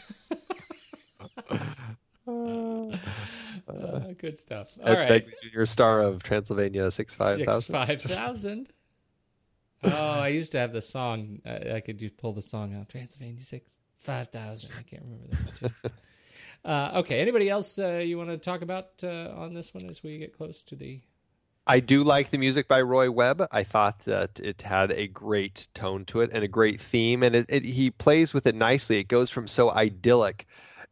Uh, 2.28 4.14
good 4.18 4.38
stuff. 4.38 4.72
All 4.82 4.90
Ed 4.90 5.10
right. 5.10 5.26
Begley 5.28 5.52
Jr., 5.54 5.66
star 5.66 6.02
of 6.02 6.22
Transylvania 6.24 6.90
Six 6.92 7.14
Five 7.14 7.38
Six 7.38 7.52
Thousand. 7.52 7.74
five 7.74 8.02
thousand. 8.02 8.70
Oh, 9.84 9.90
I 9.90 10.30
used 10.30 10.52
to 10.54 10.58
have 10.60 10.74
the 10.74 10.82
song. 10.82 11.42
I, 11.46 11.76
I 11.76 11.80
could 11.82 11.98
just 12.00 12.18
pull 12.18 12.34
the 12.34 12.42
song 12.42 12.76
out. 12.76 12.90
Transylvania 12.90 13.44
six 13.44 13.78
five 14.00 14.30
thousand. 14.30 14.72
I 14.78 14.84
can't 14.84 15.04
remember 15.04 15.28
that 15.32 15.62
one. 15.62 15.72
too. 15.84 15.90
uh, 16.66 16.92
okay. 17.02 17.20
Anybody 17.20 17.50
else 17.50 17.78
uh, 17.80 18.02
you 18.04 18.18
want 18.18 18.30
to 18.30 18.38
talk 18.38 18.62
about 18.62 18.90
uh, 19.04 19.32
on 19.36 19.54
this 19.54 19.74
one 19.74 19.90
as 19.90 20.04
we 20.04 20.18
get 20.18 20.34
close 20.36 20.64
to 20.64 20.76
the? 20.76 21.02
I 21.66 21.80
do 21.80 22.04
like 22.04 22.30
the 22.30 22.38
music 22.38 22.68
by 22.68 22.82
Roy 22.82 23.10
Webb. 23.10 23.48
I 23.52 23.64
thought 23.64 24.04
that 24.06 24.40
it 24.42 24.64
had 24.64 24.92
a 24.92 25.08
great 25.08 25.70
tone 25.74 26.04
to 26.06 26.20
it 26.20 26.30
and 26.34 26.44
a 26.44 26.48
great 26.48 26.82
theme, 26.82 27.24
and 27.24 27.36
it, 27.36 27.46
it, 27.48 27.64
he 27.64 27.90
plays 27.90 28.34
with 28.34 28.46
it 28.46 28.56
nicely. 28.56 28.98
It 28.98 29.08
goes 29.08 29.30
from 29.30 29.48
so 29.48 29.72
idyllic. 29.72 30.46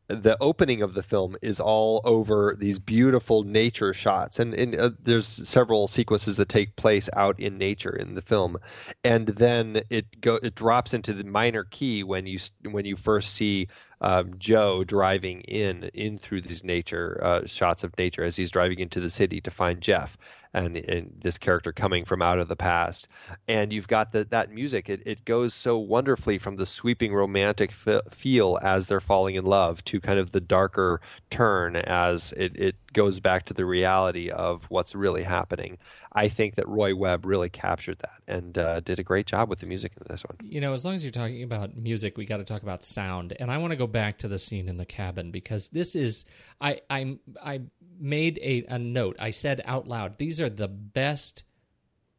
The 0.07 0.37
opening 0.41 0.81
of 0.81 0.93
the 0.93 1.03
film 1.03 1.37
is 1.41 1.59
all 1.59 2.01
over 2.05 2.55
these 2.57 2.79
beautiful 2.79 3.43
nature 3.43 3.93
shots, 3.93 4.39
and, 4.39 4.53
and 4.53 4.79
uh, 4.79 4.89
there's 5.01 5.27
several 5.27 5.87
sequences 5.87 6.37
that 6.37 6.49
take 6.49 6.75
place 6.75 7.09
out 7.15 7.39
in 7.39 7.57
nature 7.57 7.95
in 7.95 8.15
the 8.15 8.21
film, 8.21 8.57
and 9.03 9.27
then 9.27 9.83
it 9.89 10.19
go 10.19 10.35
it 10.43 10.55
drops 10.55 10.93
into 10.93 11.13
the 11.13 11.23
minor 11.23 11.63
key 11.63 12.03
when 12.03 12.27
you 12.27 12.39
when 12.69 12.83
you 12.83 12.97
first 12.97 13.33
see 13.33 13.67
um, 14.01 14.33
Joe 14.37 14.83
driving 14.83 15.41
in 15.41 15.85
in 15.93 16.17
through 16.17 16.41
these 16.41 16.63
nature 16.63 17.17
uh, 17.23 17.45
shots 17.45 17.83
of 17.83 17.97
nature 17.97 18.25
as 18.25 18.35
he's 18.35 18.51
driving 18.51 18.79
into 18.79 18.99
the 18.99 19.09
city 19.09 19.39
to 19.39 19.51
find 19.51 19.79
Jeff 19.79 20.17
and, 20.53 20.77
and 20.77 21.19
this 21.23 21.37
character 21.37 21.71
coming 21.71 22.05
from 22.05 22.21
out 22.21 22.39
of 22.39 22.47
the 22.47 22.55
past. 22.55 23.07
And 23.47 23.71
you've 23.71 23.87
got 23.87 24.11
the, 24.11 24.25
that 24.25 24.51
music. 24.51 24.89
It, 24.89 25.01
it 25.05 25.25
goes 25.25 25.53
so 25.53 25.77
wonderfully 25.77 26.37
from 26.37 26.57
the 26.57 26.65
sweeping 26.65 27.13
romantic 27.13 27.71
fe- 27.71 28.01
feel 28.11 28.59
as 28.61 28.87
they're 28.87 28.99
falling 28.99 29.35
in 29.35 29.45
love 29.45 29.83
to 29.85 30.01
kind 30.01 30.19
of 30.19 30.31
the 30.31 30.41
darker 30.41 31.01
turn 31.29 31.75
as 31.75 32.33
it, 32.33 32.55
it 32.55 32.75
goes 32.93 33.19
back 33.19 33.45
to 33.45 33.53
the 33.53 33.65
reality 33.65 34.29
of 34.29 34.65
what's 34.69 34.93
really 34.93 35.23
happening. 35.23 35.77
I 36.13 36.27
think 36.27 36.55
that 36.55 36.67
Roy 36.67 36.93
Webb 36.93 37.25
really 37.25 37.49
captured 37.49 37.99
that 37.99 38.21
and 38.27 38.57
uh, 38.57 38.81
did 38.81 38.99
a 38.99 39.03
great 39.03 39.27
job 39.27 39.49
with 39.49 39.59
the 39.59 39.65
music 39.65 39.93
in 39.95 40.05
this 40.09 40.23
one. 40.23 40.37
You 40.43 40.59
know, 40.59 40.73
as 40.73 40.83
long 40.83 40.95
as 40.95 41.03
you're 41.03 41.11
talking 41.11 41.43
about 41.43 41.77
music, 41.77 42.17
we 42.17 42.25
got 42.25 42.37
to 42.37 42.43
talk 42.43 42.63
about 42.63 42.83
sound. 42.83 43.33
And 43.39 43.49
I 43.49 43.57
want 43.59 43.71
to 43.71 43.77
go 43.77 43.87
back 43.87 44.17
to 44.19 44.27
the 44.27 44.37
scene 44.37 44.67
in 44.67 44.75
the 44.75 44.85
cabin 44.85 45.31
because 45.31 45.69
this 45.69 45.95
is 45.95 46.25
I 46.59 46.81
I'm 46.89 47.19
I 47.41 47.61
made 48.01 48.39
a, 48.41 48.65
a 48.67 48.79
note. 48.79 49.15
I 49.19 49.31
said 49.31 49.61
out 49.65 49.87
loud, 49.87 50.17
these 50.17 50.41
are 50.41 50.49
the 50.49 50.67
best 50.67 51.43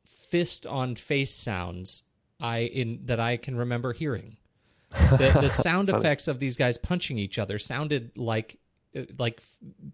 fist 0.05 0.67
on 0.67 0.97
face 0.97 1.35
sounds 1.35 2.05
I 2.41 2.61
in 2.61 3.01
that 3.05 3.21
I 3.21 3.37
can 3.37 3.57
remember 3.57 3.93
hearing. 3.93 4.37
The, 4.93 5.39
the 5.41 5.49
sound 5.49 5.89
funny. 5.89 6.01
effects 6.01 6.29
of 6.29 6.39
these 6.39 6.59
guys 6.59 6.77
punching 6.77 7.17
each 7.17 7.39
other 7.39 7.59
sounded 7.59 8.13
like 8.15 8.59
uh, 8.95 9.05
like 9.19 9.43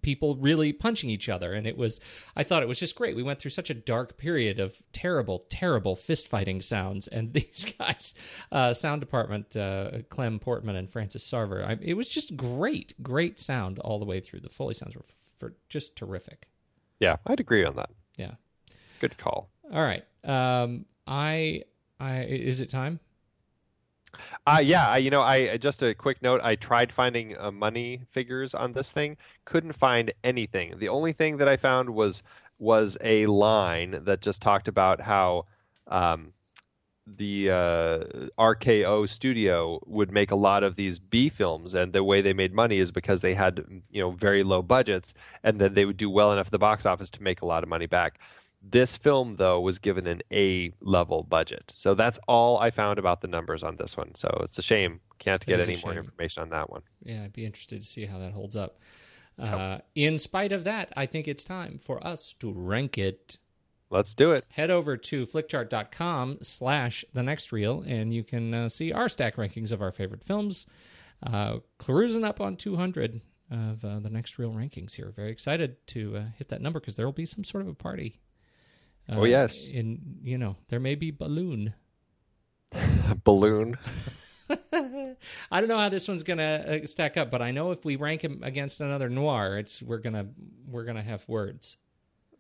people 0.02 0.35
really 0.36 0.73
punching 0.73 1.09
each 1.09 1.28
other 1.28 1.52
and 1.55 1.69
it 1.69 1.77
was 1.77 2.01
i 2.35 2.43
thought 2.43 2.65
it 2.65 2.69
was 2.69 2.81
just 2.81 2.97
great 2.97 3.15
we 3.15 3.23
went 3.23 3.39
through 3.39 3.52
such 3.52 3.70
a 3.70 3.74
dark 3.74 4.16
period 4.16 4.59
of 4.59 4.82
terrible 4.93 5.44
terrible 5.51 5.94
fist 5.94 6.27
fighting 6.27 6.60
sounds 6.60 7.06
and 7.06 7.32
these 7.32 7.73
guys 7.78 8.15
uh, 8.51 8.74
sound 8.74 9.01
department 9.01 9.55
uh, 9.56 9.90
clem 10.09 10.40
portman 10.40 10.74
and 10.74 10.90
francis 10.90 11.28
sarver 11.28 11.65
I, 11.65 11.78
it 11.81 11.94
was 11.94 12.09
just 12.09 12.36
great 12.36 12.93
great 13.01 13.39
sound 13.39 13.78
all 13.78 14.01
the 14.01 14.05
way 14.05 14.19
through 14.19 14.40
the 14.40 14.48
foley 14.48 14.74
sounds 14.74 14.97
were 14.97 15.05
for 15.39 15.55
just 15.69 15.97
terrific 15.97 16.48
Yeah, 17.01 17.16
I'd 17.27 17.40
agree 17.40 17.65
on 17.65 17.77
that. 17.77 17.90
yeah 18.16 18.32
Good 19.01 19.16
call. 19.19 19.48
all 19.73 19.82
right 19.82 20.05
um 20.24 20.85
i 21.06 21.62
i 22.01 22.23
is 22.23 22.60
it 22.60 22.70
time 22.70 23.01
Uh, 24.47 24.60
yeah, 24.65 24.89
I, 24.89 24.97
you 24.97 25.10
know, 25.10 25.20
I 25.20 25.59
just 25.59 25.82
a 25.82 25.94
quick 25.94 26.23
note. 26.23 26.40
I 26.43 26.55
tried 26.56 26.93
finding 26.93 27.36
uh, 27.36 27.51
money 27.51 28.02
figures 28.10 28.55
on 28.55 28.73
this 28.73 28.90
thing, 28.90 29.19
couldn't 29.44 29.74
find 29.74 30.12
anything. 30.24 30.78
The 30.78 30.89
only 30.89 31.12
thing 31.12 31.36
that 31.36 31.48
I 31.48 31.56
found 31.59 31.90
was 31.90 32.23
was 32.59 32.97
a 33.02 33.27
line 33.27 34.01
that 34.05 34.20
just 34.23 34.40
talked 34.40 34.66
about 34.66 35.02
how 35.02 35.44
um, 35.86 36.32
the 37.17 37.51
uh, 37.51 37.99
RKO 38.39 39.09
studio 39.09 39.81
would 39.87 40.13
make 40.13 40.31
a 40.31 40.37
lot 40.37 40.63
of 40.63 40.77
these 40.77 40.99
B 40.99 41.29
films, 41.29 41.75
and 41.75 41.93
the 41.93 42.05
way 42.05 42.21
they 42.21 42.33
made 42.33 42.53
money 42.53 42.79
is 42.79 42.91
because 42.91 43.21
they 43.21 43.35
had 43.35 43.65
you 43.91 44.01
know 44.01 44.11
very 44.11 44.43
low 44.43 44.63
budgets, 44.63 45.15
and 45.43 45.61
then 45.61 45.75
they 45.75 45.85
would 45.85 45.97
do 45.97 46.11
well 46.11 46.33
enough 46.33 46.47
at 46.47 46.53
the 46.53 46.59
box 46.59 46.87
office 46.87 47.11
to 47.11 47.23
make 47.23 47.43
a 47.43 47.47
lot 47.47 47.63
of 47.63 47.69
money 47.69 47.87
back. 47.87 48.19
This 48.61 48.97
film, 48.97 49.37
though, 49.37 49.61
was 49.61 49.79
given 49.79 50.07
an 50.07 50.21
A 50.33 50.73
level 50.81 51.23
budget. 51.23 51.73
So 51.77 51.95
that's 51.95 52.19
all 52.27 52.59
I 52.59 52.71
found 52.71 52.99
about 52.99 53.21
the 53.21 53.29
numbers 53.29 53.63
on 53.63 53.77
this 53.77 53.97
one. 53.97 54.15
So 54.17 54.41
it's 54.43 54.59
a 54.59 54.63
shame. 54.63 55.01
Can't 55.21 55.45
get 55.47 55.61
any 55.61 55.79
more 55.85 55.95
information 55.95 56.43
on 56.43 56.51
that 56.51 56.69
one. 56.69 56.83
Yeah, 57.03 57.25
I'd 57.25 57.33
be 57.33 57.45
interested 57.45 57.81
to 57.83 57.87
see 57.87 58.07
how 58.07 58.19
that 58.19 58.33
holds 58.33 58.57
up. 58.57 58.79
Uh, 59.39 59.79
in 59.95 60.19
spite 60.19 60.51
of 60.51 60.65
that, 60.65 60.93
I 60.97 61.07
think 61.07 61.29
it's 61.29 61.45
time 61.45 61.79
for 61.79 62.05
us 62.05 62.35
to 62.41 62.53
rank 62.53 62.99
it. 62.99 63.39
Let's 63.90 64.12
do 64.12 64.32
it. 64.32 64.44
Head 64.51 64.70
over 64.70 64.97
to 64.97 65.27
flickchart.com 65.27 66.39
slash 66.43 67.05
the 67.15 67.23
next 67.23 67.52
reel, 67.52 67.82
and 67.86 68.12
you 68.12 68.23
can 68.23 68.52
uh, 68.52 68.69
see 68.69 68.93
our 68.93 69.09
stack 69.09 69.36
rankings 69.36 69.73
of 69.73 69.81
our 69.81 69.93
favorite 69.93 70.23
films. 70.23 70.66
Uh, 71.23 71.59
cruising 71.78 72.23
up 72.23 72.40
on 72.40 72.56
200 72.56 73.20
of 73.51 73.85
uh, 73.85 73.98
the 73.98 74.10
next 74.10 74.39
reel 74.39 74.52
rankings 74.52 74.94
here. 74.94 75.12
Very 75.16 75.31
excited 75.31 75.77
to 75.89 76.16
uh, 76.16 76.24
hit 76.36 76.48
that 76.48 76.60
number 76.60 76.81
because 76.81 76.97
there 76.97 77.06
will 77.06 77.12
be 77.12 77.27
some 77.27 77.44
sort 77.44 77.62
of 77.62 77.69
a 77.69 77.74
party. 77.74 78.20
Oh, 79.09 79.24
yes. 79.24 79.69
And, 79.74 80.19
you 80.23 80.36
know, 80.36 80.56
there 80.69 80.81
may 80.81 80.94
be 80.94 81.10
balloon. 81.10 81.73
Balloon. 83.24 83.78
I 84.73 85.60
don't 85.60 85.69
know 85.69 85.78
how 85.78 85.89
this 85.89 86.06
one's 86.06 86.23
gonna 86.23 86.82
uh, 86.82 86.86
stack 86.86 87.16
up, 87.16 87.31
but 87.31 87.40
I 87.40 87.51
know 87.51 87.70
if 87.70 87.86
we 87.86 87.97
rank 87.97 88.23
him 88.23 88.43
against 88.43 88.82
another 88.82 89.09
noir, 89.09 89.56
it's 89.59 89.82
we're 89.82 89.98
gonna 89.98 90.27
we're 90.66 90.85
gonna 90.85 91.02
have 91.02 91.27
words. 91.28 91.78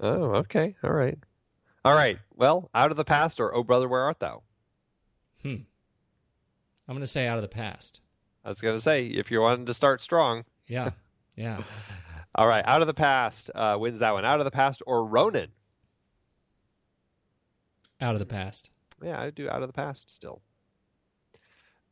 Oh, 0.00 0.34
okay. 0.36 0.76
All 0.84 0.92
right. 0.92 1.18
All 1.84 1.94
right. 1.94 2.18
Well, 2.34 2.70
out 2.74 2.90
of 2.90 2.96
the 2.96 3.04
past 3.04 3.40
or 3.40 3.54
Oh 3.54 3.62
Brother, 3.62 3.88
Where 3.88 4.02
Art 4.02 4.20
Thou? 4.20 4.42
Hmm. 5.42 5.56
I'm 6.88 6.94
gonna 6.94 7.06
say 7.06 7.26
out 7.26 7.38
of 7.38 7.42
the 7.42 7.48
past. 7.48 8.00
I 8.44 8.48
was 8.50 8.60
going 8.60 8.76
to 8.76 8.80
say, 8.82 9.04
if 9.04 9.30
you're 9.30 9.42
wanting 9.42 9.66
to 9.66 9.74
start 9.74 10.02
strong. 10.02 10.44
Yeah. 10.68 10.90
Yeah. 11.36 11.62
All 12.34 12.48
right. 12.48 12.64
Out 12.66 12.80
of 12.80 12.88
the 12.88 12.94
past 12.94 13.48
uh, 13.54 13.76
wins 13.78 14.00
that 14.00 14.12
one. 14.12 14.24
Out 14.24 14.40
of 14.40 14.44
the 14.44 14.50
past 14.50 14.82
or 14.88 15.04
Ronin? 15.06 15.50
Out 18.00 18.14
of 18.14 18.18
the 18.18 18.26
past. 18.26 18.70
Yeah, 19.00 19.20
I 19.20 19.30
do 19.30 19.48
out 19.48 19.62
of 19.62 19.68
the 19.68 19.72
past 19.72 20.12
still. 20.12 20.42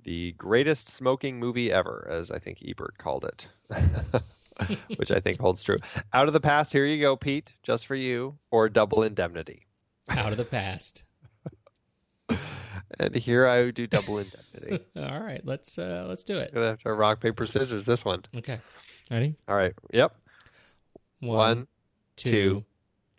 The 0.03 0.33
greatest 0.33 0.89
smoking 0.89 1.39
movie 1.39 1.71
ever, 1.71 2.09
as 2.11 2.33
I 2.33 2.41
think 2.41 2.59
Ebert 2.67 2.99
called 2.99 3.25
it, 3.25 3.47
which 4.97 5.13
I 5.13 5.21
think 5.21 5.39
holds 5.39 5.63
true. 5.63 5.79
Out 6.13 6.27
of 6.27 6.33
the 6.33 6.41
past, 6.41 6.73
here 6.73 6.87
you 6.87 7.01
go, 7.01 7.15
Pete, 7.15 7.53
just 7.63 7.87
for 7.87 7.95
you, 7.95 8.37
or 8.51 8.69
Double 8.69 9.05
Indemnity. 9.05 9.66
Out 10.11 10.33
of 10.33 10.39
the 10.39 10.45
past. 10.45 11.03
And 12.99 13.15
here 13.15 13.47
I 13.47 13.71
do 13.73 13.87
Double 13.87 14.19
Indemnity. 14.19 14.85
All 14.97 15.21
right, 15.21 15.41
let's 15.45 15.77
uh 15.79 16.07
let's 16.09 16.23
do 16.25 16.39
it. 16.39 16.55
Gonna 16.55 16.69
have 16.69 16.79
to 16.81 16.93
rock 16.93 17.21
paper 17.21 17.47
scissors 17.47 17.85
this 17.85 18.05
one. 18.05 18.23
Okay. 18.37 18.61
Ready? 19.11 19.35
All 19.49 19.57
right. 19.57 19.75
Yep. 19.93 20.15
One, 21.21 21.67
two, 22.17 22.31
two, 22.31 22.65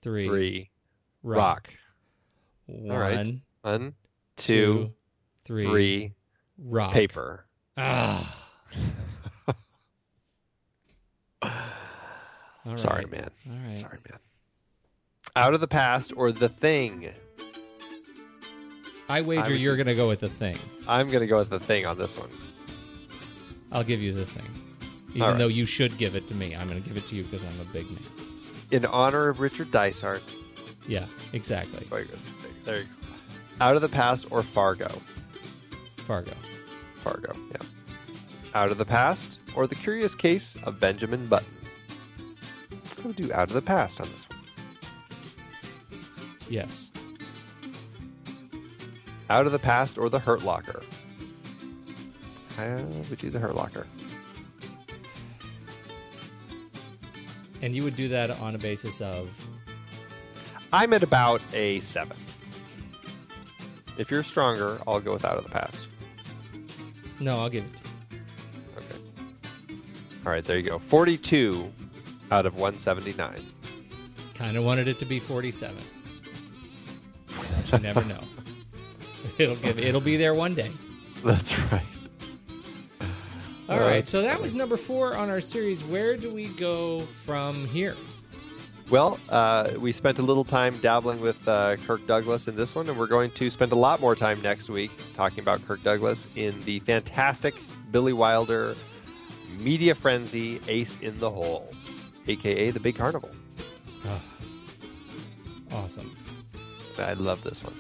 three, 0.02 0.28
three, 0.28 0.70
rock. 1.24 1.70
rock. 1.70 1.74
One, 2.68 2.92
All 2.92 2.98
right. 3.00 3.36
One, 3.62 3.94
two, 4.38 4.54
two, 4.54 4.94
three, 5.46 5.66
three, 5.66 6.14
rock. 6.58 6.94
paper. 6.94 7.46
Ah. 7.76 8.46
All 12.66 12.78
Sorry, 12.78 13.06
right. 13.06 13.12
man. 13.12 13.30
All 13.50 13.70
right. 13.70 13.80
Sorry, 13.80 13.98
man. 14.10 14.20
Out 15.38 15.54
of 15.54 15.62
the 15.62 15.68
past 15.68 16.12
or 16.16 16.32
the 16.32 16.50
thing? 16.50 17.10
I 19.08 19.22
wager 19.22 19.52
would- 19.52 19.62
you're 19.62 19.78
gonna 19.78 19.96
go 19.96 20.08
with 20.08 20.20
the 20.20 20.30
thing. 20.30 20.58
I'm 20.88 21.08
gonna 21.08 21.28
go 21.28 21.38
with 21.38 21.50
the 21.50 21.60
thing 21.60 21.86
on 21.86 21.98
this 21.98 22.18
one. 22.18 22.30
I'll 23.72 23.84
give 23.84 24.02
you 24.02 24.14
the 24.14 24.26
thing. 24.26 24.46
Even 25.18 25.30
right. 25.30 25.38
though 25.38 25.48
you 25.48 25.66
should 25.66 25.98
give 25.98 26.16
it 26.16 26.28
to 26.28 26.36
me, 26.36 26.56
I'm 26.56 26.70
going 26.70 26.82
to 26.82 26.88
give 26.88 26.98
it 26.98 27.08
to 27.08 27.16
you 27.16 27.24
because 27.24 27.44
I'm 27.44 27.60
a 27.62 27.74
big 27.74 27.90
man. 27.90 28.04
In 28.72 28.86
honor 28.86 29.30
of 29.30 29.40
Richard 29.40 29.72
Dysart. 29.72 30.22
Yeah, 30.88 31.06
exactly. 31.34 31.86
Very 31.86 32.06
good. 32.06 32.20
There 32.66 32.78
you 32.78 32.84
go. 32.84 33.08
Out 33.60 33.76
of 33.76 33.82
the 33.82 33.90
past 33.90 34.28
or 34.30 34.44
Fargo? 34.44 34.88
Fargo. 35.98 36.34
Fargo, 37.04 37.34
yeah. 37.52 37.66
Out 38.54 38.70
of 38.70 38.78
the 38.78 38.86
past 38.86 39.40
or 39.56 39.66
the 39.66 39.76
curious 39.76 40.14
case 40.14 40.56
of 40.66 40.80
Benjamin 40.80 41.26
Button? 41.28 41.48
I'll 43.04 43.14
do 43.14 43.32
out 43.34 43.50
of 43.50 43.54
the 43.54 43.62
past 43.62 44.00
on 44.00 44.08
this 44.12 44.26
one. 44.30 44.37
Yes. 46.50 46.92
Out 49.30 49.46
of 49.46 49.52
the 49.52 49.60
past 49.60 49.98
or 49.98 50.10
the 50.10 50.20
Hurt 50.20 50.44
Locker? 50.44 50.82
I 52.58 52.70
would 53.10 53.18
do 53.18 53.30
the 53.30 53.40
Hurt 53.40 53.56
Locker. 53.56 53.86
And 57.62 57.76
you 57.76 57.84
would 57.84 57.96
do 57.96 58.08
that 58.10 58.32
on 58.40 58.56
a 58.56 58.58
basis 58.58 59.02
of 59.02 59.48
I'm 60.72 60.94
at 60.94 61.04
about 61.04 61.42
a 61.54 61.80
seven. 61.82 62.18
If 63.98 64.12
you're 64.12 64.24
stronger, 64.24 64.80
I'll 64.88 65.00
go 65.00 65.14
with 65.14 65.26
out 65.26 65.38
of 65.38 65.44
the 65.44 65.50
past. 65.50 65.78
no, 67.20 67.40
I'll 67.40 67.50
give 67.50 67.64
it 67.66 67.76
to 67.78 67.84
you. 68.16 68.22
Okay. 68.78 69.02
All 70.26 70.32
right, 70.32 70.44
there 70.44 70.58
you 70.58 70.64
go. 70.64 70.78
42 70.78 71.72
out 72.32 72.46
of 72.46 72.56
179. 72.56 73.38
Kind 74.36 74.58
of 74.58 74.64
wanted 74.64 74.88
it 74.88 75.00
to 75.00 75.06
be 75.06 75.20
47. 75.20 75.76
But 77.70 77.82
you 77.82 77.88
never 77.88 78.04
know. 78.06 78.20
It'll 79.38 79.56
give. 79.56 79.80
It'll 79.80 80.02
be 80.02 80.18
there 80.18 80.34
one 80.34 80.56
day. 80.56 80.72
That's 81.24 81.58
right. 81.72 81.84
All 83.70 83.80
right. 83.80 84.08
So 84.08 84.22
that 84.22 84.42
was 84.42 84.54
number 84.54 84.78
four 84.78 85.16
on 85.16 85.30
our 85.30 85.42
series. 85.42 85.84
Where 85.84 86.16
do 86.16 86.34
we 86.34 86.48
go 86.48 87.00
from 87.00 87.68
here? 87.68 87.96
Well, 88.90 89.20
uh, 89.28 89.72
we 89.78 89.92
spent 89.92 90.18
a 90.20 90.22
little 90.22 90.46
time 90.46 90.78
dabbling 90.78 91.20
with 91.20 91.46
uh, 91.46 91.76
Kirk 91.76 92.08
Douglas 92.08 92.48
in 92.48 92.56
this 92.56 92.74
one, 92.74 92.88
and 92.88 92.98
we're 92.98 93.08
going 93.08 93.30
to 93.32 93.50
spend 93.50 93.74
a 93.74 93.76
lot 93.76 94.00
more 94.00 94.16
time 94.16 94.42
next 94.42 94.70
week 94.70 94.92
talking 95.14 95.42
about 95.42 95.66
Kirk 95.68 95.84
Douglas 95.84 96.26
in 96.38 96.58
the 96.62 96.80
fantastic 96.80 97.54
Billy 97.92 98.14
Wilder 98.14 98.76
Media 99.60 99.94
Frenzy 99.94 100.62
Ace 100.70 100.98
in 101.02 101.18
the 101.20 101.30
Hole, 101.30 101.70
aka 102.28 102.72
The 102.72 102.80
Big 102.80 102.96
Carnival. 102.96 103.30
Oh, 104.06 104.22
awesome. 105.74 106.10
I 107.00 107.14
love 107.14 107.44
this 107.44 107.64
one. 107.64 107.74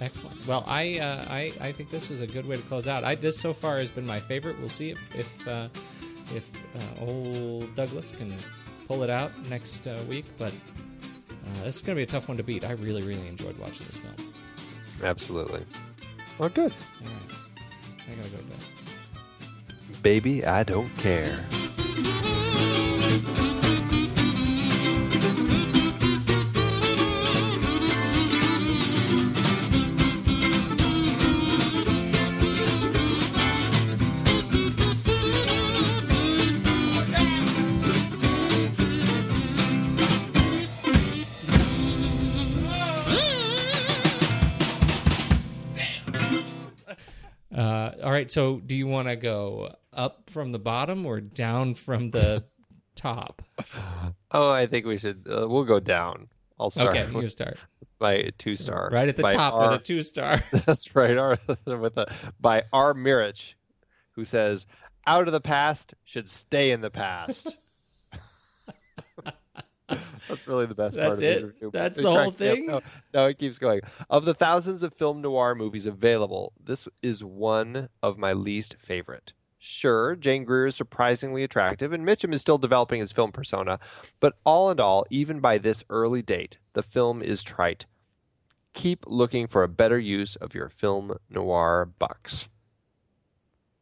Excellent. 0.00 0.46
Well, 0.46 0.64
I, 0.66 0.98
uh, 0.98 1.24
I 1.28 1.52
I 1.60 1.72
think 1.72 1.90
this 1.90 2.08
was 2.08 2.22
a 2.22 2.26
good 2.26 2.46
way 2.46 2.56
to 2.56 2.62
close 2.62 2.88
out. 2.88 3.04
I 3.04 3.14
this 3.14 3.38
so 3.38 3.52
far 3.52 3.76
has 3.76 3.90
been 3.90 4.06
my 4.06 4.18
favorite. 4.18 4.58
We'll 4.58 4.68
see 4.68 4.90
if 4.90 5.14
if 5.14 5.48
uh, 5.48 5.68
if 6.34 6.50
uh, 6.74 7.04
old 7.04 7.74
Douglas 7.74 8.10
can 8.10 8.34
pull 8.88 9.02
it 9.02 9.10
out 9.10 9.30
next 9.50 9.86
uh, 9.86 10.00
week. 10.08 10.24
But 10.38 10.52
uh, 10.52 11.64
this 11.64 11.76
is 11.76 11.82
going 11.82 11.96
to 11.96 12.00
be 12.00 12.04
a 12.04 12.06
tough 12.06 12.28
one 12.28 12.38
to 12.38 12.42
beat. 12.42 12.64
I 12.64 12.72
really 12.72 13.02
really 13.02 13.28
enjoyed 13.28 13.58
watching 13.58 13.86
this 13.86 13.98
film. 13.98 14.32
Absolutely. 15.02 15.64
Well, 16.38 16.48
good. 16.48 16.72
All 17.02 17.08
right, 17.08 17.36
I 18.10 18.14
gotta 18.14 18.30
go 18.30 18.38
to 18.38 18.44
bed. 18.44 20.02
Baby, 20.02 20.46
I 20.46 20.62
don't 20.62 20.88
care. 20.96 21.44
Right. 48.30 48.34
So, 48.34 48.60
do 48.60 48.74
you 48.74 48.86
want 48.86 49.08
to 49.08 49.16
go 49.16 49.74
up 49.92 50.30
from 50.30 50.52
the 50.52 50.58
bottom 50.58 51.06
or 51.06 51.20
down 51.20 51.74
from 51.74 52.10
the 52.10 52.42
top? 52.96 53.42
Oh, 54.30 54.50
I 54.50 54.66
think 54.66 54.86
we 54.86 54.98
should. 54.98 55.26
Uh, 55.30 55.46
we'll 55.48 55.64
go 55.64 55.80
down. 55.80 56.28
I'll 56.58 56.70
start. 56.70 56.96
Okay, 56.96 57.10
you 57.20 57.28
start. 57.28 57.58
by 57.98 58.30
two 58.38 58.54
star. 58.54 58.90
Right 58.92 59.08
at 59.08 59.16
the 59.16 59.22
by 59.22 59.32
top 59.32 59.54
R- 59.54 59.70
with 59.70 59.80
a 59.80 59.82
two 59.82 60.02
star. 60.02 60.36
That's 60.52 60.94
right. 60.94 61.16
R, 61.16 61.38
with 61.64 61.96
a 61.96 62.12
by 62.38 62.64
R. 62.72 62.92
Mirich, 62.94 63.54
who 64.12 64.24
says, 64.24 64.66
"Out 65.06 65.26
of 65.26 65.32
the 65.32 65.40
past 65.40 65.94
should 66.04 66.28
stay 66.28 66.70
in 66.70 66.82
the 66.82 66.90
past." 66.90 67.56
That's 70.28 70.46
really 70.46 70.66
the 70.66 70.74
best 70.74 70.96
That's 70.96 71.06
part 71.06 71.16
of 71.18 71.22
it? 71.22 71.72
That's 71.72 71.98
It 71.98 72.02
the 72.02 72.10
whole 72.10 72.32
cracks 72.32 72.38
me 72.38 72.48
up. 72.48 72.56
thing? 72.56 72.66
No, 72.66 72.80
no, 73.14 73.26
it 73.26 73.38
keeps 73.38 73.58
going. 73.58 73.80
Of 74.08 74.24
the 74.24 74.34
thousands 74.34 74.82
of 74.82 74.94
film 74.94 75.20
noir 75.20 75.54
movies 75.54 75.86
available, 75.86 76.52
this 76.62 76.86
is 77.02 77.22
one 77.24 77.88
of 78.02 78.18
my 78.18 78.32
least 78.32 78.76
favorite. 78.78 79.32
Sure, 79.58 80.16
Jane 80.16 80.44
Greer 80.44 80.68
is 80.68 80.76
surprisingly 80.76 81.44
attractive, 81.44 81.92
and 81.92 82.04
Mitchum 82.06 82.32
is 82.32 82.40
still 82.40 82.56
developing 82.56 83.00
his 83.00 83.12
film 83.12 83.30
persona, 83.30 83.78
but 84.18 84.38
all 84.44 84.70
in 84.70 84.80
all, 84.80 85.04
even 85.10 85.38
by 85.40 85.58
this 85.58 85.84
early 85.90 86.22
date, 86.22 86.56
the 86.72 86.82
film 86.82 87.20
is 87.22 87.42
trite. 87.42 87.84
Keep 88.72 89.04
looking 89.06 89.46
for 89.46 89.62
a 89.62 89.68
better 89.68 89.98
use 89.98 90.36
of 90.36 90.54
your 90.54 90.68
film 90.70 91.18
noir 91.28 91.90
bucks. 91.98 92.48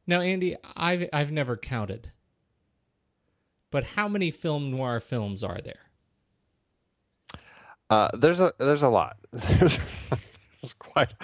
Now, 0.06 0.20
Andy, 0.20 0.56
I've 0.74 1.08
I've 1.12 1.30
never 1.30 1.54
counted, 1.56 2.10
but 3.70 3.84
how 3.88 4.08
many 4.08 4.30
film 4.30 4.70
noir 4.70 4.98
films 4.98 5.44
are 5.44 5.60
there? 5.60 5.87
Uh, 7.90 8.08
there's 8.14 8.40
a 8.40 8.52
there's 8.58 8.82
a 8.82 8.88
lot. 8.88 9.16
There's, 9.32 9.78
there's 10.62 10.74
quite 10.78 11.14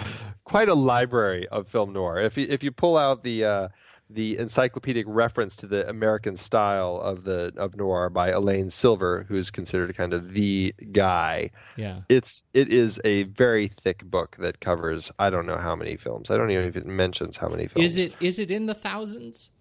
quite 0.43 0.69
a 0.69 0.73
library 0.73 1.47
of 1.49 1.67
film 1.67 1.93
noir. 1.93 2.19
If 2.21 2.37
you 2.37 2.47
if 2.49 2.63
you 2.63 2.71
pull 2.71 2.97
out 2.97 3.23
the 3.23 3.45
uh, 3.45 3.67
the 4.09 4.37
encyclopedic 4.37 5.05
reference 5.07 5.55
to 5.55 5.67
the 5.67 5.87
American 5.89 6.37
style 6.37 6.99
of 7.01 7.23
the 7.23 7.51
of 7.57 7.75
noir 7.75 8.09
by 8.09 8.29
Alain 8.29 8.69
Silver, 8.69 9.25
who's 9.27 9.49
considered 9.49 9.95
kind 9.95 10.13
of 10.13 10.33
the 10.33 10.73
guy. 10.91 11.49
Yeah. 11.75 12.01
It's 12.09 12.43
it 12.53 12.69
is 12.69 12.99
a 13.03 13.23
very 13.23 13.71
thick 13.83 14.05
book 14.05 14.35
that 14.39 14.59
covers 14.59 15.11
I 15.17 15.29
don't 15.29 15.45
know 15.45 15.57
how 15.57 15.75
many 15.75 15.97
films. 15.97 16.29
I 16.29 16.37
don't 16.37 16.51
even 16.51 16.63
know 16.63 16.69
if 16.69 16.75
it 16.75 16.85
mentions 16.85 17.37
how 17.37 17.47
many 17.47 17.67
films. 17.67 17.91
Is 17.91 17.97
it 17.97 18.13
is 18.19 18.37
it 18.39 18.51
in 18.51 18.67
the 18.67 18.75
thousands? 18.75 19.51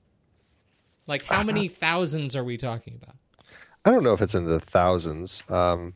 Like 1.06 1.24
how 1.24 1.42
many 1.42 1.68
thousands 1.68 2.36
are 2.36 2.44
we 2.44 2.56
talking 2.56 2.98
about? 3.02 3.16
I 3.84 3.90
don't 3.90 4.04
know 4.04 4.12
if 4.12 4.22
it's 4.22 4.34
in 4.34 4.46
the 4.46 4.60
thousands. 4.60 5.42
Um, 5.48 5.94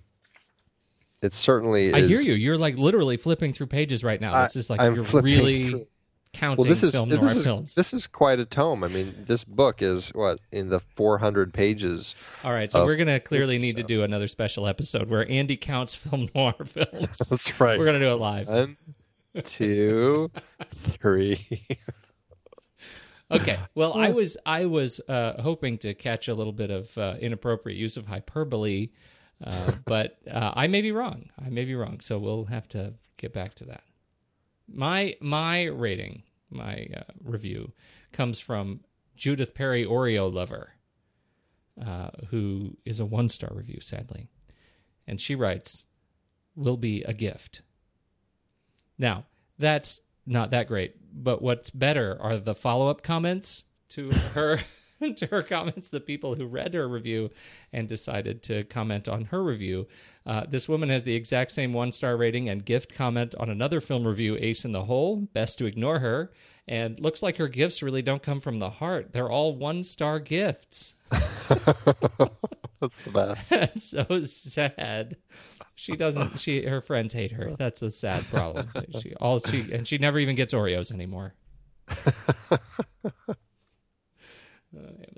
it 1.23 1.35
certainly. 1.35 1.93
I 1.93 1.99
is, 1.99 2.09
hear 2.09 2.21
you. 2.21 2.35
You're 2.35 2.59
like 2.59 2.77
literally 2.77 3.17
flipping 3.17 3.53
through 3.53 3.67
pages 3.67 4.05
right 4.05 4.21
now. 4.21 4.43
This 4.43 4.57
is 4.57 4.71
like 4.71 4.81
I'm 4.81 4.95
you're 4.95 5.05
really 5.05 5.71
through. 5.71 5.87
counting 6.33 6.65
well, 6.65 6.69
this 6.69 6.83
is 6.83 6.95
film 6.95 7.09
this 7.09 7.21
noir 7.21 7.31
is, 7.31 7.45
films. 7.45 7.75
This 7.75 7.93
is 7.93 8.07
quite 8.07 8.39
a 8.39 8.45
tome. 8.45 8.85
I 8.85 8.89
mean, 8.89 9.15
this 9.27 9.45
book 9.45 9.83
is 9.83 10.09
what 10.11 10.39
in 10.53 10.69
the 10.69 10.81
400 10.81 11.53
pages. 11.53 12.15
All 12.45 12.53
right, 12.53 12.71
so 12.71 12.81
of- 12.81 12.87
we're 12.87 12.97
gonna 12.97 13.21
clearly 13.21 13.59
need 13.59 13.77
to 13.77 13.83
do 13.83 14.03
another 14.03 14.29
special 14.29 14.67
episode 14.67 15.11
where 15.11 15.29
Andy 15.31 15.57
counts 15.57 15.95
film 15.95 16.29
noir 16.35 16.55
films. 16.65 17.19
That's 17.31 17.61
right. 17.61 17.79
We're 17.79 17.87
gonna 17.87 18.01
do 18.01 18.11
it 18.11 18.15
live. 18.15 18.49
One, 18.49 18.77
two, 19.45 20.31
three. 20.71 21.67
Okay. 23.31 23.59
Well, 23.75 23.95
I 23.95 24.11
was 24.13 24.37
I 24.47 24.67
was 24.67 25.01
uh, 25.09 25.41
hoping 25.43 25.79
to 25.79 25.95
catch 25.95 26.29
a 26.29 26.35
little 26.35 26.53
bit 26.53 26.71
of 26.71 26.97
uh, 26.97 27.17
inappropriate 27.21 27.79
use 27.79 27.97
of 27.97 28.07
hyperbole, 28.07 28.89
uh, 29.45 29.73
but 29.85 30.19
uh, 30.31 30.53
I 30.55 30.67
may 30.67 30.83
be 30.83 30.93
wrong. 30.93 31.31
I 31.45 31.49
may 31.49 31.65
be 31.65 31.75
wrong. 31.75 32.01
So 32.01 32.19
we'll 32.19 32.45
have 32.45 32.69
to 32.69 32.95
get 33.17 33.33
back 33.33 33.55
to 33.57 33.65
that. 33.67 33.83
My 34.71 35.17
my 35.21 35.65
rating, 35.65 36.25
my 36.51 36.89
uh, 36.97 37.03
review, 37.23 37.73
comes 38.13 38.39
from 38.39 38.81
Judith 39.17 39.55
Perry 39.55 39.85
Oreo 39.85 40.33
lover, 40.33 40.73
uh, 41.85 42.11
who 42.31 42.77
is 42.85 43.01
a 43.01 43.07
one 43.07 43.29
star 43.29 43.51
review, 43.55 43.81
sadly, 43.81 44.29
and 45.07 45.21
she 45.21 45.35
writes, 45.35 45.87
"Will 46.55 46.77
be 46.77 47.03
a 47.05 47.15
gift." 47.15 47.63
Now 48.99 49.25
that's 49.59 50.01
not 50.27 50.51
that 50.51 50.69
great, 50.69 50.97
but 51.13 51.41
what's 51.41 51.71
better 51.71 52.19
are 52.21 52.37
the 52.37 52.55
follow 52.55 52.89
up 52.89 53.03
comments 53.03 53.65
to 53.91 54.11
her. 54.11 54.59
To 55.17 55.27
her 55.27 55.43
comments, 55.43 55.91
the 55.91 56.01
people 56.01 56.35
who 56.35 56.47
read 56.47 56.75
her 56.75 56.89
review 56.89 57.31
and 57.73 57.89
decided 57.89 58.43
to 58.45 58.65
comment 58.65 59.09
on 59.09 59.27
her 59.27 59.43
review. 59.43 59.87
Uh, 60.27 60.45
this 60.49 60.69
woman 60.69 60.89
has 60.89 61.05
the 61.05 61.15
exact 61.15 61.53
same 61.53 61.73
one 61.73 61.93
star 61.93 62.17
rating 62.17 62.49
and 62.49 62.65
gift 62.65 62.95
comment 62.95 63.35
on 63.37 63.49
another 63.49 63.81
film 63.81 64.07
review, 64.07 64.37
Ace 64.41 64.65
in 64.65 64.73
the 64.73 64.85
Hole. 64.85 65.29
Best 65.33 65.59
to 65.59 65.67
ignore 65.67 66.01
her. 66.01 66.33
And 66.67 66.99
looks 67.01 67.23
like 67.23 67.37
her 67.39 67.49
gifts 67.49 67.83
really 67.83 68.03
don't 68.03 68.23
come 68.23 68.41
from 68.41 68.59
the 68.59 68.71
heart. 68.71 69.13
They're 69.13 69.31
all 69.31 69.57
one 69.57 69.83
star 69.83 70.19
gifts. 70.19 70.95
That's 71.11 73.05
the 73.05 73.11
best. 73.13 73.49
That's 73.51 73.85
so 73.85 74.21
sad. 74.21 75.17
She 75.75 75.97
doesn't. 75.97 76.41
She 76.41 76.65
her 76.65 76.81
friends 76.81 77.13
hate 77.13 77.33
her. 77.33 77.55
That's 77.57 77.83
a 77.83 77.91
sad 77.91 78.29
problem. 78.31 78.69
She 79.01 79.15
all 79.15 79.39
she 79.41 79.73
and 79.73 79.87
she 79.87 79.97
never 79.99 80.19
even 80.19 80.35
gets 80.35 80.53
Oreos 80.53 80.93
anymore. 80.93 81.35